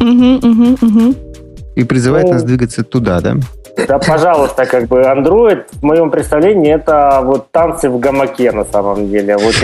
Угу, 0.00 0.34
угу, 0.36 0.78
угу 0.80 1.25
и 1.76 1.84
призывает 1.84 2.26
ну, 2.26 2.32
нас 2.32 2.42
двигаться 2.42 2.82
туда, 2.82 3.20
да? 3.20 3.34
Да, 3.86 3.98
пожалуйста, 3.98 4.64
как 4.64 4.88
бы 4.88 5.02
Android 5.02 5.64
в 5.70 5.82
моем 5.82 6.10
представлении 6.10 6.74
это 6.74 7.20
вот 7.22 7.50
танцы 7.52 7.90
в 7.90 8.00
гамаке 8.00 8.50
на 8.50 8.64
самом 8.64 9.08
деле. 9.08 9.36
Вот, 9.36 9.54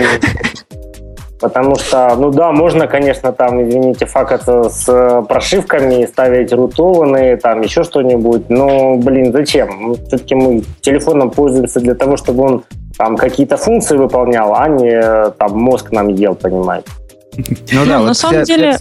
потому 1.41 1.75
что, 1.75 2.15
ну 2.15 2.29
да, 2.29 2.51
можно, 2.51 2.87
конечно, 2.87 3.33
там, 3.33 3.67
извините, 3.67 4.05
факаться 4.05 4.69
с 4.69 5.23
прошивками, 5.27 6.05
ставить 6.05 6.53
рутованные, 6.53 7.37
там 7.37 7.61
еще 7.61 7.83
что-нибудь, 7.83 8.49
но, 8.49 8.95
блин, 8.97 9.33
зачем? 9.33 9.95
Все-таки 10.07 10.35
мы 10.35 10.63
телефоном 10.81 11.31
пользуемся 11.31 11.79
для 11.79 11.95
того, 11.95 12.15
чтобы 12.15 12.43
он 12.43 12.63
там 12.95 13.17
какие-то 13.17 13.57
функции 13.57 13.97
выполнял, 13.97 14.53
а 14.55 14.67
не 14.67 15.31
там 15.31 15.57
мозг 15.57 15.91
нам 15.91 16.09
ел, 16.09 16.35
понимаете. 16.35 16.87
Ну 17.71 17.85
да, 17.85 17.99
на 17.99 18.13
самом 18.13 18.43
деле... 18.43 18.77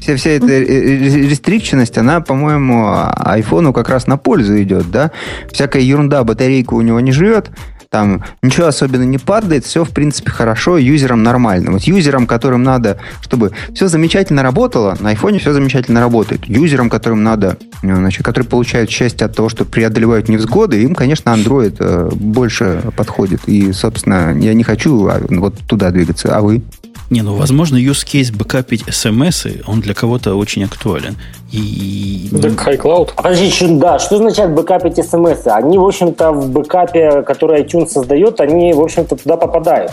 Вся, 0.00 0.30
эта 0.30 0.58
рестрикченность, 0.58 1.98
она, 1.98 2.20
по-моему, 2.20 2.88
айфону 3.16 3.72
как 3.72 3.88
раз 3.88 4.06
на 4.06 4.16
пользу 4.16 4.60
идет, 4.62 4.90
да? 4.90 5.10
Всякая 5.52 5.82
ерунда, 5.82 6.24
батарейка 6.24 6.74
у 6.74 6.80
него 6.80 7.00
не 7.00 7.12
живет, 7.12 7.50
там 7.90 8.22
ничего 8.42 8.66
особенно 8.66 9.04
не 9.04 9.16
падает, 9.16 9.64
все, 9.64 9.82
в 9.82 9.90
принципе, 9.90 10.30
хорошо, 10.30 10.76
юзерам 10.76 11.22
нормально. 11.22 11.72
Вот 11.72 11.82
юзерам, 11.84 12.26
которым 12.26 12.62
надо, 12.62 12.98
чтобы 13.22 13.52
все 13.74 13.88
замечательно 13.88 14.42
работало, 14.42 14.96
на 15.00 15.08
айфоне 15.10 15.38
все 15.38 15.54
замечательно 15.54 16.00
работает. 16.00 16.44
Юзерам, 16.46 16.90
которым 16.90 17.22
надо, 17.22 17.56
э, 17.82 17.94
значит, 17.94 18.24
которые 18.24 18.46
получают 18.46 18.90
счастье 18.90 19.24
от 19.24 19.34
того, 19.34 19.48
что 19.48 19.64
преодолевают 19.64 20.28
невзгоды, 20.28 20.82
им, 20.82 20.94
конечно, 20.94 21.30
Android 21.30 21.76
э, 21.78 22.10
больше 22.14 22.82
подходит. 22.94 23.40
И, 23.46 23.72
собственно, 23.72 24.36
я 24.38 24.52
не 24.52 24.64
хочу 24.64 25.06
а, 25.06 25.20
вот 25.26 25.56
туда 25.66 25.90
двигаться. 25.90 26.36
А 26.36 26.42
вы? 26.42 26.62
Не, 27.10 27.22
ну, 27.22 27.34
возможно, 27.34 27.76
use 27.76 28.04
case 28.04 28.36
бэкапить 28.36 28.84
смс, 28.90 29.46
он 29.66 29.80
для 29.80 29.94
кого-то 29.94 30.34
очень 30.34 30.64
актуален. 30.64 31.16
И... 31.50 32.28
Так 32.42 32.68
iCloud. 32.68 33.12
А 33.16 33.22
подожди, 33.22 33.50
что, 33.50 33.68
да, 33.78 33.98
что 33.98 34.16
означает 34.16 34.52
бэкапить 34.54 34.96
смс? 34.96 35.46
Они, 35.46 35.78
в 35.78 35.84
общем-то, 35.84 36.32
в 36.32 36.50
бэкапе, 36.50 37.22
который 37.22 37.62
iTunes 37.62 37.88
создает, 37.88 38.40
они, 38.40 38.74
в 38.74 38.80
общем-то, 38.80 39.16
туда 39.16 39.38
попадают. 39.38 39.92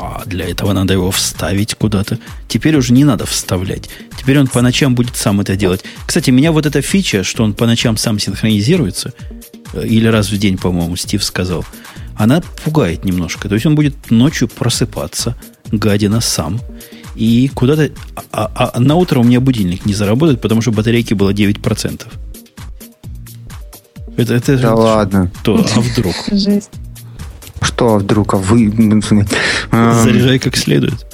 А 0.00 0.22
для 0.26 0.48
этого 0.48 0.72
надо 0.72 0.94
его 0.94 1.10
вставить 1.10 1.74
куда-то. 1.74 2.18
Теперь 2.46 2.76
уже 2.76 2.92
не 2.92 3.04
надо 3.04 3.26
вставлять. 3.26 3.88
Теперь 4.16 4.38
он 4.38 4.46
по 4.46 4.62
ночам 4.62 4.94
будет 4.94 5.16
сам 5.16 5.40
это 5.40 5.56
делать. 5.56 5.82
Кстати, 6.06 6.30
меня 6.30 6.52
вот 6.52 6.66
эта 6.66 6.82
фича, 6.82 7.24
что 7.24 7.42
он 7.42 7.52
по 7.52 7.66
ночам 7.66 7.96
сам 7.96 8.18
синхронизируется, 8.20 9.12
э, 9.74 9.84
или 9.84 10.06
раз 10.06 10.30
в 10.30 10.38
день, 10.38 10.56
по-моему, 10.56 10.94
Стив 10.94 11.22
сказал, 11.22 11.64
она 12.16 12.42
пугает 12.64 13.04
немножко. 13.04 13.48
То 13.48 13.54
есть 13.54 13.66
он 13.66 13.74
будет 13.74 14.10
ночью 14.10 14.48
просыпаться, 14.48 15.36
гадина 15.72 16.20
сам, 16.20 16.60
и 17.14 17.50
куда-то... 17.54 17.90
А, 18.32 18.50
а, 18.54 18.70
а 18.74 18.80
на 18.80 18.94
утро 18.94 19.20
у 19.20 19.24
меня 19.24 19.40
будильник 19.40 19.86
не 19.86 19.94
заработает, 19.94 20.40
потому 20.40 20.62
что 20.62 20.72
батарейки 20.72 21.14
было 21.14 21.32
9%. 21.32 22.06
Это, 24.16 24.34
это 24.34 24.58
да 24.58 24.74
ладно. 24.74 25.30
То, 25.42 25.64
а 25.74 25.80
вдруг? 25.80 26.14
Жесть. 26.30 26.70
Что 27.60 27.94
а 27.94 27.98
вдруг? 27.98 28.34
А 28.34 28.36
вы... 28.36 29.02
Заряжай 29.70 30.38
как 30.38 30.56
следует. 30.56 31.06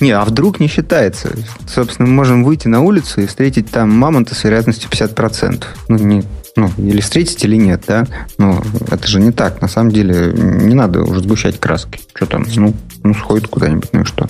Не, 0.00 0.10
а 0.10 0.24
вдруг 0.24 0.60
не 0.60 0.68
считается. 0.68 1.30
Собственно, 1.66 2.08
мы 2.08 2.14
можем 2.14 2.44
выйти 2.44 2.68
на 2.68 2.80
улицу 2.80 3.22
и 3.22 3.26
встретить 3.26 3.70
там 3.70 3.90
мамонта 3.90 4.34
с 4.34 4.44
вероятностью 4.44 4.90
50%. 4.90 5.64
Ну, 5.88 5.98
не, 5.98 6.22
ну, 6.56 6.70
или 6.78 7.00
встретить, 7.00 7.44
или 7.44 7.56
нет, 7.56 7.84
да? 7.86 8.06
Но 8.38 8.62
это 8.90 9.06
же 9.06 9.20
не 9.20 9.32
так. 9.32 9.60
На 9.60 9.68
самом 9.68 9.92
деле 9.92 10.32
не 10.34 10.74
надо 10.74 11.02
уже 11.02 11.20
сгущать 11.20 11.58
краски. 11.58 12.00
Что 12.14 12.26
там? 12.26 12.46
Ну, 12.56 12.74
ну 13.02 13.14
сходит 13.14 13.48
куда-нибудь, 13.48 13.90
ну 13.92 14.02
и 14.02 14.04
что? 14.04 14.28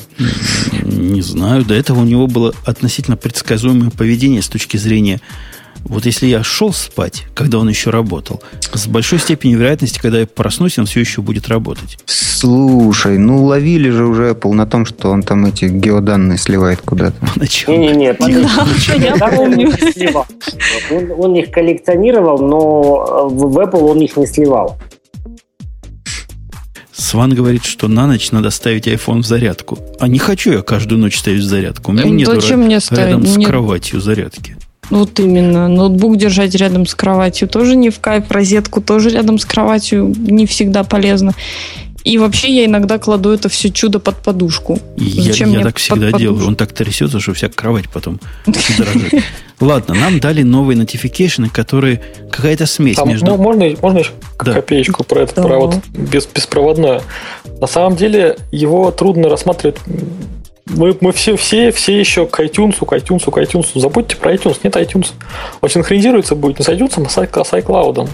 Не 0.82 1.22
знаю. 1.22 1.64
До 1.64 1.74
этого 1.74 2.00
у 2.00 2.04
него 2.04 2.26
было 2.26 2.54
относительно 2.64 3.16
предсказуемое 3.16 3.90
поведение 3.90 4.42
с 4.42 4.48
точки 4.48 4.76
зрения 4.76 5.20
вот 5.88 6.06
если 6.06 6.26
я 6.26 6.42
шел 6.42 6.72
спать, 6.72 7.24
когда 7.34 7.58
он 7.58 7.68
еще 7.68 7.90
работал, 7.90 8.42
с 8.72 8.86
большой 8.86 9.18
степенью 9.18 9.58
вероятности, 9.58 9.98
когда 9.98 10.20
я 10.20 10.26
проснусь, 10.26 10.78
он 10.78 10.86
все 10.86 11.00
еще 11.00 11.22
будет 11.22 11.48
работать. 11.48 11.98
Слушай, 12.06 13.18
ну 13.18 13.44
ловили 13.44 13.90
же 13.90 14.04
уже 14.04 14.30
Apple 14.30 14.52
на 14.52 14.66
том, 14.66 14.84
что 14.84 15.10
он 15.10 15.22
там 15.22 15.46
эти 15.46 15.66
геоданные 15.66 16.38
сливает 16.38 16.80
куда-то. 16.80 17.16
Не-не-не, 17.68 18.06
я 18.06 18.14
помню. 18.14 18.46
Он 21.16 21.34
их 21.34 21.50
коллекционировал, 21.50 22.38
но 22.38 23.28
в 23.28 23.58
Apple 23.58 23.80
он 23.80 24.00
их 24.00 24.16
не 24.16 24.26
сливал. 24.26 24.78
Сван 26.92 27.34
говорит, 27.34 27.64
что 27.64 27.88
на 27.88 28.06
ночь 28.06 28.32
надо 28.32 28.50
ставить 28.50 28.88
iPhone 28.88 29.22
в 29.22 29.26
зарядку. 29.26 29.78
А 30.00 30.08
не 30.08 30.18
хочу 30.18 30.52
я 30.52 30.62
каждую 30.62 30.98
ночь 30.98 31.18
ставить 31.18 31.42
в 31.42 31.46
зарядку. 31.46 31.92
У 31.92 31.94
меня 31.94 32.04
нет 32.08 32.90
рядом 32.90 33.24
с 33.24 33.36
кроватью 33.36 34.00
зарядки. 34.00 34.56
Вот 34.90 35.18
именно. 35.20 35.68
Ноутбук 35.68 36.16
держать 36.16 36.54
рядом 36.54 36.86
с 36.86 36.94
кроватью 36.94 37.48
тоже 37.48 37.76
не 37.76 37.90
в 37.90 38.00
кайф. 38.00 38.30
Розетку 38.30 38.80
тоже 38.80 39.10
рядом 39.10 39.38
с 39.38 39.44
кроватью 39.44 40.14
не 40.16 40.46
всегда 40.46 40.84
полезно. 40.84 41.34
И 42.06 42.18
вообще 42.18 42.54
я 42.54 42.66
иногда 42.66 42.98
кладу 42.98 43.30
это 43.30 43.48
все 43.48 43.68
чудо 43.68 43.98
под 43.98 44.14
подушку. 44.18 44.78
Зачем 44.96 45.50
я, 45.50 45.58
я 45.58 45.64
так 45.64 45.78
всегда 45.78 46.06
подушку? 46.06 46.18
делаю. 46.20 46.46
Он 46.46 46.54
так 46.54 46.72
трясется, 46.72 47.18
что 47.18 47.34
вся 47.34 47.48
кровать 47.48 47.88
потом 47.88 48.20
дрожит. 48.46 49.24
Ладно, 49.60 49.94
нам 49.94 50.20
дали 50.20 50.42
новые 50.42 50.76
нотификейшены, 50.76 51.48
которые 51.48 52.00
какая-то 52.30 52.66
смесь 52.66 52.94
Там, 52.94 53.08
между... 53.08 53.26
Ну, 53.26 53.36
можно, 53.38 53.68
можно 53.82 53.98
еще 53.98 54.12
да. 54.44 54.52
копеечку 54.52 55.02
про 55.02 55.22
это, 55.22 55.42
про 55.42 55.58
вот 55.58 55.80
без, 55.88 56.26
беспроводное. 56.26 57.02
На 57.60 57.66
самом 57.66 57.96
деле 57.96 58.36
его 58.52 58.92
трудно 58.92 59.28
рассматривать 59.28 59.78
мы, 60.66 60.96
мы 61.00 61.12
все, 61.12 61.36
все, 61.36 61.70
все 61.70 61.98
еще 61.98 62.26
к 62.26 62.40
iTunes, 62.40 62.84
к 62.84 62.92
iTunes, 62.92 63.30
к 63.30 63.38
iTunes. 63.38 63.68
Забудьте 63.74 64.16
про 64.16 64.34
iTunes, 64.34 64.58
нет 64.62 64.76
iTunes. 64.76 65.12
Он 65.60 65.68
синхронизируется 65.68 66.34
будет 66.34 66.58
не 66.58 66.64
с 66.64 66.68
iTunes, 66.68 67.02
а 67.06 67.44
с 67.44 67.52
iCloud. 67.52 68.08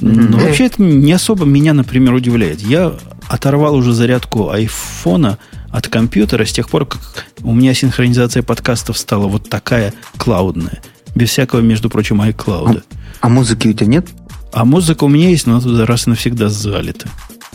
Ну, 0.00 0.38
вообще 0.38 0.66
это 0.66 0.82
не 0.82 1.12
особо 1.12 1.44
меня, 1.44 1.74
например, 1.74 2.14
удивляет. 2.14 2.60
Я 2.60 2.94
оторвал 3.28 3.74
уже 3.74 3.92
зарядку 3.92 4.50
айфона 4.50 5.38
от 5.70 5.88
компьютера 5.88 6.44
с 6.44 6.52
тех 6.52 6.70
пор, 6.70 6.86
как 6.86 7.26
у 7.42 7.52
меня 7.52 7.74
синхронизация 7.74 8.42
подкастов 8.42 8.96
стала 8.96 9.28
вот 9.28 9.50
такая 9.50 9.92
клаудная. 10.16 10.80
Без 11.14 11.30
всякого, 11.30 11.60
между 11.60 11.90
прочим, 11.90 12.22
iCloud. 12.22 12.82
А, 13.20 13.26
а 13.26 13.28
музыки 13.28 13.68
у 13.68 13.72
тебя 13.74 13.86
нет? 13.86 14.08
А 14.52 14.64
музыка 14.64 15.04
у 15.04 15.08
меня 15.08 15.28
есть, 15.28 15.46
но 15.46 15.54
она 15.54 15.62
туда 15.62 15.86
раз 15.86 16.06
и 16.06 16.10
навсегда 16.10 16.48
залита. 16.48 17.08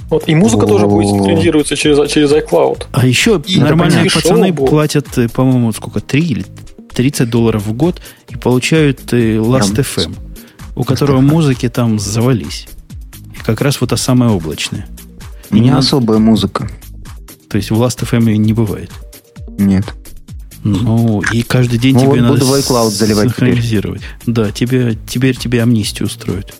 Вот, 0.09 0.27
и 0.27 0.35
музыка 0.35 0.67
тоже 0.67 0.85
будет 0.87 1.09
синхронизироваться 1.09 1.75
через, 1.75 2.11
через 2.11 2.31
iCloud. 2.31 2.85
А 2.91 3.05
еще 3.05 3.41
и 3.45 3.59
нормальные 3.59 4.09
пацаны 4.09 4.53
платят, 4.53 5.17
э, 5.17 5.27
по-моему, 5.27 5.71
сколько, 5.71 5.99
3 5.99 6.21
или 6.21 6.45
30 6.93 7.29
долларов 7.29 7.65
в 7.65 7.73
год 7.73 8.01
и 8.29 8.37
получают 8.37 9.13
э, 9.13 9.37
Last.fm, 9.37 10.15
у 10.75 10.83
которого 10.83 11.21
музыки 11.21 11.69
там 11.69 11.99
завались. 11.99 12.67
И 13.35 13.43
как 13.43 13.61
раз 13.61 13.81
вот 13.81 13.89
та 13.89 13.97
самая 13.97 14.29
облачная. 14.29 14.87
У 15.51 15.55
меня 15.55 15.77
особая 15.77 16.19
музыка. 16.19 16.69
То 17.49 17.57
есть 17.57 17.71
в 17.71 17.81
Last.fm 17.81 18.29
ее 18.29 18.37
не 18.37 18.53
бывает? 18.53 18.91
Нет. 19.57 19.85
Ну, 20.63 21.21
и 21.31 21.43
каждый 21.43 21.77
день 21.77 21.93
ну, 21.93 22.01
тебе 22.01 22.09
вот 22.09 22.19
надо 22.21 22.33
буду 22.33 22.45
в 22.47 22.53
iCloud 22.55 22.89
заливать 22.89 23.27
синхронизировать. 23.27 24.01
Теперь. 24.21 24.35
Да, 24.35 24.51
тебе, 24.51 24.97
теперь 25.07 25.37
тебе 25.37 25.61
амнистию 25.61 26.07
устроят. 26.07 26.53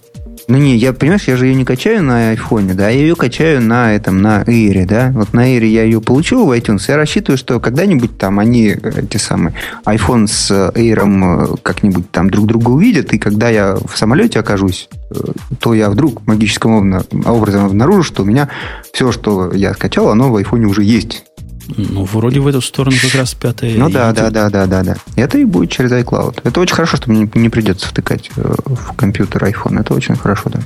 Ну 0.47 0.57
не, 0.57 0.75
я, 0.75 0.93
понимаешь, 0.93 1.23
я 1.27 1.37
же 1.37 1.47
ее 1.47 1.55
не 1.55 1.65
качаю 1.65 2.03
на 2.03 2.29
айфоне, 2.29 2.75
да, 2.75 2.89
я 2.89 2.99
ее 2.99 3.15
качаю 3.15 3.61
на 3.61 3.93
этом, 3.93 4.21
на 4.21 4.43
Air, 4.43 4.85
да. 4.85 5.11
Вот 5.15 5.33
на 5.33 5.49
Air 5.49 5.65
я 5.65 5.83
ее 5.83 6.01
получил 6.01 6.45
в 6.45 6.51
iTunes, 6.51 6.83
я 6.87 6.97
рассчитываю, 6.97 7.37
что 7.37 7.59
когда-нибудь 7.59 8.17
там 8.17 8.37
они, 8.37 8.67
эти 8.69 9.17
самые, 9.17 9.55
iPhone 9.85 10.27
с 10.27 10.51
Air 10.51 11.53
э, 11.53 11.55
как-нибудь 11.63 12.11
там 12.11 12.29
друг 12.29 12.45
друга 12.45 12.69
увидят, 12.69 13.11
и 13.13 13.17
когда 13.17 13.49
я 13.49 13.75
в 13.75 13.97
самолете 13.97 14.39
окажусь, 14.39 14.87
э, 15.09 15.15
то 15.59 15.73
я 15.73 15.89
вдруг 15.89 16.25
магическим 16.27 17.03
образом 17.25 17.65
обнаружу, 17.65 18.03
что 18.03 18.21
у 18.21 18.25
меня 18.25 18.49
все, 18.93 19.11
что 19.11 19.51
я 19.51 19.73
скачал, 19.73 20.09
оно 20.09 20.31
в 20.31 20.35
айфоне 20.35 20.67
уже 20.67 20.83
есть. 20.83 21.25
Ну, 21.67 22.03
вроде 22.03 22.39
в 22.39 22.47
эту 22.47 22.61
сторону 22.61 22.95
как 23.01 23.15
раз 23.15 23.33
пятая. 23.33 23.75
Ну 23.75 23.89
да, 23.89 24.11
да, 24.11 24.29
да, 24.29 24.49
да, 24.49 24.65
да, 24.67 24.83
да. 24.83 24.95
Это 25.15 25.37
и 25.37 25.45
будет 25.45 25.71
через 25.71 25.91
iCloud. 25.91 26.41
Это 26.43 26.59
очень 26.59 26.75
хорошо, 26.75 26.97
что 26.97 27.09
мне 27.09 27.29
не 27.33 27.49
придется 27.49 27.87
втыкать 27.87 28.29
э, 28.35 28.55
в 28.67 28.93
компьютер 28.95 29.43
iPhone. 29.43 29.79
Это 29.79 29.93
очень 29.93 30.15
хорошо, 30.15 30.49
да. 30.49 30.61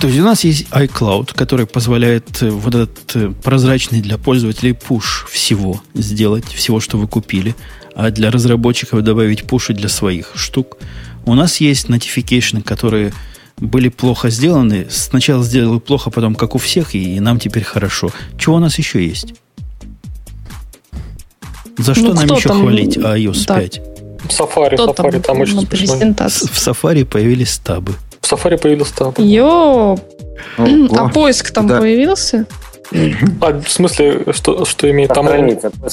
То 0.00 0.08
есть 0.08 0.18
у 0.18 0.24
нас 0.24 0.42
есть 0.44 0.66
iCloud, 0.70 1.34
который 1.34 1.66
позволяет 1.66 2.42
э, 2.42 2.50
вот 2.50 2.74
этот 2.74 3.16
э, 3.16 3.32
прозрачный 3.42 4.00
для 4.00 4.18
пользователей 4.18 4.72
push 4.72 5.28
всего 5.30 5.80
сделать, 5.94 6.46
всего, 6.46 6.80
что 6.80 6.98
вы 6.98 7.06
купили, 7.06 7.54
а 7.94 8.10
для 8.10 8.30
разработчиков 8.30 9.02
добавить 9.02 9.44
пуши 9.44 9.74
для 9.74 9.88
своих 9.88 10.32
штук. 10.34 10.78
У 11.24 11.34
нас 11.34 11.60
есть 11.60 11.88
notification, 11.88 12.62
которые 12.62 13.12
были 13.58 13.88
плохо 13.90 14.30
сделаны. 14.30 14.86
Сначала 14.90 15.44
сделали 15.44 15.78
плохо, 15.78 16.10
потом 16.10 16.34
как 16.34 16.54
у 16.54 16.58
всех, 16.58 16.94
и 16.94 17.20
нам 17.20 17.38
теперь 17.38 17.62
хорошо. 17.62 18.10
Чего 18.38 18.56
у 18.56 18.58
нас 18.58 18.78
еще 18.78 19.06
есть? 19.06 19.34
За 21.78 21.94
что 21.94 22.08
ну, 22.08 22.14
нам 22.14 22.26
еще 22.26 22.48
там? 22.48 22.62
хвалить 22.62 22.96
iOS 22.96 23.46
да. 23.46 23.60
5? 23.60 23.80
В 24.24 24.28
Safari, 24.28 24.74
кто 24.74 24.90
Safari 24.90 25.12
там, 25.12 25.22
там 25.22 25.40
очень 25.40 25.66
смешно. 25.66 25.94
В 25.94 26.68
Safari 26.68 27.04
появились 27.04 27.52
стабы. 27.52 27.94
В 28.20 28.32
Safari 28.32 28.58
появились 28.58 28.88
стабы. 28.88 29.22
Йо! 29.22 29.98
А 30.56 31.08
поиск 31.08 31.50
там 31.50 31.66
да. 31.66 31.78
появился? 31.78 32.46
А, 33.40 33.60
в 33.60 33.70
смысле, 33.70 34.24
что, 34.32 34.64
что 34.64 34.90
имеет? 34.90 35.12
Там 35.12 35.26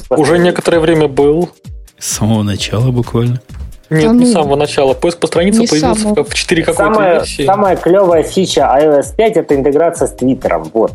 уже 0.10 0.38
некоторое 0.38 0.80
время 0.80 1.08
был. 1.08 1.50
С 1.98 2.18
самого 2.18 2.44
начала 2.44 2.92
буквально. 2.92 3.42
Нет, 3.90 4.04
да, 4.04 4.14
не 4.14 4.20
ну, 4.20 4.26
с 4.26 4.34
самого 4.34 4.56
начала. 4.56 4.94
Поиск 4.94 5.18
по 5.18 5.28
странице 5.28 5.68
появился 5.68 6.02
самого. 6.02 6.24
в 6.24 6.34
4 6.34 6.64
какой-то 6.64 6.94
самая, 6.94 7.14
версии. 7.16 7.46
Самая 7.46 7.76
клевая 7.76 8.24
фича 8.24 8.62
iOS 8.62 9.16
5 9.16 9.38
это 9.38 9.56
интеграция 9.56 10.08
с 10.08 10.12
Твиттером. 10.12 10.70
Вот. 10.74 10.94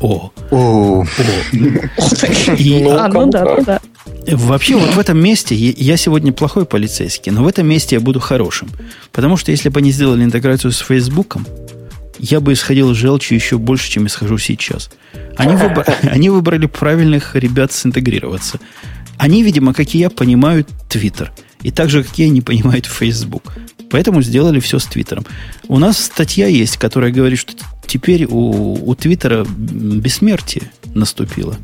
О. 0.00 0.30
О. 0.50 1.04
А, 1.98 3.08
ну 3.08 3.26
да, 3.26 3.56
да. 3.60 3.80
Вообще, 4.26 4.76
вот 4.76 4.94
в 4.94 4.98
этом 4.98 5.18
месте, 5.18 5.54
я 5.54 5.96
сегодня 5.96 6.32
плохой 6.32 6.66
полицейский, 6.66 7.30
но 7.30 7.44
в 7.44 7.46
этом 7.46 7.66
месте 7.66 7.96
я 7.96 8.00
буду 8.00 8.18
хорошим. 8.18 8.68
Потому 9.12 9.36
что 9.36 9.52
если 9.52 9.68
бы 9.68 9.78
они 9.78 9.92
сделали 9.92 10.24
интеграцию 10.24 10.72
с 10.72 10.78
Фейсбуком, 10.78 11.46
я 12.18 12.40
бы 12.40 12.52
исходил 12.52 12.92
желчью 12.94 13.36
еще 13.36 13.58
больше, 13.58 13.90
чем 13.90 14.06
исхожу 14.06 14.38
сейчас. 14.38 14.90
Они, 15.36 15.54
выбор, 15.56 15.86
они 16.02 16.30
выбрали 16.30 16.66
правильных 16.66 17.36
ребят 17.36 17.72
синтегрироваться. 17.72 18.58
Они, 19.16 19.42
видимо, 19.42 19.72
как 19.72 19.94
и 19.94 19.98
я, 19.98 20.10
понимают 20.10 20.68
Твиттер. 20.88 21.32
И 21.62 21.70
так 21.70 21.88
же, 21.88 22.02
как 22.02 22.18
я, 22.18 22.28
не 22.28 22.42
понимают 22.42 22.86
Facebook. 22.86 23.54
Поэтому 23.90 24.22
сделали 24.22 24.60
все 24.60 24.78
с 24.78 24.86
Твиттером. 24.86 25.24
У 25.68 25.78
нас 25.78 25.98
статья 25.98 26.46
есть, 26.46 26.76
которая 26.76 27.12
говорит, 27.12 27.38
что 27.38 27.54
теперь 27.86 28.26
у, 28.26 28.74
у 28.90 28.94
Твиттера 28.94 29.46
бессмертие 29.46 30.70
наступило. 30.94 31.56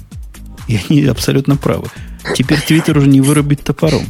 И 0.69 0.79
они 0.89 1.05
абсолютно 1.07 1.57
правы. 1.57 1.89
Теперь 2.35 2.61
Твиттер 2.61 2.99
уже 2.99 3.09
не 3.09 3.21
вырубит 3.21 3.65
топором. 3.65 4.03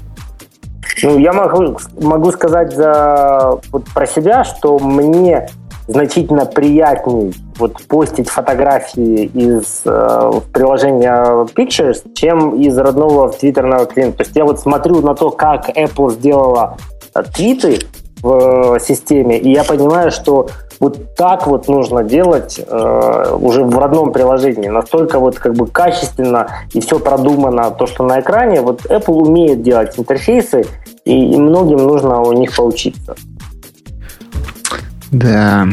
Ну, 1.03 1.19
я 1.19 1.33
могу, 1.33 1.79
могу 2.01 2.31
сказать 2.33 2.75
за, 2.75 3.59
вот 3.71 3.85
про 3.95 4.07
себя, 4.07 4.45
что 4.45 4.79
мне 4.79 5.49
значительно 5.89 6.47
приятней 6.47 7.35
вот 7.59 7.83
постить 7.85 8.29
фотографии 8.29 9.25
из 9.25 9.83
э, 9.85 10.31
приложения 10.53 11.47
Pictures, 11.55 12.03
чем 12.15 12.61
из 12.61 12.77
родного 12.79 13.31
твиттерного 13.31 13.87
клиента. 13.87 14.19
То 14.19 14.25
есть 14.25 14.37
я 14.37 14.45
вот 14.45 14.61
смотрю 14.61 15.01
на 15.01 15.15
то, 15.15 15.31
как 15.31 15.69
Apple 15.71 16.13
сделала 16.13 16.77
э, 17.15 17.23
твиты 17.35 17.81
в 18.23 18.77
э, 18.77 18.81
системе, 18.81 19.39
и 19.39 19.51
я 19.53 19.65
понимаю, 19.65 20.11
что 20.11 20.49
вот 20.83 21.15
так 21.15 21.47
вот 21.47 21.69
нужно 21.69 22.03
делать 22.03 22.59
э, 22.59 23.37
уже 23.41 23.63
в 23.63 23.79
родном 23.79 24.13
приложении. 24.13 24.67
Настолько 24.67 25.21
вот 25.21 25.39
как 25.39 25.55
бы 25.55 25.69
качественно 25.69 26.49
и 26.73 26.81
все 26.81 26.99
продумано, 26.99 27.71
то, 27.71 27.87
что 27.87 28.03
на 28.03 28.19
экране. 28.21 28.63
Вот 28.63 28.85
Apple 28.87 29.15
умеет 29.15 29.63
делать 29.63 29.97
интерфейсы, 29.97 30.67
и, 31.05 31.35
и 31.35 31.37
многим 31.37 31.79
нужно 31.79 32.21
у 32.21 32.33
них 32.33 32.57
поучиться. 32.57 33.15
Да. 35.13 35.69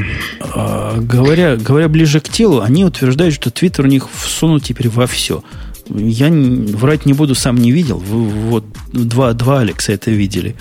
А, 0.54 0.94
говоря, 1.00 1.56
говоря 1.56 1.90
ближе 1.90 2.20
к 2.20 2.30
телу, 2.30 2.62
они 2.62 2.86
утверждают, 2.86 3.34
что 3.34 3.50
Твиттер 3.50 3.86
у 3.86 3.88
них 3.88 4.08
всунут 4.12 4.64
теперь 4.64 4.90
во 4.90 5.08
все. 5.08 5.42
Я 5.88 6.30
врать 6.30 7.08
не 7.08 7.14
буду, 7.14 7.34
сам 7.34 7.56
не 7.56 7.72
видел. 7.72 7.98
Вы, 7.98 8.26
вот 8.26 8.64
два, 8.94 9.34
два 9.34 9.62
Алекса 9.62 9.92
это 9.92 10.12
видели. 10.12 10.56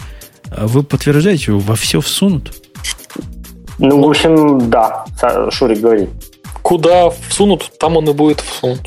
А 0.50 0.66
вы 0.66 0.82
подтверждаете, 0.84 1.52
во 1.52 1.74
все 1.74 2.00
всунут? 2.00 2.54
Ну, 3.78 4.02
в 4.02 4.08
общем, 4.08 4.70
да, 4.70 5.04
Шурик 5.50 5.80
говорит. 5.80 6.10
Куда 6.62 7.10
всунут, 7.28 7.70
там 7.78 7.96
он 7.96 8.08
и 8.08 8.12
будет 8.12 8.40
всунут. 8.40 8.80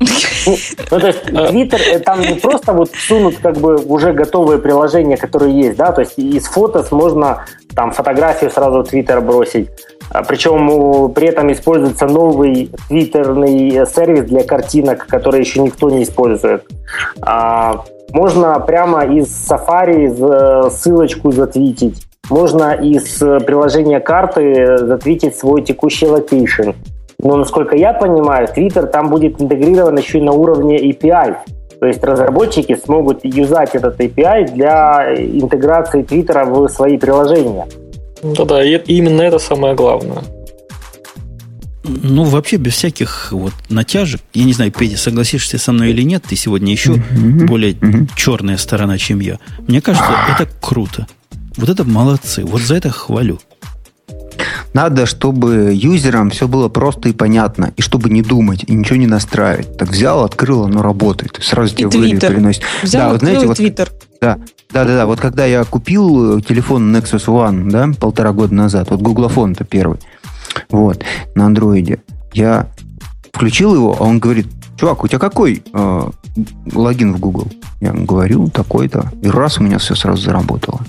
Ну, 0.00 1.00
то 1.00 1.06
есть 1.06 1.24
Twitter 1.26 1.80
э, 1.80 1.98
там 2.00 2.20
не 2.20 2.34
просто 2.34 2.72
вот 2.72 2.90
всунут 2.90 3.36
как 3.38 3.56
бы 3.58 3.76
уже 3.76 4.12
готовые 4.12 4.58
приложения, 4.58 5.16
которые 5.16 5.56
есть, 5.56 5.76
да, 5.76 5.92
то 5.92 6.00
есть 6.00 6.18
из 6.18 6.46
фото 6.46 6.84
можно 6.90 7.44
там 7.74 7.92
фотографию 7.92 8.50
сразу 8.50 8.82
в 8.82 8.92
Twitter 8.92 9.20
бросить. 9.20 9.68
А, 10.10 10.22
Причем 10.22 11.12
при 11.12 11.28
этом 11.28 11.52
используется 11.52 12.06
новый 12.06 12.70
твиттерный 12.88 13.86
сервис 13.86 14.24
для 14.24 14.44
картинок, 14.44 15.06
который 15.06 15.40
еще 15.40 15.60
никто 15.60 15.88
не 15.90 16.02
использует. 16.02 16.64
А, 17.20 17.84
можно 18.10 18.58
прямо 18.60 19.06
из 19.06 19.28
Safari 19.50 20.66
э, 20.66 20.70
ссылочку 20.70 21.32
затвитить. 21.32 22.04
Можно 22.32 22.72
из 22.72 23.18
приложения 23.18 24.00
карты 24.00 24.78
затвитить 24.78 25.36
свой 25.36 25.60
текущий 25.60 26.06
location. 26.06 26.70
Но, 27.18 27.36
насколько 27.36 27.76
я 27.76 27.92
понимаю, 27.92 28.48
Twitter 28.48 28.86
там 28.86 29.10
будет 29.10 29.38
интегрирован 29.38 29.98
еще 29.98 30.16
и 30.18 30.22
на 30.22 30.32
уровне 30.32 30.78
API. 30.78 31.36
То 31.78 31.86
есть 31.86 32.02
разработчики 32.02 32.74
смогут 32.82 33.20
юзать 33.22 33.74
этот 33.74 34.00
API 34.00 34.50
для 34.50 35.14
интеграции 35.14 36.04
Твиттера 36.04 36.46
в 36.46 36.68
свои 36.68 36.96
приложения. 36.96 37.66
Да-да, 38.22 38.64
и 38.64 38.78
именно 38.86 39.20
это 39.20 39.38
самое 39.38 39.74
главное. 39.74 40.22
Ну, 41.84 42.24
вообще, 42.24 42.56
без 42.56 42.72
всяких 42.72 43.28
вот 43.32 43.52
натяжек. 43.68 44.22
Я 44.32 44.44
не 44.44 44.54
знаю, 44.54 44.72
Петя, 44.72 44.96
согласишься 44.96 45.58
со 45.58 45.72
мной 45.72 45.90
или 45.90 46.00
нет, 46.00 46.22
ты 46.26 46.36
сегодня 46.36 46.72
еще 46.72 46.92
mm-hmm. 46.92 47.46
более 47.46 47.72
mm-hmm. 47.72 48.08
черная 48.16 48.56
сторона, 48.56 48.96
чем 48.96 49.20
я. 49.20 49.38
Мне 49.68 49.82
кажется, 49.82 50.12
это 50.30 50.48
круто. 50.62 51.06
Вот 51.56 51.68
это 51.68 51.84
молодцы. 51.84 52.44
Вот 52.44 52.60
за 52.62 52.76
это 52.76 52.90
хвалю. 52.90 53.38
Надо, 54.72 55.04
чтобы 55.04 55.72
юзерам 55.74 56.30
все 56.30 56.48
было 56.48 56.68
просто 56.68 57.10
и 57.10 57.12
понятно, 57.12 57.72
и 57.76 57.82
чтобы 57.82 58.08
не 58.08 58.22
думать, 58.22 58.64
и 58.66 58.74
ничего 58.74 58.96
не 58.96 59.06
настраивать. 59.06 59.76
Так 59.76 59.90
взял, 59.90 60.24
открыл, 60.24 60.64
оно 60.64 60.82
работает. 60.82 61.38
Сразу 61.42 61.74
и 61.74 61.76
тебе 61.76 61.90
Twitter. 61.90 62.30
переносит. 62.30 62.62
Взял, 62.82 63.02
да, 63.02 63.12
вот, 63.12 63.20
знаете, 63.20 63.46
вот, 63.46 63.58
Twitter. 63.58 63.90
Да, 64.20 64.38
да, 64.72 64.84
да, 64.84 64.96
да. 64.96 65.06
Вот 65.06 65.20
когда 65.20 65.44
я 65.44 65.64
купил 65.64 66.38
э, 66.38 66.40
телефон 66.40 66.94
Nexus 66.94 67.26
One, 67.26 67.70
да, 67.70 67.90
полтора 67.98 68.32
года 68.32 68.54
назад, 68.54 68.90
вот 68.90 69.02
гуглофон-то 69.02 69.64
первый, 69.64 69.98
вот, 70.70 71.04
на 71.34 71.46
андроиде, 71.46 71.98
я 72.32 72.68
включил 73.32 73.74
его, 73.74 73.96
а 73.98 74.04
он 74.04 74.20
говорит, 74.20 74.46
чувак, 74.78 75.04
у 75.04 75.08
тебя 75.08 75.18
какой 75.18 75.62
э, 75.72 76.10
логин 76.72 77.12
в 77.12 77.20
Google? 77.20 77.48
Я 77.80 77.92
говорю, 77.92 78.48
такой-то. 78.48 79.12
И 79.20 79.28
раз 79.28 79.58
у 79.58 79.62
меня 79.62 79.78
все 79.78 79.94
сразу 79.94 80.22
заработало 80.22 80.80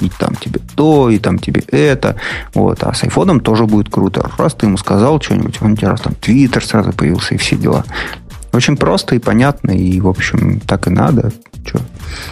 и 0.00 0.08
там 0.08 0.34
тебе 0.34 0.60
то, 0.74 1.10
и 1.10 1.18
там 1.18 1.38
тебе 1.38 1.62
это. 1.68 2.16
Вот. 2.54 2.82
А 2.82 2.94
с 2.94 3.04
айфоном 3.04 3.40
тоже 3.40 3.66
будет 3.66 3.90
круто. 3.90 4.30
Раз 4.38 4.54
ты 4.54 4.66
ему 4.66 4.76
сказал 4.76 5.20
что-нибудь, 5.20 5.60
он 5.60 5.76
тебе 5.76 5.88
раз 5.88 6.00
там 6.00 6.14
Твиттер 6.14 6.64
сразу 6.64 6.92
появился 6.92 7.34
и 7.34 7.38
все 7.38 7.56
дела. 7.56 7.84
Очень 8.52 8.76
просто 8.76 9.14
и 9.14 9.18
понятно, 9.18 9.70
и, 9.70 10.00
в 10.00 10.08
общем, 10.08 10.60
так 10.60 10.86
и 10.86 10.90
надо. 10.90 11.32
Че? 11.64 11.78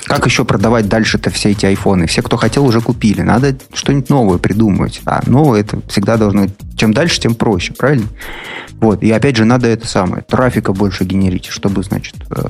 Как 0.05 0.27
еще 0.27 0.45
продавать 0.45 0.89
дальше-то 0.89 1.31
все 1.31 1.51
эти 1.51 1.67
айфоны? 1.67 2.07
Все, 2.07 2.23
кто 2.23 2.37
хотел, 2.37 2.65
уже 2.65 2.81
купили. 2.81 3.23
Надо 3.23 3.57
что-нибудь 3.73 4.09
новое 4.09 4.39
придумывать. 4.39 5.01
А 5.05 5.23
новое 5.27 5.61
это 5.61 5.81
всегда 5.89 6.17
должно... 6.17 6.47
Чем 6.77 6.93
дальше, 6.93 7.21
тем 7.21 7.35
проще, 7.35 7.73
правильно? 7.73 8.09
Вот. 8.81 9.03
И 9.03 9.11
опять 9.11 9.37
же, 9.37 9.45
надо 9.45 9.69
это 9.69 9.87
самое. 9.87 10.23
Трафика 10.23 10.73
больше 10.73 11.05
генерить, 11.05 11.47
чтобы, 11.47 11.83
значит, 11.83 12.17
э, 12.31 12.49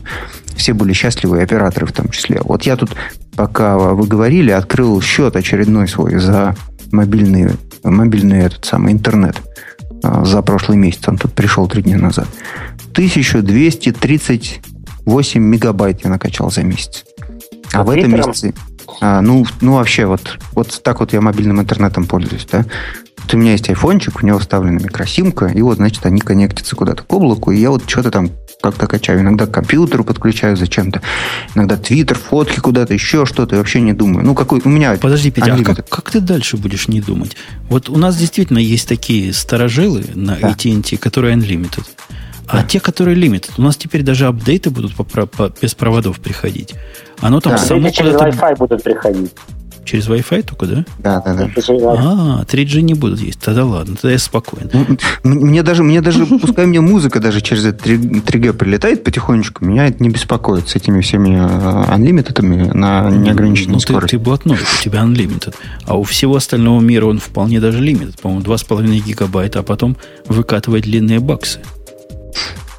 все 0.56 0.72
были 0.72 0.92
счастливы, 0.92 1.38
и 1.38 1.42
операторы 1.42 1.86
в 1.86 1.92
том 1.92 2.08
числе. 2.10 2.40
Вот 2.42 2.62
я 2.62 2.76
тут, 2.76 2.90
пока 3.36 3.76
вы 3.76 4.06
говорили, 4.06 4.50
открыл 4.50 5.00
счет 5.02 5.36
очередной 5.36 5.88
свой 5.88 6.18
за 6.18 6.54
мобильный, 6.92 7.50
мобильный 7.84 8.40
этот 8.40 8.64
самый 8.64 8.92
интернет 8.92 9.36
э, 10.02 10.24
за 10.24 10.42
прошлый 10.42 10.78
месяц. 10.78 11.06
Он 11.08 11.18
тут 11.18 11.32
пришел 11.34 11.68
три 11.68 11.82
дня 11.82 11.98
назад. 11.98 12.28
1238 12.98 15.40
мегабайт 15.40 16.02
я 16.02 16.10
накачал 16.10 16.50
за 16.50 16.64
месяц. 16.64 17.04
А 17.72 17.84
в 17.84 17.90
этом 17.90 18.12
месяце... 18.12 18.52
А, 19.00 19.20
ну, 19.20 19.46
ну, 19.60 19.74
вообще, 19.74 20.06
вот, 20.06 20.36
вот 20.54 20.80
так 20.82 20.98
вот 20.98 21.12
я 21.12 21.20
мобильным 21.20 21.60
интернетом 21.60 22.06
пользуюсь, 22.06 22.44
да. 22.50 22.66
Вот 23.18 23.34
у 23.34 23.36
меня 23.36 23.52
есть 23.52 23.68
айфончик, 23.68 24.20
у 24.20 24.26
него 24.26 24.40
вставлена 24.40 24.80
микросимка, 24.80 25.46
и 25.46 25.62
вот, 25.62 25.76
значит, 25.76 26.04
они 26.06 26.20
коннектятся 26.20 26.74
куда-то 26.74 27.04
к 27.04 27.12
облаку, 27.12 27.52
и 27.52 27.60
я 27.60 27.70
вот 27.70 27.88
что-то 27.88 28.10
там 28.10 28.32
как-то 28.60 28.88
качаю. 28.88 29.20
Иногда 29.20 29.46
к 29.46 29.52
компьютеру 29.52 30.02
подключаю 30.02 30.56
зачем-то, 30.56 31.00
иногда 31.54 31.76
твиттер, 31.76 32.18
фотки 32.18 32.58
куда-то, 32.58 32.94
еще 32.94 33.26
что-то, 33.26 33.54
и 33.54 33.58
вообще 33.58 33.80
не 33.80 33.92
думаю. 33.92 34.26
Ну, 34.26 34.34
какой 34.34 34.60
у 34.64 34.68
меня... 34.68 34.96
Подожди, 34.96 35.30
Петя, 35.30 35.54
а 35.54 35.62
как, 35.62 35.88
как 35.88 36.10
ты 36.10 36.18
дальше 36.18 36.56
будешь 36.56 36.88
не 36.88 37.00
думать? 37.00 37.36
Вот 37.68 37.88
у 37.88 37.96
нас 37.96 38.16
действительно 38.16 38.58
есть 38.58 38.88
такие 38.88 39.32
старожилы 39.32 40.04
на 40.16 40.34
да. 40.34 40.50
AT&T, 40.50 40.96
которые 40.96 41.36
unlimited. 41.36 41.84
А 42.48 42.62
те, 42.62 42.80
которые 42.80 43.14
лимит, 43.14 43.50
у 43.58 43.62
нас 43.62 43.76
теперь 43.76 44.02
даже 44.02 44.26
апдейты 44.26 44.70
будут 44.70 44.94
по, 44.94 45.04
по, 45.04 45.52
без 45.60 45.74
проводов 45.74 46.18
приходить. 46.18 46.74
Оно 47.20 47.40
там 47.40 47.52
да, 47.52 47.58
само 47.58 47.90
через 47.90 48.14
Wi-Fi 48.14 48.56
будут 48.56 48.82
приходить. 48.82 49.32
Через 49.84 50.06
Wi-Fi 50.08 50.42
только, 50.42 50.66
да? 50.66 50.84
Да, 50.98 51.20
да, 51.20 51.34
да. 51.34 51.44
А, 51.46 52.44
3G 52.44 52.82
не 52.82 52.92
будут 52.92 53.20
есть. 53.20 53.40
Тогда 53.40 53.64
ладно, 53.64 53.96
тогда 53.96 54.12
я 54.12 54.18
спокоен. 54.18 54.98
Мне 55.22 55.62
даже, 55.62 55.82
мне 55.82 56.02
даже, 56.02 56.26
пускай 56.42 56.66
мне 56.66 56.80
музыка 56.80 57.20
даже 57.20 57.40
через 57.40 57.64
это 57.64 57.88
3G 57.88 58.52
прилетает 58.52 59.02
потихонечку, 59.02 59.64
меня 59.64 59.86
это 59.86 60.02
не 60.02 60.10
беспокоит 60.10 60.68
с 60.68 60.76
этими 60.76 61.00
всеми 61.00 61.30
unlimited'ами 61.30 62.70
э, 62.70 62.74
на 62.74 63.10
неограниченной 63.10 63.74
ну, 63.74 63.80
скорости. 63.80 64.16
Ты, 64.16 64.18
ты 64.18 64.24
блатной, 64.24 64.56
у 64.56 64.82
тебя 64.82 65.00
unlimited. 65.00 65.54
А 65.86 65.96
у 65.96 66.02
всего 66.02 66.36
остального 66.36 66.80
мира 66.80 67.06
он 67.06 67.18
вполне 67.18 67.58
даже 67.58 67.80
лимит. 67.80 68.20
По-моему, 68.20 68.42
2,5 68.42 68.84
гигабайта, 69.00 69.60
а 69.60 69.62
потом 69.62 69.96
выкатывает 70.26 70.84
длинные 70.84 71.20
баксы. 71.20 71.60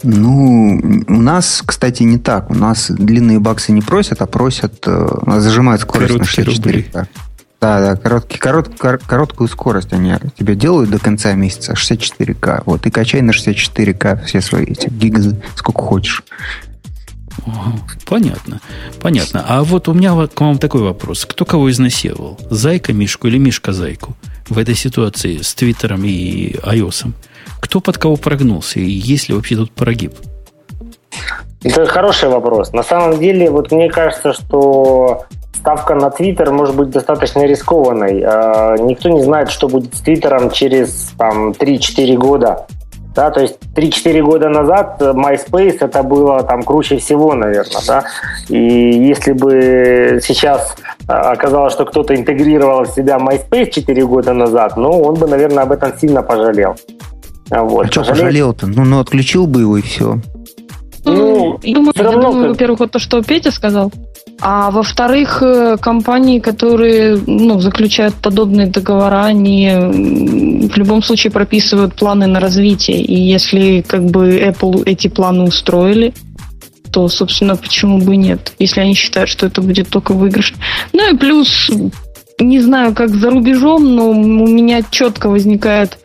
Ну, 0.03 1.03
у 1.07 1.13
нас, 1.13 1.61
кстати, 1.65 2.03
не 2.03 2.17
так. 2.17 2.49
У 2.49 2.55
нас 2.55 2.89
длинные 2.89 3.39
баксы 3.39 3.71
не 3.71 3.81
просят, 3.81 4.21
а 4.21 4.27
просят, 4.27 4.83
э, 4.85 5.39
зажимают 5.39 5.81
скорость 5.81 6.13
Короткие 6.13 6.45
на 6.45 6.51
64 6.51 6.77
рубли. 6.77 7.09
Да, 7.61 7.81
да, 7.81 7.95
короткий, 7.97 8.37
корот, 8.37 8.69
кор, 8.79 8.99
короткую 8.99 9.49
скорость 9.49 9.91
они 9.91 10.13
тебе 10.37 10.55
делают 10.55 10.89
до 10.89 10.97
конца 10.97 11.33
месяца, 11.33 11.73
64К. 11.73 12.63
Вот, 12.65 12.85
и 12.85 12.89
качай 12.89 13.21
на 13.21 13.31
64К 13.31 14.23
все 14.23 14.39
свои 14.39 14.63
эти 14.65 14.89
гигы, 14.89 15.35
сколько 15.55 15.81
хочешь. 15.81 16.23
Понятно, 18.05 18.61
понятно. 19.01 19.43
А 19.47 19.63
вот 19.63 19.89
у 19.89 19.93
меня 19.93 20.27
к 20.27 20.39
вам 20.39 20.57
такой 20.57 20.81
вопрос. 20.81 21.25
Кто 21.25 21.43
кого 21.43 21.69
изнасиловал? 21.69 22.39
Зайка 22.49 22.93
Мишку 22.93 23.27
или 23.27 23.37
Мишка 23.37 23.73
Зайку? 23.73 24.15
В 24.47 24.57
этой 24.57 24.75
ситуации 24.75 25.41
с 25.41 25.53
Твиттером 25.53 26.03
и 26.05 26.55
iOS? 26.63 27.11
Кто 27.59 27.81
под 27.81 27.97
кого 27.97 28.15
прогнулся? 28.15 28.79
И 28.79 28.89
есть 28.89 29.29
ли 29.29 29.35
вообще 29.35 29.55
тут 29.55 29.71
прогиб? 29.71 30.13
Это 31.63 31.85
хороший 31.85 32.29
вопрос. 32.29 32.71
На 32.73 32.83
самом 32.83 33.19
деле, 33.19 33.49
вот 33.49 33.71
мне 33.71 33.89
кажется, 33.89 34.33
что 34.33 35.25
ставка 35.53 35.93
на 35.95 36.09
Твиттер 36.09 36.51
может 36.51 36.75
быть 36.75 36.89
достаточно 36.89 37.45
рискованной. 37.45 38.23
А, 38.25 38.75
никто 38.77 39.09
не 39.09 39.21
знает, 39.21 39.51
что 39.51 39.67
будет 39.67 39.93
с 39.93 40.01
Твиттером 40.01 40.51
через 40.51 41.11
там, 41.17 41.51
3-4 41.51 42.15
года. 42.15 42.65
Да, 43.13 43.31
то 43.31 43.41
есть 43.41 43.57
3-4 43.75 44.21
года 44.21 44.49
назад 44.49 45.01
MySpace 45.01 45.77
это 45.81 46.03
было 46.03 46.43
там 46.43 46.63
круче 46.63 46.97
всего, 46.97 47.33
наверное, 47.33 47.81
да. 47.85 48.03
И 48.47 48.57
если 48.57 49.33
бы 49.33 50.21
сейчас 50.23 50.75
а, 51.07 51.31
оказалось, 51.31 51.73
что 51.73 51.85
кто-то 51.85 52.15
интегрировал 52.15 52.83
в 52.83 52.91
себя 52.91 53.17
MySpace 53.17 53.71
4 53.71 54.05
года 54.05 54.33
назад, 54.33 54.77
ну, 54.77 55.01
он 55.01 55.15
бы, 55.15 55.27
наверное, 55.27 55.63
об 55.63 55.71
этом 55.73 55.91
сильно 55.99 56.23
пожалел. 56.23 56.75
Вот. 57.49 57.87
А 57.87 57.91
что 57.91 58.03
пожалел-то? 58.03 58.67
Ну, 58.67 58.85
ну, 58.85 58.99
отключил 58.99 59.47
бы 59.47 59.61
его 59.61 59.77
и 59.77 59.81
все. 59.81 60.21
Ну, 61.05 61.59
ну 61.63 61.73
думаю, 61.73 61.93
равно, 61.95 62.21
я 62.21 62.27
думаю, 62.27 62.49
во-первых, 62.49 62.79
вот 62.79 62.91
то, 62.91 62.99
что 62.99 63.21
Петя 63.23 63.51
сказал. 63.51 63.91
А 64.41 64.71
во-вторых, 64.71 65.41
э, 65.41 65.77
компании, 65.77 66.39
которые 66.39 67.17
ну, 67.25 67.59
заключают 67.59 68.15
подобные 68.15 68.67
договора, 68.67 69.25
они 69.25 69.69
в 69.69 70.77
любом 70.77 71.03
случае 71.03 71.31
прописывают 71.31 71.95
планы 71.95 72.27
на 72.27 72.39
развитие. 72.39 73.01
И 73.01 73.15
если 73.15 73.81
как 73.81 74.05
бы 74.05 74.39
Apple 74.39 74.83
эти 74.85 75.07
планы 75.07 75.43
устроили, 75.43 76.13
то, 76.91 77.07
собственно, 77.07 77.55
почему 77.55 77.99
бы 77.99 78.15
нет, 78.15 78.53
если 78.59 78.79
они 78.79 78.93
считают, 78.95 79.29
что 79.29 79.45
это 79.45 79.61
будет 79.61 79.89
только 79.89 80.13
выигрыш. 80.13 80.53
Ну 80.93 81.13
и 81.13 81.17
плюс, 81.17 81.69
не 82.39 82.59
знаю, 82.61 82.93
как 82.93 83.15
за 83.15 83.29
рубежом, 83.29 83.95
но 83.95 84.09
у 84.09 84.47
меня 84.47 84.81
четко 84.89 85.29
возникает 85.29 85.97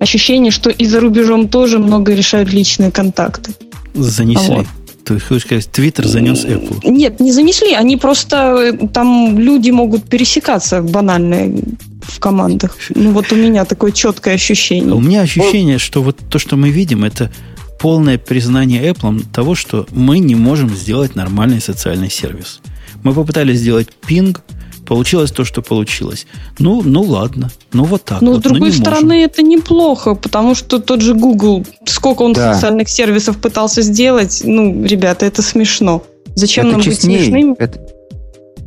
ощущение, 0.00 0.50
что 0.50 0.70
и 0.70 0.84
за 0.84 1.00
рубежом 1.00 1.48
тоже 1.48 1.78
много 1.78 2.14
решают 2.14 2.52
личные 2.52 2.90
контакты. 2.90 3.52
Занесли. 3.94 4.56
Вот. 4.56 4.66
Ты 5.04 5.18
хочешь 5.20 5.44
сказать, 5.44 5.70
Твиттер 5.70 6.06
занес 6.06 6.44
Apple? 6.44 6.80
Нет, 6.84 7.18
не 7.18 7.32
занесли. 7.32 7.72
Они 7.72 7.96
просто 7.96 8.76
там 8.92 9.38
люди 9.38 9.70
могут 9.70 10.04
пересекаться 10.04 10.82
банально 10.82 11.62
в 12.02 12.20
командах. 12.20 12.76
Ну 12.94 13.12
вот 13.12 13.32
у 13.32 13.36
меня 13.36 13.64
такое 13.64 13.92
четкое 13.92 14.34
ощущение. 14.34 14.92
У 14.92 15.00
меня 15.00 15.22
ощущение, 15.22 15.78
что 15.78 16.02
вот 16.02 16.18
то, 16.30 16.38
что 16.38 16.56
мы 16.56 16.68
видим, 16.68 17.04
это 17.04 17.32
полное 17.80 18.18
признание 18.18 18.90
Apple 18.90 19.24
того, 19.32 19.54
что 19.54 19.86
мы 19.92 20.18
не 20.18 20.34
можем 20.34 20.74
сделать 20.74 21.14
нормальный 21.14 21.60
социальный 21.60 22.10
сервис. 22.10 22.60
Мы 23.02 23.14
попытались 23.14 23.60
сделать 23.60 23.88
пинг, 24.06 24.42
Получилось 24.88 25.30
то, 25.30 25.44
что 25.44 25.60
получилось. 25.60 26.26
Ну, 26.58 26.80
ну 26.82 27.02
ладно. 27.02 27.50
Ну 27.74 27.84
вот 27.84 28.04
так. 28.04 28.22
Но 28.22 28.32
вот. 28.32 28.40
с 28.40 28.42
другой 28.42 28.70
ну, 28.70 28.74
стороны, 28.74 29.16
можем. 29.16 29.30
это 29.30 29.42
неплохо, 29.42 30.14
потому 30.14 30.54
что 30.54 30.78
тот 30.78 31.02
же 31.02 31.12
Google, 31.12 31.66
сколько 31.84 32.22
он 32.22 32.32
да. 32.32 32.54
социальных 32.54 32.88
сервисов 32.88 33.36
пытался 33.36 33.82
сделать, 33.82 34.40
ну, 34.44 34.82
ребята, 34.82 35.26
это 35.26 35.42
смешно. 35.42 36.02
Зачем 36.34 36.68
это 36.68 36.72
нам 36.72 36.80
честней. 36.80 37.18
быть 37.18 37.26
смешными? 37.26 37.54
Это... 37.58 37.80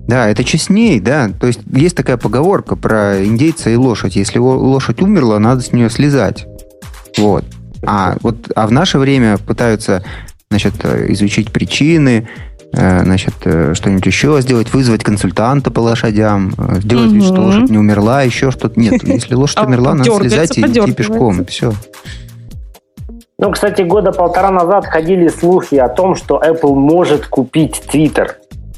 Да, 0.08 0.30
это 0.30 0.44
честнее, 0.44 1.02
да. 1.02 1.32
То 1.40 1.48
есть 1.48 1.62
есть 1.74 1.96
такая 1.96 2.18
поговорка 2.18 2.76
про 2.76 3.26
индейца 3.26 3.72
и 3.72 3.76
лошадь. 3.76 4.16
Если 4.16 4.38
лошадь 4.38 5.02
умерла, 5.02 5.40
надо 5.40 5.62
с 5.62 5.72
нее 5.72 5.90
слезать. 5.90 6.46
Вот. 7.18 7.46
А 7.84 8.16
вот 8.22 8.52
а 8.54 8.68
в 8.68 8.72
наше 8.72 9.00
время 9.00 9.40
пытаются 9.40 10.04
значит, 10.52 10.86
изучить 10.86 11.52
причины, 11.52 12.28
Э, 12.28 12.51
значит, 12.74 13.34
э, 13.44 13.74
что-нибудь 13.74 14.06
еще 14.06 14.40
сделать, 14.42 14.74
вызвать 14.74 15.04
консультанта 15.04 15.72
по 15.72 15.80
лошадям, 15.80 16.54
э, 16.58 16.80
сделать 16.80 17.08
угу. 17.08 17.16
вид, 17.16 17.24
что 17.26 17.42
лошадь 17.42 17.70
не 17.70 17.78
умерла, 17.78 18.22
еще 18.24 18.52
что-то. 18.52 18.80
Нет, 18.80 19.04
если 19.08 19.36
лошадь 19.36 19.58
а 19.58 19.66
умерла, 19.66 19.94
надо 19.94 20.12
слезать 20.12 20.58
и 20.58 20.62
идти 20.62 20.94
пешком. 20.94 21.46
Все. 21.46 21.74
Ну, 23.38 23.52
кстати, 23.52 23.82
года 23.82 24.12
полтора 24.12 24.52
назад 24.52 24.86
ходили 24.86 25.28
слухи 25.28 25.76
о 25.76 25.90
том, 25.90 26.16
что 26.16 26.40
Apple 26.40 26.76
может 26.76 27.26
купить 27.26 27.82
Twitter. 27.92 28.36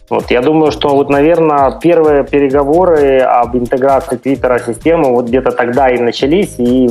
Вот, 0.09 0.29
я 0.31 0.41
думаю, 0.41 0.71
что 0.71 0.89
вот, 0.89 1.09
наверное, 1.09 1.79
первые 1.79 2.23
переговоры 2.23 3.19
об 3.19 3.55
интеграции 3.55 4.17
Твиттера 4.17 4.59
в 4.59 4.65
систему 4.65 5.13
вот 5.15 5.25
где-то 5.25 5.51
тогда 5.51 5.89
и 5.89 5.99
начались, 5.99 6.55
и 6.57 6.89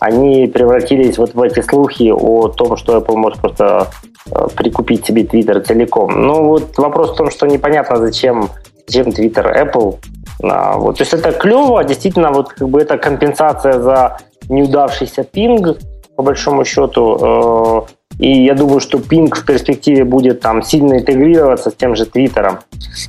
они 0.00 0.46
превратились 0.46 1.18
вот 1.18 1.34
в 1.34 1.42
эти 1.42 1.60
слухи 1.60 2.10
о 2.10 2.48
том, 2.48 2.76
что 2.76 2.96
Apple 2.96 3.16
может 3.16 3.40
просто 3.40 3.88
э, 4.30 4.48
прикупить 4.56 5.04
себе 5.04 5.24
Твиттер 5.24 5.60
целиком. 5.60 6.10
Ну 6.26 6.44
вот 6.44 6.78
вопрос 6.78 7.12
в 7.12 7.16
том, 7.16 7.30
что 7.30 7.46
непонятно, 7.46 7.98
зачем, 7.98 8.48
зачем 8.86 9.12
Твиттер 9.12 9.46
Apple. 9.48 9.96
А, 10.42 10.78
вот, 10.78 10.96
то 10.96 11.02
есть 11.02 11.12
это 11.12 11.32
клево, 11.32 11.84
действительно, 11.84 12.30
вот 12.32 12.48
как 12.48 12.68
бы 12.68 12.80
это 12.80 12.96
компенсация 12.96 13.80
за 13.80 14.18
неудавшийся 14.48 15.24
пинг, 15.24 15.78
по 16.16 16.22
большому 16.22 16.64
счету. 16.64 17.86
И 18.18 18.44
я 18.44 18.54
думаю, 18.54 18.80
что 18.80 18.98
Ping 18.98 19.34
в 19.34 19.44
перспективе 19.44 20.04
будет 20.04 20.40
там 20.40 20.62
сильно 20.62 20.98
интегрироваться 20.98 21.70
с 21.70 21.74
тем 21.74 21.94
же 21.94 22.06
Твиттером. 22.06 22.60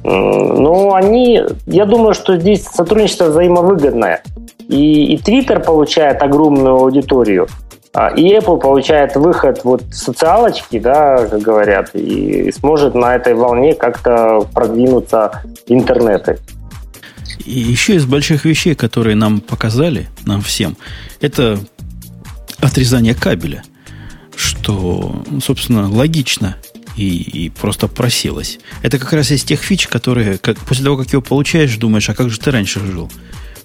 Но 0.04 0.94
они, 0.96 1.42
я 1.66 1.86
думаю, 1.86 2.14
что 2.14 2.38
здесь 2.38 2.66
сотрудничество 2.66 3.26
взаимовыгодное. 3.26 4.22
И, 4.68 5.14
и 5.14 5.18
Twitter 5.18 5.64
получает 5.64 6.22
огромную 6.22 6.76
аудиторию, 6.76 7.48
а, 7.94 8.10
и 8.10 8.36
Apple 8.36 8.60
получает 8.60 9.16
выход 9.16 9.62
вот 9.64 9.82
в 9.82 9.94
социалочки, 9.94 10.78
да, 10.78 11.26
как 11.26 11.40
говорят, 11.42 11.92
и 11.94 12.52
сможет 12.52 12.94
на 12.94 13.16
этой 13.16 13.34
волне 13.34 13.76
как-то 13.76 14.46
продвинуться 14.54 15.42
интернеты. 15.68 16.38
И 17.46 17.60
еще 17.60 17.96
из 17.96 18.06
больших 18.06 18.44
вещей, 18.44 18.76
которые 18.76 19.16
нам 19.16 19.40
показали, 19.40 20.08
нам 20.26 20.42
всем, 20.42 20.76
это 21.22 21.58
отрезание 22.60 23.16
кабеля– 23.16 23.64
что, 24.38 25.26
собственно, 25.44 25.90
логично 25.90 26.58
и, 26.96 27.08
и 27.08 27.50
просто 27.50 27.88
просилось. 27.88 28.60
Это 28.84 29.00
как 29.00 29.12
раз 29.14 29.32
из 29.32 29.44
тех 29.44 29.60
фич, 29.60 29.88
которые 29.88 30.38
как, 30.38 30.58
после 30.60 30.84
того, 30.84 30.98
как 30.98 31.12
его 31.12 31.22
получаешь, 31.22 31.76
думаешь, 31.78 32.10
а 32.10 32.14
как 32.14 32.30
же 32.30 32.40
ты 32.40 32.52
раньше 32.52 32.80
жил? 32.80 33.12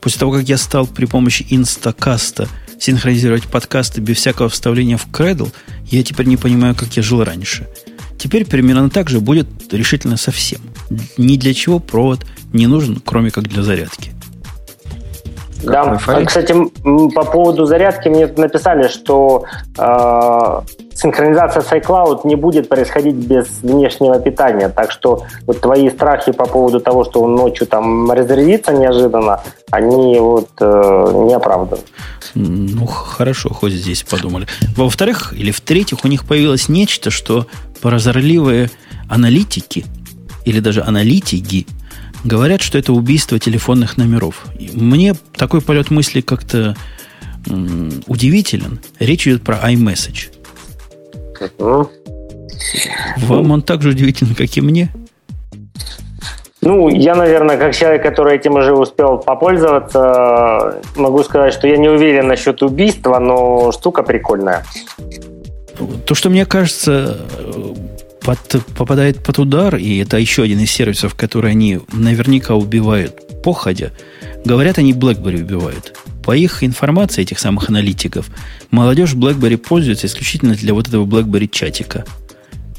После 0.00 0.18
того, 0.18 0.32
как 0.32 0.48
я 0.48 0.56
стал 0.56 0.86
при 0.86 1.04
помощи 1.04 1.46
инстакаста 1.50 2.48
синхронизировать 2.80 3.44
подкасты 3.44 4.00
без 4.00 4.16
всякого 4.16 4.48
вставления 4.48 4.96
в 4.96 5.06
Cradle, 5.08 5.52
я 5.90 6.02
теперь 6.02 6.26
не 6.26 6.36
понимаю, 6.36 6.74
как 6.74 6.96
я 6.96 7.02
жил 7.02 7.22
раньше. 7.22 7.68
Теперь 8.18 8.44
примерно 8.44 8.88
так 8.88 9.10
же 9.10 9.20
будет 9.20 9.46
решительно 9.72 10.16
совсем. 10.16 10.60
Ни 11.16 11.36
для 11.36 11.54
чего 11.54 11.78
провод 11.80 12.24
не 12.52 12.66
нужен, 12.66 13.00
кроме 13.04 13.30
как 13.30 13.48
для 13.48 13.62
зарядки. 13.62 14.12
Да, 15.62 15.98
а, 16.06 16.24
кстати, 16.24 16.54
по 17.14 17.24
поводу 17.24 17.66
зарядки 17.66 18.08
мне 18.08 18.26
написали, 18.26 18.88
что 18.88 19.44
э, 19.78 20.60
синхронизация 20.94 21.62
с 21.62 21.72
iCloud 21.72 22.20
не 22.24 22.36
будет 22.36 22.68
происходить 22.68 23.14
без 23.14 23.46
внешнего 23.62 24.18
питания. 24.18 24.68
Так 24.68 24.90
что 24.90 25.24
вот 25.46 25.60
твои 25.60 25.88
страхи 25.90 26.32
по 26.32 26.46
поводу 26.46 26.80
того, 26.80 27.04
что 27.04 27.22
он 27.22 27.34
ночью 27.34 27.66
там 27.66 28.10
разрядится 28.10 28.72
неожиданно, 28.72 29.40
они 29.70 30.18
вот 30.18 30.48
э, 30.60 31.24
не 31.26 31.34
оправданы. 31.34 31.82
Ну, 32.34 32.86
хорошо, 32.86 33.50
хоть 33.50 33.72
здесь 33.72 34.02
подумали. 34.02 34.46
Во-вторых, 34.76 35.32
или 35.36 35.50
в-третьих, 35.50 36.04
у 36.04 36.08
них 36.08 36.24
появилось 36.24 36.68
нечто, 36.68 37.10
что 37.10 37.46
прозорливые 37.80 38.70
аналитики 39.08 39.84
или 40.44 40.60
даже 40.60 40.82
аналитики– 40.82 41.66
Говорят, 42.24 42.60
что 42.60 42.78
это 42.78 42.92
убийство 42.92 43.38
телефонных 43.38 43.96
номеров. 43.96 44.46
Мне 44.74 45.14
такой 45.36 45.60
полет 45.60 45.90
мысли 45.90 46.20
как-то 46.20 46.76
м, 47.48 48.02
удивителен. 48.06 48.80
Речь 48.98 49.26
идет 49.26 49.42
про 49.42 49.56
iMessage. 49.70 50.30
Вам 53.16 53.50
он 53.50 53.62
так 53.62 53.82
же 53.82 53.90
удивительно, 53.90 54.34
как 54.34 54.56
и 54.56 54.60
мне? 54.60 54.90
Ну, 56.60 56.88
я, 56.88 57.16
наверное, 57.16 57.58
как 57.58 57.74
человек, 57.74 58.04
который 58.04 58.36
этим 58.36 58.54
уже 58.54 58.72
успел 58.72 59.18
попользоваться, 59.18 60.80
могу 60.94 61.24
сказать, 61.24 61.52
что 61.52 61.66
я 61.66 61.76
не 61.76 61.88
уверен 61.88 62.28
насчет 62.28 62.62
убийства, 62.62 63.18
но 63.18 63.72
штука 63.72 64.04
прикольная. 64.04 64.64
То, 66.06 66.14
что 66.14 66.30
мне 66.30 66.46
кажется, 66.46 67.18
под, 68.24 68.64
попадает 68.76 69.22
под 69.22 69.38
удар, 69.38 69.76
и 69.76 69.98
это 69.98 70.18
еще 70.18 70.42
один 70.42 70.60
из 70.60 70.70
сервисов, 70.70 71.14
которые 71.14 71.52
они 71.52 71.80
наверняка 71.92 72.54
убивают 72.54 73.42
походя, 73.42 73.92
говорят, 74.44 74.78
они 74.78 74.92
BlackBerry 74.92 75.42
убивают. 75.42 75.98
По 76.24 76.36
их 76.36 76.62
информации, 76.62 77.22
этих 77.22 77.40
самых 77.40 77.68
аналитиков, 77.68 78.30
молодежь 78.70 79.14
BlackBerry 79.14 79.56
пользуется 79.56 80.06
исключительно 80.06 80.54
для 80.54 80.74
вот 80.74 80.88
этого 80.88 81.04
BlackBerry 81.04 81.48
чатика– 81.48 82.04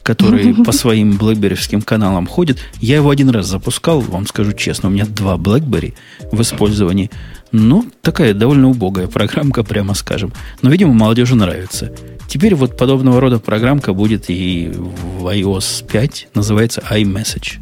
который 0.03 0.53
по 0.65 0.71
своим 0.71 1.17
блэкберевским 1.17 1.81
каналам 1.81 2.27
ходит. 2.27 2.59
Я 2.79 2.97
его 2.97 3.09
один 3.09 3.29
раз 3.29 3.47
запускал, 3.47 4.01
вам 4.01 4.27
скажу 4.27 4.53
честно, 4.53 4.89
у 4.89 4.91
меня 4.91 5.05
два 5.05 5.37
BlackBerry 5.37 5.93
в 6.31 6.39
использовании. 6.41 7.09
Ну, 7.51 7.85
такая 8.01 8.33
довольно 8.33 8.69
убогая 8.69 9.07
программка, 9.07 9.63
прямо 9.63 9.93
скажем. 9.93 10.33
Но, 10.61 10.69
видимо, 10.69 10.93
молодежи 10.93 11.35
нравится. 11.35 11.91
Теперь 12.27 12.55
вот 12.55 12.77
подобного 12.77 13.21
рода 13.21 13.39
программка 13.39 13.93
будет 13.93 14.29
и 14.29 14.71
в 14.73 15.27
iOS 15.27 15.85
5, 15.85 16.27
называется 16.33 16.83
iMessage. 16.89 17.59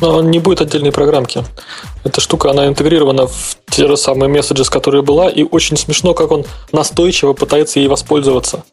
Но 0.00 0.16
он 0.16 0.30
не 0.30 0.38
будет 0.38 0.60
отдельной 0.60 0.92
программки. 0.92 1.42
Эта 2.04 2.20
штука, 2.20 2.50
она 2.50 2.66
интегрирована 2.66 3.26
в 3.26 3.56
те 3.70 3.86
же 3.88 3.96
самые 3.96 4.28
месседжи, 4.28 4.64
с 4.64 4.70
которой 4.70 5.02
была, 5.02 5.28
и 5.28 5.42
очень 5.42 5.76
смешно, 5.76 6.12
как 6.14 6.30
он 6.30 6.44
настойчиво 6.72 7.32
пытается 7.32 7.80
ей 7.80 7.88
воспользоваться. 7.88 8.64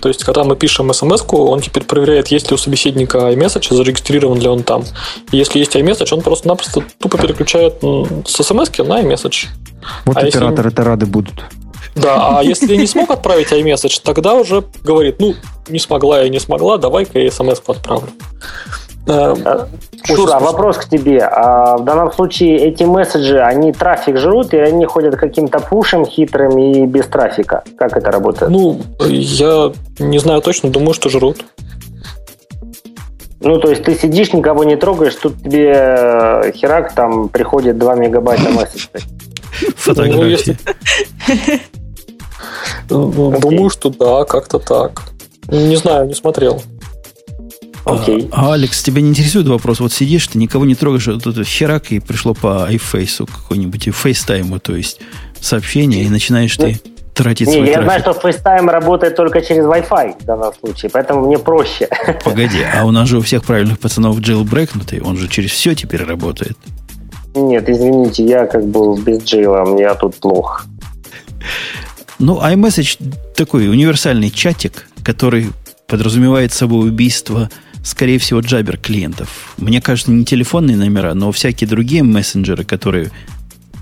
То 0.00 0.08
есть, 0.08 0.24
когда 0.24 0.44
мы 0.44 0.56
пишем 0.56 0.92
смс 0.92 1.24
он 1.28 1.60
теперь 1.60 1.84
проверяет, 1.84 2.28
есть 2.28 2.50
ли 2.50 2.54
у 2.54 2.58
собеседника 2.58 3.18
iMessage, 3.18 3.74
зарегистрирован 3.74 4.38
ли 4.38 4.48
он 4.48 4.62
там. 4.62 4.84
И 5.32 5.36
если 5.36 5.58
есть 5.58 5.74
iMessage, 5.76 6.14
он 6.14 6.22
просто-напросто 6.22 6.84
тупо 6.98 7.18
переключает 7.18 7.82
с 7.82 8.42
смс 8.42 8.70
на 8.78 9.02
iMessage. 9.02 9.46
Вот 10.04 10.16
а 10.16 10.20
операторы-то 10.20 10.84
рады 10.84 11.06
будут. 11.06 11.44
Да, 11.98 12.38
а 12.38 12.42
если 12.42 12.76
не 12.76 12.86
смог 12.86 13.10
отправить 13.10 13.52
iMessage, 13.52 14.00
тогда 14.02 14.34
уже 14.34 14.64
говорит, 14.82 15.16
ну, 15.20 15.34
не 15.68 15.78
смогла 15.78 16.22
я 16.22 16.28
не 16.28 16.38
смогла, 16.38 16.78
давай-ка 16.78 17.18
я 17.18 17.30
смс 17.30 17.60
отправлю. 17.66 18.08
Э, 19.06 19.66
Шура, 20.04 20.38
вопрос 20.38 20.76
к 20.76 20.84
тебе. 20.84 21.20
А 21.20 21.76
в 21.78 21.84
данном 21.84 22.12
случае 22.12 22.58
эти 22.58 22.84
месседжи, 22.84 23.40
они 23.40 23.72
трафик 23.72 24.18
жрут, 24.18 24.52
и 24.52 24.58
они 24.58 24.84
ходят 24.84 25.16
каким-то 25.16 25.60
пушем 25.60 26.04
хитрым 26.04 26.58
и 26.58 26.86
без 26.86 27.06
трафика? 27.06 27.64
Как 27.78 27.96
это 27.96 28.10
работает? 28.10 28.50
Ну, 28.50 28.80
я 29.00 29.72
не 29.98 30.18
знаю 30.18 30.42
точно, 30.42 30.70
думаю, 30.70 30.92
что 30.92 31.08
жрут. 31.08 31.44
Ну, 33.40 33.58
то 33.60 33.70
есть 33.70 33.84
ты 33.84 33.94
сидишь, 33.94 34.32
никого 34.32 34.64
не 34.64 34.76
трогаешь, 34.76 35.14
тут 35.14 35.42
тебе 35.42 35.72
э, 35.72 36.52
херак, 36.54 36.92
там 36.92 37.28
приходит 37.28 37.78
2 37.78 37.94
мегабайта 37.94 38.50
месседжей. 38.50 39.00
Фотографии. 39.76 40.56
Ну, 42.90 43.38
думаю, 43.40 43.70
что 43.70 43.90
да, 43.90 44.24
как-то 44.24 44.58
так. 44.58 45.02
Не 45.48 45.76
знаю, 45.76 46.06
не 46.06 46.14
смотрел. 46.14 46.62
Окей. 47.84 48.28
А, 48.32 48.52
Алекс, 48.52 48.82
тебя 48.82 49.00
не 49.00 49.08
интересует 49.08 49.48
вопрос? 49.48 49.80
Вот 49.80 49.92
сидишь, 49.92 50.26
ты 50.28 50.38
никого 50.38 50.66
не 50.66 50.74
трогаешь, 50.74 51.06
вот 51.06 51.26
это 51.26 51.44
херак, 51.44 51.90
и 51.90 52.00
пришло 52.00 52.34
по 52.34 52.68
iFace 52.70 53.26
какой-нибудь, 53.26 53.86
и 53.86 53.90
FaceTime, 53.90 54.58
то 54.60 54.76
есть 54.76 55.00
сообщение, 55.40 56.04
и 56.04 56.08
начинаешь 56.10 56.56
ты 56.56 56.80
тратить 57.14 57.48
не, 57.48 57.54
свой 57.54 57.66
я 57.66 57.80
трафик. 57.80 57.84
знаю, 57.84 58.00
что 58.00 58.28
FaceTime 58.28 58.70
работает 58.70 59.16
только 59.16 59.40
через 59.40 59.64
Wi-Fi 59.64 60.20
в 60.20 60.24
данном 60.24 60.52
случае, 60.54 60.90
поэтому 60.90 61.26
мне 61.26 61.38
проще. 61.38 61.88
Погоди, 62.24 62.62
а 62.62 62.84
у 62.84 62.90
нас 62.90 63.08
же 63.08 63.18
у 63.18 63.22
всех 63.22 63.44
правильных 63.44 63.78
пацанов 63.78 64.18
jailbreakнутый, 64.18 65.02
он 65.02 65.16
же 65.16 65.28
через 65.28 65.50
все 65.50 65.74
теперь 65.74 66.04
работает. 66.04 66.56
Нет, 67.34 67.68
извините, 67.68 68.24
я 68.24 68.46
как 68.46 68.66
бы 68.66 69.00
без 69.00 69.22
джейла, 69.22 69.64
мне 69.64 69.92
тут 69.94 70.16
плохо. 70.16 70.64
Ну, 72.18 72.40
iMessage 72.40 72.98
такой 73.36 73.68
универсальный 73.68 74.30
чатик, 74.30 74.88
который 75.04 75.50
подразумевает 75.86 76.52
собой 76.52 76.88
убийство 76.88 77.48
скорее 77.82 78.18
всего, 78.18 78.40
джабер 78.40 78.76
клиентов. 78.76 79.54
Мне 79.56 79.80
кажется, 79.80 80.10
не 80.10 80.24
телефонные 80.24 80.76
номера, 80.76 81.14
но 81.14 81.32
всякие 81.32 81.68
другие 81.68 82.02
мессенджеры, 82.02 82.64
которые 82.64 83.10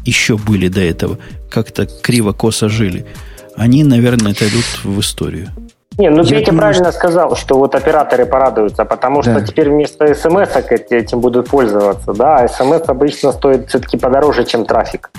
еще 0.04 0.36
были 0.36 0.68
до 0.68 0.80
этого, 0.80 1.18
как-то 1.50 1.86
криво-косо 1.86 2.68
жили, 2.68 3.06
они, 3.56 3.82
наверное, 3.84 4.32
отойдут 4.32 4.64
в 4.84 5.00
историю. 5.00 5.48
Не, 5.98 6.10
ну 6.10 6.22
Петя 6.22 6.46
думаю, 6.46 6.58
правильно 6.58 6.90
что... 6.90 6.98
сказал, 6.98 7.36
что 7.36 7.58
вот 7.58 7.74
операторы 7.74 8.26
порадуются, 8.26 8.84
потому 8.84 9.22
да. 9.22 9.32
что 9.32 9.46
теперь 9.46 9.70
вместо 9.70 10.14
смс 10.14 10.50
этим 10.90 11.20
будут 11.20 11.48
пользоваться, 11.48 12.12
да, 12.12 12.36
а 12.36 12.48
смс 12.48 12.86
обычно 12.86 13.32
стоит 13.32 13.68
все-таки 13.68 13.96
подороже, 13.96 14.44
чем 14.44 14.66
трафик. 14.66 15.10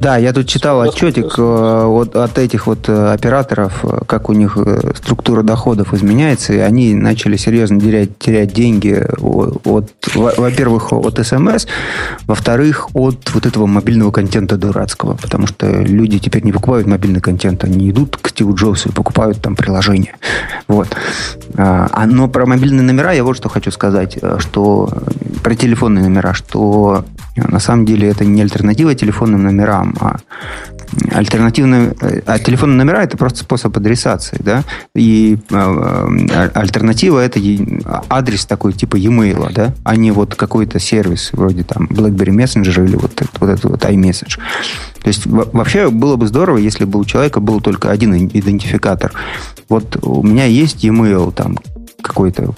Да, 0.00 0.16
я 0.16 0.32
тут 0.32 0.48
читал 0.48 0.78
отчетик 0.80 1.34
э, 1.38 1.84
вот 1.86 2.14
от 2.14 2.38
этих 2.38 2.66
вот 2.66 2.88
э, 2.88 3.12
операторов, 3.12 3.84
э, 3.84 4.00
как 4.06 4.28
у 4.28 4.32
них 4.32 4.56
структура 4.96 5.42
доходов 5.42 5.92
изменяется, 5.92 6.52
и 6.52 6.58
они 6.58 6.94
начали 6.94 7.36
серьезно 7.36 7.80
терять, 7.80 8.16
терять 8.18 8.52
деньги 8.52 9.04
от, 9.18 9.92
во-первых, 10.14 10.92
от 10.92 11.26
СМС, 11.26 11.66
во-вторых, 12.26 12.88
от 12.94 13.34
вот 13.34 13.46
этого 13.46 13.66
мобильного 13.66 14.10
контента 14.10 14.56
дурацкого, 14.56 15.16
потому 15.20 15.46
что 15.46 15.66
люди 15.66 16.18
теперь 16.18 16.44
не 16.44 16.52
покупают 16.52 16.86
мобильный 16.86 17.20
контент, 17.20 17.64
они 17.64 17.90
идут 17.90 18.16
к 18.16 18.28
Стиву 18.28 18.54
Джобсу 18.54 18.90
и 18.90 18.92
покупают 18.92 19.40
там 19.42 19.56
приложение. 19.56 20.14
Вот. 20.68 20.88
А, 21.56 22.06
но 22.06 22.28
про 22.28 22.46
мобильные 22.46 22.82
номера 22.82 23.12
я 23.12 23.24
вот 23.24 23.36
что 23.36 23.48
хочу 23.48 23.70
сказать, 23.70 24.18
что 24.38 24.88
про 25.42 25.54
телефонные 25.54 26.04
номера, 26.04 26.34
что 26.34 27.04
на 27.36 27.60
самом 27.60 27.86
деле 27.86 28.08
это 28.08 28.24
не 28.24 28.42
альтернатива 28.42 28.94
телефонным 28.94 29.44
номерам, 29.44 29.87
а 30.00 30.16
альтернативные 31.12 31.94
а 32.26 32.38
телефонные 32.38 32.78
номера 32.78 33.02
это 33.02 33.16
просто 33.16 33.40
способ 33.40 33.76
адресации, 33.76 34.38
да, 34.40 34.64
и 34.94 35.38
э, 35.50 36.48
альтернатива 36.54 37.20
это 37.20 37.40
адрес 38.08 38.46
такой 38.46 38.72
типа 38.72 38.96
e-mail, 38.96 39.52
да, 39.52 39.74
а 39.84 39.96
не 39.96 40.10
вот 40.10 40.34
какой-то 40.34 40.78
сервис 40.78 41.30
вроде 41.32 41.62
там 41.62 41.86
BlackBerry 41.86 42.30
Messenger 42.30 42.84
или 42.84 42.96
вот 42.96 43.18
вот, 43.40 43.50
этот 43.50 43.64
вот 43.64 43.84
iMessage. 43.84 44.38
То 45.02 45.08
есть 45.08 45.26
вообще 45.26 45.90
было 45.90 46.16
бы 46.16 46.26
здорово, 46.26 46.58
если 46.58 46.84
бы 46.84 46.98
у 46.98 47.04
человека 47.04 47.40
был 47.40 47.60
только 47.60 47.90
один 47.90 48.14
идентификатор. 48.14 49.12
Вот 49.68 49.98
у 50.02 50.22
меня 50.22 50.44
есть 50.44 50.84
e-mail 50.84 51.32
там 51.32 51.58
какой-то 52.08 52.54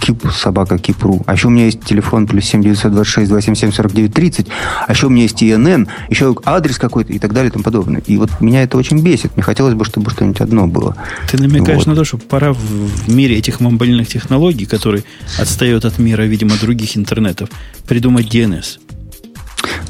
Кип, 0.00 0.24
собака 0.32 0.78
Кипру. 0.78 1.22
А 1.26 1.32
еще 1.32 1.48
у 1.48 1.50
меня 1.50 1.66
есть 1.66 1.82
телефон 1.82 2.26
плюс 2.26 2.44
7 2.44 2.62
926 2.62 3.28
277 3.28 3.72
49 3.72 4.14
30. 4.14 4.46
А 4.86 4.92
еще 4.92 5.06
у 5.06 5.10
меня 5.10 5.22
есть 5.22 5.42
ИНН, 5.42 5.88
еще 6.08 6.34
адрес 6.44 6.78
какой-то 6.78 7.12
и 7.12 7.18
так 7.18 7.32
далее 7.32 7.48
и 7.48 7.52
тому 7.52 7.64
подобное. 7.64 8.02
И 8.06 8.16
вот 8.16 8.40
меня 8.40 8.62
это 8.62 8.76
очень 8.76 9.02
бесит. 9.02 9.36
Мне 9.36 9.42
хотелось 9.42 9.74
бы, 9.74 9.84
чтобы 9.84 10.10
что-нибудь 10.10 10.40
одно 10.40 10.66
было. 10.66 10.96
Ты 11.30 11.38
намекаешь 11.38 11.78
вот. 11.78 11.86
на 11.86 11.94
то, 11.94 12.04
что 12.04 12.18
пора 12.18 12.52
в 12.52 13.08
мире 13.08 13.38
этих 13.38 13.60
мобильных 13.60 14.08
технологий, 14.08 14.66
который 14.66 15.04
отстает 15.38 15.84
от 15.84 15.98
мира, 15.98 16.22
видимо, 16.22 16.52
других 16.60 16.96
интернетов, 16.96 17.48
придумать 17.86 18.34
DNS. 18.34 18.78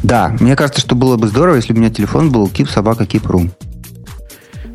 Да, 0.02 0.34
мне 0.40 0.56
кажется, 0.56 0.80
что 0.80 0.94
было 0.94 1.16
бы 1.16 1.28
здорово, 1.28 1.56
если 1.56 1.72
бы 1.72 1.78
у 1.78 1.82
меня 1.82 1.92
телефон 1.92 2.30
был 2.30 2.48
кип 2.48 2.68
собака 2.68 3.06
кипру. 3.06 3.50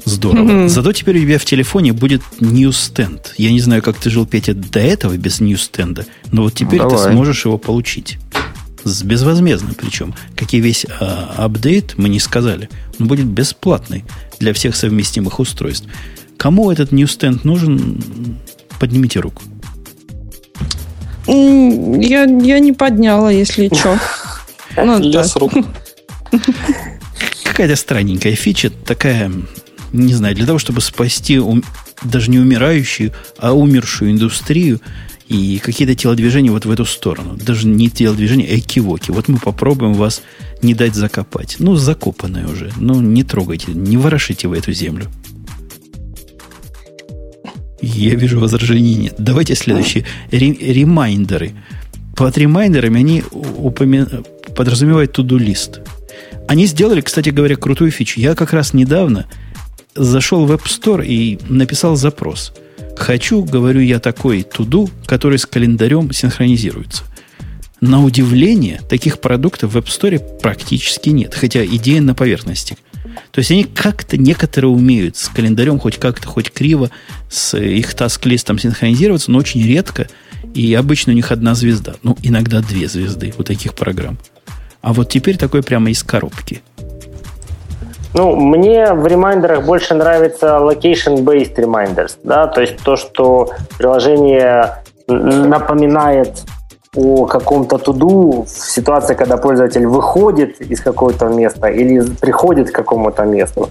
Здорово. 0.08 0.48
Mm-hmm. 0.48 0.70
Зато 0.70 0.94
теперь 0.94 1.18
у 1.18 1.22
тебя 1.22 1.38
в 1.38 1.44
телефоне 1.44 1.92
будет 1.92 2.22
ньюстенд. 2.40 3.34
Я 3.38 3.52
не 3.52 3.60
знаю, 3.60 3.82
как 3.82 3.98
ты 3.98 4.10
жил, 4.10 4.26
Петя, 4.26 4.54
до 4.54 4.80
этого 4.80 5.18
без 5.18 5.42
ньюстенда, 5.42 6.06
но 6.32 6.44
вот 6.44 6.54
теперь 6.54 6.82
ну, 6.82 6.90
ты 6.90 6.98
сможешь 6.98 7.44
его 7.44 7.58
получить. 7.58 8.18
С 8.86 9.04
безвозмездно 9.04 9.74
причем. 9.78 10.16
Как 10.38 10.54
и 10.54 10.62
весь 10.62 10.86
а, 11.02 11.36
апдейт, 11.38 11.96
мы 11.98 12.08
не 12.08 12.22
сказали. 12.22 12.70
Он 13.00 13.08
будет 13.08 13.26
бесплатный 13.26 14.06
для 14.40 14.54
всех 14.54 14.78
совместимых 14.78 15.42
устройств. 15.42 15.88
Кому 16.38 16.72
этот 16.72 16.94
ньюстенд 16.94 17.44
нужен, 17.44 18.02
поднимите 18.80 19.20
руку. 19.20 19.44
Я, 21.28 22.24
я 22.24 22.60
не 22.60 22.72
подняла, 22.72 23.30
если 23.30 23.68
что. 23.68 24.00
Ну, 24.78 25.00
Лес 25.00 25.36
рук. 25.36 25.52
Какая-то 27.44 27.76
странненькая 27.76 28.36
фича, 28.36 28.70
такая 28.70 29.32
не 29.98 30.14
знаю, 30.14 30.36
для 30.36 30.46
того, 30.46 30.60
чтобы 30.60 30.82
спасти 30.82 31.40
ум, 31.40 31.64
даже 32.04 32.30
не 32.32 32.40
умирающую, 32.40 33.14
а 33.38 33.54
умершую 33.54 34.12
индустрию 34.12 34.82
и 35.28 35.60
какие-то 35.60 35.96
телодвижения 35.96 36.52
вот 36.52 36.66
в 36.66 36.72
эту 36.72 36.86
сторону. 36.86 37.38
Даже 37.38 37.68
не 37.68 37.90
телодвижения, 37.90 38.48
а 38.50 38.58
экивоки. 38.58 39.12
Вот 39.12 39.28
мы 39.28 39.38
попробуем 39.38 39.94
вас 39.94 40.22
не 40.62 40.74
дать 40.74 40.96
закопать. 40.96 41.58
Ну, 41.60 41.76
закопанные 41.76 42.46
уже. 42.48 42.72
Ну, 42.78 43.02
не 43.02 43.24
трогайте, 43.24 43.74
не 43.74 43.98
ворошите 43.98 44.48
вы 44.48 44.58
эту 44.58 44.72
землю. 44.72 45.08
Я 47.82 48.16
вижу 48.16 48.40
возражений 48.40 48.96
нет. 48.96 49.16
Давайте 49.18 49.56
следующие. 49.56 50.06
ремайндеры. 50.32 51.54
Под 52.16 52.38
ремайндерами 52.38 53.00
они 53.00 53.24
упомя... 53.32 54.08
подразумевают 54.56 55.12
todo 55.12 55.38
list. 55.38 55.82
Они 56.48 56.66
сделали, 56.66 57.02
кстати 57.02 57.30
говоря, 57.30 57.56
крутую 57.56 57.92
фичу. 57.92 58.20
Я 58.20 58.34
как 58.34 58.54
раз 58.54 58.74
недавно 58.74 59.28
зашел 59.98 60.46
в 60.46 60.52
App 60.52 60.64
Store 60.66 61.06
и 61.06 61.40
написал 61.50 61.96
запрос. 61.96 62.54
Хочу, 62.96 63.44
говорю 63.44 63.82
я, 63.82 64.00
такой 64.00 64.44
todo, 64.44 64.90
который 65.06 65.38
с 65.38 65.46
календарем 65.46 66.12
синхронизируется. 66.12 67.04
На 67.80 68.04
удивление, 68.04 68.82
таких 68.90 69.20
продуктов 69.20 69.74
в 69.74 69.78
App 69.78 69.86
Store 69.86 70.40
практически 70.40 71.10
нет, 71.10 71.36
хотя 71.36 71.64
идея 71.66 72.02
на 72.02 72.16
поверхности. 72.16 72.78
То 73.32 73.40
есть 73.40 73.52
они 73.52 73.64
как-то 73.64 74.18
некоторые 74.18 74.72
умеют 74.72 75.18
с 75.18 75.28
календарем 75.30 75.80
хоть 75.80 75.98
как-то, 75.98 76.28
хоть 76.28 76.52
криво, 76.52 76.90
с 77.30 77.58
их 77.58 77.94
таск-листом 77.94 78.60
синхронизироваться, 78.60 79.32
но 79.32 79.40
очень 79.40 79.66
редко. 79.66 80.08
И 80.54 80.74
обычно 80.74 81.14
у 81.14 81.16
них 81.16 81.32
одна 81.32 81.54
звезда. 81.56 81.96
Ну, 82.04 82.18
иногда 82.24 82.62
две 82.62 82.88
звезды 82.88 83.34
у 83.38 83.44
таких 83.44 83.74
программ. 83.74 84.18
А 84.82 84.94
вот 84.94 85.10
теперь 85.10 85.38
такой 85.38 85.64
прямо 85.64 85.90
из 85.90 86.04
коробки. 86.04 86.62
Ну, 88.18 88.36
мне 88.36 88.94
в 88.94 89.06
ремайдерах 89.06 89.64
больше 89.64 89.94
нравится 89.94 90.58
location-based 90.58 91.56
reminders, 91.56 92.18
да, 92.24 92.48
то 92.48 92.62
есть 92.62 92.78
то, 92.78 92.96
что 92.96 93.52
приложение 93.78 94.78
напоминает 95.08 96.44
о 96.96 97.28
каком-то 97.28 97.78
туду 97.78 98.46
в 98.48 98.50
ситуации, 98.50 99.14
когда 99.14 99.38
пользователь 99.38 99.86
выходит 99.86 100.60
из 100.62 100.82
какого-то 100.82 101.28
места 101.28 101.68
или 101.68 102.02
приходит 102.20 102.72
к 102.72 102.76
какому-то 102.76 103.24
месту. 103.24 103.70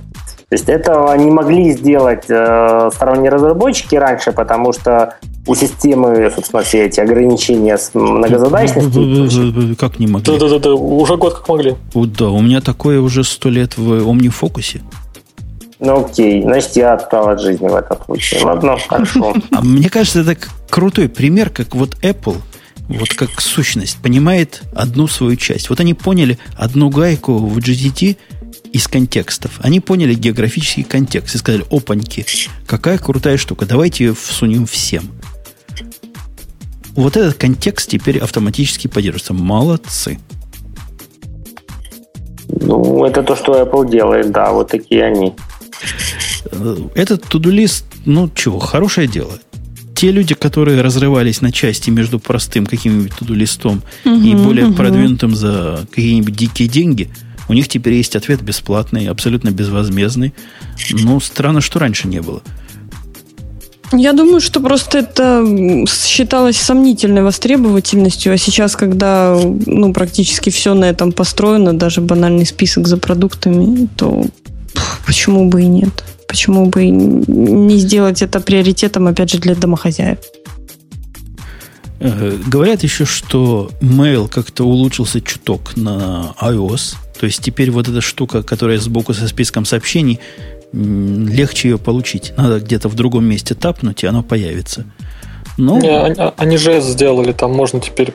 То 0.48 0.52
есть 0.52 0.68
этого 0.68 1.12
не 1.14 1.32
могли 1.32 1.72
сделать 1.72 2.26
э, 2.28 2.90
сторонние 2.94 3.32
разработчики 3.32 3.96
раньше, 3.96 4.30
потому 4.30 4.72
что 4.72 5.16
у 5.46 5.54
системы, 5.54 6.30
собственно, 6.34 6.62
все 6.62 6.86
эти 6.86 7.00
ограничения 7.00 7.78
с 7.78 7.92
многозадачностью. 7.94 9.76
Как 9.76 9.98
не 9.98 10.06
могли? 10.06 10.38
Да-да-да, 10.38 10.74
уже 10.74 11.16
год 11.16 11.34
как 11.34 11.48
могли. 11.48 11.76
Да, 11.94 12.28
у 12.30 12.40
меня 12.40 12.60
такое 12.60 13.00
уже 13.00 13.24
сто 13.24 13.48
лет 13.48 13.76
в 13.76 14.08
OmniFocus. 14.08 14.80
Ну 15.78 16.06
окей, 16.06 16.42
значит, 16.42 16.76
я 16.76 16.94
отстал 16.94 17.28
от 17.28 17.40
жизни 17.40 17.68
в 17.68 17.74
этом 17.74 17.98
случае. 18.04 18.42
Ладно, 18.42 18.76
хорошо. 18.88 19.34
А 19.52 19.60
мне 19.62 19.90
кажется, 19.90 20.20
это 20.20 20.36
крутой 20.70 21.08
пример, 21.08 21.50
как 21.50 21.74
вот 21.74 21.96
Apple 22.02 22.36
вот 22.88 23.14
как 23.14 23.40
сущность, 23.40 23.98
понимает 23.98 24.62
одну 24.74 25.08
свою 25.08 25.36
часть. 25.36 25.70
Вот 25.70 25.80
они 25.80 25.94
поняли 25.94 26.38
одну 26.56 26.88
гайку 26.88 27.36
в 27.36 27.58
GTT 27.58 28.16
из 28.72 28.88
контекстов. 28.88 29.58
Они 29.60 29.80
поняли 29.80 30.14
географический 30.14 30.84
контекст 30.84 31.34
и 31.34 31.38
сказали, 31.38 31.64
опаньки, 31.70 32.24
какая 32.66 32.98
крутая 32.98 33.38
штука, 33.38 33.66
давайте 33.66 34.04
ее 34.04 34.14
всунем 34.14 34.66
всем. 34.66 35.10
Вот 36.96 37.16
этот 37.16 37.34
контекст 37.34 37.90
теперь 37.90 38.18
автоматически 38.18 38.88
поддерживается. 38.88 39.34
Молодцы. 39.34 40.18
Ну, 42.48 43.04
это 43.04 43.22
то, 43.22 43.36
что 43.36 43.62
Apple 43.62 43.90
делает, 43.90 44.32
да, 44.32 44.52
вот 44.52 44.70
такие 44.70 45.04
они. 45.04 45.34
Этот 46.94 47.22
тудулист, 47.24 47.84
ну 48.04 48.30
чего, 48.34 48.58
хорошее 48.58 49.08
дело 49.08 49.32
те 49.96 50.12
люди, 50.12 50.34
которые 50.34 50.82
разрывались 50.82 51.40
на 51.40 51.50
части 51.50 51.88
между 51.88 52.20
простым 52.20 52.66
каким-нибудь 52.66 53.14
туду-листом 53.16 53.82
угу, 54.04 54.14
и 54.14 54.34
более 54.34 54.66
угу. 54.66 54.74
продвинутым 54.74 55.34
за 55.34 55.86
какие-нибудь 55.90 56.36
дикие 56.36 56.68
деньги, 56.68 57.10
у 57.48 57.54
них 57.54 57.66
теперь 57.68 57.94
есть 57.94 58.14
ответ 58.14 58.42
бесплатный, 58.42 59.08
абсолютно 59.08 59.50
безвозмездный. 59.50 60.34
Ну, 60.90 61.18
странно, 61.20 61.62
что 61.62 61.78
раньше 61.78 62.08
не 62.08 62.20
было. 62.20 62.42
Я 63.92 64.12
думаю, 64.12 64.40
что 64.40 64.60
просто 64.60 64.98
это 64.98 65.44
считалось 65.88 66.56
сомнительной 66.56 67.22
востребовательностью, 67.22 68.32
а 68.32 68.36
сейчас, 68.36 68.74
когда 68.74 69.38
ну, 69.66 69.92
практически 69.92 70.50
все 70.50 70.74
на 70.74 70.86
этом 70.86 71.12
построено, 71.12 71.72
даже 71.72 72.00
банальный 72.00 72.46
список 72.46 72.88
за 72.88 72.96
продуктами, 72.96 73.88
то 73.96 74.26
почему 75.06 75.48
бы 75.48 75.62
и 75.62 75.66
нет? 75.66 76.04
Почему 76.26 76.66
бы 76.66 76.86
не 76.88 77.78
сделать 77.78 78.22
это 78.22 78.40
приоритетом, 78.40 79.06
опять 79.06 79.30
же, 79.30 79.38
для 79.38 79.54
домохозяев? 79.54 80.18
Э, 82.00 82.36
говорят 82.46 82.82
еще, 82.82 83.04
что 83.04 83.70
mail 83.80 84.28
как-то 84.28 84.64
улучшился 84.64 85.20
чуток 85.20 85.76
на 85.76 86.34
iOS. 86.40 86.96
То 87.18 87.26
есть 87.26 87.40
теперь 87.42 87.70
вот 87.70 87.88
эта 87.88 88.00
штука, 88.00 88.42
которая 88.42 88.78
сбоку 88.78 89.14
со 89.14 89.26
списком 89.28 89.64
сообщений, 89.64 90.20
легче 90.76 91.70
ее 91.70 91.78
получить. 91.78 92.32
Надо 92.36 92.60
где-то 92.60 92.88
в 92.88 92.94
другом 92.94 93.24
месте 93.24 93.54
тапнуть, 93.54 94.04
и 94.04 94.06
оно 94.06 94.22
появится. 94.22 94.84
Но... 95.56 95.78
Не, 95.78 95.98
они, 95.98 96.14
а, 96.18 96.34
они 96.36 96.56
же 96.58 96.80
сделали, 96.80 97.32
там 97.32 97.52
можно 97.52 97.80
теперь 97.80 98.12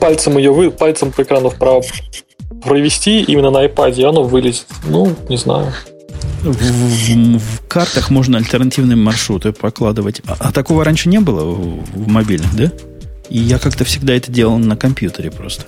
пальцем 0.00 0.36
ее 0.36 0.52
вы, 0.52 0.70
пальцем 0.70 1.12
по 1.12 1.22
экрану 1.22 1.50
вправо 1.50 1.82
провести 2.64 3.22
именно 3.22 3.50
на 3.50 3.64
iPad, 3.66 3.94
и 3.94 4.02
оно 4.02 4.24
вылезет. 4.24 4.66
Ну, 4.86 5.14
не 5.28 5.36
знаю. 5.36 5.72
В, 6.42 6.52
в, 6.52 7.38
в 7.38 7.68
картах 7.68 8.10
можно 8.10 8.38
альтернативные 8.38 8.96
маршруты 8.96 9.52
прокладывать. 9.52 10.22
А, 10.26 10.36
а 10.38 10.52
такого 10.52 10.84
раньше 10.84 11.08
не 11.08 11.20
было 11.20 11.44
в, 11.44 11.84
в 11.94 12.08
мобильных, 12.08 12.54
да? 12.56 12.72
И 13.28 13.38
я 13.38 13.58
как-то 13.58 13.84
всегда 13.84 14.14
это 14.14 14.32
делал 14.32 14.58
на 14.58 14.76
компьютере 14.76 15.30
просто. 15.30 15.66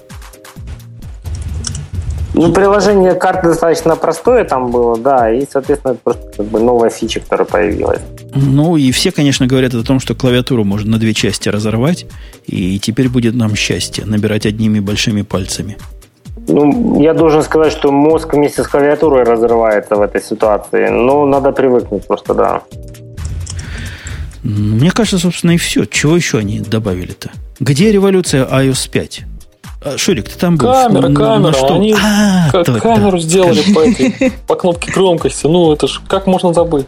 Ну, 2.35 2.53
приложение 2.53 3.15
карты 3.15 3.49
достаточно 3.49 3.95
простое 3.95 4.45
там 4.45 4.71
было, 4.71 4.97
да, 4.99 5.31
и, 5.31 5.45
соответственно, 5.51 5.93
это 5.93 6.01
просто 6.03 6.33
как 6.39 6.47
бы 6.47 6.61
новая 6.61 6.89
фича, 6.89 7.21
которая 7.21 7.47
появилась. 7.47 8.01
Ну, 8.35 8.77
и 8.77 8.91
все, 8.91 9.13
конечно, 9.13 9.47
говорят 9.47 9.75
о 9.75 9.83
том, 9.83 10.01
что 10.01 10.15
клавиатуру 10.15 10.65
можно 10.65 10.93
на 10.93 10.99
две 10.99 11.13
части 11.13 11.51
разорвать, 11.51 12.07
и 12.47 12.79
теперь 12.79 13.09
будет 13.11 13.35
нам 13.35 13.55
счастье 13.55 14.07
набирать 14.07 14.47
одними 14.47 14.81
большими 14.81 15.23
пальцами. 15.23 15.77
Ну, 16.49 17.01
я 17.01 17.15
должен 17.15 17.43
сказать, 17.43 17.73
что 17.73 17.93
мозг 17.93 18.33
вместе 18.33 18.65
с 18.65 18.67
клавиатурой 18.67 19.25
разрывается 19.25 19.97
в 19.97 20.01
этой 20.01 20.23
ситуации. 20.23 20.89
Но 20.89 21.25
надо 21.27 21.53
привыкнуть 21.53 22.07
просто, 22.07 22.35
да. 22.35 22.63
Мне 24.43 24.91
кажется, 24.91 25.19
собственно, 25.19 25.53
и 25.53 25.57
все. 25.57 25.85
Чего 25.85 26.17
еще 26.17 26.39
они 26.39 26.61
добавили-то? 26.61 27.31
Где 27.61 27.93
революция 27.93 28.45
iOS 28.45 28.91
5? 28.91 29.23
А, 29.85 29.99
Шурик, 29.99 30.29
ты 30.29 30.39
там 30.39 30.57
был? 30.57 30.71
Камера, 30.71 31.09
на, 31.09 31.15
камера. 31.15 31.39
На 31.39 31.53
что? 31.53 31.75
Они 31.75 31.95
а, 31.95 32.51
как 32.53 32.83
камеру 32.83 33.19
сделали 33.19 33.63
по, 33.73 33.81
этой, 33.81 34.33
по 34.47 34.55
кнопке 34.55 34.93
громкости. 34.93 35.47
Ну, 35.47 35.73
это 35.73 35.89
ж 35.89 36.01
как 36.07 36.27
можно 36.27 36.53
забыть? 36.53 36.87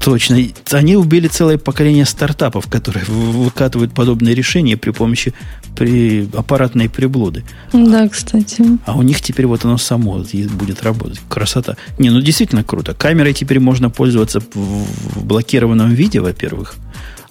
Точно. 0.00 0.38
Они 0.72 0.96
убили 0.96 1.28
целое 1.28 1.58
поколение 1.58 2.06
стартапов, 2.06 2.68
которые 2.68 3.04
выкатывают 3.04 3.92
подобные 3.92 4.34
решения 4.34 4.78
при 4.78 4.90
помощи 4.92 5.34
при 5.76 6.26
аппаратной 6.34 6.88
приблуды. 6.88 7.44
Да, 7.72 8.08
кстати. 8.08 8.64
А 8.86 8.96
у 8.96 9.02
них 9.02 9.20
теперь 9.20 9.46
вот 9.46 9.64
оно 9.66 9.76
само 9.76 10.24
будет 10.54 10.82
работать. 10.82 11.20
Красота. 11.28 11.76
Не, 11.98 12.08
ну 12.08 12.20
действительно 12.22 12.64
круто. 12.64 12.94
Камерой 12.94 13.34
теперь 13.34 13.60
можно 13.60 13.90
пользоваться 13.90 14.40
в 14.54 15.22
блокированном 15.22 15.92
виде, 15.92 16.20
во-первых. 16.20 16.76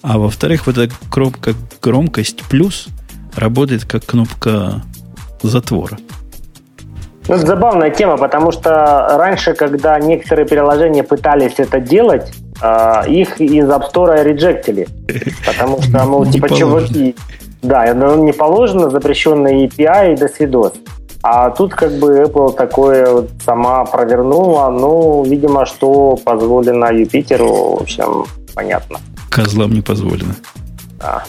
А 0.03 0.19
во-вторых, 0.19 0.67
вот 0.67 0.77
эта 0.77 0.93
кнопка 1.09 1.55
громкость 1.81 2.43
плюс 2.49 2.87
работает 3.35 3.85
как 3.85 4.05
кнопка 4.05 4.81
затвора. 5.41 5.97
Ну, 7.27 7.35
это 7.35 7.45
забавная 7.45 7.91
тема, 7.91 8.17
потому 8.17 8.51
что 8.51 9.07
раньше, 9.17 9.53
когда 9.53 9.99
некоторые 9.99 10.47
приложения 10.47 11.03
пытались 11.03 11.53
это 11.57 11.79
делать, 11.79 12.33
а, 12.59 13.03
их 13.07 13.39
из 13.39 13.65
App 13.69 13.83
Store 13.93 14.23
реджектили. 14.23 14.87
Потому 15.45 15.81
что, 15.81 16.03
ну, 16.05 16.25
типа, 16.25 16.49
чуваки... 16.49 17.15
Да, 17.61 17.93
ну, 17.93 18.23
не 18.23 18.31
положено, 18.31 18.89
запрещенный 18.89 19.65
API 19.65 20.13
и 20.13 20.15
до 20.15 20.27
свидос. 20.27 20.73
А 21.21 21.49
тут 21.49 21.73
как 21.73 21.91
бы 21.99 22.21
Apple 22.21 22.53
такое 22.55 23.11
вот 23.11 23.29
сама 23.45 23.83
провернула, 23.85 24.69
ну, 24.69 25.23
видимо, 25.23 25.65
что 25.65 26.17
позволено 26.23 26.85
Юпитеру, 26.85 27.75
в 27.75 27.81
общем, 27.81 28.25
понятно. 28.55 28.99
Козлам 29.29 29.71
не 29.71 29.81
позволено. 29.81 30.35
Да. 30.99 31.25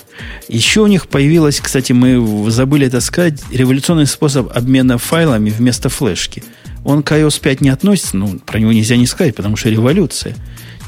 Еще 0.49 0.81
у 0.81 0.87
них 0.87 1.07
появилась, 1.07 1.61
кстати, 1.61 1.93
мы 1.93 2.51
забыли 2.51 2.87
это 2.89 3.01
сказать, 3.01 3.41
революционный 3.53 4.07
способ 4.07 4.51
обмена 4.55 4.99
файлами 4.99 5.51
вместо 5.51 5.89
флешки. 5.89 6.43
Он 6.85 7.03
к 7.03 7.13
iOS 7.13 7.41
5 7.41 7.61
не 7.61 7.69
относится, 7.69 8.17
ну, 8.17 8.39
про 8.39 8.59
него 8.59 8.73
нельзя 8.73 8.97
не 8.97 9.07
сказать, 9.07 9.37
потому 9.37 9.57
что 9.57 9.69
революция. 9.69 10.35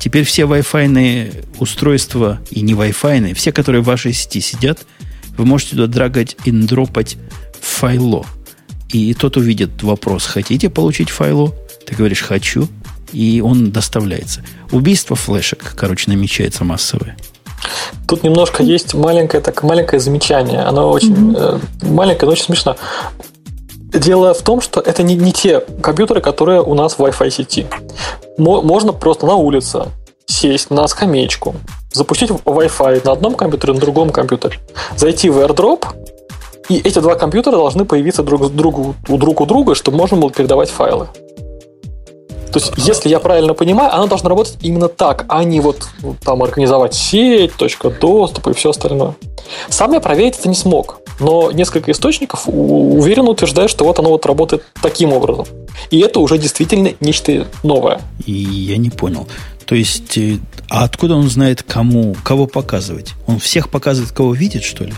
Теперь 0.01 0.25
все 0.25 0.43
Wi-Fi 0.43 1.47
устройства 1.59 2.41
и 2.51 2.61
не 2.63 2.73
Wi-Fi, 2.73 3.35
все, 3.35 3.53
которые 3.53 3.83
в 3.83 3.87
вашей 3.87 4.13
сети 4.13 4.41
сидят, 4.41 4.85
вы 5.37 5.45
можете 5.45 5.73
туда 5.73 5.87
драгать 5.87 6.37
и 6.45 6.51
дропать 6.51 7.17
файло. 7.61 8.27
И 8.89 9.15
тот 9.15 9.37
увидит 9.37 9.83
вопрос, 9.83 10.27
хотите 10.27 10.69
получить 10.71 11.11
файло? 11.11 11.55
Ты 11.87 11.95
говоришь, 11.95 12.21
хочу. 12.21 12.69
И 13.13 13.41
он 13.41 13.71
доставляется. 13.71 14.45
Убийство 14.71 15.15
флешек, 15.17 15.75
короче, 15.77 16.11
намечается 16.11 16.65
массовое. 16.65 17.17
Тут 18.09 18.23
немножко 18.23 18.63
есть 18.63 18.95
маленькое, 18.95 19.43
так, 19.43 19.63
маленькое 19.63 20.01
замечание. 20.01 20.61
Оно 20.61 20.91
очень 20.91 21.33
mm-hmm. 21.33 21.61
э, 21.83 21.87
маленькое, 21.87 22.27
но 22.27 22.33
очень 22.33 22.45
смешно. 22.45 22.77
Дело 23.93 24.33
в 24.35 24.43
том, 24.43 24.61
что 24.61 24.81
это 24.81 25.03
не, 25.03 25.15
не 25.15 25.33
те 25.33 25.61
компьютеры, 25.83 26.21
которые 26.21 26.63
у 26.63 26.75
нас 26.75 26.95
в 26.95 27.01
Wi-Fi 27.01 27.31
сети. 27.31 27.67
Можно 28.39 28.93
просто 28.93 29.27
на 29.27 29.35
улице 29.35 29.87
сесть 30.27 30.71
на 30.71 30.89
скамеечку, 30.89 31.55
запустить 31.93 32.31
Wi-Fi 32.31 33.05
на 33.05 33.13
одном 33.13 33.35
компьютере, 33.35 33.75
на 33.75 33.81
другом 33.81 34.11
компьютере, 34.11 34.59
зайти 34.97 35.29
в 35.29 35.39
AirDrop, 35.39 35.85
и 36.69 36.79
эти 36.79 36.99
два 37.01 37.17
компьютера 37.17 37.57
должны 37.57 37.85
появиться 37.85 38.23
друг, 38.23 38.51
другу, 38.51 38.95
у 39.09 39.19
друг 39.19 39.41
у 39.41 39.47
друга, 39.47 39.75
чтобы 39.75 39.99
можно 39.99 40.17
было 40.17 40.31
передавать 40.31 40.71
файлы. 40.71 41.09
То 42.53 42.59
есть, 42.59 42.73
если 42.77 43.09
я 43.09 43.19
правильно 43.19 43.55
понимаю, 43.55 43.95
она 43.95 44.07
должна 44.07 44.29
работать 44.29 44.59
именно 44.61 44.89
так, 44.89 45.25
а 45.29 45.43
не 45.45 45.61
вот 45.61 45.89
там 46.25 46.43
организовать 46.43 46.95
сеть, 46.95 47.55
точка 47.55 47.91
доступа 47.91 48.51
и 48.51 48.55
все 48.55 48.71
остальное. 48.71 49.15
Сам 49.69 49.93
я 49.93 50.01
проверить 50.01 50.39
это 50.39 50.49
не 50.49 50.55
смог, 50.55 51.01
но 51.19 51.51
несколько 51.51 51.91
источников 51.91 52.45
уверенно 52.47 53.31
утверждают, 53.31 53.71
что 53.71 53.85
вот 53.85 53.99
оно 53.99 54.11
вот 54.11 54.27
работает 54.27 54.65
таким 54.83 55.13
образом. 55.13 55.47
И 55.91 56.01
это 56.01 56.21
уже 56.21 56.39
действительно 56.39 56.93
нечто 57.01 57.47
новое. 57.63 58.01
И 58.27 58.33
я 58.33 58.77
не 58.77 58.91
понял. 58.91 59.27
То 59.65 59.75
есть, 59.75 60.19
э, 60.19 60.39
а 60.69 60.85
откуда 60.85 61.15
он 61.15 61.29
знает, 61.29 61.63
кому, 61.63 62.15
кого 62.25 62.47
показывать? 62.47 63.15
Он 63.27 63.39
всех 63.39 63.71
показывает, 63.71 64.13
кого 64.13 64.35
видит, 64.35 64.65
что 64.65 64.85
ли? 64.85 64.93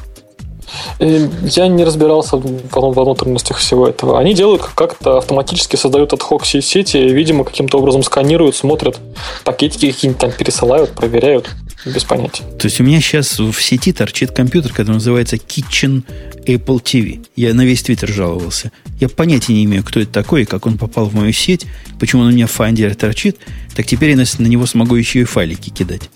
Я 0.99 1.69
не 1.69 1.85
разбирался 1.85 2.37
во 2.37 3.05
внутренностях 3.05 3.59
всего 3.59 3.89
этого. 3.89 4.19
Они 4.19 4.35
делают 4.35 4.63
как-то 4.75 5.19
автоматически 5.19 5.77
создают 5.77 6.13
отхок 6.13 6.47
сети, 6.47 6.97
видимо, 6.97 7.45
каким-то 7.45 7.79
образом 7.79 8.03
сканируют, 8.03 8.57
смотрят, 8.57 8.99
пакетики 9.45 9.91
какие-нибудь 9.91 10.21
там 10.21 10.33
пересылают, 10.33 10.91
проверяют. 10.91 11.51
Без 11.87 12.03
понятия. 12.03 12.45
То 12.59 12.67
есть 12.67 12.81
у 12.81 12.83
меня 12.83 12.99
сейчас 12.99 13.39
в 13.39 13.61
сети 13.61 13.93
торчит 13.93 14.31
компьютер, 14.31 14.73
который 14.73 14.95
называется 14.95 15.37
Kitchen 15.37 16.03
Apple 16.47 16.83
TV. 16.83 17.27
Я 17.37 17.53
на 17.53 17.63
весь 17.67 17.83
твиттер 17.83 18.09
жаловался. 18.09 18.73
Я 19.01 19.11
понятия 19.11 19.53
не 19.53 19.65
имею, 19.67 19.85
кто 19.85 20.01
это 20.01 20.11
такой 20.11 20.43
и 20.43 20.45
как 20.47 20.65
он 20.65 20.79
попал 20.79 21.07
в 21.07 21.15
мою 21.15 21.35
сеть, 21.35 21.67
почему 22.01 22.23
он 22.23 22.29
у 22.29 22.31
меня 22.31 22.47
в 22.47 22.59
Finder 22.59 22.95
торчит. 22.95 23.37
Так 23.77 23.85
теперь 23.85 24.11
я 24.11 24.17
на 24.17 24.47
него 24.47 24.65
смогу 24.65 24.95
еще 24.95 25.21
и 25.21 25.25
файлики 25.25 25.69
кидать 25.69 26.09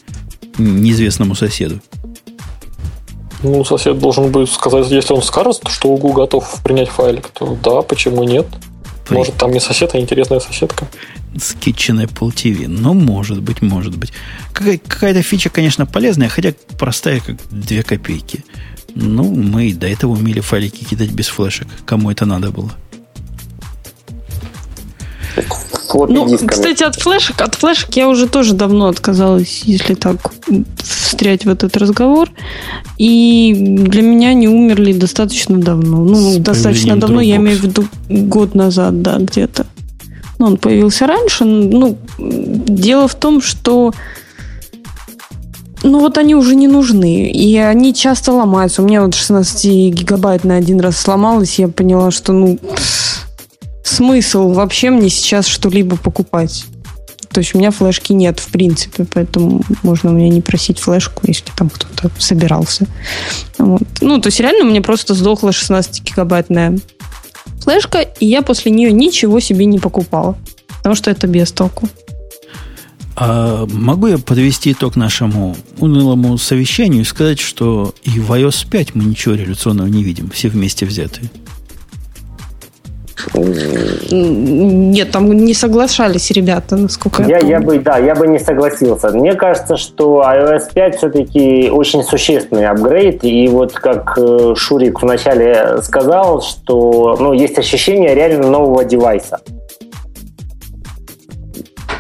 неизвестному 0.57 1.35
соседу. 1.35 1.81
Ну, 3.43 3.65
сосед 3.65 3.99
должен 3.99 4.31
будет 4.33 4.51
сказать, 4.51 4.91
если 4.91 5.13
он 5.15 5.23
скажет, 5.23 5.63
что 5.69 5.89
Угу 5.89 6.13
готов 6.13 6.61
принять 6.65 6.89
файлик, 6.89 7.29
то 7.29 7.57
да, 7.63 7.83
почему 7.83 8.25
нет? 8.25 8.47
Может, 9.11 9.37
там 9.37 9.53
не 9.53 9.61
сосед, 9.61 9.95
а 9.95 9.99
интересная 10.01 10.41
соседка. 10.41 10.87
С 11.37 11.55
Kitchen 11.55 12.05
Apple 12.05 12.29
TV. 12.31 12.67
Ну, 12.69 12.93
может 12.95 13.41
быть, 13.41 13.63
может 13.63 13.97
быть. 13.97 14.13
Какая- 14.53 14.79
какая-то 14.79 15.23
фича, 15.23 15.49
конечно, 15.51 15.87
полезная, 15.87 16.29
хотя 16.29 16.53
простая, 16.79 17.21
как 17.21 17.37
две 17.51 17.83
копейки. 17.83 18.45
Ну, 18.95 19.25
мы 19.33 19.69
и 19.69 19.73
до 19.75 19.87
этого 19.87 20.13
умели 20.13 20.41
файлики 20.41 20.85
кидать 20.85 21.11
без 21.11 21.29
флешек. 21.29 21.69
Кому 21.87 22.11
это 22.11 22.27
надо 22.27 22.51
было? 22.51 22.73
Ну, 25.95 26.39
кстати, 26.47 26.83
от 26.83 26.97
флешек, 26.97 27.41
от 27.41 27.55
флешек 27.55 27.97
я 27.97 28.09
уже 28.09 28.27
тоже 28.29 28.55
давно 28.55 28.89
отказалась, 28.89 29.63
если 29.65 29.95
так 29.95 30.17
встрять 30.83 31.45
в 31.45 31.49
этот 31.49 31.77
разговор. 31.77 32.31
И 32.99 33.55
для 33.57 34.03
меня 34.03 34.31
они 34.31 34.49
умерли 34.49 34.93
достаточно 34.93 35.59
давно. 35.59 36.05
Ну, 36.05 36.15
С 36.15 36.37
достаточно 36.37 36.97
давно, 36.97 37.21
я 37.21 37.37
имею 37.37 37.59
в 37.59 37.63
виду 37.63 37.87
год 38.09 38.55
назад, 38.55 39.03
да, 39.03 39.19
где-то. 39.19 39.67
Ну, 40.39 40.47
он 40.47 40.57
появился 40.57 41.07
раньше. 41.07 41.45
Ну, 41.45 41.97
дело 42.19 43.09
в 43.09 43.15
том, 43.15 43.41
что 43.41 43.93
ну 45.83 46.01
вот 46.01 46.19
они 46.19 46.35
уже 46.35 46.55
не 46.55 46.69
нужны, 46.69 47.31
и 47.31 47.57
они 47.57 47.95
часто 47.95 48.33
ломаются. 48.33 48.83
У 48.83 48.85
меня 48.85 49.03
вот 49.03 49.15
16 49.15 49.95
гигабайт 49.95 50.45
на 50.45 50.57
один 50.57 50.81
раз 50.81 50.97
сломалось, 50.97 51.59
я 51.59 51.69
поняла, 51.69 52.11
что 52.11 52.33
ну 52.33 52.59
смысл 53.89 54.53
вообще 54.53 54.91
мне 54.91 55.09
сейчас 55.09 55.47
что-либо 55.47 55.97
покупать. 55.97 56.67
То 57.31 57.41
есть 57.41 57.55
у 57.55 57.59
меня 57.59 57.71
флешки 57.71 58.13
нет, 58.13 58.41
в 58.41 58.49
принципе, 58.49 59.05
поэтому 59.05 59.63
можно 59.83 60.11
у 60.11 60.15
меня 60.15 60.29
не 60.29 60.41
просить 60.41 60.79
флешку, 60.79 61.23
если 61.27 61.51
там 61.57 61.69
кто-то 61.69 62.11
собирался. 62.19 62.87
Вот. 63.59 63.83
Ну, 64.01 64.21
то 64.21 64.29
есть 64.29 64.41
реально 64.41 64.65
у 64.65 64.71
меня 64.71 64.81
просто 64.81 65.15
сдохла 65.15 65.51
16-гигабайтная 65.51 66.81
флешка, 67.61 68.01
и 68.01 68.27
я 68.27 68.43
после 68.43 68.73
нее 68.73 68.93
ничего 68.93 69.41
себе 69.41 69.67
не 69.67 69.79
покупала, 69.79 70.39
потому 70.79 70.95
что 70.95 71.11
это 71.11 71.27
без 71.27 71.53
толку. 71.53 71.89
А 73.15 73.67
могу 73.67 74.07
я 74.07 74.19
подвести 74.19 74.73
итог 74.73 74.97
нашему 74.97 75.57
унылому 75.79 76.39
совещанию 76.39 77.03
и 77.03 77.05
сказать, 77.05 77.41
что 77.41 77.95
и 78.05 78.21
в 78.21 78.31
iOS 78.33 78.69
5 78.71 78.95
мы 78.95 79.05
ничего 79.05 79.35
революционного 79.35 79.89
не 79.89 80.05
видим, 80.05 80.31
все 80.31 80.49
вместе 80.49 80.87
взятые. 80.87 81.29
Нет, 84.11 85.11
там 85.11 85.33
не 85.33 85.55
соглашались 85.55 86.31
ребята, 86.31 86.77
насколько 86.77 87.23
я, 87.23 87.39
я, 87.39 87.47
я 87.47 87.61
бы, 87.61 87.79
да, 87.79 87.99
я 87.99 88.15
бы 88.15 88.27
не 88.27 88.39
согласился. 88.39 89.11
Мне 89.11 89.35
кажется, 89.35 89.77
что 89.77 90.23
iOS 90.23 90.73
5 90.75 90.97
все-таки 90.97 91.71
очень 91.71 92.03
существенный 92.03 92.67
апгрейд, 92.67 93.25
и 93.25 93.49
вот 93.49 93.73
как 93.73 94.19
э, 94.19 94.55
Шурик 94.57 95.03
вначале 95.03 95.83
сказал, 95.83 96.43
что 96.43 97.17
ну, 97.19 97.33
есть 97.33 97.59
ощущение 97.59 98.15
реально 98.15 98.49
нового 98.49 98.85
девайса. 98.85 99.41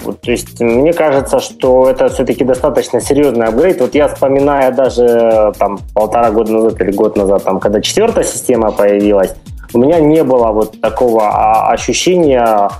Вот, 0.09 0.23
то 0.23 0.31
есть 0.31 0.59
мне 0.61 0.95
кажется, 0.95 1.39
что 1.39 1.90
это 1.90 2.09
все-таки 2.09 2.43
достаточно 2.43 3.01
серьезный 3.01 3.47
апгрейд. 3.47 3.81
Вот 3.81 3.95
я 3.95 4.09
вспоминаю 4.09 4.74
даже 4.74 5.53
там 5.59 5.81
полтора 5.95 6.31
года 6.31 6.53
назад 6.53 6.81
или 6.81 6.93
год 6.93 7.16
назад, 7.16 7.45
там, 7.45 7.61
когда 7.61 7.82
четвертая 7.82 8.24
система 8.24 8.73
появилась, 8.73 9.35
у 9.73 9.78
меня 9.78 10.01
не 10.01 10.24
было 10.24 10.49
вот 10.49 10.81
такого 10.81 11.28
а, 11.28 11.70
ощущения 11.70 12.70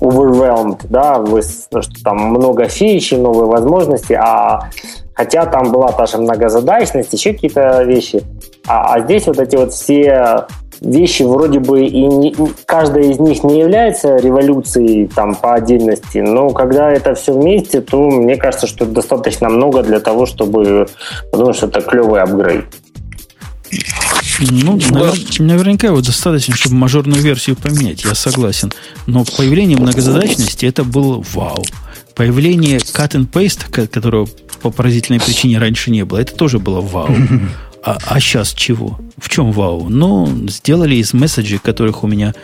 overwhelmed, 0.00 0.80
да, 0.88 1.24
что 1.82 2.04
там 2.04 2.18
много 2.30 2.68
фич 2.68 3.12
и 3.12 3.16
новые 3.16 3.46
возможности, 3.46 4.12
а 4.12 4.70
хотя 5.14 5.46
там 5.46 5.72
была 5.72 5.92
та 5.92 6.06
же 6.06 6.18
многозадачность, 6.18 7.12
еще 7.12 7.32
какие-то 7.32 7.82
вещи, 7.82 8.22
а, 8.66 8.94
а 8.94 9.00
здесь 9.00 9.26
вот 9.26 9.38
эти 9.38 9.56
вот 9.56 9.72
все 9.72 10.46
вещи 10.80 11.22
вроде 11.22 11.60
бы 11.60 11.84
и 11.84 12.06
не, 12.06 12.34
каждая 12.64 13.04
из 13.04 13.18
них 13.18 13.44
не 13.44 13.60
является 13.60 14.16
революцией 14.16 15.08
там 15.08 15.34
по 15.34 15.54
отдельности, 15.54 16.18
но 16.18 16.50
когда 16.50 16.90
это 16.90 17.14
все 17.14 17.34
вместе, 17.34 17.80
то 17.80 18.00
мне 18.00 18.36
кажется, 18.36 18.66
что 18.66 18.86
достаточно 18.86 19.48
много 19.48 19.82
для 19.82 20.00
того, 20.00 20.26
чтобы 20.26 20.86
подумать, 21.30 21.56
что 21.56 21.66
это 21.66 21.80
клевый 21.82 22.22
апгрейд. 22.22 22.64
Ну, 24.40 24.78
навер... 24.90 25.14
наверняка 25.38 25.88
его 25.88 26.00
достаточно, 26.00 26.56
чтобы 26.56 26.76
мажорную 26.76 27.20
версию 27.20 27.56
поменять, 27.56 28.04
я 28.04 28.14
согласен. 28.14 28.72
Но 29.06 29.24
появление 29.24 29.76
многозадачности 29.76 30.66
это 30.66 30.84
было 30.84 31.22
вау. 31.32 31.64
Появление 32.14 32.78
cut 32.78 33.12
and 33.12 33.30
paste, 33.30 33.70
которого 33.70 34.28
по 34.62 34.70
поразительной 34.70 35.20
причине 35.20 35.58
раньше 35.58 35.90
не 35.90 36.04
было, 36.04 36.18
это 36.18 36.34
тоже 36.34 36.58
было 36.58 36.80
вау. 36.80 37.10
А, 37.82 37.96
а 38.08 38.20
сейчас 38.20 38.52
чего? 38.52 38.98
В 39.16 39.30
чем 39.30 39.52
вау? 39.52 39.88
Ну, 39.88 40.26
сделали 40.48 40.96
из 40.96 41.14
месседжей, 41.14 41.58
которых 41.58 42.04
у 42.04 42.06
меня 42.06 42.34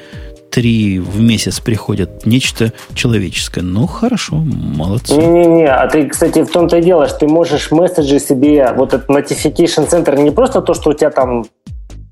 три 0.51 0.98
в 0.98 1.20
месяц 1.20 1.60
приходят, 1.60 2.24
нечто 2.24 2.73
человеческое. 2.94 3.60
Ну, 3.60 3.86
хорошо, 3.86 4.36
молодцы. 4.36 5.12
Не-не-не, 5.14 5.66
а 5.66 5.86
ты, 5.89 6.09
кстати, 6.09 6.43
в 6.43 6.51
том-то 6.51 6.78
и 6.78 6.82
дело, 6.82 7.06
что 7.06 7.18
ты 7.18 7.28
можешь 7.28 7.70
месседжи 7.70 8.18
себе, 8.18 8.73
вот 8.74 8.94
этот 8.94 9.10
notification 9.10 9.86
центр, 9.86 10.16
не 10.16 10.31
просто 10.31 10.62
то, 10.62 10.73
что 10.73 10.90
у 10.90 10.93
тебя 10.94 11.10
там 11.10 11.44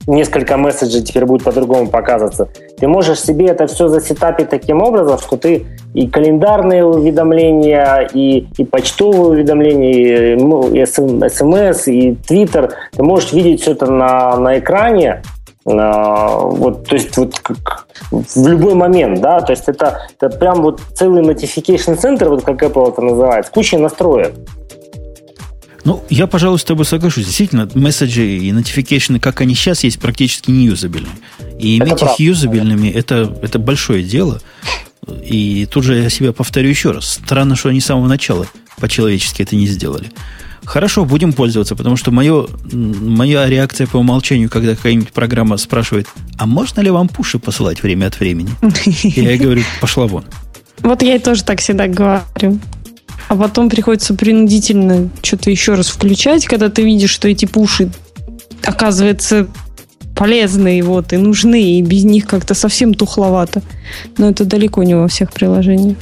несколько 0.07 0.57
месседжей 0.57 1.03
теперь 1.03 1.25
будет 1.25 1.45
по-другому 1.45 1.89
показываться. 1.89 2.49
Ты 2.79 2.89
можешь 2.89 3.21
себе 3.21 3.47
это 3.47 3.67
все 3.67 3.89
засетапить 3.89 4.49
таким 4.49 4.83
образом, 4.83 5.19
что 5.19 5.37
ты 5.37 5.67
и 5.95 6.09
календарные 6.09 6.85
уведомления, 6.85 8.09
и, 8.13 8.47
и 8.57 8.65
почтовые 8.65 9.31
уведомления, 9.31 10.37
и 10.37 10.87
смс, 10.87 11.89
и 11.89 12.15
твиттер. 12.27 12.75
Ты 12.93 13.03
можешь 13.03 13.33
видеть 13.33 13.63
все 13.63 13.73
это 13.73 13.87
на, 13.91 14.37
на 14.37 14.59
экране, 14.59 15.23
а, 15.67 16.37
вот, 16.41 16.87
то 16.87 16.95
есть 16.95 17.17
вот 17.17 17.39
как, 17.39 17.87
в 18.11 18.47
любой 18.47 18.75
момент, 18.75 19.21
да, 19.21 19.41
то 19.41 19.53
есть 19.53 19.65
это, 19.67 20.03
это 20.21 20.37
прям 20.37 20.63
вот 20.63 20.81
целый 20.95 21.23
notification 21.23 21.97
центр, 21.97 22.29
вот 22.29 22.45
как 22.45 22.63
Apple 22.63 22.93
это 22.93 23.01
называет, 23.01 23.47
с 23.47 23.51
кучей 23.51 23.79
настроек. 23.79 24.35
Ну, 25.85 26.03
я, 26.09 26.27
пожалуй, 26.27 26.59
с 26.59 26.65
тобой 26.65 26.87
соглашусь. 26.87 27.27
Действительно, 27.27 27.69
месседжи 27.75 28.27
и 28.39 28.51
notification, 28.51 29.21
как 29.21 29.41
они 29.41 29.55
сейчас 29.55 29.85
есть, 29.85 29.99
практически 29.99 30.51
не 30.51 30.67
юзабельны. 30.67 31.09
И 31.59 31.79
иметь 31.79 31.93
это 31.93 32.07
их 32.07 32.21
юзабельными 32.21 32.89
это, 32.89 33.37
это 33.43 33.59
большое 33.59 34.03
дело. 34.03 34.41
И 35.25 35.69
тут 35.71 35.85
же 35.85 35.97
я 35.97 36.09
себя 36.09 36.33
повторю 36.33 36.71
еще 36.71 36.93
раз. 36.93 37.21
Странно, 37.25 37.57
что 37.57 37.69
они 37.69 37.81
с 37.81 37.87
самого 37.87 38.09
начала 38.09 38.47
по-человечески 38.81 39.43
это 39.43 39.57
не 39.57 39.67
сделали. 39.67 40.11
Хорошо, 40.65 41.05
будем 41.05 41.35
пользоваться, 41.35 41.77
потому 41.77 41.97
что 41.97 42.11
мое, 42.11 42.47
моя 42.73 43.47
реакция 43.49 43.87
по 43.87 43.99
умолчанию, 43.99 44.49
когда 44.49 44.75
какая-нибудь 44.75 45.13
программа 45.13 45.59
спрашивает, 45.59 46.09
а 46.39 46.47
можно 46.47 46.81
ли 46.81 46.91
вам 46.91 47.09
пуши 47.09 47.39
посылать 47.39 47.83
время 47.83 48.07
от 48.07 48.19
времени? 48.19 48.51
Я 49.03 49.37
говорю, 49.37 49.63
пошла 49.81 50.07
вон. 50.07 50.25
Вот 50.81 51.03
я 51.03 51.17
и 51.17 51.19
тоже 51.19 51.45
так 51.45 51.61
всегда 51.61 51.87
говорю. 51.87 52.59
А 53.35 53.37
потом 53.37 53.69
приходится 53.69 54.15
принудительно 54.15 55.09
что-то 55.21 55.51
еще 55.51 55.75
раз 55.75 55.89
включать, 55.89 56.47
когда 56.47 56.69
ты 56.69 56.83
видишь, 56.83 57.11
что 57.11 57.27
эти 57.27 57.47
пуши, 57.47 57.91
оказывается, 58.65 59.49
полезные 60.17 60.85
вот 60.85 61.13
и 61.13 61.17
нужны, 61.17 61.61
и 61.61 61.83
без 61.83 62.05
них 62.05 62.29
как-то 62.29 62.55
совсем 62.55 62.95
тухловато. 62.95 63.63
Но 64.19 64.31
это 64.31 64.45
далеко 64.45 64.85
не 64.85 64.95
во 64.95 65.09
всех 65.09 65.33
приложениях. 65.33 65.97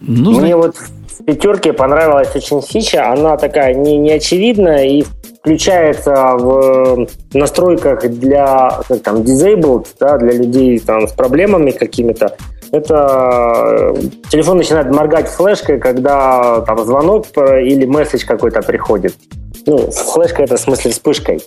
Ну, 0.00 0.40
Мне 0.40 0.56
вот 0.56 0.74
в 0.76 1.22
пятерке 1.24 1.74
понравилась 1.74 2.34
очень 2.34 2.62
фича. 2.62 3.12
Она 3.12 3.36
такая 3.36 3.74
не, 3.74 3.98
не 3.98 4.12
очевидная 4.12 4.86
и 4.86 5.04
включается 5.38 6.14
в 6.38 7.06
настройках 7.34 8.08
для 8.08 8.80
как 8.88 9.02
там, 9.02 9.16
disabled, 9.16 9.86
да, 10.00 10.16
для 10.16 10.32
людей 10.32 10.78
там, 10.78 11.06
с 11.06 11.12
проблемами 11.12 11.72
какими-то. 11.72 12.38
Это 12.72 13.94
э, 13.94 14.02
телефон 14.30 14.58
начинает 14.58 14.94
моргать 14.94 15.28
флешкой, 15.28 15.78
когда 15.78 16.60
там 16.60 16.84
звонок 16.84 17.26
или 17.36 17.84
месседж 17.86 18.24
какой-то 18.24 18.62
приходит. 18.62 19.14
Ну, 19.66 19.90
флешка 19.90 20.42
это 20.42 20.56
в 20.56 20.60
смысле 20.60 20.92
вспышкой. 20.92 21.40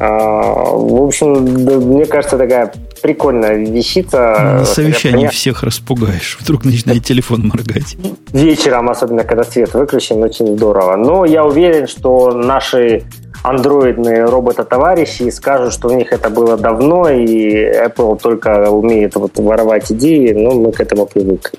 А, 0.00 0.70
в 0.72 1.02
общем, 1.02 1.32
мне 1.32 2.06
кажется, 2.06 2.38
такая 2.38 2.72
прикольная 3.02 3.56
вещица. 3.56 4.58
На 4.60 4.64
совещании 4.64 5.18
меня... 5.18 5.30
всех 5.30 5.62
распугаешь. 5.62 6.38
Вдруг 6.40 6.64
начинает 6.64 7.04
телефон 7.04 7.48
моргать. 7.48 7.96
Вечером, 8.32 8.90
особенно 8.90 9.24
когда 9.24 9.44
свет 9.44 9.74
выключен, 9.74 10.22
очень 10.22 10.56
здорово. 10.56 10.96
Но 10.96 11.24
я 11.24 11.44
уверен, 11.44 11.86
что 11.88 12.30
наши 12.32 13.04
андроидные 13.48 14.24
робота-товарищи 14.24 15.30
скажут, 15.30 15.72
что 15.72 15.88
у 15.88 15.96
них 15.96 16.12
это 16.12 16.30
было 16.30 16.56
давно, 16.56 17.08
и 17.08 17.54
Apple 17.54 18.20
только 18.20 18.70
умеет 18.70 19.14
вот 19.16 19.38
воровать 19.38 19.90
идеи, 19.92 20.32
но 20.32 20.52
мы 20.52 20.72
к 20.72 20.80
этому 20.80 21.06
привыкли. 21.06 21.58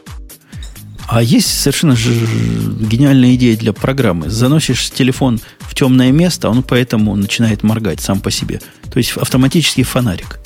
А 1.07 1.23
есть 1.23 1.47
совершенно 1.59 1.95
же 1.95 2.11
гениальная 2.79 3.33
идея 3.33 3.57
для 3.57 3.73
программы. 3.73 4.29
Заносишь 4.29 4.91
телефон 4.91 5.39
в 5.59 5.73
темное 5.73 6.11
место, 6.11 6.49
он 6.49 6.61
поэтому 6.61 7.15
начинает 7.15 7.63
моргать 7.63 7.99
сам 7.99 8.19
по 8.19 8.29
себе. 8.29 8.61
То 8.91 8.99
есть 8.99 9.17
автоматический 9.17 9.83
фонарик. 9.83 10.39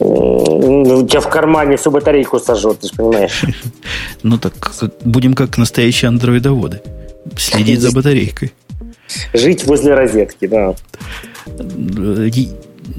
Ну, 0.00 0.98
у 1.00 1.06
тебя 1.06 1.20
в 1.20 1.28
кармане 1.28 1.76
всю 1.76 1.90
батарейку 1.90 2.38
сожжет, 2.38 2.80
ты 2.80 2.88
же 2.88 2.94
понимаешь. 2.94 3.44
Ну 4.22 4.38
так 4.38 4.54
будем 5.04 5.34
как 5.34 5.58
настоящие 5.58 6.08
андроидоводы. 6.08 6.80
Следить 7.36 7.80
за 7.80 7.92
батарейкой. 7.92 8.52
Жить 9.32 9.64
возле 9.66 9.94
розетки, 9.94 10.46
да. 10.46 10.74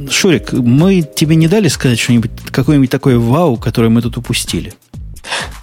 Шурик, 0.09 0.53
мы 0.53 1.01
тебе 1.01 1.35
не 1.35 1.47
дали 1.47 1.67
сказать 1.67 1.99
что-нибудь, 1.99 2.31
какое-нибудь 2.51 2.89
такое 2.89 3.17
вау, 3.17 3.57
которое 3.57 3.89
мы 3.89 4.01
тут 4.01 4.17
упустили? 4.17 4.73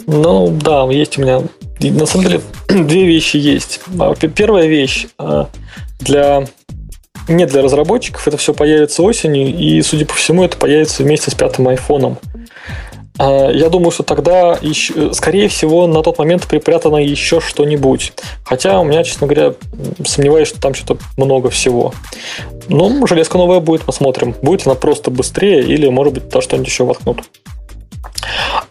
Ну, 0.07 0.57
да, 0.63 0.85
есть 0.91 1.19
у 1.19 1.23
меня. 1.23 1.43
На 1.81 2.07
самом 2.07 2.27
деле, 2.27 2.41
две 2.69 3.07
вещи 3.07 3.37
есть. 3.37 3.81
А, 3.99 4.15
первая 4.15 4.67
вещь 4.67 5.07
а, 5.19 5.49
для 6.01 6.47
не 7.29 7.47
для 7.47 7.63
разработчиков, 7.63 8.27
это 8.27 8.37
все 8.37 8.53
появится 8.53 9.03
осенью, 9.03 9.55
и, 9.57 9.81
судя 9.83 10.05
по 10.05 10.15
всему, 10.15 10.43
это 10.43 10.57
появится 10.57 11.03
вместе 11.03 11.31
с 11.31 11.35
пятым 11.35 11.69
айфоном. 11.69 12.19
А, 13.21 13.51
я 13.51 13.69
думаю, 13.69 13.91
что 13.91 14.03
тогда, 14.03 14.57
еще, 14.63 15.13
скорее 15.13 15.49
всего, 15.49 15.87
на 15.87 16.03
тот 16.03 16.19
момент 16.19 16.47
припрятано 16.47 16.97
еще 16.97 17.41
что-нибудь. 17.41 18.15
Хотя 18.45 18.81
у 18.81 18.85
меня, 18.85 19.05
честно 19.05 19.27
говоря, 19.27 19.53
сомневаюсь, 20.07 20.49
что 20.49 20.59
там 20.59 20.73
что-то 20.73 20.97
много 21.19 21.51
всего. 21.51 21.93
Но 22.69 23.07
железка 23.07 23.37
новая 23.37 23.61
будет, 23.61 23.83
посмотрим. 23.83 24.35
Будет 24.41 24.67
она 24.67 24.75
просто 24.75 25.11
быстрее 25.11 25.63
или, 25.63 25.87
может 25.89 26.15
быть, 26.15 26.31
то 26.31 26.41
что-нибудь 26.41 26.69
еще 26.69 26.85
воткнут. 26.85 27.21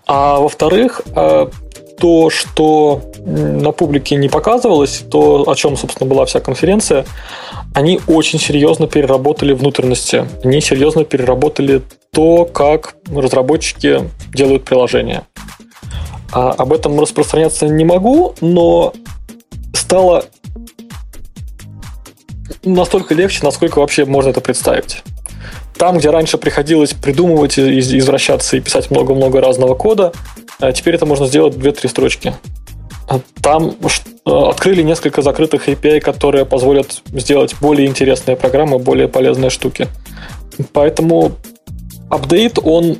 А 0.08 0.40
во-вторых, 0.40 1.02
а, 1.14 1.52
то, 2.00 2.30
что 2.30 3.02
на 3.26 3.72
публике 3.72 4.16
не 4.16 4.30
показывалось, 4.30 5.04
то, 5.10 5.50
о 5.50 5.56
чем, 5.56 5.76
собственно, 5.76 6.10
была 6.10 6.26
вся 6.26 6.40
конференция, 6.40 7.06
они 7.74 8.00
очень 8.08 8.40
серьезно 8.40 8.88
переработали 8.88 9.54
внутренности. 9.54 10.26
Они 10.44 10.62
серьезно 10.62 11.04
переработали 11.04 11.82
то, 12.12 12.46
как 12.46 12.96
разработчики 13.14 14.10
делают 14.34 14.64
приложения. 14.64 15.24
А 16.32 16.52
об 16.52 16.74
этом 16.74 17.00
распространяться 17.00 17.68
не 17.68 17.86
могу, 17.86 18.36
но 18.42 18.94
стало 19.74 20.26
настолько 22.64 23.14
легче, 23.14 23.40
насколько 23.44 23.80
вообще 23.80 24.06
можно 24.06 24.30
это 24.30 24.42
представить. 24.42 25.04
Там, 25.78 25.98
где 25.98 26.10
раньше 26.10 26.38
приходилось 26.38 26.94
придумывать, 26.94 27.58
извращаться 27.58 28.58
и 28.58 28.60
писать 28.60 28.92
много-много 28.92 29.40
разного 29.40 29.76
кода, 29.76 30.12
теперь 30.74 30.96
это 30.96 31.06
можно 31.06 31.28
сделать 31.28 31.56
2-3 31.56 31.88
строчки. 31.88 32.34
А 33.08 33.20
там 33.42 33.72
э, 34.26 34.32
открыли 34.32 34.84
несколько 34.84 35.22
закрытых 35.22 35.68
API, 35.68 36.00
которые 36.00 36.46
позволят 36.46 37.02
сделать 37.08 37.56
более 37.60 37.88
интересные 37.88 38.36
программы, 38.36 38.78
более 38.78 39.08
полезные 39.08 39.50
штуки. 39.50 39.88
Поэтому 40.74 41.32
апдейт, 42.10 42.60
он 42.62 42.98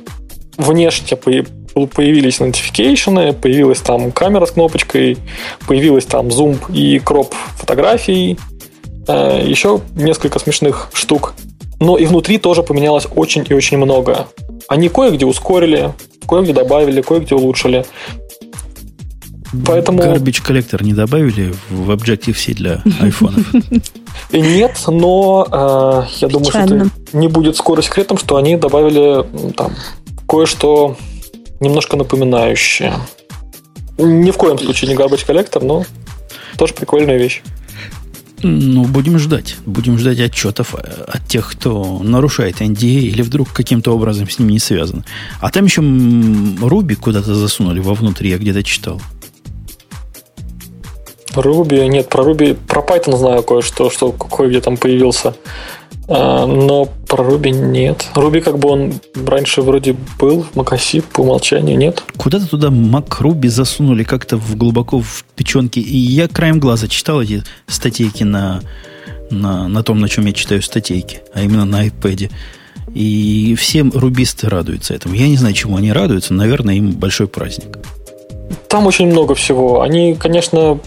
внешне 0.56 1.16
появились 1.16 2.40
notification, 2.40 3.32
появилась 3.34 3.80
там 3.80 4.10
камера 4.10 4.46
с 4.46 4.50
кнопочкой, 4.50 5.18
появилась 5.68 6.06
там 6.06 6.30
зум 6.32 6.58
и 6.70 6.98
кроп 6.98 7.34
фотографий, 7.56 8.38
э, 9.06 9.44
еще 9.46 9.80
несколько 9.94 10.38
смешных 10.38 10.90
штук 10.92 11.34
но 11.80 11.96
и 11.96 12.04
внутри 12.04 12.38
тоже 12.38 12.62
поменялось 12.62 13.08
очень 13.16 13.44
и 13.48 13.54
очень 13.54 13.78
много. 13.78 14.28
Они 14.68 14.88
кое-где 14.88 15.24
ускорили, 15.24 15.92
кое-где 16.30 16.52
добавили, 16.52 17.02
кое-где 17.02 17.34
улучшили. 17.34 17.84
Поэтому... 19.66 20.00
Garbage 20.00 20.42
коллектор 20.42 20.82
не 20.82 20.92
добавили 20.92 21.52
в 21.70 21.90
Objective-C 21.90 22.54
для 22.54 22.82
айфонов? 23.00 23.52
Нет, 24.32 24.78
но 24.86 25.46
э, 25.50 26.08
я 26.20 26.28
Печально. 26.28 26.32
думаю, 26.32 26.50
что 26.50 26.60
это 26.60 26.90
не 27.16 27.26
будет 27.26 27.56
скоро 27.56 27.82
секретом, 27.82 28.16
что 28.16 28.36
они 28.36 28.56
добавили 28.56 29.24
там 29.56 29.74
кое-что 30.28 30.96
немножко 31.58 31.96
напоминающее. 31.96 32.94
Ни 33.98 34.30
в 34.30 34.36
коем 34.36 34.58
случае 34.58 34.88
не 34.90 34.96
Garbage 34.96 35.26
коллектор, 35.26 35.62
но 35.62 35.84
тоже 36.56 36.74
прикольная 36.74 37.18
вещь. 37.18 37.42
Ну, 38.42 38.84
будем 38.84 39.18
ждать. 39.18 39.56
Будем 39.66 39.98
ждать 39.98 40.18
отчетов 40.20 40.74
э, 40.74 41.04
от 41.06 41.26
тех, 41.26 41.50
кто 41.50 42.00
нарушает 42.02 42.60
NDA 42.60 43.00
или 43.00 43.22
вдруг 43.22 43.52
каким-то 43.52 43.94
образом 43.94 44.30
с 44.30 44.38
ним 44.38 44.48
не 44.48 44.58
связан. 44.58 45.04
А 45.40 45.50
там 45.50 45.64
еще 45.66 45.82
Руби 46.62 46.94
куда-то 46.94 47.34
засунули 47.34 47.80
вовнутрь, 47.80 48.28
я 48.28 48.38
где-то 48.38 48.62
читал. 48.62 49.00
Руби, 51.34 51.86
нет, 51.86 52.08
про 52.08 52.24
Руби, 52.24 52.54
про 52.54 52.80
Python 52.82 53.16
знаю 53.16 53.42
кое-что, 53.42 53.90
что 53.90 54.12
какой 54.12 54.48
где 54.48 54.60
там 54.60 54.76
появился. 54.76 55.34
А, 56.12 56.44
но 56.44 56.86
про 57.06 57.22
Руби 57.22 57.52
нет. 57.52 58.08
Руби 58.14 58.40
как 58.40 58.58
бы 58.58 58.68
он 58.68 58.94
раньше 59.14 59.62
вроде 59.62 59.94
был 60.18 60.42
в 60.42 60.56
Макаси 60.56 61.00
по 61.00 61.20
умолчанию, 61.20 61.78
нет? 61.78 62.02
Куда-то 62.16 62.48
туда 62.48 62.70
Мак 62.70 63.20
Руби 63.20 63.48
засунули 63.48 64.02
как-то 64.02 64.36
в, 64.36 64.56
глубоко 64.56 65.00
в 65.00 65.24
печенки. 65.36 65.78
И 65.78 65.96
я 65.96 66.26
краем 66.26 66.58
глаза 66.58 66.88
читал 66.88 67.22
эти 67.22 67.44
статейки 67.68 68.24
на, 68.24 68.60
на, 69.30 69.68
на 69.68 69.84
том, 69.84 70.00
на 70.00 70.08
чем 70.08 70.26
я 70.26 70.32
читаю 70.32 70.62
статейки, 70.62 71.20
а 71.32 71.42
именно 71.42 71.64
на 71.64 71.86
iPad. 71.86 72.32
И 72.92 73.54
все 73.56 73.82
рубисты 73.82 74.48
радуются 74.48 74.94
этому. 74.94 75.14
Я 75.14 75.28
не 75.28 75.36
знаю, 75.36 75.54
чему 75.54 75.76
они 75.76 75.92
радуются. 75.92 76.34
Наверное, 76.34 76.74
им 76.74 76.90
большой 76.90 77.28
праздник. 77.28 77.78
Там 78.68 78.86
очень 78.86 79.06
много 79.06 79.34
всего. 79.34 79.82
Они, 79.82 80.14
конечно, 80.14 80.78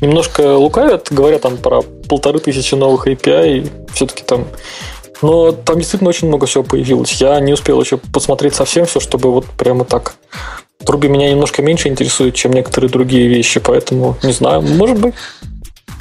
немножко 0.00 0.56
лукавят, 0.56 1.08
говорят 1.10 1.42
там 1.42 1.56
про 1.56 1.82
полторы 1.82 2.38
тысячи 2.38 2.74
новых 2.74 3.06
API, 3.06 3.70
все-таки 3.92 4.22
там 4.22 4.46
но 5.22 5.52
там 5.52 5.78
действительно 5.78 6.10
очень 6.10 6.28
много 6.28 6.46
всего 6.46 6.62
появилось. 6.62 7.12
Я 7.12 7.40
не 7.40 7.52
успел 7.52 7.80
еще 7.80 7.96
посмотреть 7.96 8.54
совсем 8.54 8.86
все, 8.86 9.00
чтобы 9.00 9.32
вот 9.32 9.46
прямо 9.46 9.84
так. 9.84 10.16
Руби 10.86 11.08
меня 11.08 11.30
немножко 11.30 11.62
меньше 11.62 11.88
интересует, 11.88 12.34
чем 12.34 12.52
некоторые 12.52 12.90
другие 12.90 13.28
вещи, 13.28 13.60
поэтому 13.60 14.16
не 14.22 14.32
знаю, 14.32 14.62
может 14.62 14.98
быть. 14.98 15.14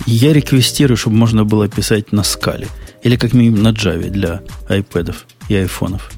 Я 0.05 0.33
реквестирую, 0.33 0.97
чтобы 0.97 1.15
можно 1.15 1.45
было 1.45 1.67
писать 1.67 2.11
на 2.11 2.23
скале. 2.23 2.67
Или 3.01 3.15
как 3.15 3.33
минимум 3.33 3.63
на 3.63 3.69
Java 3.69 4.09
для 4.09 4.41
iPad 4.69 5.15
и 5.47 5.55
айфонов. 5.55 6.11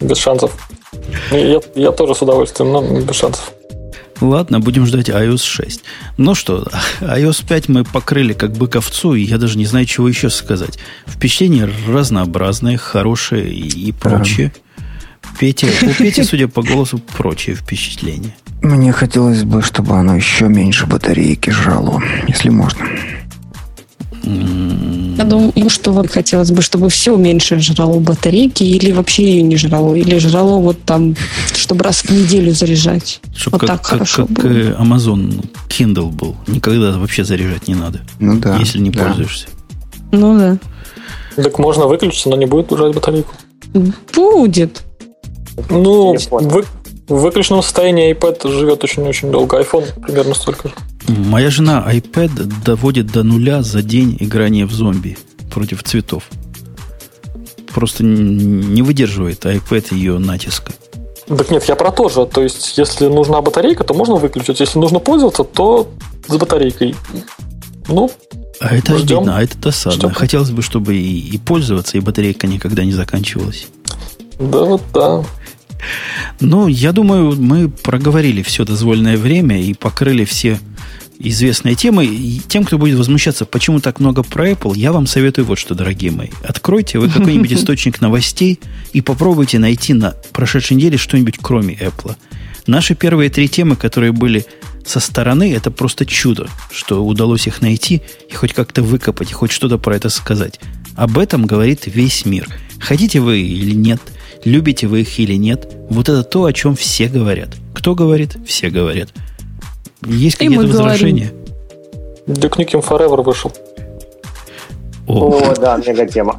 Без 0.00 0.18
шансов. 0.18 0.52
Я, 1.30 1.60
я 1.74 1.92
тоже 1.92 2.14
с 2.14 2.22
удовольствием, 2.22 2.72
но 2.72 2.82
без 2.82 3.16
шансов. 3.16 3.52
Ладно, 4.20 4.60
будем 4.60 4.86
ждать 4.86 5.08
iOS 5.08 5.42
6. 5.42 5.84
Ну 6.16 6.34
что, 6.34 6.66
iOS 7.00 7.44
5 7.46 7.68
мы 7.68 7.84
покрыли 7.84 8.32
как 8.32 8.52
бы 8.52 8.68
ковцу, 8.68 9.14
и 9.14 9.22
я 9.22 9.38
даже 9.38 9.58
не 9.58 9.66
знаю, 9.66 9.86
чего 9.86 10.08
еще 10.08 10.30
сказать. 10.30 10.78
Впечатления 11.06 11.68
разнообразные, 11.88 12.78
хорошие 12.78 13.48
и, 13.48 13.88
и 13.88 13.92
прочее. 13.92 14.52
Петя, 15.38 15.66
у 15.82 15.92
Пети, 15.98 16.22
судя 16.22 16.48
по 16.48 16.62
голосу, 16.62 16.98
прочие 16.98 17.56
впечатления. 17.56 18.34
Мне 18.62 18.92
хотелось 18.92 19.44
бы, 19.44 19.62
чтобы 19.62 19.96
оно 19.96 20.16
еще 20.16 20.48
меньше 20.48 20.86
батарейки 20.86 21.50
жрало, 21.50 22.02
если 22.26 22.48
можно. 22.48 22.86
Я 24.26 25.24
думаю, 25.24 25.70
что 25.70 25.92
вот 25.92 26.10
хотелось 26.10 26.50
бы, 26.50 26.60
чтобы 26.60 26.88
все 26.88 27.16
меньше 27.16 27.60
жрало 27.60 28.00
батарейки, 28.00 28.64
или 28.64 28.90
вообще 28.90 29.22
ее 29.24 29.42
не 29.42 29.56
жрало, 29.56 29.94
или 29.94 30.18
жрало 30.18 30.58
вот 30.58 30.82
там, 30.84 31.14
чтобы 31.54 31.84
раз 31.84 32.02
в 32.02 32.10
неделю 32.10 32.52
заряжать. 32.52 33.20
Чтобы 33.34 33.58
вот 33.58 33.60
как, 33.60 33.68
так 33.68 33.80
как, 33.82 33.90
хорошо 33.90 34.26
как 34.26 34.42
было. 34.42 34.76
Amazon 34.80 35.48
Kindle 35.68 36.10
был. 36.10 36.34
Никогда 36.46 36.98
вообще 36.98 37.24
заряжать 37.24 37.68
не 37.68 37.74
надо. 37.74 38.00
Ну 38.18 38.38
да. 38.38 38.56
Если 38.56 38.80
не 38.80 38.90
да. 38.90 39.04
пользуешься. 39.04 39.46
Ну 40.10 40.36
да. 40.36 40.58
Так 41.36 41.58
можно 41.58 41.86
выключиться, 41.86 42.28
но 42.28 42.36
не 42.36 42.46
будет 42.46 42.70
жрать 42.70 42.94
батарейку. 42.94 43.32
Будет. 44.12 44.82
Ну, 45.70 46.16
вы, 46.30 46.64
в 47.08 47.14
выключенном 47.14 47.62
состоянии 47.62 48.14
iPad 48.14 48.50
живет 48.50 48.82
очень-очень 48.82 49.30
долго. 49.30 49.60
iPhone 49.60 49.84
примерно 50.00 50.34
столько 50.34 50.68
же. 50.68 50.74
Моя 51.08 51.50
жена 51.50 51.84
iPad 51.88 52.52
доводит 52.64 53.06
до 53.06 53.22
нуля 53.22 53.62
за 53.62 53.82
день 53.82 54.16
играния 54.18 54.66
в 54.66 54.72
зомби 54.72 55.16
против 55.50 55.82
цветов. 55.82 56.24
Просто 57.72 58.04
не 58.04 58.82
выдерживает 58.82 59.44
iPad 59.44 59.94
ее 59.94 60.18
натиска. 60.18 60.72
Так 61.28 61.50
нет, 61.50 61.64
я 61.64 61.76
про 61.76 61.90
то 61.90 62.08
же. 62.08 62.26
То 62.26 62.42
есть, 62.42 62.78
если 62.78 63.06
нужна 63.06 63.40
батарейка, 63.42 63.84
то 63.84 63.94
можно 63.94 64.16
выключить. 64.16 64.60
Если 64.60 64.78
нужно 64.78 64.98
пользоваться, 64.98 65.44
то 65.44 65.88
с 66.28 66.36
батарейкой. 66.36 66.94
Ну, 67.88 68.10
а 68.60 68.74
это 68.74 68.98
ждем. 68.98 69.18
обидно, 69.18 69.36
а 69.36 69.42
это 69.42 69.58
досадно. 69.58 70.10
Что? 70.10 70.10
Хотелось 70.10 70.50
бы, 70.50 70.62
чтобы 70.62 70.96
и, 70.96 71.18
и 71.18 71.38
пользоваться, 71.38 71.96
и 71.96 72.00
батарейка 72.00 72.46
никогда 72.46 72.84
не 72.84 72.92
заканчивалась. 72.92 73.66
Да, 74.38 74.64
вот 74.64 74.82
да. 74.94 75.24
Ну, 76.40 76.68
я 76.68 76.92
думаю, 76.92 77.36
мы 77.40 77.68
проговорили 77.68 78.42
все 78.42 78.64
дозволенное 78.64 79.16
время 79.16 79.60
и 79.60 79.74
покрыли 79.74 80.24
все 80.24 80.58
известные 81.18 81.74
темы. 81.74 82.06
И 82.06 82.40
тем, 82.46 82.64
кто 82.64 82.78
будет 82.78 82.98
возмущаться, 82.98 83.44
почему 83.44 83.80
так 83.80 84.00
много 84.00 84.22
про 84.22 84.50
Apple, 84.50 84.76
я 84.76 84.92
вам 84.92 85.06
советую 85.06 85.44
вот 85.46 85.58
что, 85.58 85.74
дорогие 85.74 86.10
мои. 86.10 86.28
Откройте 86.42 86.98
вы 86.98 87.08
какой-нибудь 87.08 87.52
источник 87.54 88.00
новостей 88.00 88.60
и 88.92 89.00
попробуйте 89.00 89.58
найти 89.58 89.94
на 89.94 90.14
прошедшей 90.32 90.76
неделе 90.76 90.98
что-нибудь 90.98 91.38
кроме 91.40 91.74
Apple. 91.74 92.16
Наши 92.66 92.94
первые 92.94 93.30
три 93.30 93.48
темы, 93.48 93.76
которые 93.76 94.12
были 94.12 94.44
со 94.84 95.00
стороны, 95.00 95.52
это 95.52 95.70
просто 95.70 96.06
чудо, 96.06 96.48
что 96.70 97.04
удалось 97.04 97.46
их 97.46 97.60
найти 97.60 98.02
и 98.30 98.34
хоть 98.34 98.52
как-то 98.52 98.82
выкопать, 98.82 99.30
и 99.30 99.34
хоть 99.34 99.52
что-то 99.52 99.78
про 99.78 99.96
это 99.96 100.08
сказать. 100.08 100.60
Об 100.96 101.18
этом 101.18 101.46
говорит 101.46 101.82
весь 101.86 102.24
мир. 102.24 102.48
Хотите 102.80 103.20
вы 103.20 103.40
или 103.40 103.74
нет, 103.74 104.00
любите 104.44 104.86
вы 104.86 105.02
их 105.02 105.18
или 105.18 105.34
нет, 105.34 105.68
вот 105.90 106.08
это 106.08 106.22
то, 106.22 106.44
о 106.44 106.52
чем 106.52 106.76
все 106.76 107.08
говорят. 107.08 107.50
Кто 107.74 107.94
говорит? 107.94 108.36
Все 108.46 108.70
говорят. 108.70 109.10
Есть 110.04 110.36
какие-то 110.36 110.66
возражения? 110.66 111.32
Duke 112.26 112.58
Nukem 112.58 112.86
Forever 112.86 113.22
вышел. 113.22 113.52
О, 115.06 115.38
О 115.38 115.54
да, 115.54 115.76
мега 115.76 116.06
тема. 116.06 116.36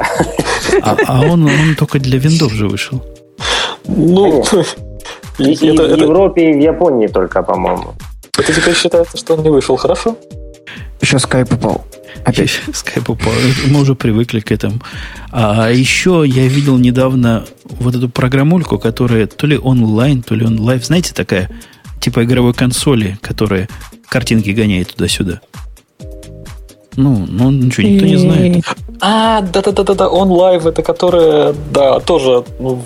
А, 0.81 0.97
а 1.07 1.21
он, 1.21 1.45
он 1.45 1.75
только 1.77 1.99
для 1.99 2.19
виндов 2.19 2.51
же 2.51 2.67
вышел. 2.67 3.01
Ну, 3.87 4.43
и, 5.37 5.53
это, 5.53 5.65
и 5.65 5.77
в 5.77 5.79
это... 5.79 5.95
Европе, 5.95 6.51
и 6.51 6.53
в 6.53 6.59
Японии 6.59 7.07
только, 7.07 7.41
по-моему. 7.41 7.93
Это 8.37 8.53
теперь 8.53 8.75
считается, 8.75 9.17
что 9.17 9.35
он 9.35 9.43
не 9.43 9.49
вышел, 9.49 9.77
хорошо? 9.77 10.17
Еще 11.01 11.19
скайп 11.19 11.53
упал. 11.53 11.85
Опять. 12.25 12.59
Скайп 12.73 13.09
упал. 13.09 13.31
Мы 13.67 13.81
уже 13.81 13.95
привыкли 13.95 14.41
к 14.41 14.51
этому. 14.51 14.79
А 15.31 15.69
еще 15.71 16.23
я 16.25 16.47
видел 16.47 16.77
недавно 16.77 17.45
вот 17.79 17.95
эту 17.95 18.09
программульку, 18.09 18.77
которая 18.77 19.27
то 19.27 19.47
ли 19.47 19.57
онлайн, 19.57 20.23
то 20.23 20.35
ли 20.35 20.45
OnLive. 20.45 20.81
Знаете, 20.81 21.13
такая 21.13 21.49
типа 21.99 22.23
игровой 22.23 22.53
консоли, 22.53 23.17
которая 23.21 23.67
картинки 24.09 24.49
гоняет 24.49 24.95
туда-сюда. 24.95 25.41
Ну, 26.97 27.27
ну 27.29 27.51
ничего, 27.51 27.87
никто 27.87 28.05
не 28.05 28.17
знает. 28.17 28.65
А, 28.99 29.41
да-да-да-да, 29.41 30.09
OnLive, 30.09 30.65
это 30.65 30.81
которая, 30.81 31.53
да, 31.71 31.99
тоже, 31.99 32.43
ну, 32.59 32.81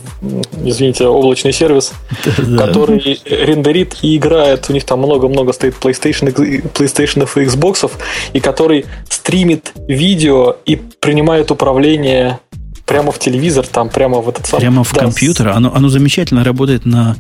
извините, 0.66 1.06
облачный 1.06 1.54
сервис, 1.54 1.94
который 2.58 3.22
рендерит 3.26 3.96
и 4.02 4.18
играет. 4.18 4.66
У 4.70 4.74
них 4.74 4.84
там 4.84 5.00
много-много 5.00 5.54
стоит 5.54 5.76
PlayStation, 5.82 6.34
PlayStation 6.74 7.24
и 7.24 7.46
Xbox, 7.46 7.90
и 8.34 8.42
который 8.42 8.86
стримит 9.10 9.72
видео 9.88 10.58
и 10.66 10.76
принимает 10.76 11.50
управление 11.50 12.40
прямо 12.86 13.14
в 13.14 13.20
телевизор, 13.20 13.66
там 13.66 13.88
прямо 13.88 14.20
в 14.20 14.28
этот 14.28 14.46
самый... 14.46 14.60
Прямо 14.60 14.84
в 14.84 14.94
да, 14.94 15.00
компьютер. 15.00 15.48
Оно, 15.48 15.74
оно 15.74 15.88
замечательно 15.88 16.44
работает 16.44 16.86
на... 16.86 17.16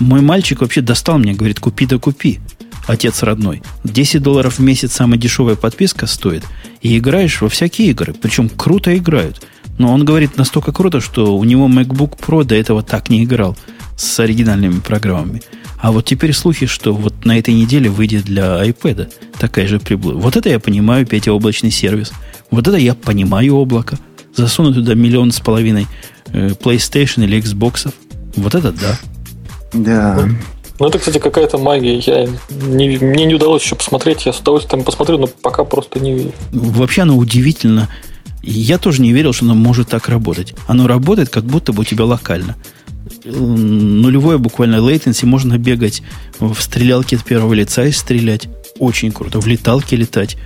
Мой 0.00 0.20
мальчик 0.20 0.60
вообще 0.60 0.80
достал 0.80 1.18
мне, 1.18 1.34
говорит, 1.34 1.60
купи 1.60 1.86
да 1.86 1.98
купи 1.98 2.40
отец 2.86 3.22
родной. 3.22 3.62
10 3.84 4.22
долларов 4.22 4.58
в 4.58 4.62
месяц 4.62 4.92
самая 4.92 5.18
дешевая 5.18 5.56
подписка 5.56 6.06
стоит. 6.06 6.44
И 6.80 6.96
играешь 6.98 7.40
во 7.40 7.48
всякие 7.48 7.88
игры. 7.88 8.14
Причем 8.14 8.48
круто 8.48 8.96
играют. 8.96 9.42
Но 9.78 9.92
он 9.92 10.04
говорит 10.04 10.36
настолько 10.36 10.72
круто, 10.72 11.00
что 11.00 11.36
у 11.36 11.44
него 11.44 11.68
MacBook 11.68 12.18
Pro 12.18 12.44
до 12.44 12.54
этого 12.54 12.82
так 12.82 13.10
не 13.10 13.24
играл 13.24 13.56
с 13.96 14.18
оригинальными 14.20 14.80
программами. 14.80 15.42
А 15.78 15.92
вот 15.92 16.06
теперь 16.06 16.32
слухи, 16.32 16.66
что 16.66 16.94
вот 16.94 17.24
на 17.24 17.38
этой 17.38 17.52
неделе 17.52 17.90
выйдет 17.90 18.24
для 18.24 18.64
iPad 18.66 19.12
такая 19.38 19.66
же 19.66 19.78
приблуда. 19.78 20.16
Вот 20.18 20.36
это 20.36 20.48
я 20.48 20.58
понимаю, 20.58 21.06
пятиоблачный 21.06 21.70
сервис. 21.70 22.12
Вот 22.50 22.66
это 22.66 22.78
я 22.78 22.94
понимаю 22.94 23.56
облако. 23.56 23.98
Засуну 24.34 24.72
туда 24.72 24.94
миллион 24.94 25.32
с 25.32 25.40
половиной 25.40 25.86
э, 26.28 26.50
PlayStation 26.50 27.24
или 27.24 27.38
Xbox. 27.38 27.92
Вот 28.36 28.54
это 28.54 28.72
да. 28.72 28.98
Да. 29.72 30.28
Ну, 30.78 30.86
это, 30.86 30.98
кстати, 30.98 31.18
какая-то 31.18 31.58
магия. 31.58 31.98
Я 31.98 32.26
не, 32.50 32.98
мне 32.98 33.24
не 33.24 33.34
удалось 33.34 33.62
еще 33.62 33.76
посмотреть. 33.76 34.26
Я 34.26 34.32
с 34.32 34.40
удовольствием 34.40 34.84
посмотрю, 34.84 35.18
но 35.18 35.26
пока 35.26 35.64
просто 35.64 36.00
не 36.00 36.12
верю. 36.12 36.32
Вообще 36.52 37.02
оно 37.02 37.16
удивительно. 37.16 37.88
Я 38.42 38.78
тоже 38.78 39.02
не 39.02 39.12
верил, 39.12 39.32
что 39.32 39.46
оно 39.46 39.54
может 39.54 39.88
так 39.88 40.08
работать. 40.08 40.54
Оно 40.66 40.86
работает, 40.86 41.30
как 41.30 41.44
будто 41.44 41.72
бы 41.72 41.80
у 41.80 41.84
тебя 41.84 42.04
локально. 42.04 42.56
Нулевое 43.24 44.38
буквально 44.38 44.76
latency. 44.76 45.24
Можно 45.24 45.56
бегать 45.56 46.02
в 46.38 46.60
стрелялке 46.60 47.16
от 47.16 47.24
первого 47.24 47.54
лица 47.54 47.84
и 47.84 47.92
стрелять. 47.92 48.48
Очень 48.78 49.12
круто. 49.12 49.40
В 49.40 49.46
леталке 49.46 49.96
летать. 49.96 50.36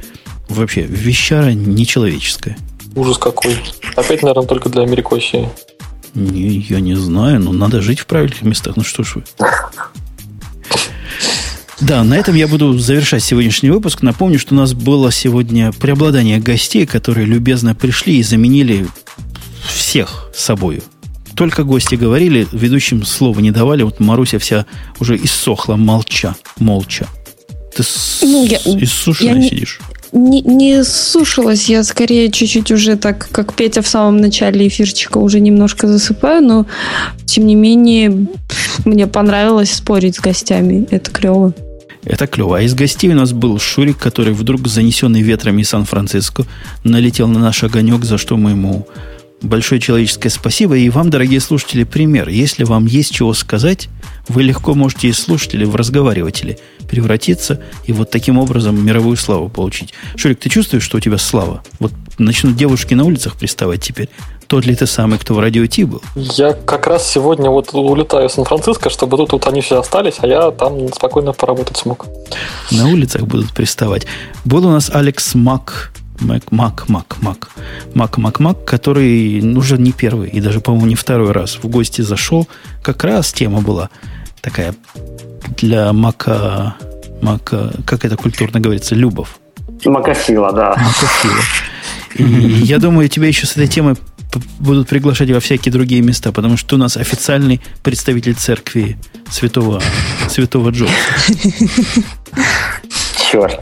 Вообще, 0.49 0.83
вещара 0.83 1.51
нечеловеческая. 1.51 2.57
Ужас 2.95 3.19
какой. 3.19 3.57
Опять, 3.97 4.23
наверное, 4.23 4.47
только 4.47 4.69
для 4.69 4.83
Америкосии. 4.83 5.49
Не, 6.15 6.59
я 6.59 6.81
не 6.81 6.97
знаю, 6.97 7.41
но 7.41 7.53
надо 7.53 7.81
жить 7.81 8.01
в 8.01 8.07
правильных 8.07 8.43
местах. 8.43 8.77
Ну 8.77 8.82
что 8.82 9.03
ж 9.03 9.16
вы. 9.16 9.24
Да, 11.81 12.05
на 12.05 12.15
этом 12.15 12.35
я 12.35 12.47
буду 12.47 12.78
завершать 12.78 13.23
сегодняшний 13.23 13.70
выпуск. 13.70 14.03
Напомню, 14.03 14.39
что 14.39 14.55
у 14.55 14.57
нас 14.57 14.74
было 14.74 15.11
сегодня 15.11 15.73
преобладание 15.73 16.39
гостей, 16.39 16.87
которые 16.87 17.27
любезно 17.27 17.74
пришли 17.74 18.19
и 18.19 18.23
заменили 18.23 18.87
всех 19.66 20.31
собою. 20.35 20.82
Только 21.35 21.65
гости 21.65 21.95
говорили, 21.95 22.47
ведущим 22.53 23.05
слова 23.05 23.41
не 23.41 23.51
давали. 23.51 23.82
Вот 23.82 23.99
Маруся 23.99 24.39
вся 24.39 24.66
уже 24.99 25.16
иссохла, 25.16 25.77
молча, 25.77 26.37
молча. 26.59 27.07
Ты 27.74 27.82
ну, 28.23 28.45
я, 28.45 28.59
иссушенная 28.59 29.41
я 29.41 29.49
сидишь. 29.49 29.81
Не, 30.12 30.43
не 30.43 30.82
сушилась, 30.82 31.69
я 31.69 31.85
скорее 31.85 32.31
чуть-чуть 32.31 32.73
уже 32.73 32.97
так, 32.97 33.28
как 33.31 33.55
Петя 33.55 33.81
в 33.81 33.87
самом 33.87 34.16
начале 34.16 34.66
эфирчика, 34.66 35.19
уже 35.19 35.39
немножко 35.39 35.87
засыпаю, 35.87 36.43
но 36.43 36.66
тем 37.27 37.47
не 37.47 37.55
менее 37.55 38.27
мне 38.85 39.07
понравилось 39.07 39.73
спорить 39.73 40.16
с 40.16 40.20
гостями. 40.20 40.87
Это 40.91 41.11
клево. 41.11 41.55
Это 42.05 42.27
клево. 42.27 42.59
А 42.59 42.62
из 42.62 42.74
гостей 42.74 43.11
у 43.11 43.15
нас 43.15 43.32
был 43.32 43.59
Шурик, 43.59 43.99
который 43.99 44.32
вдруг, 44.32 44.66
занесенный 44.66 45.22
ветрами 45.22 45.63
Сан-Франциско, 45.63 46.45
налетел 46.82 47.29
на 47.29 47.39
наш 47.39 47.63
огонек, 47.63 48.05
за 48.05 48.19
что 48.19 48.37
мы 48.37 48.51
ему 48.51 48.87
большое 49.43 49.80
человеческое 49.80 50.30
спасибо. 50.30 50.77
И 50.77 50.89
вам, 50.90 51.11
дорогие 51.11 51.40
слушатели, 51.40 51.85
пример. 51.85 52.29
Если 52.29 52.64
вам 52.64 52.87
есть 52.87 53.14
чего 53.14 53.32
сказать, 53.35 53.89
вы 54.29 54.43
легко 54.43 54.74
можете 54.74 55.09
из 55.09 55.19
слушателей 55.19 55.66
в 55.66 55.77
разговаривателей 55.77 56.59
превратиться 56.90 57.60
и 57.86 57.93
вот 57.93 58.10
таким 58.10 58.38
образом 58.38 58.85
мировую 58.85 59.16
славу 59.16 59.48
получить. 59.48 59.94
Шурик, 60.16 60.40
ты 60.40 60.48
чувствуешь, 60.48 60.82
что 60.82 60.96
у 60.96 61.01
тебя 61.01 61.19
слава? 61.19 61.62
Вот 61.78 61.93
начнут 62.19 62.56
девушки 62.56 62.94
на 62.94 63.04
улицах 63.04 63.36
приставать 63.36 63.80
теперь. 63.80 64.09
Тот 64.48 64.66
ли 64.66 64.74
ты 64.74 64.86
самый, 64.86 65.16
кто 65.20 65.35
в 65.35 65.38
радио 65.38 65.64
Ти 65.66 65.85
был? 65.85 66.02
Я 66.16 66.52
как 66.52 66.88
раз 66.88 67.09
сегодня 67.09 67.48
вот 67.48 67.72
улетаю 67.72 68.28
в 68.28 68.32
Сан-Франциско, 68.32 68.90
чтобы 68.90 69.16
тут, 69.16 69.30
тут 69.30 69.46
они 69.46 69.60
все 69.60 69.78
остались, 69.78 70.16
а 70.19 70.27
я 70.27 70.51
там 70.51 70.93
спокойно 70.93 71.32
поработать 71.32 71.77
смог. 71.77 72.06
На 72.72 72.88
улицах 72.88 73.22
будут 73.22 73.52
приставать. 73.52 74.09
Был 74.44 74.66
у 74.66 74.70
нас 74.70 74.90
Алекс 74.93 75.36
Мак, 75.36 75.93
Мак, 76.19 76.51
Мак, 76.51 76.88
Мак, 76.88 77.16
Мак, 77.20 77.51
Мак, 77.94 78.19
Мак, 78.19 78.40
Мак, 78.40 78.64
который 78.64 79.56
уже 79.56 79.78
не 79.78 79.93
первый 79.93 80.28
и 80.28 80.40
даже, 80.40 80.60
по-моему, 80.60 80.86
не 80.86 80.96
второй 80.96 81.30
раз 81.30 81.60
в 81.62 81.69
гости 81.69 82.02
зашел. 82.02 82.48
Как 82.82 83.04
раз 83.04 83.32
тема 83.32 83.60
была 83.60 83.88
такая 84.40 84.74
для 85.56 85.93
Мака, 85.93 86.77
Мака, 87.20 87.72
как 87.86 88.04
это 88.04 88.16
культурно 88.16 88.60
говорится, 88.60 88.94
Любов. 88.94 89.38
Макафила, 89.85 90.52
да. 90.52 90.70
Макафила. 90.70 91.43
И 92.16 92.22
я 92.64 92.78
думаю, 92.78 93.09
тебя 93.09 93.28
еще 93.28 93.46
с 93.46 93.52
этой 93.52 93.69
темой 93.69 93.96
будут 94.59 94.88
приглашать 94.88 95.30
во 95.30 95.40
всякие 95.40 95.72
другие 95.72 96.02
места, 96.02 96.32
потому 96.32 96.56
что 96.56 96.77
у 96.77 96.78
нас 96.78 96.96
официальный 96.96 97.60
представитель 97.82 98.35
церкви 98.35 98.96
святого, 99.30 99.80
святого 100.28 100.70
Джорджа. 100.70 100.94
Черт. 103.30 103.59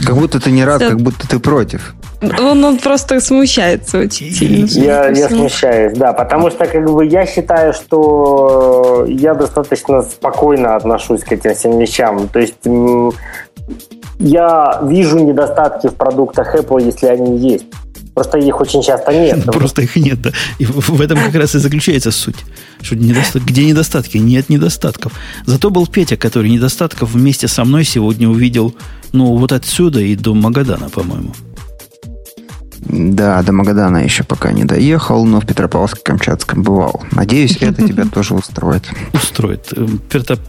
Как 0.00 0.14
будто 0.14 0.40
ты 0.40 0.50
не 0.50 0.64
рад, 0.64 0.80
как 0.80 1.00
будто 1.00 1.26
ты 1.26 1.38
против. 1.38 1.94
Он, 2.22 2.64
он 2.64 2.78
просто 2.78 3.20
смущается 3.20 3.98
очень 3.98 4.32
сильно. 4.32 4.66
Я, 4.66 5.08
я 5.08 5.28
смущаюсь, 5.28 5.96
да, 5.96 6.12
потому 6.12 6.50
что 6.50 6.66
как 6.66 6.90
бы 6.90 7.04
я 7.04 7.26
считаю, 7.26 7.72
что 7.74 9.04
я 9.06 9.34
достаточно 9.34 10.02
спокойно 10.02 10.76
отношусь 10.76 11.22
к 11.22 11.32
этим 11.32 11.54
всем 11.54 11.78
вещам. 11.78 12.28
То 12.28 12.38
есть 12.38 12.54
я 14.18 14.80
вижу 14.82 15.18
недостатки 15.18 15.88
в 15.88 15.94
продуктах 15.94 16.54
Apple, 16.54 16.82
если 16.82 17.06
они 17.06 17.38
есть. 17.38 17.66
Просто 18.14 18.38
их 18.38 18.58
очень 18.62 18.82
часто 18.82 19.12
нет. 19.12 19.44
Просто 19.52 19.82
их 19.82 19.94
нет, 19.96 20.22
да. 20.22 20.30
И 20.58 20.64
в 20.64 21.02
этом 21.02 21.18
как 21.18 21.34
раз 21.34 21.54
и 21.54 21.58
заключается 21.58 22.10
суть. 22.10 22.36
Что 22.80 22.96
недостат... 22.96 23.42
Где 23.42 23.66
недостатки? 23.66 24.16
Нет 24.16 24.48
недостатков. 24.48 25.12
Зато 25.44 25.68
был 25.68 25.86
Петя, 25.86 26.16
который 26.16 26.48
недостатков 26.48 27.10
вместе 27.10 27.46
со 27.46 27.64
мной 27.66 27.84
сегодня 27.84 28.26
увидел, 28.26 28.74
ну, 29.12 29.36
вот 29.36 29.52
отсюда 29.52 30.00
и 30.00 30.16
до 30.16 30.32
Магадана, 30.32 30.88
по-моему. 30.88 31.34
Да, 32.88 33.42
до 33.42 33.52
Магадана 33.52 33.98
еще 33.98 34.22
пока 34.22 34.52
не 34.52 34.64
доехал, 34.64 35.24
но 35.24 35.40
в 35.40 35.44
Петропавловске-Камчатском 35.44 36.62
бывал. 36.62 37.02
Надеюсь, 37.10 37.56
это 37.60 37.86
тебя 37.86 38.04
тоже 38.12 38.34
устроит. 38.34 38.88
Устроит. 39.12 39.72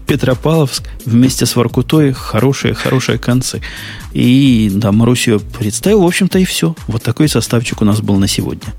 Петропавловск 0.07 0.83
вместе 1.05 1.45
с 1.45 1.55
Воркутой 1.55 2.13
хорошие-хорошие 2.13 3.17
концы. 3.17 3.61
И 4.13 4.71
да, 4.73 4.91
Марусью 4.91 5.39
представил, 5.39 6.03
в 6.03 6.07
общем-то, 6.07 6.39
и 6.39 6.45
все. 6.45 6.75
Вот 6.87 7.03
такой 7.03 7.27
составчик 7.27 7.81
у 7.81 7.85
нас 7.85 8.01
был 8.01 8.17
на 8.17 8.27
сегодня. 8.27 8.73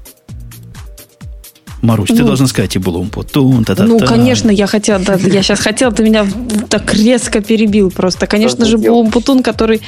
Марусь, 1.83 2.09
ну, 2.11 2.17
ты 2.17 2.25
должна 2.25 2.47
сказать 2.47 2.77
и 2.77 2.79
было 2.79 2.99
умпутун, 2.99 3.65
та 3.65 3.73
-та 3.73 3.85
-та. 3.85 3.87
Ну, 3.87 3.99
конечно, 3.99 4.51
я 4.51 4.67
хотела, 4.67 4.99
да, 4.99 5.15
я 5.15 5.43
сейчас 5.43 5.61
хотела, 5.61 5.93
ты 5.93 6.03
меня 6.03 6.27
так 6.69 6.95
резко 6.95 7.41
перебил 7.41 7.91
просто. 7.91 8.27
Конечно 8.27 8.65
же, 8.65 8.79
Булумпутун, 8.79 9.43
который, 9.43 9.81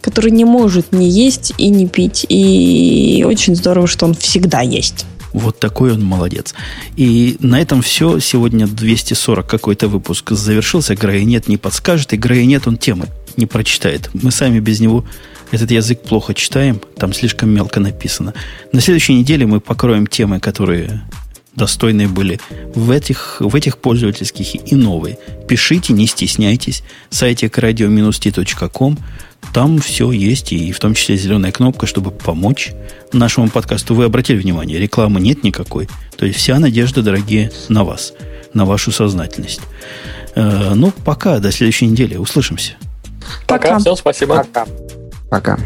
который 0.00 0.30
не 0.30 0.44
может 0.44 0.92
не 0.92 1.08
есть 1.08 1.54
и 1.58 1.70
не 1.70 1.86
пить. 1.86 2.26
И 2.28 3.24
очень 3.28 3.56
здорово, 3.56 3.86
что 3.86 4.06
он 4.06 4.14
всегда 4.14 4.62
есть. 4.62 5.06
Вот 5.32 5.60
такой 5.60 5.92
он 5.92 6.02
молодец. 6.02 6.54
И 6.96 7.36
на 7.40 7.60
этом 7.60 7.82
все. 7.82 8.20
Сегодня 8.20 8.66
240 8.66 9.46
какой-то 9.46 9.88
выпуск 9.88 10.32
завершился. 10.32 10.94
Грейнет 10.94 11.48
не 11.48 11.56
подскажет, 11.58 12.12
и 12.12 12.16
Грейнет 12.16 12.66
он 12.66 12.76
темы 12.76 13.06
не 13.36 13.46
прочитает. 13.46 14.10
Мы 14.14 14.30
сами 14.30 14.60
без 14.60 14.80
него 14.80 15.04
этот 15.52 15.70
язык 15.70 16.02
плохо 16.02 16.34
читаем, 16.34 16.80
там 16.96 17.12
слишком 17.12 17.50
мелко 17.50 17.80
написано. 17.80 18.32
На 18.72 18.80
следующей 18.80 19.14
неделе 19.14 19.46
мы 19.46 19.60
покроем 19.60 20.06
темы, 20.06 20.40
которые 20.40 21.02
достойные 21.56 22.08
были 22.08 22.38
в 22.74 22.90
этих, 22.90 23.38
в 23.40 23.54
этих 23.54 23.78
пользовательских 23.78 24.70
и 24.70 24.74
новые. 24.74 25.18
Пишите, 25.48 25.92
не 25.92 26.06
стесняйтесь. 26.06 26.82
Сайтик 27.10 27.58
radio-t.com. 27.58 28.98
Там 29.52 29.78
все 29.78 30.10
есть, 30.10 30.52
и 30.52 30.72
в 30.72 30.78
том 30.78 30.94
числе 30.94 31.16
зеленая 31.16 31.52
кнопка, 31.52 31.86
чтобы 31.86 32.10
помочь 32.10 32.72
нашему 33.12 33.48
подкасту. 33.48 33.94
Вы 33.94 34.04
обратили 34.04 34.38
внимание, 34.38 34.78
рекламы 34.78 35.20
нет 35.20 35.44
никакой. 35.44 35.88
То 36.16 36.26
есть 36.26 36.38
вся 36.38 36.58
надежда, 36.58 37.02
дорогие, 37.02 37.50
на 37.68 37.84
вас, 37.84 38.12
на 38.54 38.64
вашу 38.64 38.92
сознательность. 38.92 39.60
Э, 40.34 40.72
ну, 40.74 40.92
пока, 41.04 41.38
до 41.38 41.52
следующей 41.52 41.86
недели. 41.86 42.16
Услышимся. 42.16 42.74
Пока. 43.46 43.68
Пока. 43.68 43.78
Всем 43.78 43.96
спасибо. 43.96 44.36
Пока. 44.36 44.66
Пока. 45.30 45.58